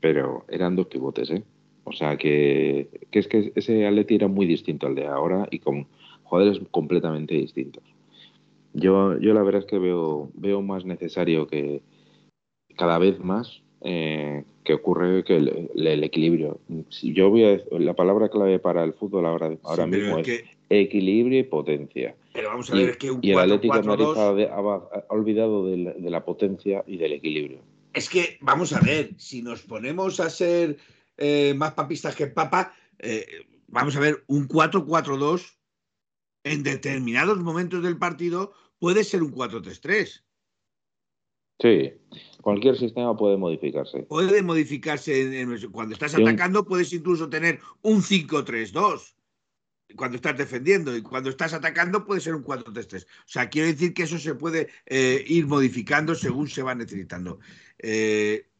pero 0.00 0.44
eran 0.48 0.76
dos 0.76 0.86
pivotes, 0.86 1.30
¿eh? 1.30 1.44
O 1.84 1.92
sea 1.92 2.16
que, 2.16 2.88
que 3.10 3.18
es 3.18 3.28
que 3.28 3.52
ese 3.54 3.86
Atleti 3.86 4.16
era 4.16 4.26
muy 4.26 4.44
distinto 4.44 4.86
al 4.86 4.94
de 4.94 5.06
ahora 5.06 5.46
y 5.50 5.60
con 5.60 5.86
jugadores 6.24 6.60
completamente 6.70 7.34
distintos. 7.34 7.84
Yo, 8.78 9.18
yo 9.18 9.32
la 9.32 9.42
verdad 9.42 9.62
es 9.62 9.66
que 9.66 9.78
veo, 9.78 10.30
veo 10.34 10.60
más 10.60 10.84
necesario 10.84 11.46
que 11.46 11.82
cada 12.76 12.98
vez 12.98 13.18
más 13.20 13.62
eh, 13.80 14.44
que 14.64 14.74
ocurre 14.74 15.24
que 15.24 15.36
el, 15.36 16.04
equilibrio. 16.04 16.60
Si 16.90 17.14
yo 17.14 17.30
voy 17.30 17.44
a 17.44 17.58
la 17.78 17.94
palabra 17.94 18.28
clave 18.28 18.58
para 18.58 18.84
el 18.84 18.92
fútbol 18.92 19.24
ahora, 19.24 19.56
ahora 19.62 19.86
mismo 19.86 20.18
es, 20.18 20.44
equilibrio 20.68 21.38
y 21.38 21.44
potencia. 21.44 22.14
Pero 22.34 22.50
vamos 22.50 22.70
a 22.70 22.74
ver, 22.74 22.88
y, 22.88 22.90
es 22.90 22.96
que 22.98 23.10
un 23.10 23.20
y 23.22 23.30
el 23.30 23.38
Atlético 23.38 23.76
de 23.76 23.82
4-4-2 23.82 23.86
Madrid 23.86 24.44
ha, 24.50 24.58
ha- 24.58 25.04
ha 25.08 25.14
olvidado 25.14 25.66
de 25.66 25.76
la, 25.78 25.92
de 25.92 26.10
la 26.10 26.24
potencia 26.26 26.84
y 26.86 26.98
del 26.98 27.14
equilibrio. 27.14 27.60
Es 27.94 28.10
que, 28.10 28.36
vamos 28.42 28.74
a 28.74 28.80
ver, 28.80 29.12
si 29.16 29.40
nos 29.40 29.62
ponemos 29.62 30.20
a 30.20 30.28
ser 30.28 30.76
eh, 31.16 31.54
más 31.56 31.72
papistas 31.72 32.14
que 32.14 32.24
el 32.24 32.32
Papa, 32.32 32.74
eh, 32.98 33.24
vamos 33.68 33.96
a 33.96 34.00
ver, 34.00 34.22
un 34.26 34.46
4-4-2 34.48 35.56
en 36.44 36.62
determinados 36.62 37.38
momentos 37.38 37.82
del 37.82 37.96
partido 37.96 38.52
puede 38.78 39.04
ser 39.04 39.22
un 39.22 39.32
4-3-3. 39.32 40.22
Sí, 41.58 41.92
cualquier 42.42 42.76
sistema 42.76 43.16
puede 43.16 43.36
modificarse. 43.38 44.02
Puede 44.02 44.42
modificarse 44.42 45.22
en- 45.22 45.52
en- 45.52 45.70
cuando 45.72 45.94
estás 45.94 46.12
Sí, 46.12 46.20
atacando, 46.20 46.66
puedes 46.66 46.92
incluso 46.92 47.30
tener 47.30 47.60
un 47.82 48.02
5-3-2 48.02 49.16
cuando 49.96 50.16
estás 50.16 50.36
defendiendo 50.36 50.94
y 50.94 51.00
cuando 51.00 51.30
estás 51.30 51.54
atacando 51.54 52.04
puede 52.04 52.20
ser 52.20 52.34
un 52.34 52.42
4-3-3. 52.42 53.04
O 53.04 53.28
sea, 53.28 53.48
quiero 53.48 53.68
decir 53.68 53.94
que 53.94 54.02
eso 54.02 54.18
se 54.18 54.34
puede 54.34 54.68
eh, 54.84 55.24
ir 55.26 55.46
modificando 55.46 56.14
según 56.14 56.48
se 56.48 56.62
va 56.62 56.74
necesitando. 56.74 57.38
Eh, 57.78 58.50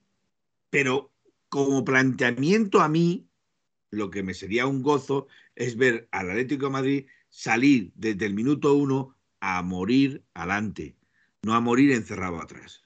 pero 0.71 1.12
como 1.51 1.85
planteamiento 1.85 2.81
a 2.81 2.89
mí, 2.89 3.29
lo 3.91 4.11
que 4.11 4.23
me 4.23 4.35
sería 4.35 4.67
un 4.67 4.83
gozo 4.83 5.27
es 5.55 5.77
ver 5.77 6.09
al 6.12 6.31
Atlético 6.31 6.67
de 6.67 6.73
Madrid 6.73 7.07
salir 7.29 7.93
desde 7.95 8.25
el 8.27 8.35
minuto 8.35 8.75
uno 8.75 9.16
a 9.49 9.63
morir 9.63 10.25
adelante, 10.35 10.97
no 11.43 11.55
a 11.55 11.61
morir 11.61 11.93
encerrado 11.93 12.43
atrás. 12.43 12.83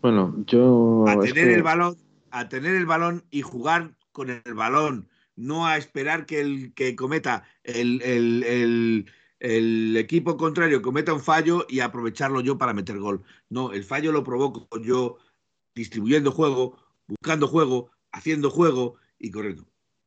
Bueno, 0.00 0.34
yo. 0.46 1.04
A 1.06 1.12
es 1.12 1.34
tener 1.34 1.48
que- 1.48 1.54
el 1.56 1.62
balón, 1.62 1.98
a 2.30 2.48
tener 2.48 2.74
el 2.74 2.86
balón 2.86 3.24
y 3.30 3.42
jugar 3.42 3.98
con 4.12 4.30
el 4.30 4.54
balón, 4.54 5.08
no 5.36 5.66
a 5.66 5.76
esperar 5.76 6.24
que 6.24 6.40
el 6.40 6.72
que 6.72 6.96
cometa 6.96 7.44
el, 7.64 8.00
el- 8.00 8.44
el- 8.44 9.06
el 9.38 9.96
equipo 9.98 10.38
contrario 10.38 10.80
cometa 10.80 11.12
un 11.12 11.20
fallo 11.20 11.66
y 11.68 11.80
aprovecharlo 11.80 12.40
yo 12.40 12.56
para 12.56 12.72
meter 12.72 12.98
gol. 12.98 13.22
No, 13.50 13.72
el 13.72 13.84
fallo 13.84 14.12
lo 14.12 14.24
provoco 14.24 14.66
yo 14.80 15.18
distribuyendo 15.74 16.32
juego, 16.32 16.78
buscando 17.06 17.46
juego, 17.46 17.90
haciendo 18.10 18.48
juego 18.48 18.94
y 19.18 19.30
corriendo. 19.30 19.66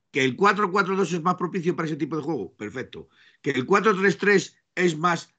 Que 0.10 0.26
el 0.26 0.36
4-4-2 0.36 1.14
es 1.14 1.22
más 1.22 1.36
propicio 1.36 1.76
para 1.76 1.86
ese 1.88 1.98
tipo 1.98 2.18
de 2.18 2.24
juego, 2.24 2.52
perfecto. 2.56 3.10
Que 3.44 3.52
el 3.52 3.68
4-3-3 3.68 4.56
es 4.80 4.98
más 4.98 5.34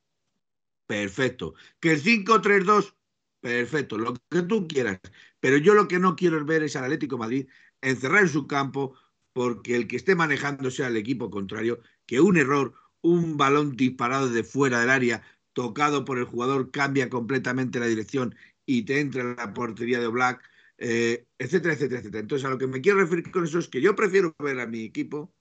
perfecto. 0.86 1.54
Que 1.80 1.92
el 1.92 2.02
5-3-2, 2.02 2.94
perfecto, 3.40 3.98
lo 3.98 4.14
que 4.28 4.42
tú 4.42 4.66
quieras. 4.68 5.00
Pero 5.40 5.56
yo 5.56 5.74
lo 5.74 5.88
que 5.88 5.98
no 5.98 6.16
quiero 6.16 6.44
ver 6.44 6.62
es 6.62 6.76
al 6.76 6.84
Atlético 6.84 7.18
Madrid 7.18 7.48
encerrar 7.80 8.22
en 8.22 8.28
su 8.28 8.46
campo 8.46 8.96
porque 9.32 9.76
el 9.76 9.86
que 9.86 9.96
esté 9.96 10.14
manejando 10.14 10.70
sea 10.70 10.88
el 10.88 10.96
equipo 10.96 11.30
contrario, 11.30 11.80
que 12.06 12.20
un 12.20 12.36
error, 12.36 12.74
un 13.00 13.36
balón 13.36 13.76
disparado 13.76 14.28
de 14.28 14.44
fuera 14.44 14.80
del 14.80 14.90
área, 14.90 15.22
tocado 15.52 16.04
por 16.04 16.18
el 16.18 16.24
jugador, 16.24 16.70
cambia 16.70 17.08
completamente 17.08 17.80
la 17.80 17.86
dirección 17.86 18.34
y 18.66 18.82
te 18.82 19.00
entra 19.00 19.22
en 19.22 19.36
la 19.36 19.54
portería 19.54 20.00
de 20.00 20.08
Black, 20.08 20.42
eh, 20.78 21.26
etcétera, 21.38 21.74
etcétera, 21.74 22.00
etcétera. 22.00 22.20
Entonces, 22.20 22.46
a 22.46 22.50
lo 22.50 22.58
que 22.58 22.66
me 22.66 22.80
quiero 22.80 22.98
referir 22.98 23.30
con 23.30 23.44
eso 23.44 23.58
es 23.58 23.68
que 23.68 23.80
yo 23.80 23.94
prefiero 23.94 24.34
ver 24.38 24.60
a 24.60 24.66
mi 24.66 24.84
equipo 24.84 25.32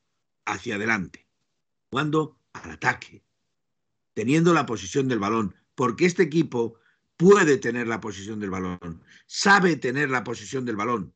hacia 0.45 0.75
adelante, 0.75 1.27
jugando 1.91 2.37
al 2.53 2.71
ataque, 2.71 3.23
teniendo 4.19 4.53
la 4.53 4.65
posesión 4.65 5.07
del 5.07 5.19
balón, 5.19 5.55
porque 5.75 6.05
este 6.05 6.23
equipo 6.23 6.77
puede 7.15 7.57
tener 7.57 7.87
la 7.87 8.01
posesión 8.01 8.41
del 8.41 8.49
balón, 8.49 9.01
sabe 9.27 9.77
tener 9.77 10.09
la 10.09 10.25
posesión 10.25 10.65
del 10.65 10.75
balón 10.75 11.13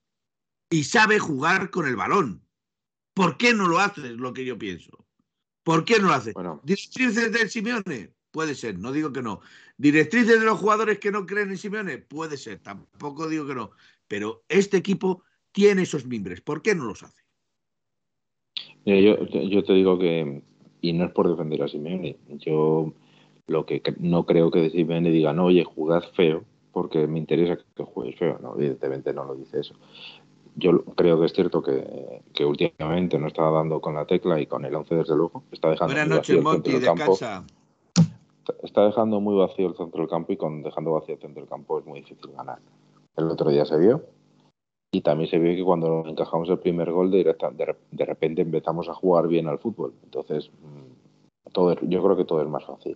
y 0.70 0.86
sabe 0.86 1.20
jugar 1.20 1.70
con 1.70 1.86
el 1.86 1.97
balón. 1.97 2.47
¿Por 3.14 3.36
qué 3.36 3.54
no 3.54 3.68
lo 3.68 3.80
hace? 3.80 4.08
Es 4.08 4.14
lo 4.14 4.32
que 4.32 4.45
yo 4.45 4.58
pienso. 4.58 5.06
¿Por 5.64 5.84
qué 5.84 5.99
no 5.99 6.08
lo 6.08 6.14
hace? 6.14 6.32
Bueno, 6.32 6.62
¿Directrices 6.64 7.30
del 7.34 7.49
Simeone? 7.49 8.14
Puede 8.32 8.56
ser, 8.56 8.80
no 8.80 8.93
digo 8.93 9.12
que 9.12 9.22
no. 9.22 9.41
¿Directrices 9.76 10.39
de 10.39 10.45
los 10.45 10.58
jugadores 10.58 10.99
que 10.99 11.12
no 11.12 11.26
creen 11.26 11.49
en 11.49 11.58
Simeone? 11.58 11.97
Puede 11.97 12.38
ser, 12.38 12.60
tampoco 12.60 13.28
digo 13.28 13.45
que 13.45 13.56
no. 13.56 13.72
Pero 14.08 14.45
este 14.47 14.78
equipo 14.78 15.26
tiene 15.51 15.82
esos 15.82 16.06
mimbres. 16.06 16.39
¿Por 16.39 16.62
qué 16.62 16.74
no 16.74 16.86
los 16.86 17.04
hace? 17.04 17.22
mira, 18.86 19.01
yo, 19.01 19.28
yo 19.28 19.62
te 19.62 19.74
digo 19.74 19.99
que. 19.99 20.53
Y 20.84 20.92
no 20.92 21.06
es 21.06 21.12
por 21.14 21.30
defender 21.30 21.64
a 21.64 21.70
Simeone. 21.70 22.18
Yo 22.28 22.92
lo 23.48 23.66
que 23.66 23.82
no 24.00 24.26
creo 24.26 24.52
que 24.52 24.70
Simeone 24.70 25.12
diga, 25.12 25.32
no, 25.32 25.46
oye, 25.46 25.64
jugad 25.64 26.04
feo, 26.14 26.44
porque 26.74 27.08
me 27.08 27.20
interesa 27.20 27.58
que 27.74 27.84
juegues 27.84 28.20
feo. 28.20 28.38
No, 28.42 28.56
evidentemente 28.56 29.14
no 29.14 29.24
lo 29.24 29.34
dice 29.34 29.62
eso. 29.62 29.76
Yo 30.58 30.84
creo 30.84 31.18
que 31.22 31.28
es 31.28 31.32
cierto 31.32 31.64
que, 31.64 32.22
que 32.34 32.44
últimamente 32.44 33.18
no 33.18 33.28
está 33.28 33.50
dando 33.50 33.80
con 33.80 33.96
la 33.96 34.06
tecla 34.06 34.42
y 34.42 34.46
con 34.46 34.66
el 34.66 34.76
11 34.76 34.94
desde 34.94 35.16
luego. 35.16 35.44
Está 35.54 35.70
dejando 35.70 35.94
Buenas 35.94 36.10
noches, 36.10 36.44
Monty. 36.44 36.74
Descansa. 36.74 37.46
Está 38.62 38.86
dejando 38.86 39.22
muy 39.22 39.38
vacío 39.38 39.70
el 39.70 39.76
centro 39.76 40.02
del 40.02 40.10
campo 40.10 40.34
y 40.34 40.38
con 40.38 40.64
dejando 40.64 40.92
vacío 40.92 41.16
el 41.16 41.22
centro 41.22 41.44
del 41.44 41.50
campo 41.50 41.80
es 41.80 41.86
muy 41.86 42.02
difícil 42.02 42.34
ganar. 42.34 42.60
El 43.16 43.30
otro 43.30 43.50
día 43.50 43.64
se 43.64 43.78
vio 43.78 44.04
y 44.94 45.02
también 45.02 45.28
se 45.28 45.39
vio 45.39 45.56
que 45.56 45.64
cuando 45.64 46.04
encajamos 46.06 46.48
el 46.50 46.60
primer 46.60 46.91
gol 46.91 47.10
de, 47.10 47.24
de, 47.24 47.66
re- 47.66 47.76
de 47.91 48.06
repente 48.06 48.44
empezamos 48.44 48.88
a 48.88 48.94
jugar 48.94 49.28
bien 49.28 49.48
al 49.48 49.58
fútbol. 49.58 49.91
Entonces, 50.04 50.52
mm, 50.62 51.52
todo, 51.52 51.76
yo 51.82 52.04
creo 52.04 52.16
que 52.16 52.26
todo 52.26 52.44
es 52.44 52.48
más 52.48 52.64
fácil. 52.64 52.96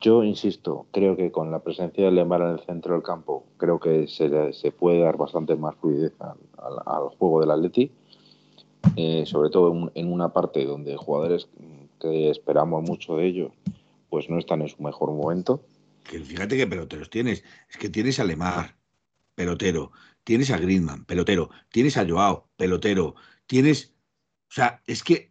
Yo 0.00 0.22
insisto, 0.22 0.86
creo 0.92 1.16
que 1.16 1.32
con 1.32 1.50
la 1.50 1.58
presencia 1.58 2.04
de 2.04 2.12
Lemar 2.12 2.40
en 2.42 2.50
el 2.50 2.60
centro 2.60 2.94
del 2.94 3.02
campo, 3.02 3.44
creo 3.56 3.80
que 3.80 4.06
se, 4.06 4.52
se 4.52 4.70
puede 4.70 5.00
dar 5.00 5.16
bastante 5.16 5.56
más 5.56 5.74
fluidez 5.74 6.12
al, 6.20 7.08
juego 7.18 7.40
del 7.40 7.50
Atleti, 7.50 7.90
eh, 8.94 9.24
sobre 9.26 9.50
todo 9.50 9.90
en, 9.92 10.12
una 10.12 10.32
parte 10.32 10.64
donde 10.64 10.96
jugadores 10.96 11.48
que 11.98 12.30
esperamos 12.30 12.84
mucho 12.84 13.16
de 13.16 13.26
ellos, 13.26 13.52
pues 14.08 14.30
no 14.30 14.38
están 14.38 14.62
en 14.62 14.68
su 14.68 14.80
mejor 14.84 15.10
momento. 15.10 15.60
Que 16.04 16.20
fíjate 16.20 16.56
qué 16.56 16.68
peloteros 16.68 17.10
tienes. 17.10 17.42
Es 17.68 17.76
que 17.76 17.88
tienes 17.88 18.20
a 18.20 18.24
Lemar, 18.24 18.76
pelotero. 19.34 19.90
Tienes 20.26 20.50
a 20.50 20.58
Griezmann, 20.58 21.04
pelotero. 21.04 21.50
Tienes 21.70 21.96
a 21.96 22.04
Joao, 22.04 22.48
pelotero. 22.56 23.14
Tienes. 23.46 23.94
O 24.50 24.54
sea, 24.54 24.82
es 24.88 25.04
que 25.04 25.30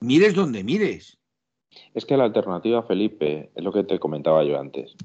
mires 0.00 0.34
donde 0.34 0.64
mires. 0.64 1.16
Es 1.94 2.04
que 2.04 2.16
la 2.16 2.24
alternativa, 2.24 2.82
Felipe, 2.82 3.50
es 3.54 3.62
lo 3.62 3.72
que 3.72 3.84
te 3.84 4.00
comentaba 4.00 4.42
yo 4.42 4.58
antes. 4.58 4.96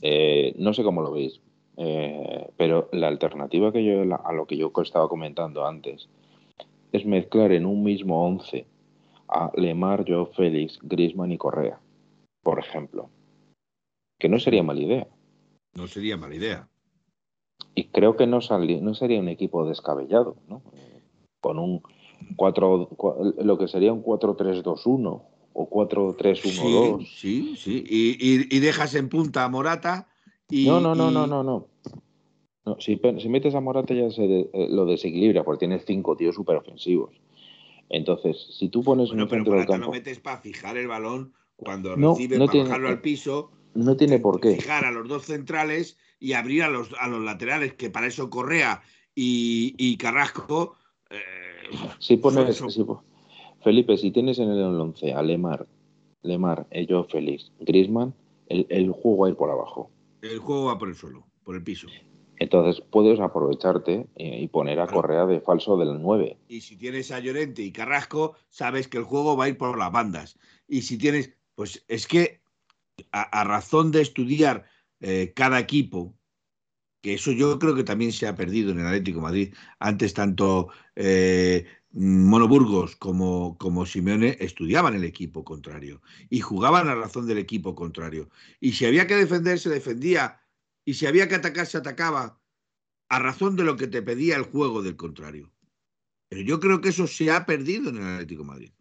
Eh, 0.00 0.54
no 0.56 0.72
sé 0.72 0.82
cómo 0.84 1.02
lo 1.02 1.12
veis, 1.12 1.42
eh, 1.76 2.48
pero 2.56 2.88
la 2.92 3.08
alternativa 3.08 3.72
que 3.72 3.84
yo, 3.84 4.06
la- 4.06 4.16
a 4.16 4.32
lo 4.32 4.46
que 4.46 4.56
yo 4.56 4.72
estaba 4.82 5.06
comentando 5.06 5.66
antes 5.66 6.08
es 6.92 7.04
mezclar 7.04 7.52
en 7.52 7.66
un 7.66 7.84
mismo 7.84 8.26
once 8.26 8.66
a 9.28 9.52
Lemar, 9.54 10.06
Joao 10.08 10.32
Félix, 10.32 10.78
Griezmann 10.80 11.30
y 11.32 11.36
Correa, 11.36 11.78
por 12.42 12.58
ejemplo. 12.58 13.10
Que 14.18 14.30
no 14.30 14.38
sería 14.38 14.62
mala 14.62 14.80
idea. 14.80 15.08
No 15.74 15.86
sería 15.86 16.16
mala 16.16 16.34
idea. 16.36 16.68
Y 17.74 17.84
creo 17.84 18.16
que 18.16 18.26
no, 18.26 18.40
sali- 18.40 18.80
no 18.80 18.94
sería 18.94 19.20
un 19.20 19.28
equipo 19.28 19.66
descabellado, 19.66 20.36
¿no? 20.48 20.62
Con 21.40 21.58
un 21.58 21.82
4, 22.36 22.88
lo 23.38 23.58
que 23.58 23.68
sería 23.68 23.92
un 23.92 24.02
4-3-2-1 24.02 25.22
o 25.54 25.68
4-3-1-2. 25.70 27.06
Sí, 27.06 27.06
sí, 27.16 27.56
sí. 27.56 27.84
Y, 27.88 28.10
y- 28.20 28.48
y 28.56 28.60
dejas 28.60 28.94
en 28.94 29.08
punta 29.08 29.44
a 29.44 29.48
Morata. 29.48 30.08
Y, 30.48 30.66
No, 30.66 30.80
no, 30.80 30.94
no, 30.94 31.10
no, 31.10 31.26
no, 31.26 31.42
no. 31.42 31.68
No, 32.64 32.76
si, 32.78 33.00
si 33.18 33.28
metes 33.28 33.54
a 33.56 33.60
Morata 33.60 33.92
ya 33.92 34.08
se 34.10 34.22
de- 34.22 34.50
eh, 34.52 34.68
lo 34.70 34.84
desequilibra 34.86 35.42
porque 35.42 35.66
tienes 35.66 35.84
cinco 35.84 36.16
tíos 36.16 36.34
súper 36.36 36.56
ofensivos. 36.56 37.10
Entonces, 37.88 38.36
si 38.58 38.68
tú 38.68 38.82
pones 38.84 39.08
Bueno, 39.08 39.24
un 39.24 39.28
pero 39.28 39.44
Morata 39.44 39.64
lo 39.64 39.80
campo, 39.80 39.92
metes 39.92 40.20
para 40.20 40.38
fijar 40.38 40.76
el 40.76 40.86
balón 40.86 41.34
cuando 41.56 41.96
No, 41.96 42.12
recibe 42.12 42.38
no 42.38 42.44
para 42.46 42.52
tiene- 42.52 42.68
bajarlo 42.68 42.88
al 42.88 43.00
piso. 43.00 43.50
No 43.74 43.96
tiene 43.96 44.18
por 44.18 44.40
qué. 44.40 44.56
Fijar 44.56 44.84
a 44.84 44.90
los 44.90 45.08
dos 45.08 45.24
centrales 45.26 45.96
y 46.18 46.34
abrir 46.34 46.62
a 46.62 46.68
los, 46.68 46.90
a 47.00 47.08
los 47.08 47.22
laterales, 47.22 47.74
que 47.74 47.90
para 47.90 48.06
eso 48.06 48.30
Correa 48.30 48.82
y, 49.14 49.74
y 49.78 49.96
Carrasco. 49.96 50.76
eh, 51.10 51.16
Si 51.98 52.16
pones, 52.16 52.56
son- 52.56 52.70
si 52.70 52.84
po- 52.84 53.04
Felipe, 53.62 53.96
si 53.96 54.10
tienes 54.10 54.38
en 54.38 54.50
el 54.50 54.58
11 54.80 55.12
a 55.12 55.22
Lemar, 55.22 55.66
Lemar, 56.22 56.66
Ello, 56.70 57.04
Félix, 57.04 57.52
Griezmann, 57.60 58.14
el, 58.48 58.66
el 58.68 58.90
juego 58.92 59.18
va 59.18 59.26
a 59.26 59.30
ir 59.30 59.36
por 59.36 59.50
abajo. 59.50 59.90
el 60.22 60.38
juego 60.38 60.66
va 60.66 60.78
por 60.78 60.88
el 60.88 60.94
suelo, 60.94 61.26
por 61.44 61.56
el 61.56 61.62
piso. 61.62 61.88
Entonces 62.38 62.82
puedes 62.90 63.20
aprovecharte 63.20 64.06
eh, 64.16 64.40
y 64.42 64.48
poner 64.48 64.80
a. 64.80 64.86
Correa 64.88 65.26
de 65.26 65.40
falso 65.40 65.76
del 65.76 66.00
9. 66.02 66.38
Y 66.48 66.60
si 66.62 66.76
tienes 66.76 67.12
a 67.12 67.20
Llorente 67.20 67.62
y 67.62 67.70
Carrasco, 67.70 68.34
sabes 68.48 68.88
que 68.88 68.98
el 68.98 69.04
juego 69.04 69.36
va 69.36 69.44
a 69.44 69.48
ir 69.48 69.56
por 69.56 69.78
las 69.78 69.92
bandas. 69.92 70.38
Y 70.66 70.82
si 70.82 70.98
tienes, 70.98 71.32
pues 71.54 71.84
es 71.86 72.08
que 72.08 72.41
a, 73.12 73.44
razón 73.44 73.90
de 73.90 74.02
estudiar 74.02 74.66
eh, 75.00 75.32
cada 75.34 75.58
equipo, 75.58 76.18
que 77.02 77.14
eso 77.14 77.32
yo 77.32 77.58
creo 77.58 77.74
que 77.74 77.84
también 77.84 78.12
se 78.12 78.26
ha 78.26 78.36
perdido 78.36 78.70
en 78.70 78.80
el 78.80 78.86
Atlético 78.86 79.20
Madrid. 79.20 79.54
Antes 79.78 80.14
tanto 80.14 80.68
eh, 80.94 81.66
Mono 81.90 82.48
Burgos 82.48 82.96
como, 82.96 83.58
como 83.58 83.84
Simeone 83.84 84.36
estudiaban 84.40 84.94
el 84.94 85.04
equipo 85.04 85.44
contrario 85.44 86.00
y 86.30 86.40
jugaban 86.40 86.88
a 86.88 86.94
razón 86.94 87.26
del 87.26 87.38
equipo 87.38 87.74
contrario. 87.74 88.30
Y 88.60 88.72
si 88.72 88.86
había 88.86 89.06
que 89.06 89.16
defender, 89.16 89.58
se 89.58 89.68
defendía. 89.68 90.40
Y 90.84 90.94
si 90.94 91.06
había 91.06 91.28
que 91.28 91.34
atacar, 91.34 91.66
se 91.66 91.78
atacaba 91.78 92.40
a 93.08 93.18
razón 93.18 93.56
de 93.56 93.64
lo 93.64 93.76
que 93.76 93.88
te 93.88 94.02
pedía 94.02 94.36
el 94.36 94.44
juego 94.44 94.82
del 94.82 94.96
contrario. 94.96 95.52
Pero 96.28 96.42
yo 96.42 96.60
creo 96.60 96.80
que 96.80 96.88
eso 96.88 97.06
se 97.06 97.30
ha 97.30 97.44
perdido 97.44 97.90
en 97.90 97.98
el 97.98 98.14
Atlético 98.14 98.44
Madrid. 98.44 98.72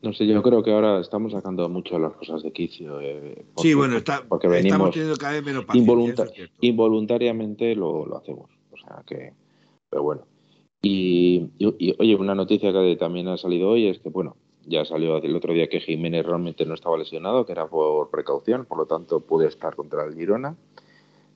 No 0.00 0.12
sé, 0.12 0.26
yo 0.26 0.42
creo 0.42 0.62
que 0.62 0.72
ahora 0.72 1.00
estamos 1.00 1.32
sacando 1.32 1.68
mucho 1.68 1.98
las 1.98 2.12
cosas 2.14 2.42
de 2.42 2.52
quicio. 2.52 3.00
Eh, 3.00 3.44
sí, 3.56 3.74
bueno, 3.74 3.96
está, 3.96 4.22
porque 4.28 4.46
venimos 4.46 4.70
estamos 4.70 4.92
teniendo 4.92 5.16
cada 5.16 5.32
vez 5.32 5.44
menos 5.44 5.64
paciencia, 5.64 5.92
involunta- 5.92 6.22
es 6.24 6.50
involuntariamente 6.60 7.74
lo, 7.74 8.06
lo 8.06 8.16
hacemos. 8.18 8.50
O 8.70 8.76
sea 8.76 9.02
que, 9.06 9.32
pero 9.90 10.02
bueno. 10.04 10.22
Y, 10.82 11.50
y- 11.58 11.74
y, 11.78 11.96
oye, 11.98 12.14
una 12.14 12.36
noticia 12.36 12.72
que 12.72 12.96
también 12.96 13.26
ha 13.26 13.36
salido 13.36 13.70
hoy 13.70 13.88
es 13.88 13.98
que, 13.98 14.08
bueno, 14.10 14.36
ya 14.66 14.84
salió 14.84 15.16
el 15.16 15.34
otro 15.34 15.52
día 15.52 15.68
que 15.68 15.80
Jiménez 15.80 16.24
realmente 16.24 16.64
no 16.64 16.74
estaba 16.74 16.96
lesionado, 16.96 17.44
que 17.44 17.52
era 17.52 17.66
por 17.66 18.10
precaución, 18.10 18.66
por 18.66 18.78
lo 18.78 18.86
tanto 18.86 19.20
puede 19.20 19.48
estar 19.48 19.74
contra 19.74 20.04
el 20.04 20.14
Girona. 20.14 20.56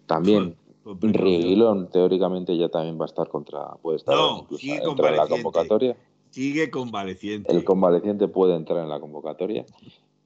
También 0.06 0.54
Con 0.84 0.98
precaución. 0.98 1.24
Reguilón, 1.40 1.90
teóricamente, 1.90 2.56
ya 2.56 2.68
también 2.68 3.00
va 3.00 3.04
a 3.04 3.06
estar 3.06 3.28
contra, 3.28 3.74
puede 3.82 3.96
estar 3.96 4.14
No, 4.14 4.38
incluso 4.42 4.66
la 4.66 5.26
convocatoria. 5.26 5.96
Sigue 6.32 6.70
convaleciente. 6.70 7.52
El 7.52 7.62
convaleciente 7.62 8.26
puede 8.26 8.56
entrar 8.56 8.82
en 8.82 8.88
la 8.88 8.98
convocatoria. 8.98 9.64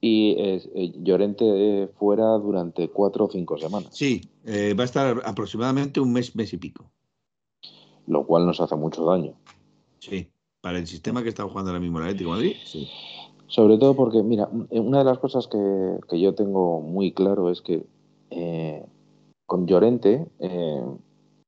Y 0.01 0.35
eh, 0.37 0.93
Llorente 1.03 1.89
fuera 1.99 2.25
durante 2.37 2.87
cuatro 2.89 3.25
o 3.25 3.29
cinco 3.31 3.57
semanas, 3.57 3.89
Sí, 3.91 4.21
eh, 4.45 4.73
va 4.77 4.83
a 4.83 4.85
estar 4.85 5.21
aproximadamente 5.25 5.99
un 5.99 6.13
mes, 6.13 6.35
mes 6.35 6.53
y 6.53 6.57
pico. 6.57 6.85
lo 8.05 8.25
cual 8.25 8.45
nos 8.45 8.61
hace 8.61 8.75
mucho 8.75 9.03
daño. 9.05 9.33
Sí, 9.99 10.27
para 10.61 10.77
el 10.77 10.87
sistema 10.87 11.23
que 11.23 11.29
está 11.29 11.43
jugando 11.43 11.71
ahora 11.71 11.81
mismo 11.81 11.97
el 11.97 12.05
Atlético 12.05 12.29
de 12.31 12.35
Madrid, 12.35 12.55
sí. 12.63 12.87
Sobre 13.47 13.77
todo 13.77 13.95
porque, 13.95 14.21
mira, 14.23 14.49
una 14.69 14.99
de 14.99 15.03
las 15.05 15.19
cosas 15.19 15.47
que, 15.47 15.57
que 16.09 16.19
yo 16.19 16.35
tengo 16.35 16.79
muy 16.81 17.11
claro 17.13 17.49
es 17.49 17.61
que 17.61 17.83
eh, 18.29 18.85
con 19.45 19.65
Llorente, 19.67 20.27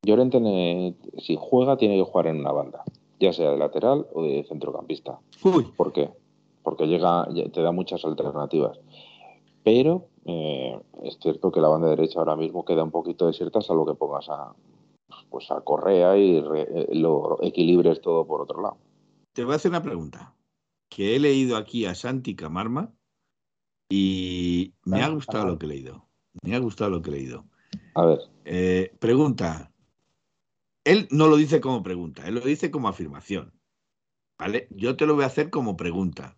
Llorente 0.04 0.96
si 1.20 1.38
juega 1.40 1.78
tiene 1.78 1.98
que 1.98 2.04
jugar 2.04 2.28
en 2.28 2.40
una 2.40 2.52
banda, 2.54 2.84
ya 3.20 3.34
sea 3.34 3.52
de 3.52 3.58
lateral 3.58 4.08
o 4.14 4.24
de 4.24 4.44
centrocampista. 4.48 5.20
Uy, 5.44 5.66
¿Por 5.76 5.92
qué? 5.94 6.10
Porque 6.64 6.88
llega, 6.88 7.28
te 7.54 7.62
da 7.62 7.72
muchas 7.72 8.04
alternativas. 8.06 8.80
Pero 9.64 10.08
eh, 10.26 10.80
es 11.04 11.18
cierto 11.22 11.52
que 11.52 11.62
la 11.62 11.68
banda 11.68 11.90
derecha 11.90 12.20
ahora 12.20 12.36
mismo 12.36 12.64
queda 12.66 12.84
un 12.84 12.92
poquito 12.92 13.28
desierta, 13.28 13.62
salvo 13.62 13.86
que 13.86 13.94
pongas 13.96 14.30
a, 14.30 14.54
pues 15.30 15.50
a 15.52 15.62
Correa 15.62 16.18
y 16.18 16.40
re- 16.42 16.68
eh, 16.82 16.88
lo 16.96 17.38
equilibres 17.42 18.02
todo 18.02 18.26
por 18.26 18.42
otro 18.42 18.62
lado. 18.62 18.78
te 19.34 19.44
voy 19.44 19.54
a 19.54 19.56
hacer 19.58 19.72
una 19.72 19.82
pregunta. 19.84 20.34
Que 20.90 21.16
he 21.16 21.20
leído 21.20 21.56
aquí 21.58 21.86
a 21.86 21.94
Santi 21.94 22.36
Camarma 22.36 22.92
y 23.90 24.74
me 24.86 25.02
ha 25.02 25.10
gustado 25.10 25.46
lo 25.46 25.58
que 25.60 25.66
he 25.66 25.70
leído. 25.70 26.06
Me 26.44 26.56
ha 26.56 26.60
gustado 26.60 26.90
lo 26.92 27.02
que 27.02 27.10
he 27.10 27.14
leído. 27.14 27.46
A 27.96 28.06
ver, 28.06 28.20
Eh, 28.46 28.92
pregunta. 29.00 29.72
Él 30.86 31.08
no 31.12 31.28
lo 31.28 31.36
dice 31.38 31.62
como 31.62 31.84
pregunta, 31.84 32.28
él 32.28 32.36
lo 32.36 32.42
dice 32.42 32.72
como 32.72 32.88
afirmación. 32.88 33.54
¿Vale? 34.38 34.68
Yo 34.72 34.96
te 34.96 35.06
lo 35.06 35.16
voy 35.16 35.24
a 35.26 35.28
hacer 35.28 35.50
como 35.50 35.76
pregunta. 35.76 36.38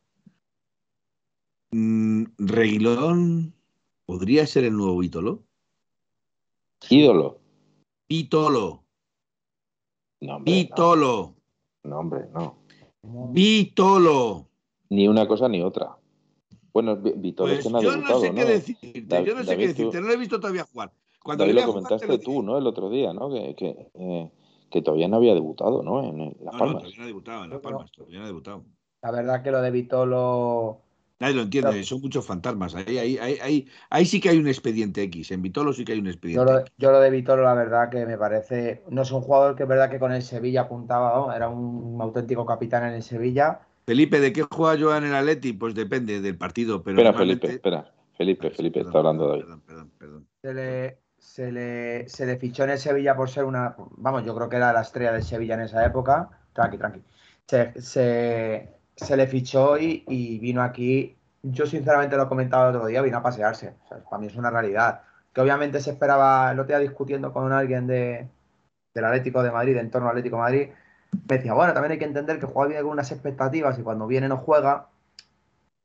Mm, 1.71 2.23
¿Reguilón 2.37 3.53
podría 4.05 4.45
ser 4.47 4.63
el 4.65 4.75
nuevo 4.75 4.97
Vítolo? 4.97 5.43
ídolo. 6.89 7.39
Vítolo, 8.09 8.83
No, 10.19 10.35
hombre, 10.35 10.51
no. 10.51 10.55
Vítolo, 10.57 11.35
No, 11.83 11.99
hombre, 11.99 12.27
no. 12.33 12.57
Vítolo. 13.31 14.49
Ni 14.89 15.07
una 15.07 15.27
cosa 15.27 15.47
ni 15.47 15.61
otra. 15.61 15.97
Bueno, 16.73 16.97
Vi- 16.97 17.13
Vitor 17.15 17.49
es 17.49 17.55
Pues 17.57 17.63
que 17.65 17.69
no 17.71 17.77
ha 17.77 17.81
yo 17.81 17.91
debutado, 17.91 18.15
no 18.15 18.21
sé 18.21 18.33
qué 18.33 18.41
¿no? 18.41 18.47
decirte, 18.47 19.25
yo 19.25 19.35
no 19.35 19.43
sé 19.43 19.45
David, 19.45 19.45
qué 19.45 19.55
tú- 19.55 19.67
decirte, 19.67 20.01
no 20.01 20.07
lo 20.07 20.13
he 20.13 20.17
visto 20.17 20.39
todavía 20.39 20.63
jugar. 20.65 20.91
Cuando 21.23 21.43
David 21.43 21.55
le 21.55 21.61
lo 21.61 21.67
jugar, 21.67 21.83
comentaste 21.83 22.07
lo 22.07 22.19
tú. 22.19 22.43
¿no? 22.43 22.57
El 22.57 22.67
otro 22.67 22.89
día, 22.89 23.13
¿no? 23.13 23.29
Que, 23.29 23.55
que, 23.55 23.89
eh, 23.93 24.31
que 24.69 24.81
todavía 24.81 25.07
no 25.07 25.17
había 25.17 25.33
debutado, 25.33 25.83
¿no? 25.83 26.03
En, 26.03 26.19
en 26.19 26.35
Las 26.43 26.53
No, 26.53 26.59
no, 26.59 26.65
Palmas. 26.65 26.83
todavía 26.83 26.97
no 26.97 27.03
ha 27.03 27.07
debutado 27.07 27.43
en 27.43 27.49
Las. 27.51 27.59
Palmas, 27.59 27.91
todavía 27.91 28.17
no 28.19 28.23
ha 28.23 28.27
debutado. 28.27 28.63
La 29.03 29.11
verdad 29.11 29.43
que 29.43 29.51
lo 29.51 29.61
de 29.61 29.71
Vitolo. 29.71 30.81
Nadie 31.19 31.35
lo 31.35 31.41
entiende, 31.43 31.83
son 31.83 32.01
muchos 32.01 32.25
fantasmas. 32.25 32.73
Ahí, 32.73 32.97
ahí, 32.97 33.17
ahí, 33.19 33.37
ahí, 33.43 33.67
ahí 33.91 34.05
sí 34.05 34.19
que 34.19 34.29
hay 34.29 34.39
un 34.39 34.47
expediente 34.47 35.03
X. 35.03 35.29
En 35.29 35.43
Vitolo 35.43 35.71
sí 35.71 35.85
que 35.85 35.91
hay 35.91 35.99
un 35.99 36.05
Yo 36.05 36.11
expediente 36.11 36.51
lo, 36.51 36.59
X. 36.61 36.71
yo 36.79 36.91
lo 36.91 36.99
de 36.99 37.09
Vitolo, 37.11 37.43
la 37.43 37.53
verdad 37.53 37.89
que 37.91 38.07
me 38.07 38.17
parece. 38.17 38.81
No 38.89 39.03
es 39.03 39.11
un 39.11 39.21
jugador 39.21 39.55
que 39.55 39.63
es 39.63 39.69
verdad 39.69 39.91
que 39.91 39.99
con 39.99 40.11
el 40.11 40.23
Sevilla 40.23 40.61
apuntaba, 40.61 41.15
¿no? 41.15 41.31
Era 41.31 41.47
un 41.47 41.99
auténtico 42.01 42.43
capitán 42.47 42.87
en 42.87 42.93
el 42.95 43.03
Sevilla. 43.03 43.59
Felipe, 43.85 44.19
¿de 44.19 44.33
qué 44.33 44.43
juega 44.49 44.73
yo 44.75 44.95
en 44.95 45.03
el 45.03 45.13
Atleti? 45.13 45.53
Pues 45.53 45.75
depende 45.75 46.21
del 46.21 46.37
partido, 46.37 46.81
pero 46.81 46.95
espera, 46.97 47.11
normalmente- 47.11 47.47
Felipe, 47.47 47.69
espera. 47.69 47.93
Felipe, 48.17 48.49
Felipe, 48.51 48.79
perdón, 48.79 48.89
está 48.89 48.97
hablando 48.99 49.27
David. 49.27 49.41
Perdón, 49.43 49.61
perdón, 49.67 49.91
perdón. 49.99 50.27
Se 50.41 50.53
le, 50.55 50.97
se, 51.33 51.49
le, 51.49 52.09
se 52.09 52.25
le 52.25 52.35
fichó 52.37 52.65
en 52.65 52.71
el 52.71 52.77
Sevilla 52.77 53.15
por 53.15 53.29
ser 53.29 53.45
una. 53.45 53.73
Vamos, 53.77 54.25
yo 54.25 54.35
creo 54.35 54.49
que 54.49 54.57
era 54.57 54.73
la 54.73 54.81
estrella 54.81 55.13
del 55.13 55.23
Sevilla 55.23 55.53
en 55.53 55.61
esa 55.61 55.85
época. 55.85 56.29
Tranqui, 56.51 56.77
tranqui. 56.77 57.01
Se, 57.47 57.81
se, 57.81 58.69
se 58.95 59.17
le 59.17 59.27
fichó 59.27 59.77
y, 59.77 60.03
y 60.07 60.39
vino 60.39 60.61
aquí. 60.61 61.17
Yo, 61.41 61.65
sinceramente, 61.65 62.17
lo 62.17 62.23
he 62.23 62.27
comentado 62.27 62.69
el 62.69 62.75
otro 62.75 62.87
día, 62.87 63.01
vino 63.01 63.17
a 63.17 63.23
pasearse. 63.23 63.75
Para 64.09 64.19
mí 64.19 64.27
es 64.27 64.35
una 64.35 64.49
realidad. 64.51 65.03
Que 65.33 65.39
obviamente 65.39 65.79
se 65.79 65.91
esperaba. 65.91 66.51
El 66.51 66.59
otro 66.59 66.67
día 66.67 66.79
discutiendo 66.79 67.31
con 67.31 67.53
alguien 67.53 67.87
de, 67.87 68.27
del 68.93 69.05
Atlético 69.05 69.41
de 69.41 69.51
Madrid, 69.51 69.77
en 69.77 69.89
torno 69.89 70.07
al 70.09 70.11
Atlético 70.11 70.35
de 70.35 70.41
Madrid. 70.41 70.69
Me 71.29 71.37
decía, 71.37 71.53
bueno, 71.53 71.73
también 71.73 71.93
hay 71.93 71.99
que 71.99 72.05
entender 72.05 72.39
que 72.39 72.45
juega 72.45 72.67
viene 72.67 72.83
con 72.83 72.91
unas 72.91 73.11
expectativas 73.11 73.79
y 73.79 73.83
cuando 73.83 74.05
viene 74.05 74.27
no 74.27 74.37
juega. 74.37 74.89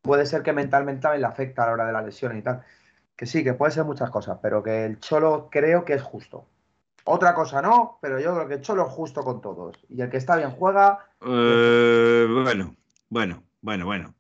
Puede 0.03 0.27
ser 0.27 0.43
que 0.43 0.53
mentalmente 0.53 1.03
también 1.03 1.21
le 1.21 1.29
afecta 1.29 1.63
a 1.63 1.67
la 1.67 1.73
hora 1.73 1.87
de 1.87 1.93
la 1.93 2.03
lesión 2.03 2.37
y 2.37 2.43
tal. 2.43 2.65
Que 3.17 3.27
sí, 3.27 3.43
que 3.43 3.55
puede 3.55 3.73
ser 3.73 3.85
muchas 3.85 4.11
cosas, 4.11 4.39
pero 4.43 4.63
que 4.63 4.85
el 4.85 5.01
Cholo 5.01 5.49
creo 5.51 5.85
que 5.85 5.95
es 5.95 6.03
justo. 6.03 6.47
Otra 7.05 7.35
cosa 7.35 7.63
no, 7.63 7.99
pero 8.03 8.21
yo 8.21 8.35
creo 8.35 8.49
que 8.49 8.55
el 8.55 8.61
Cholo 8.61 8.87
es 8.87 8.93
justo 8.93 9.23
con 9.23 9.41
todos. 9.41 9.77
Y 9.89 10.03
el 10.03 10.11
que 10.11 10.17
está 10.19 10.37
bien 10.37 10.51
juega. 10.51 11.07
Eh, 11.25 12.27
bueno, 12.29 12.77
bueno, 13.09 13.43
bueno, 13.63 13.87
bueno. 13.87 14.15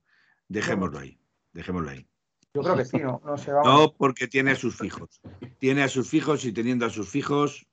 Dejémoslo 0.49 1.01
ahí. 1.01 1.19
Dejémoslo 1.53 1.91
ahí. 1.91 2.07
Yo 2.55 2.63
creo 2.63 2.77
que 2.77 2.85
sí, 2.85 2.99
¿no? 2.99 3.21
No 3.25 3.37
sé, 3.37 3.53
vamos. 3.53 3.67
No, 3.67 3.93
porque 3.93 4.29
tiene 4.29 4.53
a 4.53 4.57
sus 4.57 4.77
fijos. 4.77 5.21
Tiene 5.59 5.83
a 5.83 5.89
sus 5.89 6.09
fijos 6.09 6.45
y 6.45 6.53
teniendo 6.53 6.87
a 6.87 6.91
sus 6.91 7.09
fijos. 7.09 7.67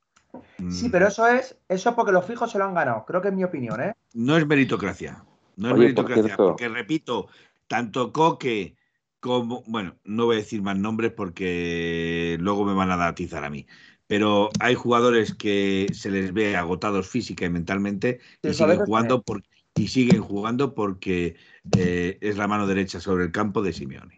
mm, 0.57 0.71
Sí, 0.71 0.89
pero 0.89 1.07
eso 1.07 1.27
es, 1.27 1.57
eso 1.69 1.89
es 1.89 1.95
porque 1.95 2.11
los 2.11 2.25
fijos 2.25 2.51
se 2.51 2.57
lo 2.57 2.65
han 2.65 2.73
ganado. 2.73 3.05
Creo 3.05 3.21
que 3.21 3.29
es 3.29 3.33
mi 3.33 3.43
opinión, 3.43 3.79
¿eh? 3.81 3.93
No 4.13 4.35
es 4.35 4.45
meritocracia. 4.45 5.23
No 5.55 5.67
es 5.67 5.73
Oye, 5.75 5.83
meritocracia, 5.83 6.35
porque 6.35 6.67
repito, 6.67 7.27
tanto 7.67 8.11
Coque 8.11 8.75
como. 9.23 9.63
Bueno, 9.65 9.95
no 10.03 10.25
voy 10.25 10.35
a 10.35 10.39
decir 10.39 10.61
más 10.61 10.77
nombres 10.77 11.13
porque 11.13 12.37
luego 12.39 12.65
me 12.65 12.73
van 12.73 12.91
a 12.91 12.97
datizar 12.97 13.43
a 13.45 13.49
mí. 13.49 13.65
Pero 14.05 14.49
hay 14.59 14.75
jugadores 14.75 15.33
que 15.33 15.87
se 15.93 16.11
les 16.11 16.33
ve 16.33 16.57
agotados 16.57 17.07
física 17.07 17.45
y 17.45 17.49
mentalmente 17.49 18.19
y 18.43 18.53
siguen 18.53 18.79
jugando 18.79 19.21
por, 19.21 19.41
y 19.75 19.87
siguen 19.87 20.21
jugando 20.21 20.75
porque 20.75 21.35
eh, 21.77 22.17
es 22.19 22.37
la 22.37 22.47
mano 22.47 22.67
derecha 22.67 22.99
sobre 22.99 23.23
el 23.23 23.31
campo 23.31 23.61
de 23.61 23.71
Simeone. 23.71 24.15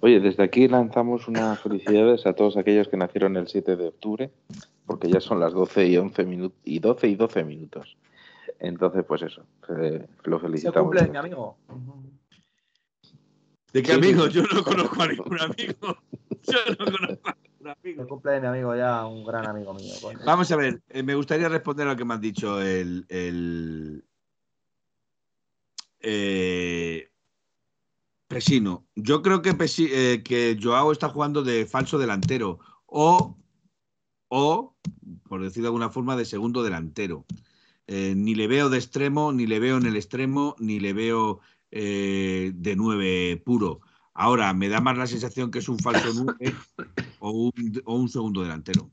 Oye, 0.00 0.20
desde 0.20 0.44
aquí 0.44 0.68
lanzamos 0.68 1.26
unas 1.26 1.60
felicidades 1.60 2.24
a 2.24 2.34
todos 2.34 2.56
aquellos 2.56 2.86
que 2.86 2.96
nacieron 2.96 3.36
el 3.36 3.48
7 3.48 3.74
de 3.74 3.88
octubre, 3.88 4.30
porque 4.86 5.10
ya 5.10 5.18
son 5.18 5.40
las 5.40 5.52
12 5.52 5.88
y 5.88 5.96
11 5.96 6.24
minutos 6.24 6.58
y 6.62 6.78
12 6.78 7.08
y 7.08 7.14
12 7.16 7.42
minutos. 7.42 7.96
Entonces, 8.60 9.04
pues 9.04 9.22
eso, 9.22 9.42
eh, 9.76 10.06
lo 10.22 10.38
Se 10.38 10.46
felicitamos. 10.46 10.82
cumple 10.82 11.02
de 11.02 11.10
mi 11.10 11.16
amigo. 11.16 11.56
¿De 13.78 13.82
qué 13.84 13.92
amigo? 13.92 14.26
Yo 14.26 14.42
no 14.42 14.64
conozco 14.64 15.02
a 15.02 15.06
ningún 15.06 15.40
amigo. 15.40 15.98
Yo 16.42 16.58
no 16.78 16.84
conozco 16.84 17.28
a 17.28 17.36
ningún 17.44 17.68
amigo. 17.70 18.08
cumple 18.08 18.32
de 18.32 18.40
mi 18.40 18.46
amigo 18.48 18.74
ya, 18.74 19.06
un 19.06 19.24
gran 19.24 19.46
amigo 19.46 19.72
mío. 19.74 19.94
coño. 20.02 20.18
Vamos 20.24 20.50
a 20.50 20.56
ver, 20.56 20.82
eh, 20.88 21.02
me 21.04 21.14
gustaría 21.14 21.48
responder 21.48 21.86
a 21.86 21.90
lo 21.92 21.96
que 21.96 22.04
me 22.04 22.14
han 22.14 22.20
dicho 22.20 22.60
el. 22.60 23.06
el 23.08 24.04
eh, 26.00 27.08
Pesino. 28.26 28.86
Yo 28.96 29.22
creo 29.22 29.42
que, 29.42 29.52
Pesi- 29.52 29.90
eh, 29.92 30.22
que 30.24 30.58
Joao 30.60 30.90
está 30.90 31.08
jugando 31.08 31.42
de 31.44 31.64
falso 31.64 31.98
delantero 31.98 32.58
o, 32.86 33.38
o, 34.28 34.76
por 35.28 35.40
decirlo 35.42 35.66
de 35.66 35.68
alguna 35.68 35.90
forma, 35.90 36.16
de 36.16 36.24
segundo 36.24 36.64
delantero. 36.64 37.24
Eh, 37.86 38.14
ni 38.16 38.34
le 38.34 38.48
veo 38.48 38.68
de 38.68 38.76
extremo, 38.76 39.32
ni 39.32 39.46
le 39.46 39.60
veo 39.60 39.78
en 39.78 39.86
el 39.86 39.96
extremo, 39.96 40.56
ni 40.58 40.78
le 40.80 40.92
veo 40.92 41.40
eh, 41.70 42.52
de 42.54 42.76
nueve 42.76 43.40
puro. 43.44 43.80
Ahora, 44.14 44.52
me 44.52 44.68
da 44.68 44.80
más 44.80 44.98
la 44.98 45.06
sensación 45.06 45.50
que 45.50 45.60
es 45.60 45.68
un 45.68 45.78
falso 45.78 46.08
o 47.20 47.30
un, 47.30 47.82
o 47.84 47.94
un 47.94 48.08
segundo 48.08 48.42
delantero. 48.42 48.90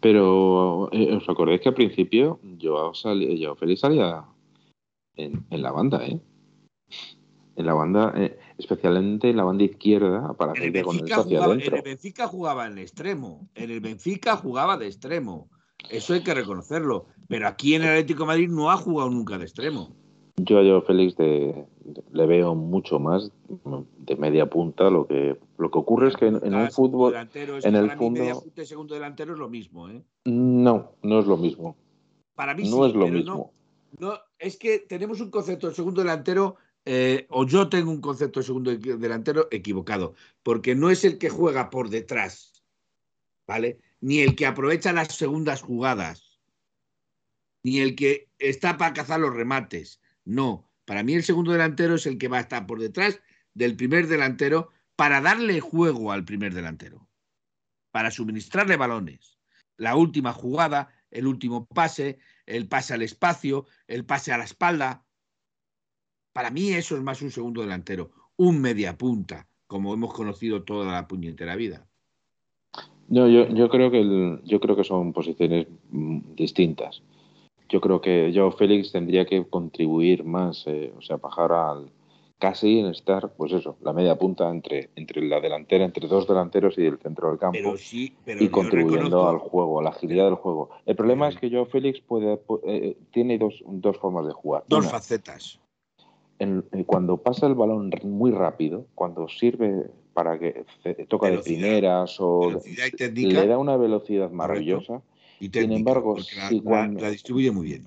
Pero, 0.00 0.88
eh, 0.92 1.16
¿os 1.16 1.28
acordáis 1.28 1.60
que 1.60 1.70
al 1.70 1.74
principio 1.74 2.38
Joao 2.60 2.92
Félix 2.94 3.80
salía 3.80 4.24
en, 5.16 5.44
en 5.50 5.62
la 5.62 5.72
banda, 5.72 6.04
¿eh? 6.06 6.20
En 7.56 7.66
la 7.66 7.74
banda, 7.74 8.12
eh, 8.16 8.38
especialmente 8.58 9.30
en 9.30 9.36
la 9.36 9.44
banda 9.44 9.64
izquierda, 9.64 10.34
para 10.34 10.52
En 10.52 10.58
hacer 10.58 10.82
con 10.82 10.96
el 10.96 11.04
hacia 11.04 11.22
jugaba, 11.22 11.54
en 11.54 11.60
el 11.60 11.82
Benfica 11.82 12.26
jugaba 12.26 12.66
en 12.66 12.72
el 12.72 12.78
extremo. 12.80 13.48
En 13.54 13.70
el 13.70 13.80
Benfica 13.80 14.36
jugaba 14.36 14.76
de 14.76 14.86
extremo. 14.86 15.48
Eso 15.88 16.14
hay 16.14 16.22
que 16.22 16.34
reconocerlo. 16.34 17.06
Pero 17.28 17.46
aquí 17.46 17.74
en 17.74 17.82
el 17.82 17.90
Atlético 17.90 18.24
de 18.24 18.26
Madrid 18.26 18.48
no 18.48 18.70
ha 18.70 18.76
jugado 18.76 19.08
nunca 19.10 19.38
de 19.38 19.44
extremo. 19.44 19.96
Yo 20.36 20.58
a 20.58 20.62
Joao 20.62 20.82
Félix 20.82 21.16
de- 21.16 21.64
de- 21.84 22.02
le 22.12 22.26
veo 22.26 22.54
mucho 22.54 22.98
más 22.98 23.30
de 23.98 24.16
media 24.16 24.46
punta. 24.50 24.90
Lo 24.90 25.06
que, 25.06 25.38
lo 25.58 25.70
que 25.70 25.78
ocurre 25.78 26.08
es 26.08 26.16
que 26.16 26.26
en, 26.26 26.40
en 26.44 26.54
un 26.54 26.70
fútbol 26.70 27.14
es 27.14 27.64
en 27.64 27.76
el 27.76 27.82
mí 27.96 28.10
media 28.10 28.34
fondo- 28.34 28.42
punta 28.42 28.62
y 28.62 28.66
segundo 28.66 28.94
delantero 28.94 29.32
es 29.34 29.38
lo 29.38 29.48
mismo. 29.48 29.88
¿eh? 29.88 30.02
no, 30.24 30.92
no 31.02 31.20
es 31.20 31.26
lo 31.26 31.36
mismo. 31.36 31.76
Para 32.34 32.54
mí 32.54 32.64
No 32.64 32.82
sí, 32.84 32.90
es 32.90 32.94
lo 32.96 33.06
mismo. 33.06 33.52
No, 33.98 34.08
no, 34.08 34.18
es 34.38 34.56
que 34.56 34.80
tenemos 34.80 35.20
un 35.20 35.30
concepto 35.30 35.68
de 35.68 35.74
segundo 35.74 36.00
delantero 36.02 36.56
eh, 36.84 37.26
o 37.30 37.46
yo 37.46 37.68
tengo 37.68 37.90
un 37.92 38.00
concepto 38.00 38.40
de 38.40 38.46
segundo 38.46 38.74
delantero 38.76 39.46
equivocado, 39.52 40.14
porque 40.42 40.74
no 40.74 40.90
es 40.90 41.04
el 41.04 41.16
que 41.16 41.30
juega 41.30 41.70
por 41.70 41.88
detrás, 41.90 42.64
¿vale? 43.46 43.78
Ni 44.00 44.18
el 44.18 44.34
que 44.34 44.46
aprovecha 44.46 44.92
las 44.92 45.14
segundas 45.14 45.62
jugadas, 45.62 46.40
ni 47.62 47.78
el 47.78 47.94
que 47.94 48.28
está 48.38 48.76
para 48.76 48.92
cazar 48.92 49.20
los 49.20 49.32
remates. 49.32 50.00
No, 50.24 50.70
para 50.84 51.02
mí 51.02 51.14
el 51.14 51.24
segundo 51.24 51.52
delantero 51.52 51.94
es 51.94 52.06
el 52.06 52.18
que 52.18 52.28
va 52.28 52.38
a 52.38 52.42
estar 52.42 52.66
por 52.66 52.80
detrás 52.80 53.20
del 53.54 53.76
primer 53.76 54.06
delantero 54.06 54.70
para 54.96 55.20
darle 55.20 55.60
juego 55.60 56.12
al 56.12 56.24
primer 56.24 56.54
delantero, 56.54 57.06
para 57.90 58.10
suministrarle 58.10 58.76
balones. 58.76 59.38
La 59.76 59.96
última 59.96 60.32
jugada, 60.32 60.88
el 61.10 61.26
último 61.26 61.66
pase, 61.66 62.18
el 62.46 62.68
pase 62.68 62.94
al 62.94 63.02
espacio, 63.02 63.66
el 63.86 64.04
pase 64.04 64.32
a 64.32 64.38
la 64.38 64.44
espalda, 64.44 65.04
para 66.32 66.50
mí 66.50 66.72
eso 66.72 66.96
es 66.96 67.02
más 67.02 67.22
un 67.22 67.30
segundo 67.30 67.60
delantero, 67.60 68.10
un 68.36 68.60
media 68.60 68.98
punta, 68.98 69.46
como 69.66 69.94
hemos 69.94 70.12
conocido 70.12 70.64
toda 70.64 70.92
la 70.92 71.06
puñetera 71.06 71.56
vida. 71.56 71.86
No, 73.08 73.28
yo, 73.28 73.48
yo 73.48 73.68
creo 73.68 73.90
que 73.90 74.40
yo 74.44 74.60
creo 74.60 74.76
que 74.76 74.84
son 74.84 75.12
posiciones 75.12 75.66
mm, 75.90 76.34
distintas. 76.34 77.02
Yo 77.68 77.80
creo 77.80 78.00
que 78.00 78.32
yo 78.32 78.50
Félix 78.52 78.92
tendría 78.92 79.24
que 79.24 79.44
contribuir 79.48 80.24
más, 80.24 80.64
eh, 80.66 80.92
o 80.96 81.02
sea, 81.02 81.16
bajar 81.16 81.52
al 81.52 81.90
casi 82.38 82.80
en 82.80 82.86
estar, 82.86 83.32
pues 83.34 83.52
eso, 83.52 83.76
la 83.80 83.92
media 83.92 84.16
punta 84.16 84.50
entre, 84.50 84.90
entre 84.96 85.22
la 85.22 85.40
delantera, 85.40 85.84
entre 85.84 86.06
dos 86.08 86.26
delanteros 86.26 86.76
y 86.76 86.84
el 86.84 86.98
centro 86.98 87.30
del 87.30 87.38
campo. 87.38 87.74
y 88.38 88.48
contribuyendo 88.48 89.28
al 89.28 89.38
juego, 89.38 89.80
a 89.80 89.82
la 89.82 89.90
agilidad 89.90 90.24
del 90.24 90.34
juego. 90.34 90.70
El 90.84 90.96
problema 90.96 91.28
es 91.28 91.36
que 91.38 91.48
yo 91.48 91.64
Félix 91.64 92.00
puede, 92.00 92.38
eh, 92.66 92.98
tiene 93.12 93.38
dos, 93.38 93.62
dos 93.66 93.96
formas 93.98 94.26
de 94.26 94.32
jugar. 94.32 94.64
Dos 94.68 94.90
facetas 94.90 95.58
cuando 96.86 97.16
pasa 97.18 97.46
el 97.46 97.54
balón 97.54 97.90
muy 98.02 98.30
rápido, 98.30 98.86
cuando 98.94 99.28
sirve 99.28 99.90
para 100.12 100.38
que 100.38 100.64
toca 101.08 101.30
de 101.30 101.38
primeras 101.38 102.16
o 102.20 102.60
le 103.14 103.46
da 103.46 103.58
una 103.58 103.76
velocidad 103.76 104.30
maravillosa. 104.30 105.02
Y 105.40 105.48
Sin 105.48 105.72
embargo, 105.72 106.16
cuando, 106.62 107.00
la, 107.00 107.10
distribuye 107.10 107.50
muy 107.50 107.66
bien. 107.66 107.84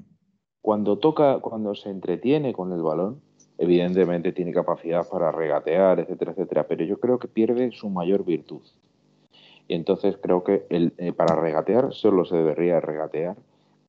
Cuando 0.61 0.97
toca, 0.97 1.39
cuando 1.39 1.75
se 1.75 1.89
entretiene 1.89 2.53
con 2.53 2.71
el 2.73 2.81
balón, 2.81 3.21
evidentemente 3.57 4.33
tiene 4.33 4.53
capacidad 4.53 5.07
para 5.07 5.31
regatear, 5.31 5.99
etcétera, 5.99 6.31
etcétera. 6.31 6.67
Pero 6.67 6.85
yo 6.85 6.99
creo 6.99 7.19
que 7.19 7.27
pierde 7.27 7.71
su 7.71 7.89
mayor 7.89 8.25
virtud. 8.25 8.61
Y 9.67 9.73
entonces 9.75 10.17
creo 10.21 10.43
que 10.43 10.65
el, 10.69 10.93
eh, 10.97 11.13
para 11.13 11.35
regatear 11.35 11.93
solo 11.93 12.25
se 12.25 12.35
debería 12.35 12.79
regatear 12.79 13.37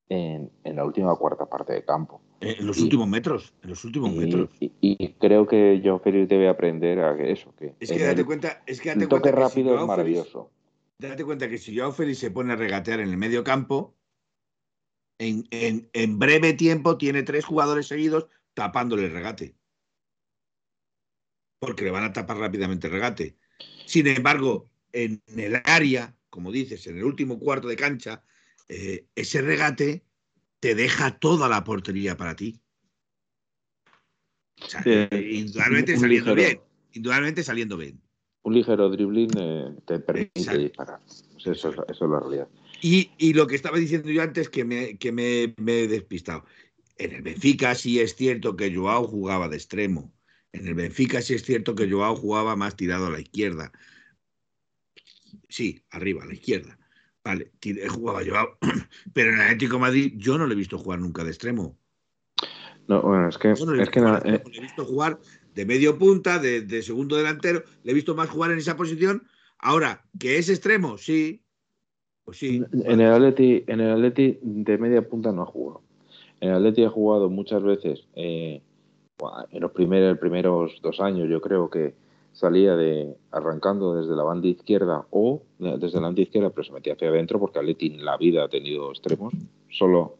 en, 0.08 0.50
en 0.64 0.76
la 0.76 0.84
última 0.84 1.14
cuarta 1.16 1.46
parte 1.46 1.72
de 1.72 1.84
campo 1.84 2.20
eh, 2.40 2.56
en 2.60 2.66
los 2.66 2.78
últimos 2.78 3.08
metros, 3.08 3.52
en 3.62 3.70
los 3.70 3.84
últimos 3.84 4.12
metros. 4.12 4.48
Y, 4.60 5.08
creo 5.14 5.46
que 5.46 5.80
Joao 5.82 5.98
Félix 5.98 6.28
debe 6.28 6.48
aprender 6.48 7.00
a 7.00 7.16
eso. 7.20 7.52
Que 7.58 7.74
es 7.80 7.90
que 7.90 7.98
date 7.98 8.24
cuenta, 8.24 8.62
es 8.66 8.80
que 8.80 8.90
date 8.90 9.06
toque 9.08 9.32
rápido 9.32 9.78
es 9.78 9.86
maravilloso. 9.86 10.50
Date 10.98 11.24
cuenta 11.24 11.48
que 11.48 11.58
si 11.58 11.76
Joao 11.76 11.92
Félix 11.92 12.18
se 12.18 12.30
pone 12.30 12.52
a 12.52 12.56
regatear 12.56 13.00
en 13.00 13.08
el 13.08 13.16
medio 13.16 13.44
campo, 13.44 13.96
en, 15.18 15.48
en, 15.50 16.18
breve 16.18 16.52
tiempo 16.52 16.96
tiene 16.96 17.22
tres 17.22 17.44
jugadores 17.44 17.86
seguidos 17.88 18.28
tapándole 18.54 19.06
el 19.06 19.12
regate. 19.12 19.56
Porque 21.60 21.84
le 21.84 21.90
van 21.90 22.04
a 22.04 22.12
tapar 22.12 22.38
rápidamente 22.38 22.86
el 22.86 22.92
regate. 22.92 23.36
Sin 23.84 24.06
embargo, 24.06 24.70
en 24.92 25.22
el 25.26 25.60
área, 25.64 26.16
como 26.30 26.52
dices, 26.52 26.86
en 26.86 26.98
el 26.98 27.04
último 27.04 27.38
cuarto 27.40 27.66
de 27.66 27.76
cancha, 27.76 28.22
eh, 28.68 29.06
ese 29.16 29.42
regate 29.42 30.04
te 30.60 30.74
deja 30.74 31.18
toda 31.18 31.48
la 31.48 31.64
portería 31.64 32.16
para 32.16 32.36
ti. 32.36 32.60
indudablemente 34.86 35.96
saliendo 35.96 36.34
bien. 36.34 36.60
Indudablemente 36.92 37.42
saliendo 37.42 37.76
bien. 37.76 38.00
Un 38.48 38.54
ligero 38.54 38.88
dribbling 38.88 39.30
eh, 39.36 39.74
te 39.84 39.98
permite 39.98 40.56
disparar. 40.56 41.00
eso, 41.36 41.84
es 41.86 42.00
la 42.00 42.18
realidad. 42.18 42.48
Y, 42.80 43.34
lo 43.34 43.46
que 43.46 43.56
estaba 43.56 43.76
diciendo 43.76 44.08
yo 44.08 44.22
antes, 44.22 44.48
que, 44.48 44.64
me, 44.64 44.96
que 44.96 45.12
me, 45.12 45.42
he 45.42 45.86
despistado. 45.86 46.46
En 46.96 47.12
el 47.12 47.20
Benfica 47.20 47.74
sí 47.74 48.00
es 48.00 48.16
cierto 48.16 48.56
que 48.56 48.74
Joao 48.74 49.06
jugaba 49.06 49.50
de 49.50 49.56
extremo. 49.56 50.14
En 50.52 50.66
el 50.66 50.72
Benfica 50.72 51.20
sí 51.20 51.34
es 51.34 51.44
cierto 51.44 51.74
que 51.74 51.90
Joao 51.90 52.16
jugaba 52.16 52.56
más 52.56 52.74
tirado 52.74 53.08
a 53.08 53.10
la 53.10 53.20
izquierda. 53.20 53.70
Sí, 55.50 55.84
arriba, 55.90 56.22
a 56.22 56.26
la 56.26 56.32
izquierda. 56.32 56.78
Vale, 57.22 57.52
jugaba 57.90 58.22
yo, 58.22 58.32
pero 59.12 59.28
en 59.28 59.34
el 59.36 59.42
Atlético 59.42 59.78
Madrid 59.78 60.14
yo 60.16 60.38
no 60.38 60.46
le 60.46 60.54
he 60.54 60.56
visto 60.56 60.78
jugar 60.78 61.00
nunca 61.00 61.22
de 61.22 61.30
extremo. 61.32 61.78
No, 62.86 63.02
bueno, 63.02 63.28
es 63.28 63.36
que, 63.36 63.50
es 63.50 63.90
que 63.90 64.00
no, 64.00 64.16
eh. 64.16 64.42
le 64.50 64.56
he 64.56 64.62
visto 64.62 64.86
jugar 64.86 65.18
de 65.58 65.66
medio 65.66 65.98
punta, 65.98 66.38
de, 66.38 66.82
segundo 66.82 67.16
delantero, 67.16 67.64
le 67.82 67.90
he 67.90 67.94
visto 67.94 68.14
más 68.14 68.30
jugar 68.30 68.52
en 68.52 68.58
esa 68.58 68.76
posición. 68.76 69.24
Ahora, 69.58 70.04
¿que 70.16 70.38
es 70.38 70.48
extremo? 70.48 70.98
Sí. 70.98 71.42
Pues 72.24 72.38
sí. 72.38 72.62
En 72.84 73.00
el 73.00 73.12
Atleti, 73.12 73.64
en 73.66 73.80
el 73.80 73.90
Atleti 73.90 74.38
de 74.40 74.78
media 74.78 75.02
punta 75.02 75.32
no 75.32 75.42
ha 75.42 75.46
jugado. 75.46 75.82
En 76.40 76.50
el 76.50 76.54
Atleti 76.58 76.84
ha 76.84 76.90
jugado 76.90 77.28
muchas 77.28 77.60
veces, 77.64 78.06
eh, 78.14 78.62
en 79.50 79.60
los 79.60 79.72
primeros, 79.72 80.16
primeros 80.18 80.78
dos 80.80 81.00
años, 81.00 81.28
yo 81.28 81.40
creo 81.40 81.68
que 81.68 81.92
salía 82.32 82.76
de 82.76 83.16
arrancando 83.32 83.96
desde 83.96 84.14
la 84.14 84.22
banda 84.22 84.46
izquierda 84.46 85.06
o 85.10 85.42
desde 85.58 85.96
la 86.00 86.06
banda 86.06 86.22
izquierda, 86.22 86.50
pero 86.50 86.62
se 86.62 86.72
metía 86.72 86.92
hacia 86.92 87.08
adentro 87.08 87.40
porque 87.40 87.58
Atleti 87.58 87.96
en 87.96 88.04
la 88.04 88.16
vida 88.16 88.44
ha 88.44 88.48
tenido 88.48 88.90
extremos. 88.90 89.34
Solo, 89.70 90.18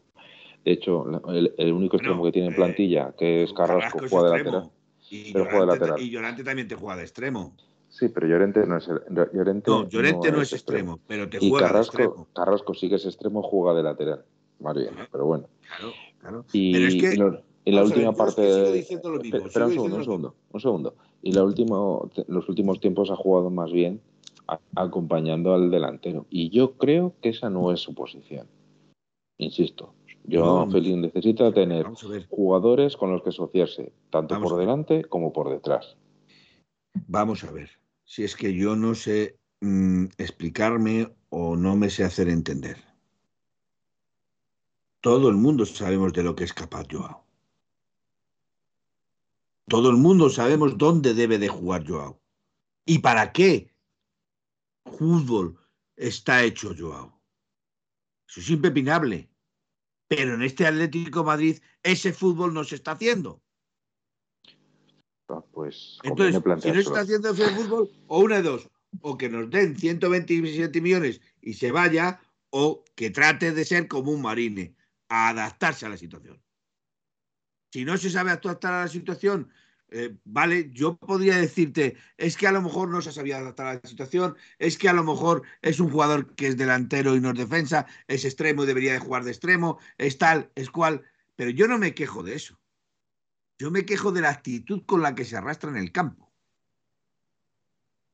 de 0.65 0.73
hecho, 0.73 1.05
el, 1.29 1.71
único 1.71 1.95
extremo 1.95 2.25
que 2.25 2.33
tiene 2.33 2.49
en 2.49 2.53
eh, 2.55 2.57
plantilla, 2.57 3.13
que 3.17 3.43
es 3.43 3.53
Carrasco, 3.53 3.99
juega 4.09 4.31
de 4.31 4.37
lateral. 4.37 4.71
Y 5.09 5.33
pero 5.33 5.45
juega 5.45 5.61
de 5.61 5.65
lateral. 5.67 6.01
Y 6.01 6.09
Llorente 6.09 6.43
también 6.43 6.67
te 6.67 6.75
juega 6.75 6.97
de 6.97 7.03
extremo. 7.03 7.55
Sí, 7.89 8.09
pero 8.09 8.27
Llorente 8.27 8.65
no 8.67 8.77
es 8.77 8.87
Llorente 8.87 9.71
no, 9.71 9.89
Llorente 9.89 10.31
no, 10.31 10.41
es, 10.41 10.53
extremo, 10.53 10.99
pero 11.07 11.27
te 11.27 11.39
juega 11.39 11.57
y 11.57 11.59
Carrasco, 11.59 11.97
de 11.97 12.03
extremo. 12.03 12.27
Carrasco 12.33 12.73
sí 12.75 12.87
que 12.87 12.95
es 12.95 13.05
extremo, 13.05 13.41
juega 13.41 13.75
de 13.75 13.83
lateral. 13.83 14.25
Más 14.59 14.75
bien, 14.75 14.91
pero 15.11 15.25
bueno. 15.25 15.47
Claro, 15.61 15.93
claro. 16.19 16.45
Y, 16.53 16.73
pero 16.73 16.87
es 16.87 16.95
que, 16.95 17.41
y 17.65 17.71
la 17.71 17.83
última 17.83 18.13
parte. 18.13 18.79
Espera 18.79 19.65
un 19.65 19.73
segundo, 19.73 19.97
un 19.97 20.03
segundo, 20.03 20.35
un 20.51 20.59
segundo. 20.59 20.95
Y 21.21 21.31
la 21.33 21.43
último, 21.43 22.09
los 22.27 22.47
últimos 22.49 22.79
tiempos 22.79 23.11
ha 23.11 23.15
jugado 23.15 23.49
más 23.49 23.71
bien 23.71 24.01
acompañando 24.75 25.53
al 25.53 25.69
delantero. 25.69 26.25
Y 26.29 26.49
yo 26.49 26.73
creo 26.73 27.13
que 27.21 27.29
esa 27.29 27.49
no 27.49 27.71
es 27.71 27.79
su 27.79 27.93
posición. 27.93 28.47
Insisto, 29.37 29.93
yo 30.25 30.67
Félix 30.71 30.97
necesita 30.97 31.51
tener 31.51 31.87
jugadores 32.29 32.95
con 32.95 33.11
los 33.11 33.23
que 33.23 33.29
asociarse, 33.29 33.91
tanto 34.09 34.39
por 34.41 34.57
delante 34.57 35.03
como 35.05 35.33
por 35.33 35.49
detrás. 35.49 35.97
Vamos 37.07 37.43
a 37.43 37.51
ver, 37.51 37.69
si 38.05 38.23
es 38.23 38.35
que 38.35 38.53
yo 38.53 38.75
no 38.75 38.95
sé 38.95 39.39
mm, 39.61 40.05
explicarme 40.17 41.09
o 41.29 41.55
no 41.55 41.75
me 41.75 41.89
sé 41.89 42.03
hacer 42.03 42.29
entender. 42.29 42.77
Todo 45.01 45.29
el 45.29 45.35
mundo 45.35 45.65
sabemos 45.65 46.13
de 46.13 46.23
lo 46.23 46.35
que 46.35 46.43
es 46.43 46.53
capaz 46.53 46.85
Joao. 46.91 47.23
Todo 49.67 49.91
el 49.91 49.97
mundo 49.97 50.29
sabemos 50.29 50.77
dónde 50.77 51.13
debe 51.13 51.37
de 51.37 51.47
jugar 51.47 51.87
Joao. 51.87 52.19
¿Y 52.85 52.99
para 52.99 53.31
qué 53.31 53.71
fútbol 54.97 55.57
está 55.95 56.43
hecho 56.43 56.73
Joao? 56.77 57.19
Eso 58.27 58.41
es 58.41 58.49
impepinable. 58.49 59.29
Pero 60.09 60.33
en 60.33 60.41
este 60.41 60.65
Atlético 60.65 61.23
Madrid 61.23 61.59
ese 61.83 62.11
fútbol 62.11 62.53
no 62.53 62.63
se 62.63 62.75
está 62.75 62.91
haciendo. 62.91 63.41
Ah, 65.29 65.43
pues, 65.51 65.99
Entonces, 66.03 66.41
si 66.63 66.69
no 66.69 66.73
se 66.73 66.79
está 66.79 67.01
haciendo 67.01 67.29
ese 67.29 67.47
fútbol, 67.49 67.89
o 68.07 68.19
una 68.19 68.37
de 68.37 68.41
dos, 68.41 68.69
o 69.01 69.15
que 69.15 69.29
nos 69.29 69.49
den 69.51 69.77
127 69.77 70.81
millones 70.81 71.21
y 71.39 71.53
se 71.53 71.71
vaya, 71.71 72.19
o 72.49 72.83
que 72.95 73.11
trate 73.11 73.51
de 73.53 73.63
ser 73.63 73.87
como 73.87 74.11
un 74.11 74.23
marine, 74.23 74.75
a 75.07 75.29
adaptarse 75.29 75.85
a 75.85 75.89
la 75.89 75.97
situación. 75.97 76.41
Si 77.71 77.85
no 77.85 77.95
se 77.97 78.09
sabe 78.09 78.31
adaptar 78.31 78.73
a 78.73 78.81
la 78.81 78.87
situación, 78.87 79.51
eh, 79.91 80.15
vale, 80.23 80.69
yo 80.71 80.97
podría 80.97 81.37
decirte, 81.37 81.97
es 82.17 82.37
que 82.37 82.47
a 82.47 82.51
lo 82.51 82.61
mejor 82.61 82.89
no 82.89 83.01
se 83.01 83.11
sabía 83.11 83.37
adaptar 83.37 83.67
a 83.67 83.73
la 83.75 83.89
situación, 83.89 84.35
es 84.57 84.77
que 84.77 84.89
a 84.89 84.93
lo 84.93 85.03
mejor 85.03 85.43
es 85.61 85.79
un 85.79 85.89
jugador 85.89 86.35
que 86.35 86.47
es 86.47 86.57
delantero 86.57 87.15
y 87.15 87.21
no 87.21 87.31
es 87.31 87.37
defensa, 87.37 87.87
es 88.07 88.25
extremo 88.25 88.63
y 88.63 88.67
debería 88.67 88.93
de 88.93 88.99
jugar 88.99 89.23
de 89.23 89.31
extremo, 89.31 89.79
es 89.97 90.17
tal, 90.17 90.51
es 90.55 90.69
cual, 90.69 91.03
pero 91.35 91.49
yo 91.49 91.67
no 91.67 91.77
me 91.77 91.93
quejo 91.93 92.23
de 92.23 92.35
eso. 92.35 92.59
Yo 93.57 93.71
me 93.71 93.85
quejo 93.85 94.11
de 94.11 94.21
la 94.21 94.29
actitud 94.29 94.83
con 94.85 95.01
la 95.01 95.15
que 95.15 95.25
se 95.25 95.35
arrastra 95.35 95.69
en 95.69 95.77
el 95.77 95.91
campo. 95.91 96.31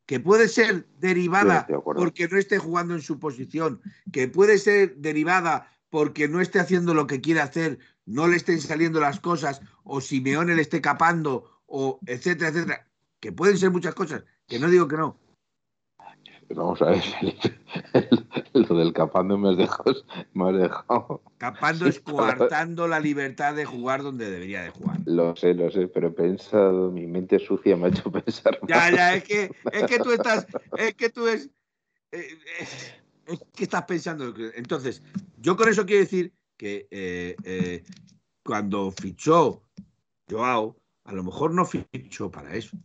Que 0.05 0.19
puede 0.19 0.47
ser 0.47 0.87
derivada 0.99 1.67
porque 1.83 2.27
no 2.27 2.37
esté 2.37 2.57
jugando 2.57 2.93
en 2.95 3.01
su 3.01 3.19
posición, 3.19 3.81
que 4.11 4.27
puede 4.27 4.57
ser 4.57 4.95
derivada 4.97 5.71
porque 5.89 6.27
no 6.27 6.41
esté 6.41 6.59
haciendo 6.59 6.93
lo 6.93 7.07
que 7.07 7.21
quiere 7.21 7.41
hacer, 7.41 7.79
no 8.05 8.27
le 8.27 8.37
estén 8.37 8.59
saliendo 8.61 8.99
las 8.99 9.19
cosas, 9.19 9.61
o 9.83 10.01
Simeone 10.01 10.55
le 10.55 10.61
esté 10.61 10.81
capando, 10.81 11.54
o 11.67 11.99
etcétera, 12.05 12.49
etcétera, 12.49 12.87
que 13.19 13.31
pueden 13.31 13.57
ser 13.57 13.71
muchas 13.71 13.95
cosas, 13.95 14.23
que 14.47 14.59
no 14.59 14.69
digo 14.69 14.87
que 14.87 14.97
no. 14.97 15.17
Vamos 16.49 16.81
a 16.81 16.91
ver, 16.91 17.01
Felipe. 17.01 17.59
Lo 18.53 18.77
del 18.77 18.93
capando 18.93 19.37
me 19.37 19.49
has 19.49 19.57
dejado. 19.57 19.95
Me 20.33 20.49
has 20.49 20.57
dejado. 20.57 21.21
Capando 21.37 21.87
es 21.87 21.99
coartando 21.99 22.87
la 22.87 22.99
libertad 22.99 23.55
de 23.55 23.65
jugar 23.65 24.03
donde 24.03 24.29
debería 24.29 24.61
de 24.61 24.69
jugar. 24.69 24.99
Lo 25.05 25.35
sé, 25.35 25.53
lo 25.53 25.71
sé, 25.71 25.87
pero 25.87 26.09
he 26.09 26.11
pensado, 26.11 26.91
mi 26.91 27.07
mente 27.07 27.39
sucia 27.39 27.75
me 27.75 27.87
ha 27.87 27.89
hecho 27.89 28.11
pensar. 28.11 28.59
Ya, 28.67 28.91
ya, 28.91 29.15
es 29.15 29.23
que, 29.23 29.51
es 29.71 29.83
que 29.85 29.99
tú 29.99 30.11
estás, 30.11 30.45
es 30.77 30.93
que 30.93 31.09
tú 31.09 31.27
es, 31.27 31.49
eh, 32.11 32.37
es 33.25 33.43
que 33.55 33.63
estás 33.63 33.83
pensando. 33.85 34.33
Entonces, 34.55 35.01
yo 35.37 35.57
con 35.57 35.67
eso 35.67 35.85
quiero 35.85 36.01
decir 36.01 36.31
que 36.57 36.87
eh, 36.91 37.35
eh, 37.43 37.83
cuando 38.43 38.91
fichó 38.91 39.63
Joao, 40.29 40.77
a 41.05 41.13
lo 41.13 41.23
mejor 41.23 41.53
no 41.53 41.65
fichó 41.65 42.31
para 42.31 42.55
eso. 42.55 42.77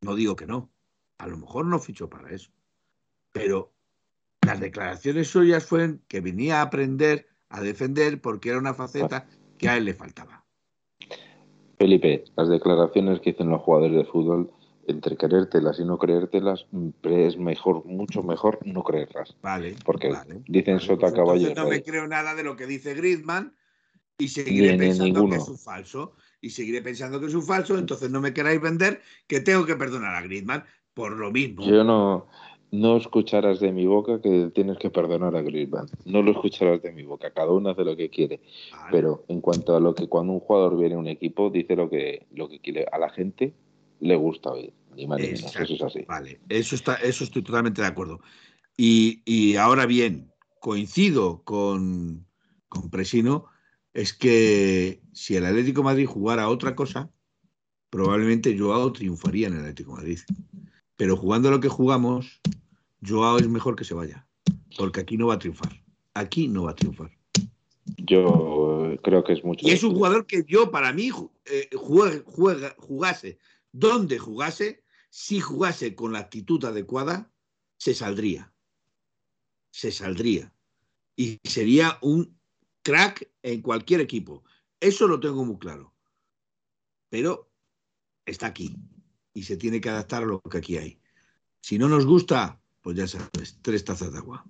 No 0.00 0.14
digo 0.14 0.36
que 0.36 0.46
no. 0.46 0.70
A 1.18 1.26
lo 1.28 1.38
mejor 1.38 1.64
no 1.66 1.78
fichó 1.78 2.10
para 2.10 2.30
eso. 2.30 2.50
Pero 3.32 3.72
las 4.44 4.60
declaraciones 4.60 5.28
suyas 5.28 5.64
fueron 5.64 6.02
que 6.08 6.20
venía 6.20 6.58
a 6.58 6.62
aprender 6.62 7.28
a 7.48 7.60
defender 7.60 8.20
porque 8.20 8.50
era 8.50 8.58
una 8.58 8.74
faceta 8.74 9.26
que 9.56 9.68
a 9.68 9.76
él 9.76 9.84
le 9.84 9.94
faltaba. 9.94 10.44
Felipe, 11.78 12.24
las 12.36 12.48
declaraciones 12.48 13.20
que 13.20 13.32
dicen 13.32 13.50
los 13.50 13.62
jugadores 13.62 13.96
de 13.96 14.04
fútbol, 14.04 14.52
entre 14.86 15.16
creértelas 15.16 15.78
y 15.78 15.84
no 15.84 15.98
creértelas, 15.98 16.66
es 17.02 17.38
mejor, 17.38 17.84
mucho 17.84 18.22
mejor 18.22 18.58
no 18.64 18.82
creerlas. 18.82 19.36
Vale. 19.42 19.76
Porque 19.84 20.10
vale, 20.10 20.42
dicen 20.48 20.76
vale, 20.76 20.86
sota 20.86 21.06
pues 21.06 21.14
caballo. 21.14 21.54
no 21.54 21.68
me 21.68 21.82
creo 21.82 22.06
nada 22.08 22.34
de 22.34 22.42
lo 22.42 22.56
que 22.56 22.66
dice 22.66 22.94
Griezmann 22.94 23.54
y 24.18 24.28
seguiré 24.28 24.76
pensando 24.76 25.28
que 25.28 25.36
es 25.36 25.48
un 25.48 25.58
falso. 25.58 26.14
Y 26.44 26.50
seguiré 26.50 26.82
pensando 26.82 27.18
que 27.18 27.26
es 27.26 27.34
un 27.34 27.42
falso, 27.42 27.78
entonces 27.78 28.10
no 28.10 28.20
me 28.20 28.34
queráis 28.34 28.60
vender 28.60 29.00
que 29.26 29.40
tengo 29.40 29.64
que 29.64 29.76
perdonar 29.76 30.14
a 30.14 30.20
Griezmann 30.20 30.62
por 30.92 31.12
lo 31.12 31.30
mismo. 31.30 31.64
Yo 31.66 31.82
no, 31.84 32.26
no 32.70 32.98
escucharás 32.98 33.60
de 33.60 33.72
mi 33.72 33.86
boca 33.86 34.20
que 34.20 34.50
tienes 34.54 34.76
que 34.76 34.90
perdonar 34.90 35.34
a 35.36 35.40
Griezmann. 35.40 35.86
No 36.04 36.20
lo 36.20 36.32
escucharás 36.32 36.82
de 36.82 36.92
mi 36.92 37.02
boca. 37.02 37.30
Cada 37.30 37.50
uno 37.50 37.70
hace 37.70 37.82
lo 37.82 37.96
que 37.96 38.10
quiere. 38.10 38.42
Vale. 38.72 38.88
Pero 38.90 39.24
en 39.28 39.40
cuanto 39.40 39.74
a 39.74 39.80
lo 39.80 39.94
que 39.94 40.06
cuando 40.06 40.34
un 40.34 40.40
jugador 40.40 40.76
viene 40.76 40.96
a 40.96 40.98
un 40.98 41.08
equipo, 41.08 41.48
dice 41.48 41.76
lo 41.76 41.88
que, 41.88 42.26
lo 42.30 42.46
que 42.50 42.60
quiere. 42.60 42.84
A 42.92 42.98
la 42.98 43.08
gente 43.08 43.54
le 44.00 44.16
gusta 44.16 44.50
oír. 44.50 44.74
Ni 44.94 45.06
más 45.06 45.20
ni 45.20 45.28
menos. 45.28 45.44
Exacto, 45.44 45.72
Eso 45.72 45.74
es 45.74 45.82
así. 45.82 46.04
Vale, 46.06 46.40
eso, 46.50 46.74
está, 46.74 46.96
eso 46.96 47.24
estoy 47.24 47.42
totalmente 47.42 47.80
de 47.80 47.88
acuerdo. 47.88 48.20
Y, 48.76 49.22
y 49.24 49.56
ahora 49.56 49.86
bien, 49.86 50.30
coincido 50.60 51.42
con, 51.42 52.26
con 52.68 52.90
Presino, 52.90 53.46
es 53.94 54.12
que 54.12 55.00
si 55.12 55.36
el 55.36 55.46
Atlético 55.46 55.80
de 55.80 55.84
Madrid 55.84 56.06
jugara 56.06 56.48
otra 56.48 56.74
cosa, 56.74 57.10
probablemente 57.90 58.58
Joao 58.58 58.92
triunfaría 58.92 59.46
en 59.46 59.54
el 59.54 59.60
Atlético 59.60 59.92
de 59.92 59.96
Madrid. 59.98 60.18
Pero 60.96 61.16
jugando 61.16 61.50
lo 61.50 61.60
que 61.60 61.68
jugamos, 61.68 62.40
Joao 63.06 63.38
es 63.38 63.48
mejor 63.48 63.76
que 63.76 63.84
se 63.84 63.94
vaya, 63.94 64.26
porque 64.76 65.00
aquí 65.00 65.16
no 65.16 65.28
va 65.28 65.34
a 65.34 65.38
triunfar. 65.38 65.80
Aquí 66.12 66.48
no 66.48 66.64
va 66.64 66.72
a 66.72 66.76
triunfar. 66.76 67.10
Yo 67.98 68.96
creo 69.02 69.24
que 69.24 69.32
es 69.34 69.44
mucho. 69.44 69.66
Y 69.66 69.70
es 69.70 69.82
un 69.82 69.94
jugador 69.94 70.26
que 70.26 70.44
yo, 70.46 70.70
para 70.70 70.92
mí, 70.92 71.10
eh, 71.46 71.70
juega- 71.76 72.74
jugase 72.78 73.38
donde 73.72 74.18
jugase, 74.18 74.84
si 75.10 75.40
jugase 75.40 75.94
con 75.94 76.12
la 76.12 76.20
actitud 76.20 76.64
adecuada, 76.64 77.30
se 77.76 77.94
saldría. 77.94 78.52
Se 79.70 79.90
saldría. 79.90 80.52
Y 81.16 81.40
sería 81.44 81.98
un 82.02 82.36
crack 82.84 83.28
en 83.42 83.62
cualquier 83.62 84.00
equipo. 84.00 84.44
Eso 84.78 85.08
lo 85.08 85.18
tengo 85.18 85.44
muy 85.44 85.58
claro. 85.58 85.92
Pero 87.08 87.50
está 88.24 88.46
aquí 88.46 88.76
y 89.32 89.42
se 89.42 89.56
tiene 89.56 89.80
que 89.80 89.88
adaptar 89.88 90.22
a 90.22 90.26
lo 90.26 90.40
que 90.40 90.58
aquí 90.58 90.76
hay. 90.76 90.98
Si 91.60 91.78
no 91.78 91.88
nos 91.88 92.06
gusta, 92.06 92.60
pues 92.82 92.96
ya 92.96 93.08
sabes, 93.08 93.58
tres 93.62 93.84
tazas 93.84 94.12
de 94.12 94.18
agua. 94.18 94.44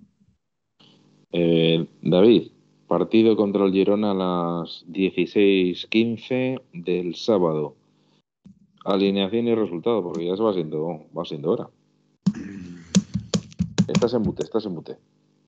Eh, 1.31 1.87
David, 2.01 2.51
partido 2.87 3.35
contra 3.35 3.65
el 3.65 3.71
Girona 3.71 4.11
a 4.11 4.13
las 4.13 4.85
16:15 4.87 6.61
del 6.73 7.15
sábado. 7.15 7.75
Alineación 8.83 9.47
y 9.47 9.55
resultado, 9.55 10.03
porque 10.03 10.25
ya 10.25 10.37
se 10.37 10.43
va 10.43 10.53
siendo, 10.53 11.05
va 11.17 11.49
hora. 11.49 11.69
Estás 13.87 14.13
en 14.13 14.21
mute, 14.21 14.43
estás 14.43 14.65
en 14.65 14.73
mute. 14.73 14.97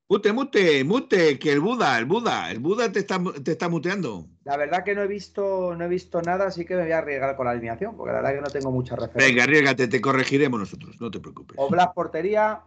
Mute, 0.09 0.31
mute, 0.31 0.83
mute, 0.85 1.37
que 1.37 1.51
el 1.51 1.59
Buda, 1.59 1.97
el 1.99 2.05
Buda, 2.05 2.49
el 2.49 2.59
Buda 2.59 2.89
te 2.89 2.99
está, 2.99 3.21
te 3.43 3.51
está 3.51 3.67
muteando. 3.67 4.25
La 4.45 4.55
verdad 4.55 4.85
que 4.85 4.95
no 4.95 5.01
he 5.01 5.07
visto, 5.07 5.75
no 5.75 5.83
he 5.83 5.87
visto 5.89 6.21
nada, 6.21 6.47
así 6.47 6.63
que 6.65 6.77
me 6.77 6.83
voy 6.83 6.93
a 6.93 6.99
arriesgar 6.99 7.35
con 7.35 7.45
la 7.45 7.51
alineación, 7.51 7.97
porque 7.97 8.13
la 8.13 8.21
verdad 8.21 8.35
que 8.35 8.41
no 8.41 8.49
tengo 8.49 8.71
mucha 8.71 8.95
referencia. 8.95 9.27
Venga, 9.27 9.43
arriesgate, 9.43 9.89
te 9.89 9.99
corregiremos 9.99 10.61
nosotros, 10.61 10.95
no 11.01 11.11
te 11.11 11.19
preocupes. 11.19 11.57
Oblak 11.59 11.93
portería, 11.93 12.63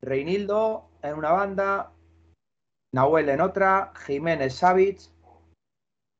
Reinildo 0.00 0.88
en 1.02 1.14
una 1.14 1.32
banda, 1.32 1.92
Nahuel 2.94 3.28
en 3.28 3.42
otra, 3.42 3.92
Jiménez 4.06 4.54
Savic, 4.54 5.00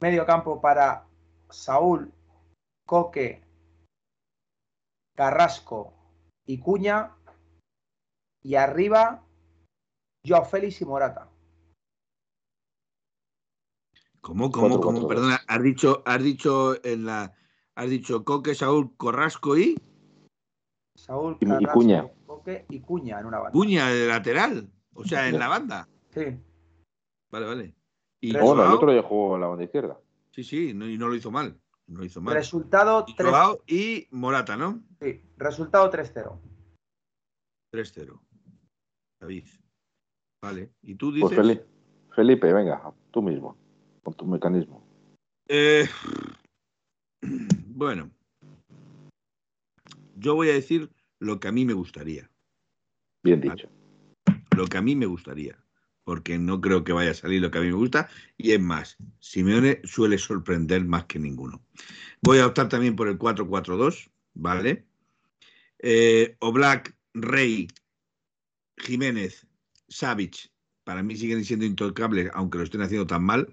medio 0.03 0.27
campo 0.27 0.61
para 0.61 1.07
Saúl, 1.49 2.13
Coque, 2.85 3.43
Carrasco 5.15 5.95
y 6.45 6.59
Cuña, 6.59 7.17
y 8.43 8.57
arriba 8.57 9.26
Joao 10.27 10.45
Félix 10.45 10.81
y 10.81 10.85
Morata. 10.85 11.31
¿Cómo, 14.21 14.51
cómo, 14.51 14.69
Cuatro, 14.69 14.81
cómo? 14.81 14.99
cuatro, 15.03 15.09
Perdona, 15.09 15.41
has 15.47 15.63
dicho, 15.63 16.03
has 16.05 16.23
dicho 16.23 16.85
en 16.85 17.05
la, 17.07 17.33
has 17.77 17.89
dicho 17.89 18.25
Coque, 18.25 18.55
Saúl, 18.57 18.97
Corrasco 18.97 19.57
y 19.57 19.77
Saúl, 20.97 21.37
Y- 21.41 21.45
y 21.45 21.49
Carrasco, 21.49 21.73
Cuña. 21.75 22.13
Coque 22.27 22.67
y 22.69 22.81
Cuña 22.81 23.21
en 23.21 23.27
una 23.27 23.39
banda. 23.39 23.53
Cuña 23.53 23.87
de 23.89 24.07
lateral, 24.09 24.69
o 24.95 25.05
sea, 25.05 25.29
en 25.29 25.39
la 25.39 25.47
banda. 25.49 25.89
Sí. 26.11 26.25
Vale, 27.31 27.47
vale. 27.47 27.75
Y. 28.21 28.37
Ah, 28.37 28.41
Bueno, 28.43 28.63
el 28.63 28.67
Joao, 28.69 28.77
otro 28.77 28.93
ya 28.95 29.03
jugó 29.03 29.35
en 29.37 29.41
la 29.43 29.47
banda 29.47 29.65
izquierda. 29.65 30.01
sí, 30.33 30.43
sí, 30.43 30.75
no, 30.75 30.89
y 30.89 30.99
no 30.99 31.07
lo 31.09 31.15
hizo 31.15 31.31
mal, 31.31 31.61
no 31.87 31.99
lo 32.01 32.05
hizo 32.05 32.21
mal. 32.21 32.35
Resultado 32.35 33.05
Y 33.07 33.15
3 33.15 33.31
Joao 33.31 33.63
y 33.69 34.09
Morata, 34.11 34.57
¿no? 34.57 34.83
sí, 35.01 35.23
resultado 35.37 35.89
3-0. 35.91 36.41
3-0. 37.73 38.21
David. 39.21 39.47
Vale. 40.43 40.71
¿Y 40.83 40.95
tú 40.95 41.13
dices? 41.13 41.29
Pues 41.29 41.37
Felipe, 41.37 41.67
Felipe, 42.15 42.53
venga, 42.53 42.93
tú 43.11 43.23
mismo, 43.23 43.57
con 44.03 44.15
tu 44.15 44.27
mecanismo. 44.27 44.87
Eh, 45.49 45.87
bueno, 47.67 48.11
yo 50.17 50.35
voy 50.35 50.49
a 50.49 50.55
decir 50.55 50.91
lo 51.19 51.41
que 51.41 51.49
a 51.49 51.53
mí 51.53 51.65
me 51.65 51.73
gustaría. 51.73 52.31
Bien 53.23 53.41
dicho. 53.41 53.69
Lo 54.57 54.67
que 54.67 54.79
a 54.79 54.83
mí 54.83 54.97
me 54.97 55.07
gustaría. 55.07 55.59
Porque 56.05 56.39
no 56.39 56.61
creo 56.61 56.85
que 56.85 56.93
vaya 56.93 57.11
a 57.11 57.15
salir 57.15 57.43
lo 57.43 57.51
que 57.51 57.59
a 57.59 57.61
mí 57.63 57.67
me 57.67 57.73
gusta. 57.75 58.09
Y 58.37 58.53
es 58.53 58.61
más, 58.61 58.97
Simeone 59.19 59.81
suele 59.83 60.19
sorprender 60.19 60.85
más 60.85 61.05
que 61.07 61.19
ninguno. 61.19 61.65
Voy 62.23 62.39
a 62.39 62.47
optar 62.47 62.69
también 62.69 62.95
por 62.95 63.09
el 63.09 63.19
4-4-2, 63.19 64.09
¿vale? 64.35 64.87
Eh, 65.81 66.37
Oblak, 66.39 66.97
Rey, 67.13 67.67
Jiménez, 68.77 69.46
Savic, 69.89 70.51
para 70.85 71.03
mí 71.03 71.17
siguen 71.17 71.45
siendo 71.45 71.67
intocables, 71.67 72.31
aunque 72.35 72.59
lo 72.59 72.65
estén 72.65 72.83
haciendo 72.83 73.07
tan 73.07 73.25
mal. 73.25 73.53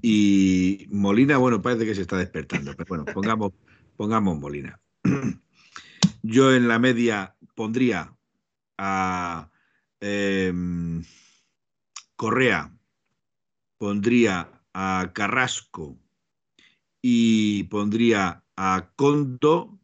Y 0.00 0.86
Molina, 0.90 1.38
bueno, 1.38 1.62
parece 1.62 1.84
que 1.84 1.94
se 1.94 2.02
está 2.02 2.16
despertando. 2.16 2.74
Pero 2.76 2.88
bueno, 2.88 3.04
pongamos, 3.04 3.52
pongamos 3.96 4.38
Molina. 4.38 4.80
Yo 6.22 6.54
en 6.54 6.68
la 6.68 6.78
media 6.78 7.36
pondría 7.54 8.16
a 8.78 9.50
em, 10.00 11.04
Correa, 12.16 12.76
pondría 13.78 14.62
a 14.72 15.10
Carrasco 15.12 15.98
y 17.00 17.64
pondría 17.64 18.44
a 18.56 18.90
Condo 18.96 19.78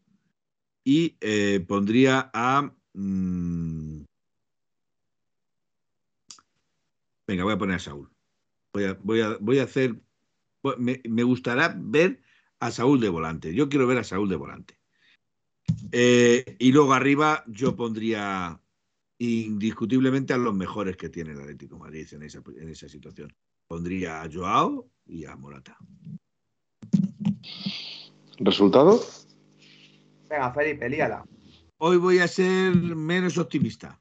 y 0.84 1.16
eh, 1.20 1.64
pondría 1.66 2.30
a... 2.32 2.72
mm, 2.94 4.07
venga, 7.28 7.44
voy 7.44 7.52
a 7.52 7.58
poner 7.58 7.76
a 7.76 7.78
Saúl. 7.78 8.10
Voy 8.72 8.84
a, 8.84 8.98
voy 9.02 9.20
a, 9.20 9.36
voy 9.38 9.58
a 9.60 9.64
hacer... 9.64 9.94
Me, 10.78 11.00
me 11.08 11.22
gustará 11.22 11.74
ver 11.78 12.20
a 12.58 12.72
Saúl 12.72 13.00
de 13.00 13.08
volante. 13.08 13.54
Yo 13.54 13.68
quiero 13.68 13.86
ver 13.86 13.98
a 13.98 14.04
Saúl 14.04 14.28
de 14.28 14.36
volante. 14.36 14.78
Eh, 15.92 16.56
y 16.58 16.72
luego 16.72 16.92
arriba 16.92 17.44
yo 17.46 17.76
pondría 17.76 18.60
indiscutiblemente 19.18 20.32
a 20.32 20.38
los 20.38 20.54
mejores 20.54 20.96
que 20.96 21.08
tiene 21.08 21.32
el 21.32 21.40
Atlético 21.40 21.76
de 21.76 21.80
Madrid 21.80 22.08
en 22.12 22.22
esa, 22.22 22.42
en 22.56 22.68
esa 22.68 22.88
situación. 22.88 23.32
Pondría 23.66 24.22
a 24.22 24.28
Joao 24.32 24.90
y 25.06 25.24
a 25.24 25.36
Morata. 25.36 25.76
¿Resultado? 28.38 29.00
Venga, 30.28 30.52
Felipe, 30.52 30.88
líala. 30.88 31.24
Hoy 31.78 31.96
voy 31.96 32.18
a 32.18 32.28
ser 32.28 32.74
menos 32.74 33.38
optimista. 33.38 34.00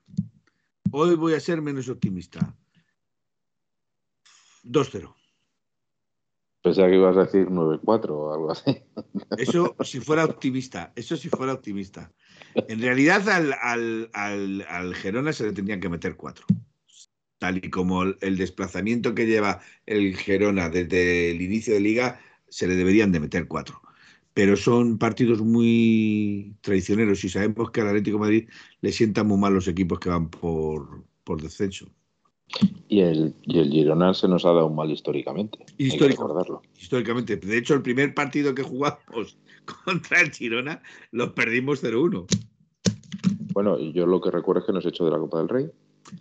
Hoy 0.92 1.16
voy 1.16 1.34
a 1.34 1.40
ser 1.40 1.62
menos 1.62 1.90
optimista. 1.90 2.56
2-0. 4.68 5.14
Pensaba 6.62 6.90
que 6.90 6.96
ibas 6.96 7.16
a 7.16 7.22
decir 7.22 7.48
9-4 7.48 8.10
o 8.10 8.34
algo 8.34 8.52
así. 8.52 8.84
Eso 9.38 9.76
si 9.84 10.00
fuera 10.00 10.26
optimista, 10.26 10.92
eso 10.96 11.16
si 11.16 11.30
fuera 11.30 11.54
optimista. 11.54 12.12
En 12.56 12.82
realidad 12.82 13.28
al, 13.30 13.54
al, 13.62 14.10
al, 14.14 14.66
al 14.68 14.96
Gerona 14.96 15.32
se 15.32 15.46
le 15.46 15.54
tendrían 15.54 15.80
que 15.80 15.90
meter 15.90 16.16
cuatro. 16.18 16.46
Tal 17.38 17.64
y 17.64 17.70
como 17.70 18.04
el, 18.04 18.18
el 18.22 18.38
desplazamiento 18.38 19.14
que 19.16 19.28
lleva 19.28 19.62
el 19.86 20.18
Gerona 20.18 20.70
desde 20.70 21.32
el 21.32 21.42
inicio 21.42 21.74
de 21.74 21.80
liga, 21.80 22.20
se 22.50 22.68
le 22.68 22.76
deberían 22.76 23.12
de 23.12 23.20
meter 23.20 23.48
cuatro. 23.48 23.82
Pero 24.34 24.56
son 24.56 24.98
partidos 24.98 25.42
muy 25.42 26.56
traicioneros 26.62 27.24
y 27.24 27.30
sabemos 27.30 27.72
que 27.72 27.82
al 27.82 27.88
Atlético 27.88 28.18
de 28.18 28.22
Madrid 28.22 28.50
le 28.82 28.92
sientan 28.92 29.28
muy 29.28 29.38
mal 29.38 29.54
los 29.54 29.68
equipos 29.68 30.00
que 30.00 30.10
van 30.10 30.30
por, 30.30 31.06
por 31.24 31.42
descenso. 31.42 31.90
Y 32.88 33.02
el, 33.02 33.36
y 33.44 33.60
el 33.60 33.70
Girona 33.70 34.14
se 34.14 34.28
nos 34.28 34.46
ha 34.46 34.50
dado 34.54 34.70
mal 34.70 34.90
históricamente. 34.90 35.60
hay 35.68 35.76
que 35.76 35.84
Histórico. 35.84 36.24
recordarlo. 36.24 36.62
Históricamente. 36.80 37.36
De 37.36 37.58
hecho, 37.58 37.74
el 37.74 37.82
primer 37.82 38.14
partido 38.14 38.56
que 38.56 38.64
jugamos 38.64 39.38
contra 39.86 40.22
el 40.22 40.32
Girona 40.32 40.82
los 41.12 41.30
perdimos 41.34 41.84
0-1. 41.84 42.26
Bueno, 43.54 43.78
y 43.80 43.92
yo 43.92 44.06
lo 44.06 44.22
que 44.22 44.32
recuerdo 44.32 44.62
es 44.62 44.66
que 44.68 44.74
nos 44.74 44.86
echó 44.86 45.04
de 45.06 45.12
la 45.12 45.18
Copa 45.20 45.40
del 45.40 45.50
Rey. 45.50 45.70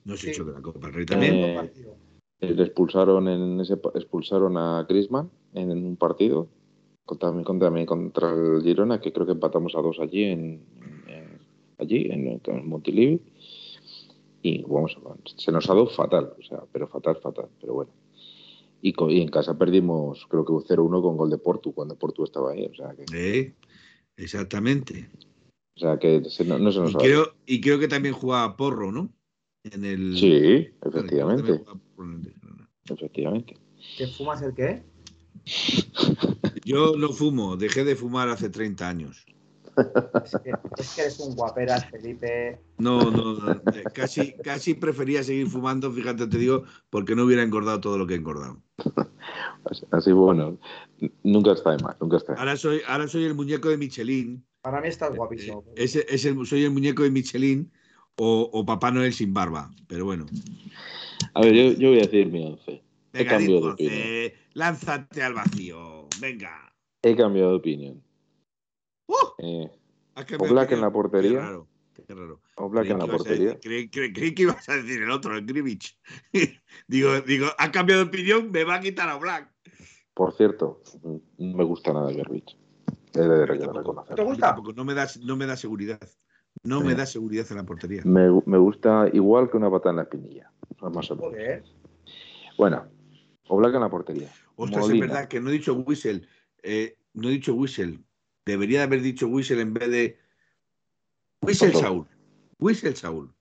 Nos 0.05 0.21
Sí. 0.21 0.31
echó 0.31 0.45
de 0.45 0.53
la 0.53 0.61
Copa 0.61 0.87
del 0.87 0.95
Rey 0.95 1.07
también. 1.07 1.35
Eh, 1.35 1.73
Eh, 2.41 2.53
Le 2.53 2.65
expulsaron 2.65 3.29
en 3.29 3.61
ese 3.61 3.75
expulsaron 3.95 4.59
a 4.59 4.85
Griezmann 4.87 5.31
en 5.55 5.71
un 5.71 5.97
partido 5.97 6.49
contra, 7.07 7.31
contra, 7.45 7.87
contra 7.87 8.31
el 8.31 8.63
Girona, 8.63 9.01
que 9.01 9.11
creo 9.11 9.25
que 9.25 9.33
empatamos 9.33 9.75
a 9.75 9.81
dos 9.81 9.99
allí 10.01 10.25
en, 10.25 10.63
en- 11.07 11.39
allí 11.79 12.09
en, 12.11 12.39
en 12.45 12.69
Montilivi. 12.69 13.21
Y 14.47 14.63
vamos, 14.63 14.97
se 15.37 15.51
nos 15.51 15.69
ha 15.69 15.75
dado 15.75 15.89
fatal, 15.89 16.33
o 16.39 16.43
sea, 16.45 16.63
pero 16.71 16.87
fatal, 16.87 17.17
fatal, 17.21 17.49
pero 17.61 17.75
bueno. 17.75 17.91
Y, 18.81 18.95
en 19.21 19.29
casa 19.29 19.59
perdimos, 19.59 20.25
creo 20.29 20.45
que 20.45 20.53
un 20.53 20.63
0-1 20.63 21.03
con 21.03 21.17
gol 21.17 21.31
de 21.31 21.39
Portu, 21.39 21.73
cuando 21.73 21.99
Portu 21.99 22.23
estaba 22.23 22.53
ahí, 22.53 22.65
o 22.65 22.75
sea 22.77 22.95
que, 22.95 23.07
Eh, 23.13 23.55
exactamente. 24.17 25.11
o 25.77 25.81
sea 25.81 25.99
que 25.99 26.23
se- 26.31 26.45
no, 26.45 26.61
no 26.61 26.71
se 26.71 26.79
nos 26.79 26.93
Y 26.93 26.95
ha 26.95 26.99
creo, 26.99 27.35
y 27.45 27.61
creo 27.61 27.81
que 27.81 27.89
también 27.89 28.15
jugaba 28.15 28.57
Porro, 28.57 28.93
¿no? 28.93 29.09
En 29.65 29.85
el. 29.85 30.17
Sí, 30.17 30.69
efectivamente, 30.81 31.61
efectivamente. 32.89 33.57
¿Qué 33.99 34.07
fumas 34.07 34.43
el 34.43 34.55
qué? 34.55 34.85
Yo 36.65 36.95
no 36.97 37.09
fumo, 37.09 37.57
dejé 37.57 37.83
de 37.83 37.97
fumar 37.97 38.29
hace 38.29 38.49
30 38.49 38.89
años. 38.89 39.27
Es 40.25 40.39
que, 40.43 40.53
es 40.79 40.95
que 40.95 41.01
eres 41.03 41.21
un 41.21 41.35
guaperas, 41.35 41.89
Felipe. 41.91 42.59
No, 42.79 43.11
no, 43.11 43.35
no, 43.35 43.53
eh, 43.75 43.85
casi, 43.93 44.33
casi 44.35 44.75
prefería 44.75 45.23
seguir 45.23 45.47
fumando, 45.49 45.91
fíjate, 45.91 46.27
te 46.27 46.39
digo, 46.39 46.65
porque 46.91 47.15
no 47.15 47.25
hubiera 47.25 47.43
engordado 47.43 47.81
todo 47.81 47.99
lo 47.99 48.07
que 48.07 48.15
he 48.15 48.17
engordado. 48.19 48.63
Así, 49.91 50.13
bueno, 50.13 50.59
nunca 51.23 51.53
está 51.53 51.77
de 51.77 51.83
más, 51.83 51.97
nunca 52.01 52.19
está 52.19 52.33
de 52.33 52.37
más. 52.37 52.41
Ahora 52.41 52.57
soy, 52.57 52.81
ahora 52.87 53.09
soy 53.09 53.25
el 53.25 53.35
muñeco 53.35 53.69
de 53.69 53.79
Michelin. 53.79 54.45
Para 54.61 54.81
mí 54.81 54.89
estás 54.89 55.11
Eh, 55.13 55.17
guapísimo. 55.17 55.65
eh, 55.69 55.85
ese- 55.85 56.07
es 56.09 56.25
el- 56.25 56.45
soy 56.47 56.65
el 56.65 56.71
muñeco 56.71 57.03
de 57.03 57.11
Michelin 57.11 57.73
o, 58.17 58.51
o 58.53 58.67
Papá 58.67 58.91
Noel 58.91 59.13
sin 59.13 59.33
barba. 59.33 59.71
Pero 59.89 60.05
bueno. 60.05 60.27
A 61.35 61.41
ver, 61.41 61.55
yo, 61.55 61.73
yo 61.79 61.89
voy 61.91 61.99
a 61.99 62.03
decir 62.03 62.27
mi 62.27 62.45
once. 62.47 62.83
He 63.13 63.19
Venga, 63.19 63.31
cambiado 63.31 63.67
de 63.67 63.73
opinión. 63.73 64.33
Lánzate 64.53 65.23
al 65.23 65.35
vacío. 65.35 66.09
Venga. 66.21 66.73
He 67.03 67.17
cambiado 67.17 67.51
de 67.51 67.57
opinión. 67.57 68.03
¡Uh! 69.07 69.15
Eh, 69.39 69.71
Oblak 70.39 70.73
en 70.73 70.81
la 70.81 70.91
portería. 70.91 71.31
Qué 71.31 71.39
raro. 71.41 71.69
Qué 72.07 72.15
raro. 72.15 72.41
Oblak 72.57 72.87
en 72.87 72.99
la 72.99 73.07
portería. 73.07 73.59
creí, 73.61 73.89
que 73.89 74.43
ibas 74.43 74.69
a 74.69 74.77
decir 74.77 75.03
el 75.03 75.11
otro, 75.11 75.37
el 75.37 75.45
Grivich. 75.45 75.99
digo, 76.89 77.21
digo, 77.21 77.47
ha 77.59 77.71
cambiado 77.71 78.03
de 78.03 78.09
opinión, 78.09 78.51
me 78.51 78.65
va 78.65 78.77
a 78.77 78.81
quitar 78.81 79.09
a 79.09 79.17
Black. 79.17 79.51
Por 80.15 80.33
cierto, 80.33 80.83
no 81.03 81.57
me 81.57 81.65
gusta 81.65 81.93
nada 81.93 82.11
Gerbich. 82.13 82.57
He 83.15 83.21
de 83.21 83.29
¿Te 83.41 83.47
reconocerlo. 83.47 84.25
gusta? 84.25 84.57
No 84.75 84.85
me 84.85 84.95
da, 84.95 85.07
no 85.23 85.37
me 85.37 85.47
da 85.47 85.57
seguridad. 85.57 86.01
No 86.63 86.81
me 86.81 86.95
da 86.95 87.05
seguridad 87.07 87.47
en 87.51 87.59
la 87.59 87.65
portería. 87.65 88.01
Me, 88.05 88.29
me 88.47 88.57
gusta 88.59 89.09
igual 89.13 89.51
que 89.51 89.59
una 89.59 89.71
patada 89.71 89.91
en 89.91 89.97
la 89.97 90.03
espinilla. 90.05 90.51
Más 90.81 91.11
o 91.11 91.17
menos. 91.17 91.31
Joder. 91.31 91.65
Bueno, 92.57 92.87
Oblak 93.49 93.75
en 93.75 93.81
la 93.81 93.91
portería. 93.91 94.31
Ostras, 94.57 94.81
Molina. 94.87 95.05
es 95.05 95.11
verdad 95.13 95.29
que 95.29 95.41
no 95.41 95.51
he 95.51 95.53
dicho 95.53 95.75
Whistle. 95.75 96.27
eh, 96.63 96.97
no 97.13 97.29
he 97.29 97.33
dicho 97.33 97.55
Whistle. 97.55 98.01
Debería 98.47 98.79
de 98.79 98.85
haber 98.85 99.03
dicho 99.03 99.27
Whistle 99.27 99.61
en 99.61 99.75
vez 99.75 99.91
de. 99.91 100.19
Whistle. 101.43 101.73
Saúl. 101.73 102.07
Whistle 102.59 102.95
Saúl. 102.95 103.35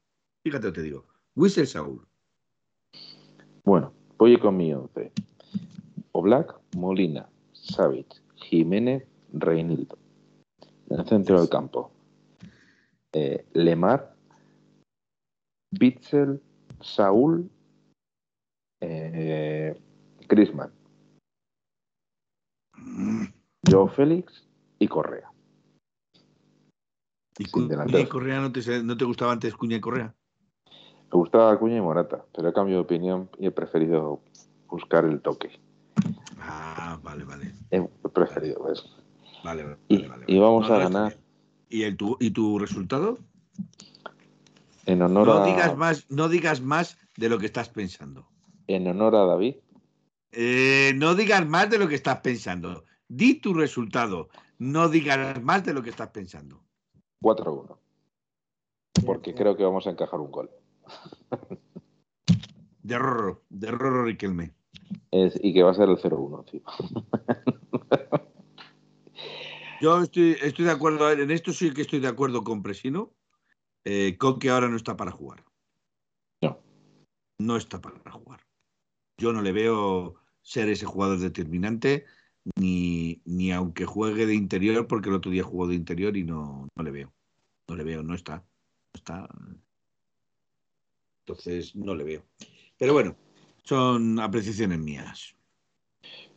Fíjate, 0.44 0.72
te 0.72 0.82
digo. 0.82 1.06
Whistle 1.36 1.68
Saúl. 1.68 2.06
Bueno, 3.64 3.94
voy 4.18 4.38
con 4.40 4.58
mi 4.58 4.74
once. 4.74 5.12
Oblak, 6.12 6.56
Molina, 6.76 7.30
Savic, 7.54 8.08
Jiménez, 8.36 9.06
Reinildo. 9.34 9.98
En 10.90 11.00
el 11.00 11.08
centro 11.08 11.40
del 11.40 11.50
campo. 11.50 11.92
Eh, 13.14 13.46
Lemar, 13.54 14.16
Bitzel, 15.72 16.42
Saúl, 16.82 17.50
eh, 18.82 19.80
Griezmann, 20.28 20.72
Joe 23.70 23.90
Félix 23.90 24.46
y 24.86 24.88
Correa. 24.88 25.32
¿Y 27.38 27.46
Cuña 27.46 28.08
Correa 28.08 28.40
no 28.40 28.52
te, 28.52 28.84
no 28.84 28.96
te 28.96 29.04
gustaba 29.06 29.34
antes 29.34 29.56
Cuña 29.56 29.78
y 29.78 29.82
Correa? 29.82 30.16
Me 30.68 31.20
gustaba 31.20 31.52
Acuña 31.52 31.78
y 31.78 31.82
Morata, 31.82 32.24
pero 32.34 32.50
he 32.50 32.54
cambiado 32.54 32.82
de 32.82 32.86
opinión 32.86 33.30
y 33.40 33.48
he 33.48 33.52
preferido 33.52 34.22
buscar 34.70 35.06
el 35.06 35.22
toque. 35.22 35.60
Ah, 36.40 37.00
vale, 37.04 37.24
vale. 37.26 37.52
He 37.72 37.82
preferido 38.10 38.72
eso. 38.72 38.90
Vale, 39.44 39.64
vale, 39.64 39.78
Y, 39.88 39.98
vale, 39.98 40.10
vale. 40.10 40.26
y 40.28 40.40
vamos 40.40 40.70
No, 40.70 40.76
a 40.76 40.80
ganar. 40.80 41.18
¿Y, 41.70 41.84
el, 41.84 41.98
tu, 41.98 42.18
¿Y 42.20 42.32
tu 42.32 42.58
resultado? 42.60 43.20
en 44.86 45.02
honor, 45.02 45.28
No 45.28 45.34
a, 45.38 45.46
digas, 45.46 45.76
más, 45.76 46.06
no 46.10 46.30
digas 46.30 46.62
más 46.62 46.98
de 47.18 47.28
lo 47.30 47.40
que 47.40 47.48
estás 47.48 47.70
pensando. 47.70 48.28
en 48.68 48.88
honor 48.88 49.16
a 49.16 49.26
David. 49.26 49.56
Eh, 50.32 50.94
no 50.96 51.16
digas 51.16 51.48
más 51.48 51.70
de 51.70 51.78
lo 51.80 51.88
que 51.88 51.96
estás 51.96 52.20
pensando. 52.22 52.84
Di 53.08 53.36
tu 53.36 53.54
resultado. 53.54 54.30
No 54.58 54.90
digas 54.90 55.42
más 55.42 55.66
de 55.66 55.74
lo 55.74 55.84
que 55.84 55.90
estás 55.90 56.10
pensando. 56.10 56.64
4-1. 57.22 57.78
Porque 59.06 59.34
creo 59.34 59.58
que 59.58 59.64
vamos 59.64 59.86
a 59.88 59.92
encajar 59.92 60.20
un 60.20 60.32
gol. 60.32 60.50
De 62.82 62.98
Rorro, 62.98 63.44
de 63.50 63.72
Rorro 63.72 64.06
Riquelme. 64.06 64.54
Es- 65.12 65.40
y 65.42 65.54
que 65.54 65.64
va 65.64 65.72
a 65.72 65.74
ser 65.74 65.90
el 65.90 65.98
0-1 65.98 66.44
encima. 66.46 66.72
Yo 69.82 70.02
estoy, 70.02 70.38
estoy 70.42 70.66
de 70.66 70.72
acuerdo, 70.72 71.12
en 71.12 71.32
esto 71.32 71.52
sí 71.52 71.74
que 71.74 71.82
estoy 71.82 72.00
de 72.00 72.08
acuerdo 72.08 72.44
con 72.44 72.64
Presino, 72.64 73.14
eh, 73.84 74.18
con 74.18 74.40
que 74.40 74.50
ahora 74.50 74.70
no 74.70 74.78
está 74.78 74.96
para 74.96 75.12
jugar. 75.12 75.44
No. 76.42 76.60
No 77.38 77.58
está 77.58 77.82
para 77.82 78.12
jugar. 78.12 78.42
Yo 79.18 79.34
no 79.34 79.42
le 79.42 79.52
veo 79.52 80.16
ser 80.42 80.70
ese 80.70 80.86
jugador 80.86 81.20
determinante, 81.20 82.06
ni, 82.56 83.22
ni 83.26 83.52
aunque 83.52 83.86
juegue 83.86 84.26
de 84.26 84.36
interior, 84.36 84.88
porque 84.88 85.10
el 85.10 85.16
otro 85.16 85.32
día 85.32 85.44
jugó 85.44 85.68
de 85.68 85.76
interior 85.76 86.16
y 86.18 86.24
no, 86.24 86.68
no 86.76 86.84
le 86.84 86.92
veo. 86.92 87.14
No 87.68 87.76
le 87.76 87.84
veo, 87.84 88.04
no 88.04 88.14
está. 88.14 88.38
No 88.38 88.44
está. 88.94 89.28
Entonces, 91.26 91.76
no 91.76 91.96
le 91.96 92.04
veo. 92.04 92.24
Pero 92.78 92.94
bueno, 92.94 93.16
son 93.64 94.20
apreciaciones 94.20 94.80
mías. 94.80 95.36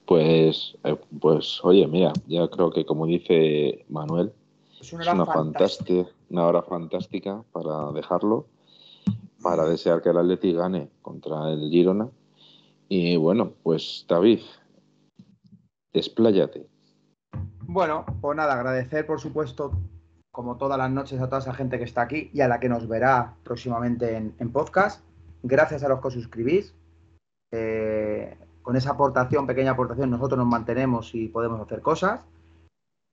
Pues, 0.06 0.76
eh, 0.84 0.96
pues, 1.20 1.60
oye, 1.62 1.86
mira, 1.86 2.12
ya 2.26 2.48
creo 2.48 2.70
que 2.70 2.86
como 2.86 3.04
dice 3.06 3.84
Manuel, 3.90 4.32
Es 4.80 4.92
una 4.94 5.02
es 5.02 5.08
hora 5.08 5.16
una 5.16 5.26
fantástica. 5.26 5.94
fantástica, 5.94 6.16
una 6.30 6.46
hora 6.46 6.62
fantástica 6.62 7.44
para 7.52 7.92
dejarlo, 7.92 8.46
para 9.42 9.66
desear 9.66 10.00
que 10.02 10.08
el 10.08 10.16
Atleti 10.16 10.52
gane 10.54 10.88
contra 11.02 11.50
el 11.52 11.68
Girona. 11.68 12.08
Y 12.88 13.16
bueno, 13.16 13.52
pues 13.62 14.06
David, 14.08 14.40
despláyate. 15.92 16.66
Bueno, 17.62 18.04
pues 18.20 18.36
nada, 18.36 18.54
agradecer 18.54 19.06
por 19.06 19.20
supuesto, 19.20 19.72
como 20.30 20.56
todas 20.56 20.78
las 20.78 20.90
noches, 20.90 21.20
a 21.20 21.26
toda 21.26 21.40
esa 21.40 21.54
gente 21.54 21.78
que 21.78 21.84
está 21.84 22.02
aquí 22.02 22.30
y 22.32 22.40
a 22.40 22.48
la 22.48 22.60
que 22.60 22.68
nos 22.68 22.88
verá 22.88 23.34
próximamente 23.44 24.16
en, 24.16 24.52
podcast. 24.52 25.04
Gracias 25.42 25.82
a 25.82 25.88
los 25.88 26.00
que 26.00 26.08
os 26.08 26.14
suscribís. 26.14 26.74
Eh, 27.52 28.36
con 28.62 28.76
esa 28.76 28.90
aportación, 28.90 29.46
pequeña 29.46 29.70
aportación, 29.70 30.10
nosotros 30.10 30.38
nos 30.38 30.46
mantenemos 30.46 31.14
y 31.14 31.28
podemos 31.28 31.60
hacer 31.60 31.80
cosas. 31.80 32.24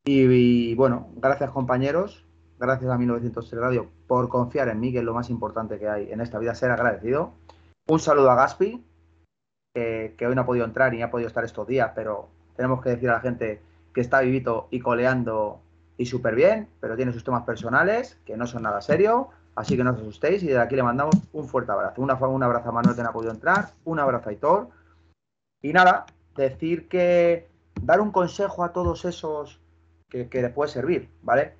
Y, 0.04 0.76
bueno, 0.76 1.08
gracias 1.16 1.50
compañeros, 1.50 2.26
gracias 2.60 2.92
a 2.92 2.98
1903 2.98 3.60
Radio 3.60 3.90
por 4.06 4.30
confiar 4.30 4.70
en 4.70 4.80
mí, 4.80 4.92
que 4.92 5.00
es 5.00 5.04
lo 5.04 5.16
más 5.16 5.30
importante 5.32 5.80
que 5.80 5.90
hay 5.90 6.12
en 6.12 6.22
esta 6.22 6.38
vida, 6.38 6.54
ser 6.54 6.72
agradecido. 6.72 7.34
Un 7.88 8.00
saludo 8.00 8.30
a 8.30 8.36
Gaspi, 8.36 8.86
que, 9.74 10.16
hoy 10.28 10.36
no 10.36 10.42
ha 10.42 10.46
podido 10.46 10.66
entrar 10.66 10.94
y 10.94 11.02
ha 11.02 11.10
podido 11.10 11.28
estar 11.28 11.44
estos 11.44 11.66
días, 11.66 11.92
pero 11.96 12.30
tenemos 12.56 12.82
que 12.82 12.90
decir 12.90 13.10
a 13.10 13.14
la 13.14 13.20
gente 13.20 13.62
que 13.94 14.02
está 14.02 14.22
vivito 14.22 14.68
y 14.72 14.80
coleando 14.80 15.62
y 15.98 16.06
súper 16.06 16.36
bien, 16.36 16.68
pero 16.80 16.96
tiene 16.96 17.14
sus 17.14 17.24
temas 17.24 17.44
personales 17.44 18.20
que 18.26 18.36
no 18.36 18.46
son 18.48 18.64
nada 18.64 18.82
serios, 18.82 19.28
así 19.56 19.78
que 19.78 19.84
no 19.84 19.92
os 19.92 19.98
asustéis 19.98 20.44
y 20.44 20.48
desde 20.48 20.60
aquí 20.60 20.76
le 20.76 20.84
mandamos 20.84 21.16
un 21.32 21.48
fuerte 21.48 21.72
abrazo. 21.72 22.02
Una, 22.02 22.16
un 22.16 22.44
abrazo 22.44 22.70
a 22.70 22.72
Manuel 22.74 22.96
que 22.96 23.04
no 23.04 23.10
ha 23.10 23.14
podido 23.14 23.32
entrar, 23.32 23.70
un 23.86 24.00
abrazo 24.00 24.30
a 24.30 24.32
Aitor 24.32 24.70
y 25.62 25.72
nada, 25.72 26.06
decir 26.36 26.90
que 26.90 27.48
dar 27.82 28.02
un 28.02 28.12
consejo 28.12 28.64
a 28.64 28.74
todos 28.74 29.06
esos 29.06 29.62
que, 30.10 30.28
que 30.28 30.42
les 30.42 30.52
puede 30.52 30.70
servir, 30.72 31.10
¿vale? 31.22 31.54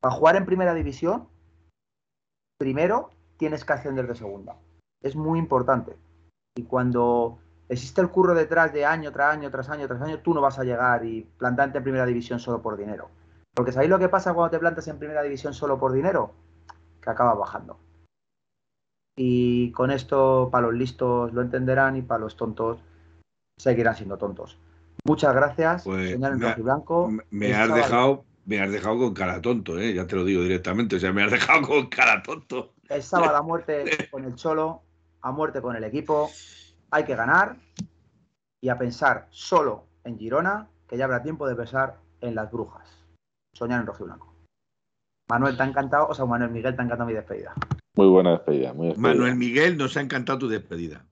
Para 0.00 0.14
jugar 0.14 0.36
en 0.36 0.46
primera 0.46 0.74
división, 0.74 1.26
primero 2.58 3.10
tienes 3.38 3.64
que 3.64 3.72
ascender 3.72 4.06
de 4.06 4.14
segunda. 4.14 4.56
Es 5.02 5.16
muy 5.16 5.38
importante. 5.38 5.96
Y 6.56 6.64
cuando 6.64 7.38
existe 7.68 8.00
el 8.00 8.08
curro 8.10 8.34
detrás 8.34 8.72
de 8.72 8.84
año 8.84 9.12
tras 9.12 9.32
año, 9.32 9.50
tras 9.50 9.68
año, 9.70 9.86
tras 9.86 10.00
año, 10.02 10.18
tú 10.20 10.34
no 10.34 10.40
vas 10.40 10.58
a 10.58 10.64
llegar 10.64 11.04
y 11.04 11.22
plantarte 11.36 11.78
en 11.78 11.84
primera 11.84 12.06
división 12.06 12.38
solo 12.40 12.62
por 12.62 12.76
dinero. 12.76 13.10
Porque 13.54 13.72
¿sabéis 13.72 13.90
lo 13.90 13.98
que 13.98 14.08
pasa 14.08 14.34
cuando 14.34 14.50
te 14.50 14.58
plantas 14.58 14.86
en 14.88 14.98
primera 14.98 15.22
división 15.22 15.52
solo 15.54 15.78
por 15.78 15.92
dinero? 15.92 16.32
Que 17.02 17.10
acabas 17.10 17.36
bajando. 17.38 17.78
Y 19.16 19.72
con 19.72 19.90
esto, 19.90 20.48
para 20.52 20.68
los 20.68 20.74
listos 20.76 21.32
lo 21.32 21.42
entenderán 21.42 21.96
y 21.96 22.02
para 22.02 22.20
los 22.20 22.36
tontos 22.36 22.78
seguirán 23.58 23.96
siendo 23.96 24.16
tontos. 24.16 24.58
Muchas 25.04 25.34
gracias, 25.34 25.84
Pues 25.84 26.10
señor 26.10 26.36
me- 26.36 26.54
Blanco. 26.54 27.10
Me 27.30 27.54
has 27.54 27.72
dejado, 27.74 28.24
me 28.44 28.60
has 28.60 28.70
dejado 28.70 28.98
con 28.98 29.14
cara 29.14 29.40
tonto, 29.40 29.78
¿eh? 29.78 29.92
ya 29.94 30.06
te 30.06 30.14
lo 30.14 30.24
digo 30.24 30.42
directamente. 30.42 30.96
O 30.96 31.00
sea, 31.00 31.12
me 31.12 31.24
has 31.24 31.32
dejado 31.32 31.66
con 31.66 31.86
cara 31.88 32.22
tonto. 32.22 32.74
El 32.88 33.02
sábado 33.02 33.36
a 33.36 33.42
muerte 33.42 34.08
con 34.10 34.24
el 34.24 34.34
Cholo, 34.36 34.82
a 35.22 35.32
muerte 35.32 35.60
con 35.60 35.74
el 35.74 35.82
equipo. 35.84 36.30
Hay 36.90 37.04
que 37.04 37.14
ganar 37.14 37.56
y 38.62 38.68
a 38.70 38.78
pensar 38.78 39.26
solo 39.30 39.86
en 40.04 40.18
Girona, 40.18 40.68
que 40.88 40.96
ya 40.96 41.04
habrá 41.04 41.22
tiempo 41.22 41.46
de 41.46 41.54
pensar 41.54 41.98
en 42.20 42.34
las 42.34 42.50
brujas. 42.50 42.88
Soñar 43.54 43.80
en 43.80 43.86
rojiblanco. 43.86 44.34
Manuel, 45.30 45.56
¿te 45.56 45.62
ha 45.62 45.66
encantado? 45.66 46.08
O 46.08 46.14
sea, 46.14 46.24
Manuel 46.24 46.50
Miguel, 46.50 46.74
¿te 46.74 46.80
ha 46.80 46.84
encantado 46.84 47.08
mi 47.08 47.14
despedida? 47.14 47.54
Muy 47.94 48.06
buena 48.06 48.30
despedida, 48.30 48.72
muy 48.72 48.88
despedida. 48.88 49.08
Manuel 49.08 49.36
Miguel, 49.36 49.76
nos 49.76 49.96
ha 49.96 50.00
encantado 50.00 50.38
tu 50.38 50.48
despedida. 50.48 51.04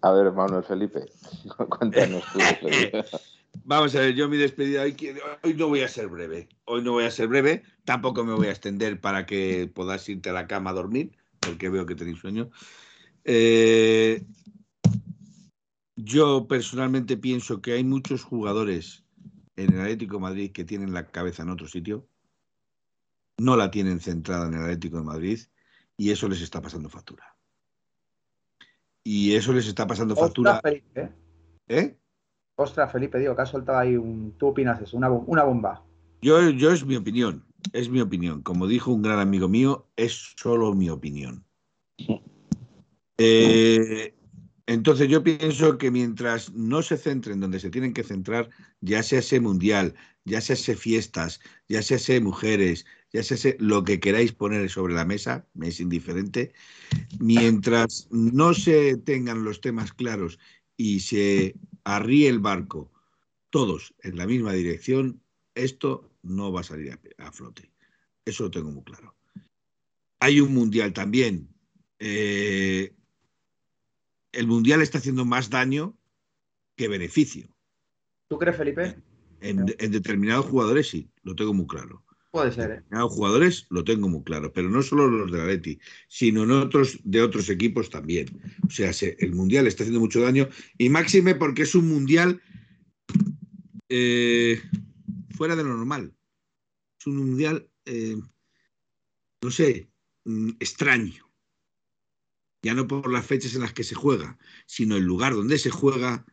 A 0.00 0.10
ver, 0.10 0.32
Manuel 0.32 0.64
Felipe, 0.64 1.06
cuéntanos 1.78 2.24
tu 2.32 2.38
despedida. 2.38 3.04
Vamos 3.64 3.94
a 3.94 4.00
ver, 4.00 4.14
yo 4.14 4.28
mi 4.28 4.36
despedida 4.36 4.82
hoy 4.82 5.54
no 5.54 5.68
voy 5.68 5.82
a 5.82 5.88
ser 5.88 6.08
breve. 6.08 6.48
Hoy 6.64 6.82
no 6.82 6.92
voy 6.92 7.04
a 7.04 7.10
ser 7.10 7.28
breve, 7.28 7.62
tampoco 7.84 8.24
me 8.24 8.32
voy 8.32 8.48
a 8.48 8.50
extender 8.50 9.00
para 9.00 9.26
que 9.26 9.70
podáis 9.72 10.08
irte 10.08 10.30
a 10.30 10.32
la 10.32 10.46
cama 10.46 10.70
a 10.70 10.74
dormir, 10.74 11.12
porque 11.40 11.68
veo 11.68 11.86
que 11.86 11.94
tenéis 11.94 12.18
sueño. 12.18 12.50
Eh, 13.24 14.24
yo 16.04 16.46
personalmente 16.48 17.16
pienso 17.16 17.60
que 17.60 17.72
hay 17.72 17.84
muchos 17.84 18.22
jugadores 18.22 19.04
en 19.56 19.74
el 19.74 19.80
Atlético 19.80 20.16
de 20.16 20.22
Madrid 20.22 20.52
que 20.52 20.64
tienen 20.64 20.92
la 20.92 21.06
cabeza 21.08 21.42
en 21.42 21.50
otro 21.50 21.68
sitio, 21.68 22.06
no 23.38 23.56
la 23.56 23.70
tienen 23.70 24.00
centrada 24.00 24.46
en 24.46 24.54
el 24.54 24.62
Atlético 24.62 24.98
de 24.98 25.04
Madrid 25.04 25.40
y 25.96 26.10
eso 26.10 26.28
les 26.28 26.40
está 26.40 26.60
pasando 26.60 26.88
factura. 26.88 27.36
Y 29.02 29.34
eso 29.34 29.52
les 29.52 29.66
está 29.66 29.86
pasando 29.86 30.14
factura. 30.14 30.56
Ostras, 30.56 30.72
Felipe, 30.72 31.00
¿eh? 31.00 31.10
¿eh? 31.68 31.98
Ostras, 32.56 32.92
Felipe, 32.92 33.18
digo, 33.18 33.34
que 33.34 33.42
has 33.42 33.48
soltado 33.48 33.78
ahí 33.78 33.96
un... 33.96 34.34
Tú 34.38 34.48
opinas 34.48 34.80
eso, 34.82 34.96
una, 34.96 35.10
una 35.10 35.44
bomba. 35.44 35.82
Yo, 36.20 36.50
yo 36.50 36.70
es 36.70 36.84
mi 36.84 36.96
opinión, 36.96 37.44
es 37.72 37.88
mi 37.88 38.00
opinión. 38.00 38.42
Como 38.42 38.66
dijo 38.66 38.92
un 38.92 39.00
gran 39.02 39.18
amigo 39.18 39.48
mío, 39.48 39.88
es 39.96 40.34
solo 40.36 40.74
mi 40.74 40.90
opinión. 40.90 41.44
Eh, 43.16 44.14
entonces 44.70 45.08
yo 45.08 45.24
pienso 45.24 45.78
que 45.78 45.90
mientras 45.90 46.52
no 46.52 46.80
se 46.82 46.96
centren 46.96 47.40
donde 47.40 47.58
se 47.58 47.70
tienen 47.70 47.92
que 47.92 48.04
centrar, 48.04 48.50
ya 48.80 49.02
sea 49.02 49.18
ese 49.18 49.40
mundial, 49.40 49.96
ya 50.24 50.40
sea 50.40 50.54
ese 50.54 50.76
fiestas, 50.76 51.40
ya 51.68 51.82
sea 51.82 51.96
ese 51.96 52.20
mujeres, 52.20 52.86
ya 53.12 53.24
sea 53.24 53.34
ese 53.34 53.56
lo 53.58 53.82
que 53.82 53.98
queráis 53.98 54.30
poner 54.30 54.70
sobre 54.70 54.94
la 54.94 55.04
mesa, 55.04 55.44
me 55.54 55.66
es 55.66 55.80
indiferente, 55.80 56.52
mientras 57.18 58.06
no 58.12 58.54
se 58.54 58.96
tengan 58.96 59.42
los 59.42 59.60
temas 59.60 59.92
claros 59.92 60.38
y 60.76 61.00
se 61.00 61.56
arríe 61.82 62.28
el 62.28 62.38
barco 62.38 62.92
todos 63.50 63.92
en 64.04 64.16
la 64.18 64.28
misma 64.28 64.52
dirección, 64.52 65.20
esto 65.56 66.12
no 66.22 66.52
va 66.52 66.60
a 66.60 66.62
salir 66.62 66.96
a, 67.18 67.32
flote. 67.32 67.72
Eso 68.24 68.44
lo 68.44 68.52
tengo 68.52 68.70
muy 68.70 68.84
claro. 68.84 69.16
Hay 70.20 70.40
un 70.40 70.54
mundial 70.54 70.92
también. 70.92 71.48
Eh, 71.98 72.94
el 74.32 74.46
mundial 74.46 74.82
está 74.82 74.98
haciendo 74.98 75.24
más 75.24 75.50
daño 75.50 75.96
que 76.76 76.88
beneficio. 76.88 77.48
¿Tú 78.28 78.38
crees, 78.38 78.56
Felipe? 78.56 78.96
En, 79.40 79.64
en 79.78 79.90
determinados 79.90 80.46
jugadores 80.46 80.88
sí, 80.88 81.10
lo 81.22 81.34
tengo 81.34 81.54
muy 81.54 81.66
claro. 81.66 82.04
Puede 82.30 82.52
ser, 82.52 82.70
¿eh? 82.70 82.74
determinados 82.74 83.12
jugadores 83.12 83.66
lo 83.70 83.82
tengo 83.82 84.08
muy 84.08 84.22
claro, 84.22 84.52
pero 84.52 84.68
no 84.70 84.82
solo 84.82 85.08
los 85.08 85.32
del 85.32 85.40
Atleti, 85.40 85.80
sino 86.08 86.44
en 86.44 86.52
otros 86.52 87.00
de 87.02 87.22
otros 87.22 87.48
equipos 87.48 87.90
también. 87.90 88.28
O 88.66 88.70
sea, 88.70 88.92
se- 88.92 89.16
el 89.18 89.32
mundial 89.34 89.66
está 89.66 89.82
haciendo 89.82 89.98
mucho 90.00 90.20
daño 90.20 90.48
y 90.78 90.88
máxime 90.90 91.34
porque 91.34 91.62
es 91.62 91.74
un 91.74 91.88
mundial 91.88 92.40
eh, 93.88 94.60
fuera 95.36 95.56
de 95.56 95.64
lo 95.64 95.70
normal. 95.76 96.14
Es 97.00 97.06
un 97.06 97.16
mundial, 97.16 97.68
eh, 97.86 98.16
no 99.42 99.50
sé, 99.50 99.90
mm, 100.24 100.50
extraño. 100.60 101.29
Ya 102.62 102.74
no 102.74 102.86
por 102.86 103.10
las 103.10 103.26
fechas 103.26 103.54
en 103.54 103.62
las 103.62 103.72
que 103.72 103.84
se 103.84 103.94
juega, 103.94 104.38
sino 104.66 104.96
el 104.96 105.04
lugar 105.04 105.34
donde 105.34 105.58
se 105.58 105.70
juega, 105.70 106.26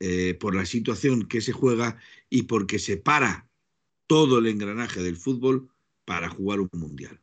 eh, 0.00 0.34
por 0.34 0.54
la 0.54 0.64
situación 0.64 1.26
que 1.26 1.40
se 1.40 1.52
juega 1.52 1.98
y 2.30 2.42
porque 2.42 2.78
se 2.78 2.96
para 2.96 3.48
todo 4.06 4.38
el 4.38 4.46
engranaje 4.46 5.02
del 5.02 5.16
fútbol 5.16 5.70
para 6.04 6.28
jugar 6.28 6.60
un 6.60 6.70
mundial. 6.72 7.20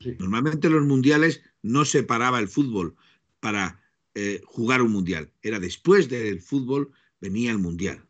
Sí. 0.00 0.16
Normalmente 0.18 0.68
en 0.68 0.74
los 0.74 0.86
mundiales 0.86 1.42
no 1.62 1.84
se 1.84 2.02
paraba 2.02 2.38
el 2.38 2.48
fútbol 2.48 2.96
para 3.40 3.82
eh, 4.14 4.40
jugar 4.46 4.80
un 4.80 4.92
mundial. 4.92 5.32
Era 5.42 5.58
después 5.58 6.08
del 6.08 6.40
fútbol 6.40 6.92
venía 7.20 7.50
el 7.50 7.58
mundial. 7.58 8.06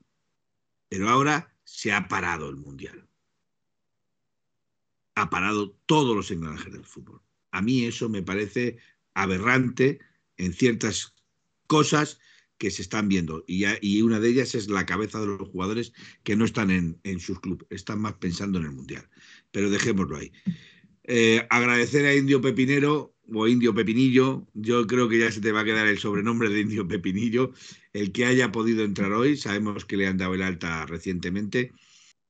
Pero 0.88 1.08
ahora 1.08 1.52
se 1.64 1.92
ha 1.92 2.08
parado 2.08 2.48
el 2.48 2.56
mundial. 2.56 3.08
Ha 5.14 5.30
parado 5.30 5.70
todos 5.86 6.14
los 6.14 6.30
engranajes 6.30 6.72
del 6.72 6.84
fútbol. 6.84 7.22
A 7.50 7.62
mí 7.62 7.84
eso 7.84 8.08
me 8.08 8.22
parece 8.22 8.76
aberrante 9.16 9.98
en 10.36 10.52
ciertas 10.52 11.14
cosas 11.66 12.20
que 12.58 12.70
se 12.70 12.82
están 12.82 13.08
viendo. 13.08 13.44
Y, 13.46 13.64
y 13.80 14.02
una 14.02 14.20
de 14.20 14.28
ellas 14.28 14.54
es 14.54 14.68
la 14.68 14.86
cabeza 14.86 15.20
de 15.20 15.26
los 15.26 15.48
jugadores 15.48 15.92
que 16.22 16.36
no 16.36 16.44
están 16.44 16.70
en, 16.70 17.00
en 17.02 17.18
sus 17.18 17.40
clubes, 17.40 17.66
están 17.70 18.00
más 18.00 18.14
pensando 18.14 18.58
en 18.58 18.66
el 18.66 18.72
Mundial. 18.72 19.08
Pero 19.50 19.70
dejémoslo 19.70 20.16
ahí. 20.16 20.32
Eh, 21.04 21.46
agradecer 21.50 22.04
a 22.06 22.14
Indio 22.14 22.40
Pepinero 22.40 23.14
o 23.32 23.48
Indio 23.48 23.74
Pepinillo, 23.74 24.46
yo 24.54 24.86
creo 24.86 25.08
que 25.08 25.18
ya 25.18 25.32
se 25.32 25.40
te 25.40 25.52
va 25.52 25.60
a 25.60 25.64
quedar 25.64 25.86
el 25.86 25.98
sobrenombre 25.98 26.48
de 26.48 26.60
Indio 26.60 26.86
Pepinillo, 26.86 27.52
el 27.92 28.12
que 28.12 28.24
haya 28.24 28.52
podido 28.52 28.84
entrar 28.84 29.12
hoy, 29.12 29.36
sabemos 29.36 29.84
que 29.84 29.96
le 29.96 30.06
han 30.06 30.16
dado 30.16 30.34
el 30.34 30.42
alta 30.42 30.86
recientemente 30.86 31.72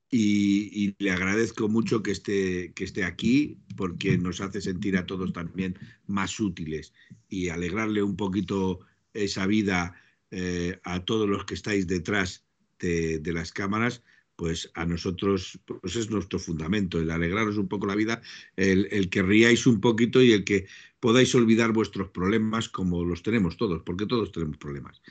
y, 0.09 0.95
le 0.99 1.11
agradezco 1.11 1.67
mucho 1.67 2.01
que 2.01 2.11
esté, 2.11 2.71
que 2.73 2.85
esté 2.85 3.03
aquí 3.03 3.59
porque 3.75 4.17
nos 4.17 4.39
hace 4.41 4.61
sentir 4.61 4.97
a 4.97 5.05
todos 5.05 5.33
también 5.33 5.77
más 6.05 6.39
útiles 6.39 6.93
y 7.27 7.49
alegrarle 7.49 8.01
un 8.03 8.15
poquito 8.15 8.79
esa 9.13 9.45
vida 9.45 9.95
eh, 10.31 10.79
a 10.83 11.03
todos 11.03 11.27
los 11.27 11.45
que 11.45 11.55
estáis 11.55 11.87
detrás 11.87 12.45
de, 12.79 13.21
las 13.25 13.51
cámaras, 13.51 14.03
pues 14.35 14.69
a 14.75 14.85
nosotros 14.85 15.59
pues 15.65 15.95
es 15.95 16.09
nuestro 16.09 16.39
fundamento, 16.39 16.99
el 16.99 17.09
alegraros 17.09 17.57
un 17.57 17.67
poco 17.67 17.87
la 17.87 17.95
vida, 17.95 18.21
el, 18.55 18.87
el 18.91 19.09
que 19.09 19.23
riáis 19.23 19.65
un 19.65 19.81
poquito 19.81 20.21
y 20.21 20.31
el 20.31 20.43
que 20.43 20.67
podáis 20.99 21.33
olvidar 21.35 21.73
vuestros 21.73 22.09
problemas 22.09 22.69
como 22.69 23.03
los 23.03 23.23
tenemos 23.23 23.57
todos, 23.57 23.81
porque 23.83 24.05
todos 24.05 24.31
tenemos 24.31 24.57
problemas. 24.57 25.01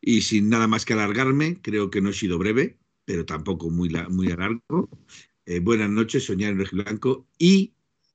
Y 0.00 0.22
sin 0.22 0.48
nada 0.48 0.68
más 0.68 0.84
que 0.84 0.94
alargarme, 0.94 1.60
creo 1.60 1.90
que 1.90 2.00
no 2.00 2.10
he 2.10 2.14
sido 2.14 2.38
breve, 2.38 2.78
pero 3.04 3.24
tampoco 3.24 3.70
muy, 3.70 3.90
muy 4.10 4.28
largo. 4.28 4.88
Eh, 5.46 5.60
buenas 5.60 5.90
noches, 5.90 6.24
soñar 6.24 6.52
en 6.52 6.58
rojiblanco 6.58 7.26
y, 7.38 7.74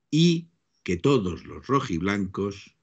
y 0.09 0.47
que 0.83 0.97
todos 0.97 1.45
los 1.45 1.67
rojiblancos 1.67 2.77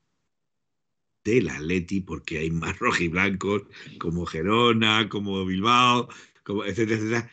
del 1.24 1.48
Atleti, 1.48 2.00
porque 2.00 2.38
hay 2.38 2.50
más 2.50 2.78
rojiblancos 2.78 3.62
como 3.98 4.26
Gerona, 4.26 5.08
como 5.08 5.44
Bilbao, 5.46 6.08
como 6.42 6.64
etcétera, 6.64 6.98
etcétera, 6.98 7.30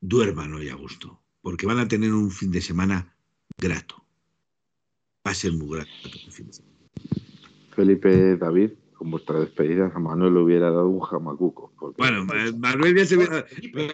duerman 0.00 0.54
hoy 0.54 0.70
a 0.70 0.74
gusto, 0.74 1.20
porque 1.42 1.66
van 1.66 1.78
a 1.78 1.88
tener 1.88 2.12
un 2.12 2.30
fin 2.30 2.50
de 2.50 2.62
semana 2.62 3.14
grato. 3.58 4.02
Va 5.26 5.32
a 5.32 5.34
ser 5.34 5.52
muy 5.52 5.68
grato. 5.76 5.90
Felipe 7.76 8.36
David, 8.36 8.70
con 8.98 9.10
vuestra 9.12 9.38
despedida, 9.38 9.92
a 9.94 9.98
Manuel 10.00 10.34
le 10.34 10.40
hubiera 10.40 10.70
dado 10.70 10.88
un 10.88 11.00
jamacuco. 11.00 11.72
porque- 11.78 12.02
Bueno, 12.02 12.24
Ma- 12.24 12.34
Manuel 12.58 12.96
ya 12.96 13.04
se 13.06 13.16
hubiera- 13.16 13.46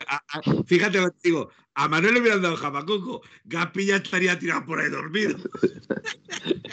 a- 0.08 0.42
Fíjate 0.66 1.00
lo 1.00 1.10
que 1.10 1.18
digo, 1.24 1.50
a 1.74 1.88
Manuel 1.88 2.14
le 2.14 2.20
hubieran 2.20 2.40
dado 2.42 2.56
jamacuco, 2.56 3.20
Gaspi 3.44 3.86
ya 3.86 3.96
estaría 3.96 4.38
tirado 4.38 4.64
por 4.64 4.80
ahí 4.80 4.90
dormido. 4.90 5.36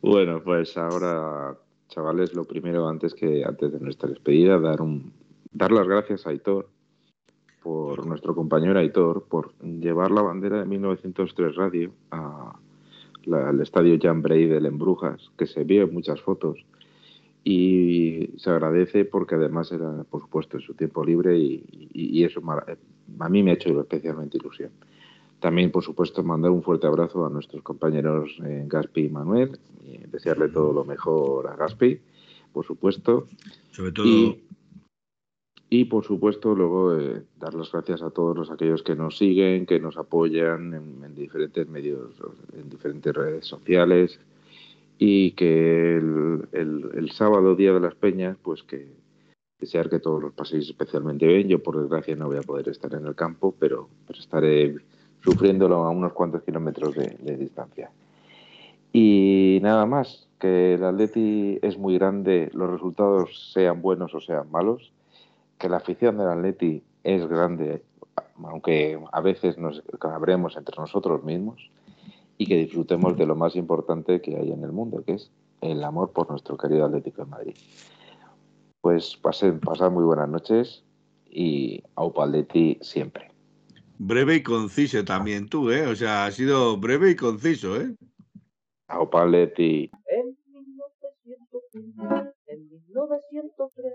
Bueno, 0.00 0.40
pues 0.44 0.76
ahora, 0.76 1.56
chavales, 1.88 2.32
lo 2.34 2.44
primero 2.44 2.88
antes 2.88 3.14
que 3.14 3.44
antes 3.44 3.72
de 3.72 3.80
nuestra 3.80 4.08
despedida, 4.08 4.58
dar 4.60 4.80
un 4.80 5.12
dar 5.50 5.72
las 5.72 5.88
gracias 5.88 6.24
a 6.26 6.30
Aitor 6.30 6.68
por 7.62 8.06
nuestro 8.06 8.34
compañero 8.34 8.78
Aitor 8.78 9.24
por 9.28 9.52
llevar 9.58 10.12
la 10.12 10.22
bandera 10.22 10.60
de 10.60 10.66
1903 10.66 11.56
Radio 11.56 11.90
a 12.12 12.56
la- 13.24 13.48
al 13.48 13.60
estadio 13.60 13.98
Jan 14.00 14.22
Bray 14.22 14.46
del 14.46 14.66
Embrujas, 14.66 15.30
que 15.36 15.46
se 15.46 15.64
vio 15.64 15.82
en 15.82 15.92
muchas 15.92 16.20
fotos 16.20 16.64
y 17.44 18.30
se 18.36 18.50
agradece 18.50 19.04
porque 19.04 19.36
además 19.36 19.72
era, 19.72 20.04
por 20.04 20.20
supuesto, 20.20 20.56
en 20.56 20.62
su 20.62 20.74
tiempo 20.74 21.04
libre 21.04 21.38
y, 21.38 22.22
eso 22.24 22.42
a 23.20 23.28
mí 23.28 23.42
me 23.42 23.52
ha 23.52 23.54
hecho 23.54 23.80
especialmente 23.80 24.38
ilusión. 24.38 24.70
También, 25.40 25.70
por 25.70 25.84
supuesto, 25.84 26.22
mandar 26.22 26.50
un 26.50 26.62
fuerte 26.62 26.86
abrazo 26.86 27.24
a 27.24 27.30
nuestros 27.30 27.62
compañeros 27.62 28.36
eh, 28.44 28.64
Gaspi 28.66 29.04
y 29.04 29.08
Manuel, 29.08 29.58
y 29.84 29.98
desearle 30.08 30.48
todo 30.48 30.72
lo 30.72 30.84
mejor 30.84 31.46
a 31.46 31.56
Gaspi, 31.56 32.00
por 32.52 32.66
supuesto. 32.66 33.28
Sobre 33.70 33.92
todo. 33.92 34.36
Y, 35.70 35.84
por 35.84 36.04
supuesto, 36.04 36.54
luego 36.54 36.98
eh, 36.98 37.22
dar 37.38 37.54
las 37.54 37.70
gracias 37.70 38.02
a 38.02 38.10
todos 38.10 38.36
los 38.36 38.50
aquellos 38.50 38.82
que 38.82 38.96
nos 38.96 39.16
siguen, 39.18 39.64
que 39.64 39.78
nos 39.78 39.96
apoyan 39.96 40.74
en 40.74 41.14
diferentes 41.14 41.68
medios, 41.68 42.10
en 42.54 42.68
diferentes 42.68 43.14
redes 43.14 43.46
sociales, 43.46 44.18
y 44.98 45.30
que 45.32 45.96
el, 45.96 47.10
sábado, 47.12 47.54
Día 47.54 47.72
de 47.72 47.80
las 47.80 47.94
Peñas, 47.94 48.36
pues 48.42 48.64
que 48.64 48.88
desear 49.60 49.88
que 49.88 50.00
todos 50.00 50.22
los 50.22 50.32
paséis 50.32 50.68
especialmente 50.68 51.26
bien. 51.26 51.48
Yo, 51.48 51.62
por 51.62 51.80
desgracia, 51.80 52.16
no 52.16 52.26
voy 52.26 52.38
a 52.38 52.42
poder 52.42 52.68
estar 52.68 52.92
en 52.94 53.06
el 53.06 53.14
campo, 53.14 53.54
pero, 53.58 53.88
estaré 54.08 54.76
sufriéndolo 55.22 55.84
a 55.84 55.90
unos 55.90 56.12
cuantos 56.12 56.42
kilómetros 56.42 56.94
de, 56.94 57.36
distancia. 57.36 57.90
Y 58.92 59.60
nada 59.62 59.86
más, 59.86 60.28
que 60.40 60.74
el 60.74 60.84
Atleti 60.84 61.58
es 61.62 61.78
muy 61.78 61.94
grande, 61.94 62.50
los 62.52 62.70
resultados 62.70 63.52
sean 63.52 63.82
buenos 63.82 64.14
o 64.14 64.20
sean 64.20 64.50
malos, 64.50 64.92
que 65.58 65.68
la 65.68 65.76
afición 65.76 66.18
del 66.18 66.28
Atleti 66.28 66.82
es 67.04 67.26
grande, 67.28 67.82
aunque 68.36 68.98
a 69.12 69.20
veces 69.20 69.58
nos 69.58 69.82
cabremos 70.00 70.56
entre 70.56 70.76
nosotros 70.76 71.22
mismos, 71.24 71.70
y 72.38 72.46
que 72.46 72.56
disfrutemos 72.56 73.16
de 73.16 73.26
lo 73.26 73.34
más 73.34 73.56
importante 73.56 74.22
que 74.22 74.36
hay 74.36 74.52
en 74.52 74.62
el 74.62 74.72
mundo, 74.72 75.02
que 75.04 75.14
es 75.14 75.30
el 75.60 75.82
amor 75.82 76.12
por 76.12 76.30
nuestro 76.30 76.56
querido 76.56 76.86
Atlético 76.86 77.24
de 77.24 77.30
Madrid. 77.30 77.56
Pues 78.80 79.16
pasen, 79.16 79.58
pasen 79.58 79.92
muy 79.92 80.04
buenas 80.04 80.28
noches 80.28 80.84
y 81.26 81.82
Aupaletti 81.96 82.78
siempre. 82.80 83.32
Breve 83.98 84.36
y 84.36 84.42
conciso 84.44 85.04
también 85.04 85.48
tú, 85.48 85.72
¿eh? 85.72 85.88
O 85.88 85.96
sea, 85.96 86.26
ha 86.26 86.30
sido 86.30 86.76
breve 86.76 87.10
y 87.10 87.16
conciso, 87.16 87.76
¿eh? 87.76 87.96
Aupaletti. 88.86 89.90
En 92.46 92.68
1903 92.68 93.94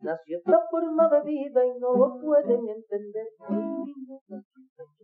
nació 0.00 0.38
esta 0.38 0.60
forma 0.70 1.08
de 1.08 1.22
vida 1.22 1.64
y 1.64 1.78
no 1.78 1.94
lo 1.94 2.20
pueden 2.20 2.68
entender. 2.68 3.26
En 3.48 3.82
1903 3.84 5.03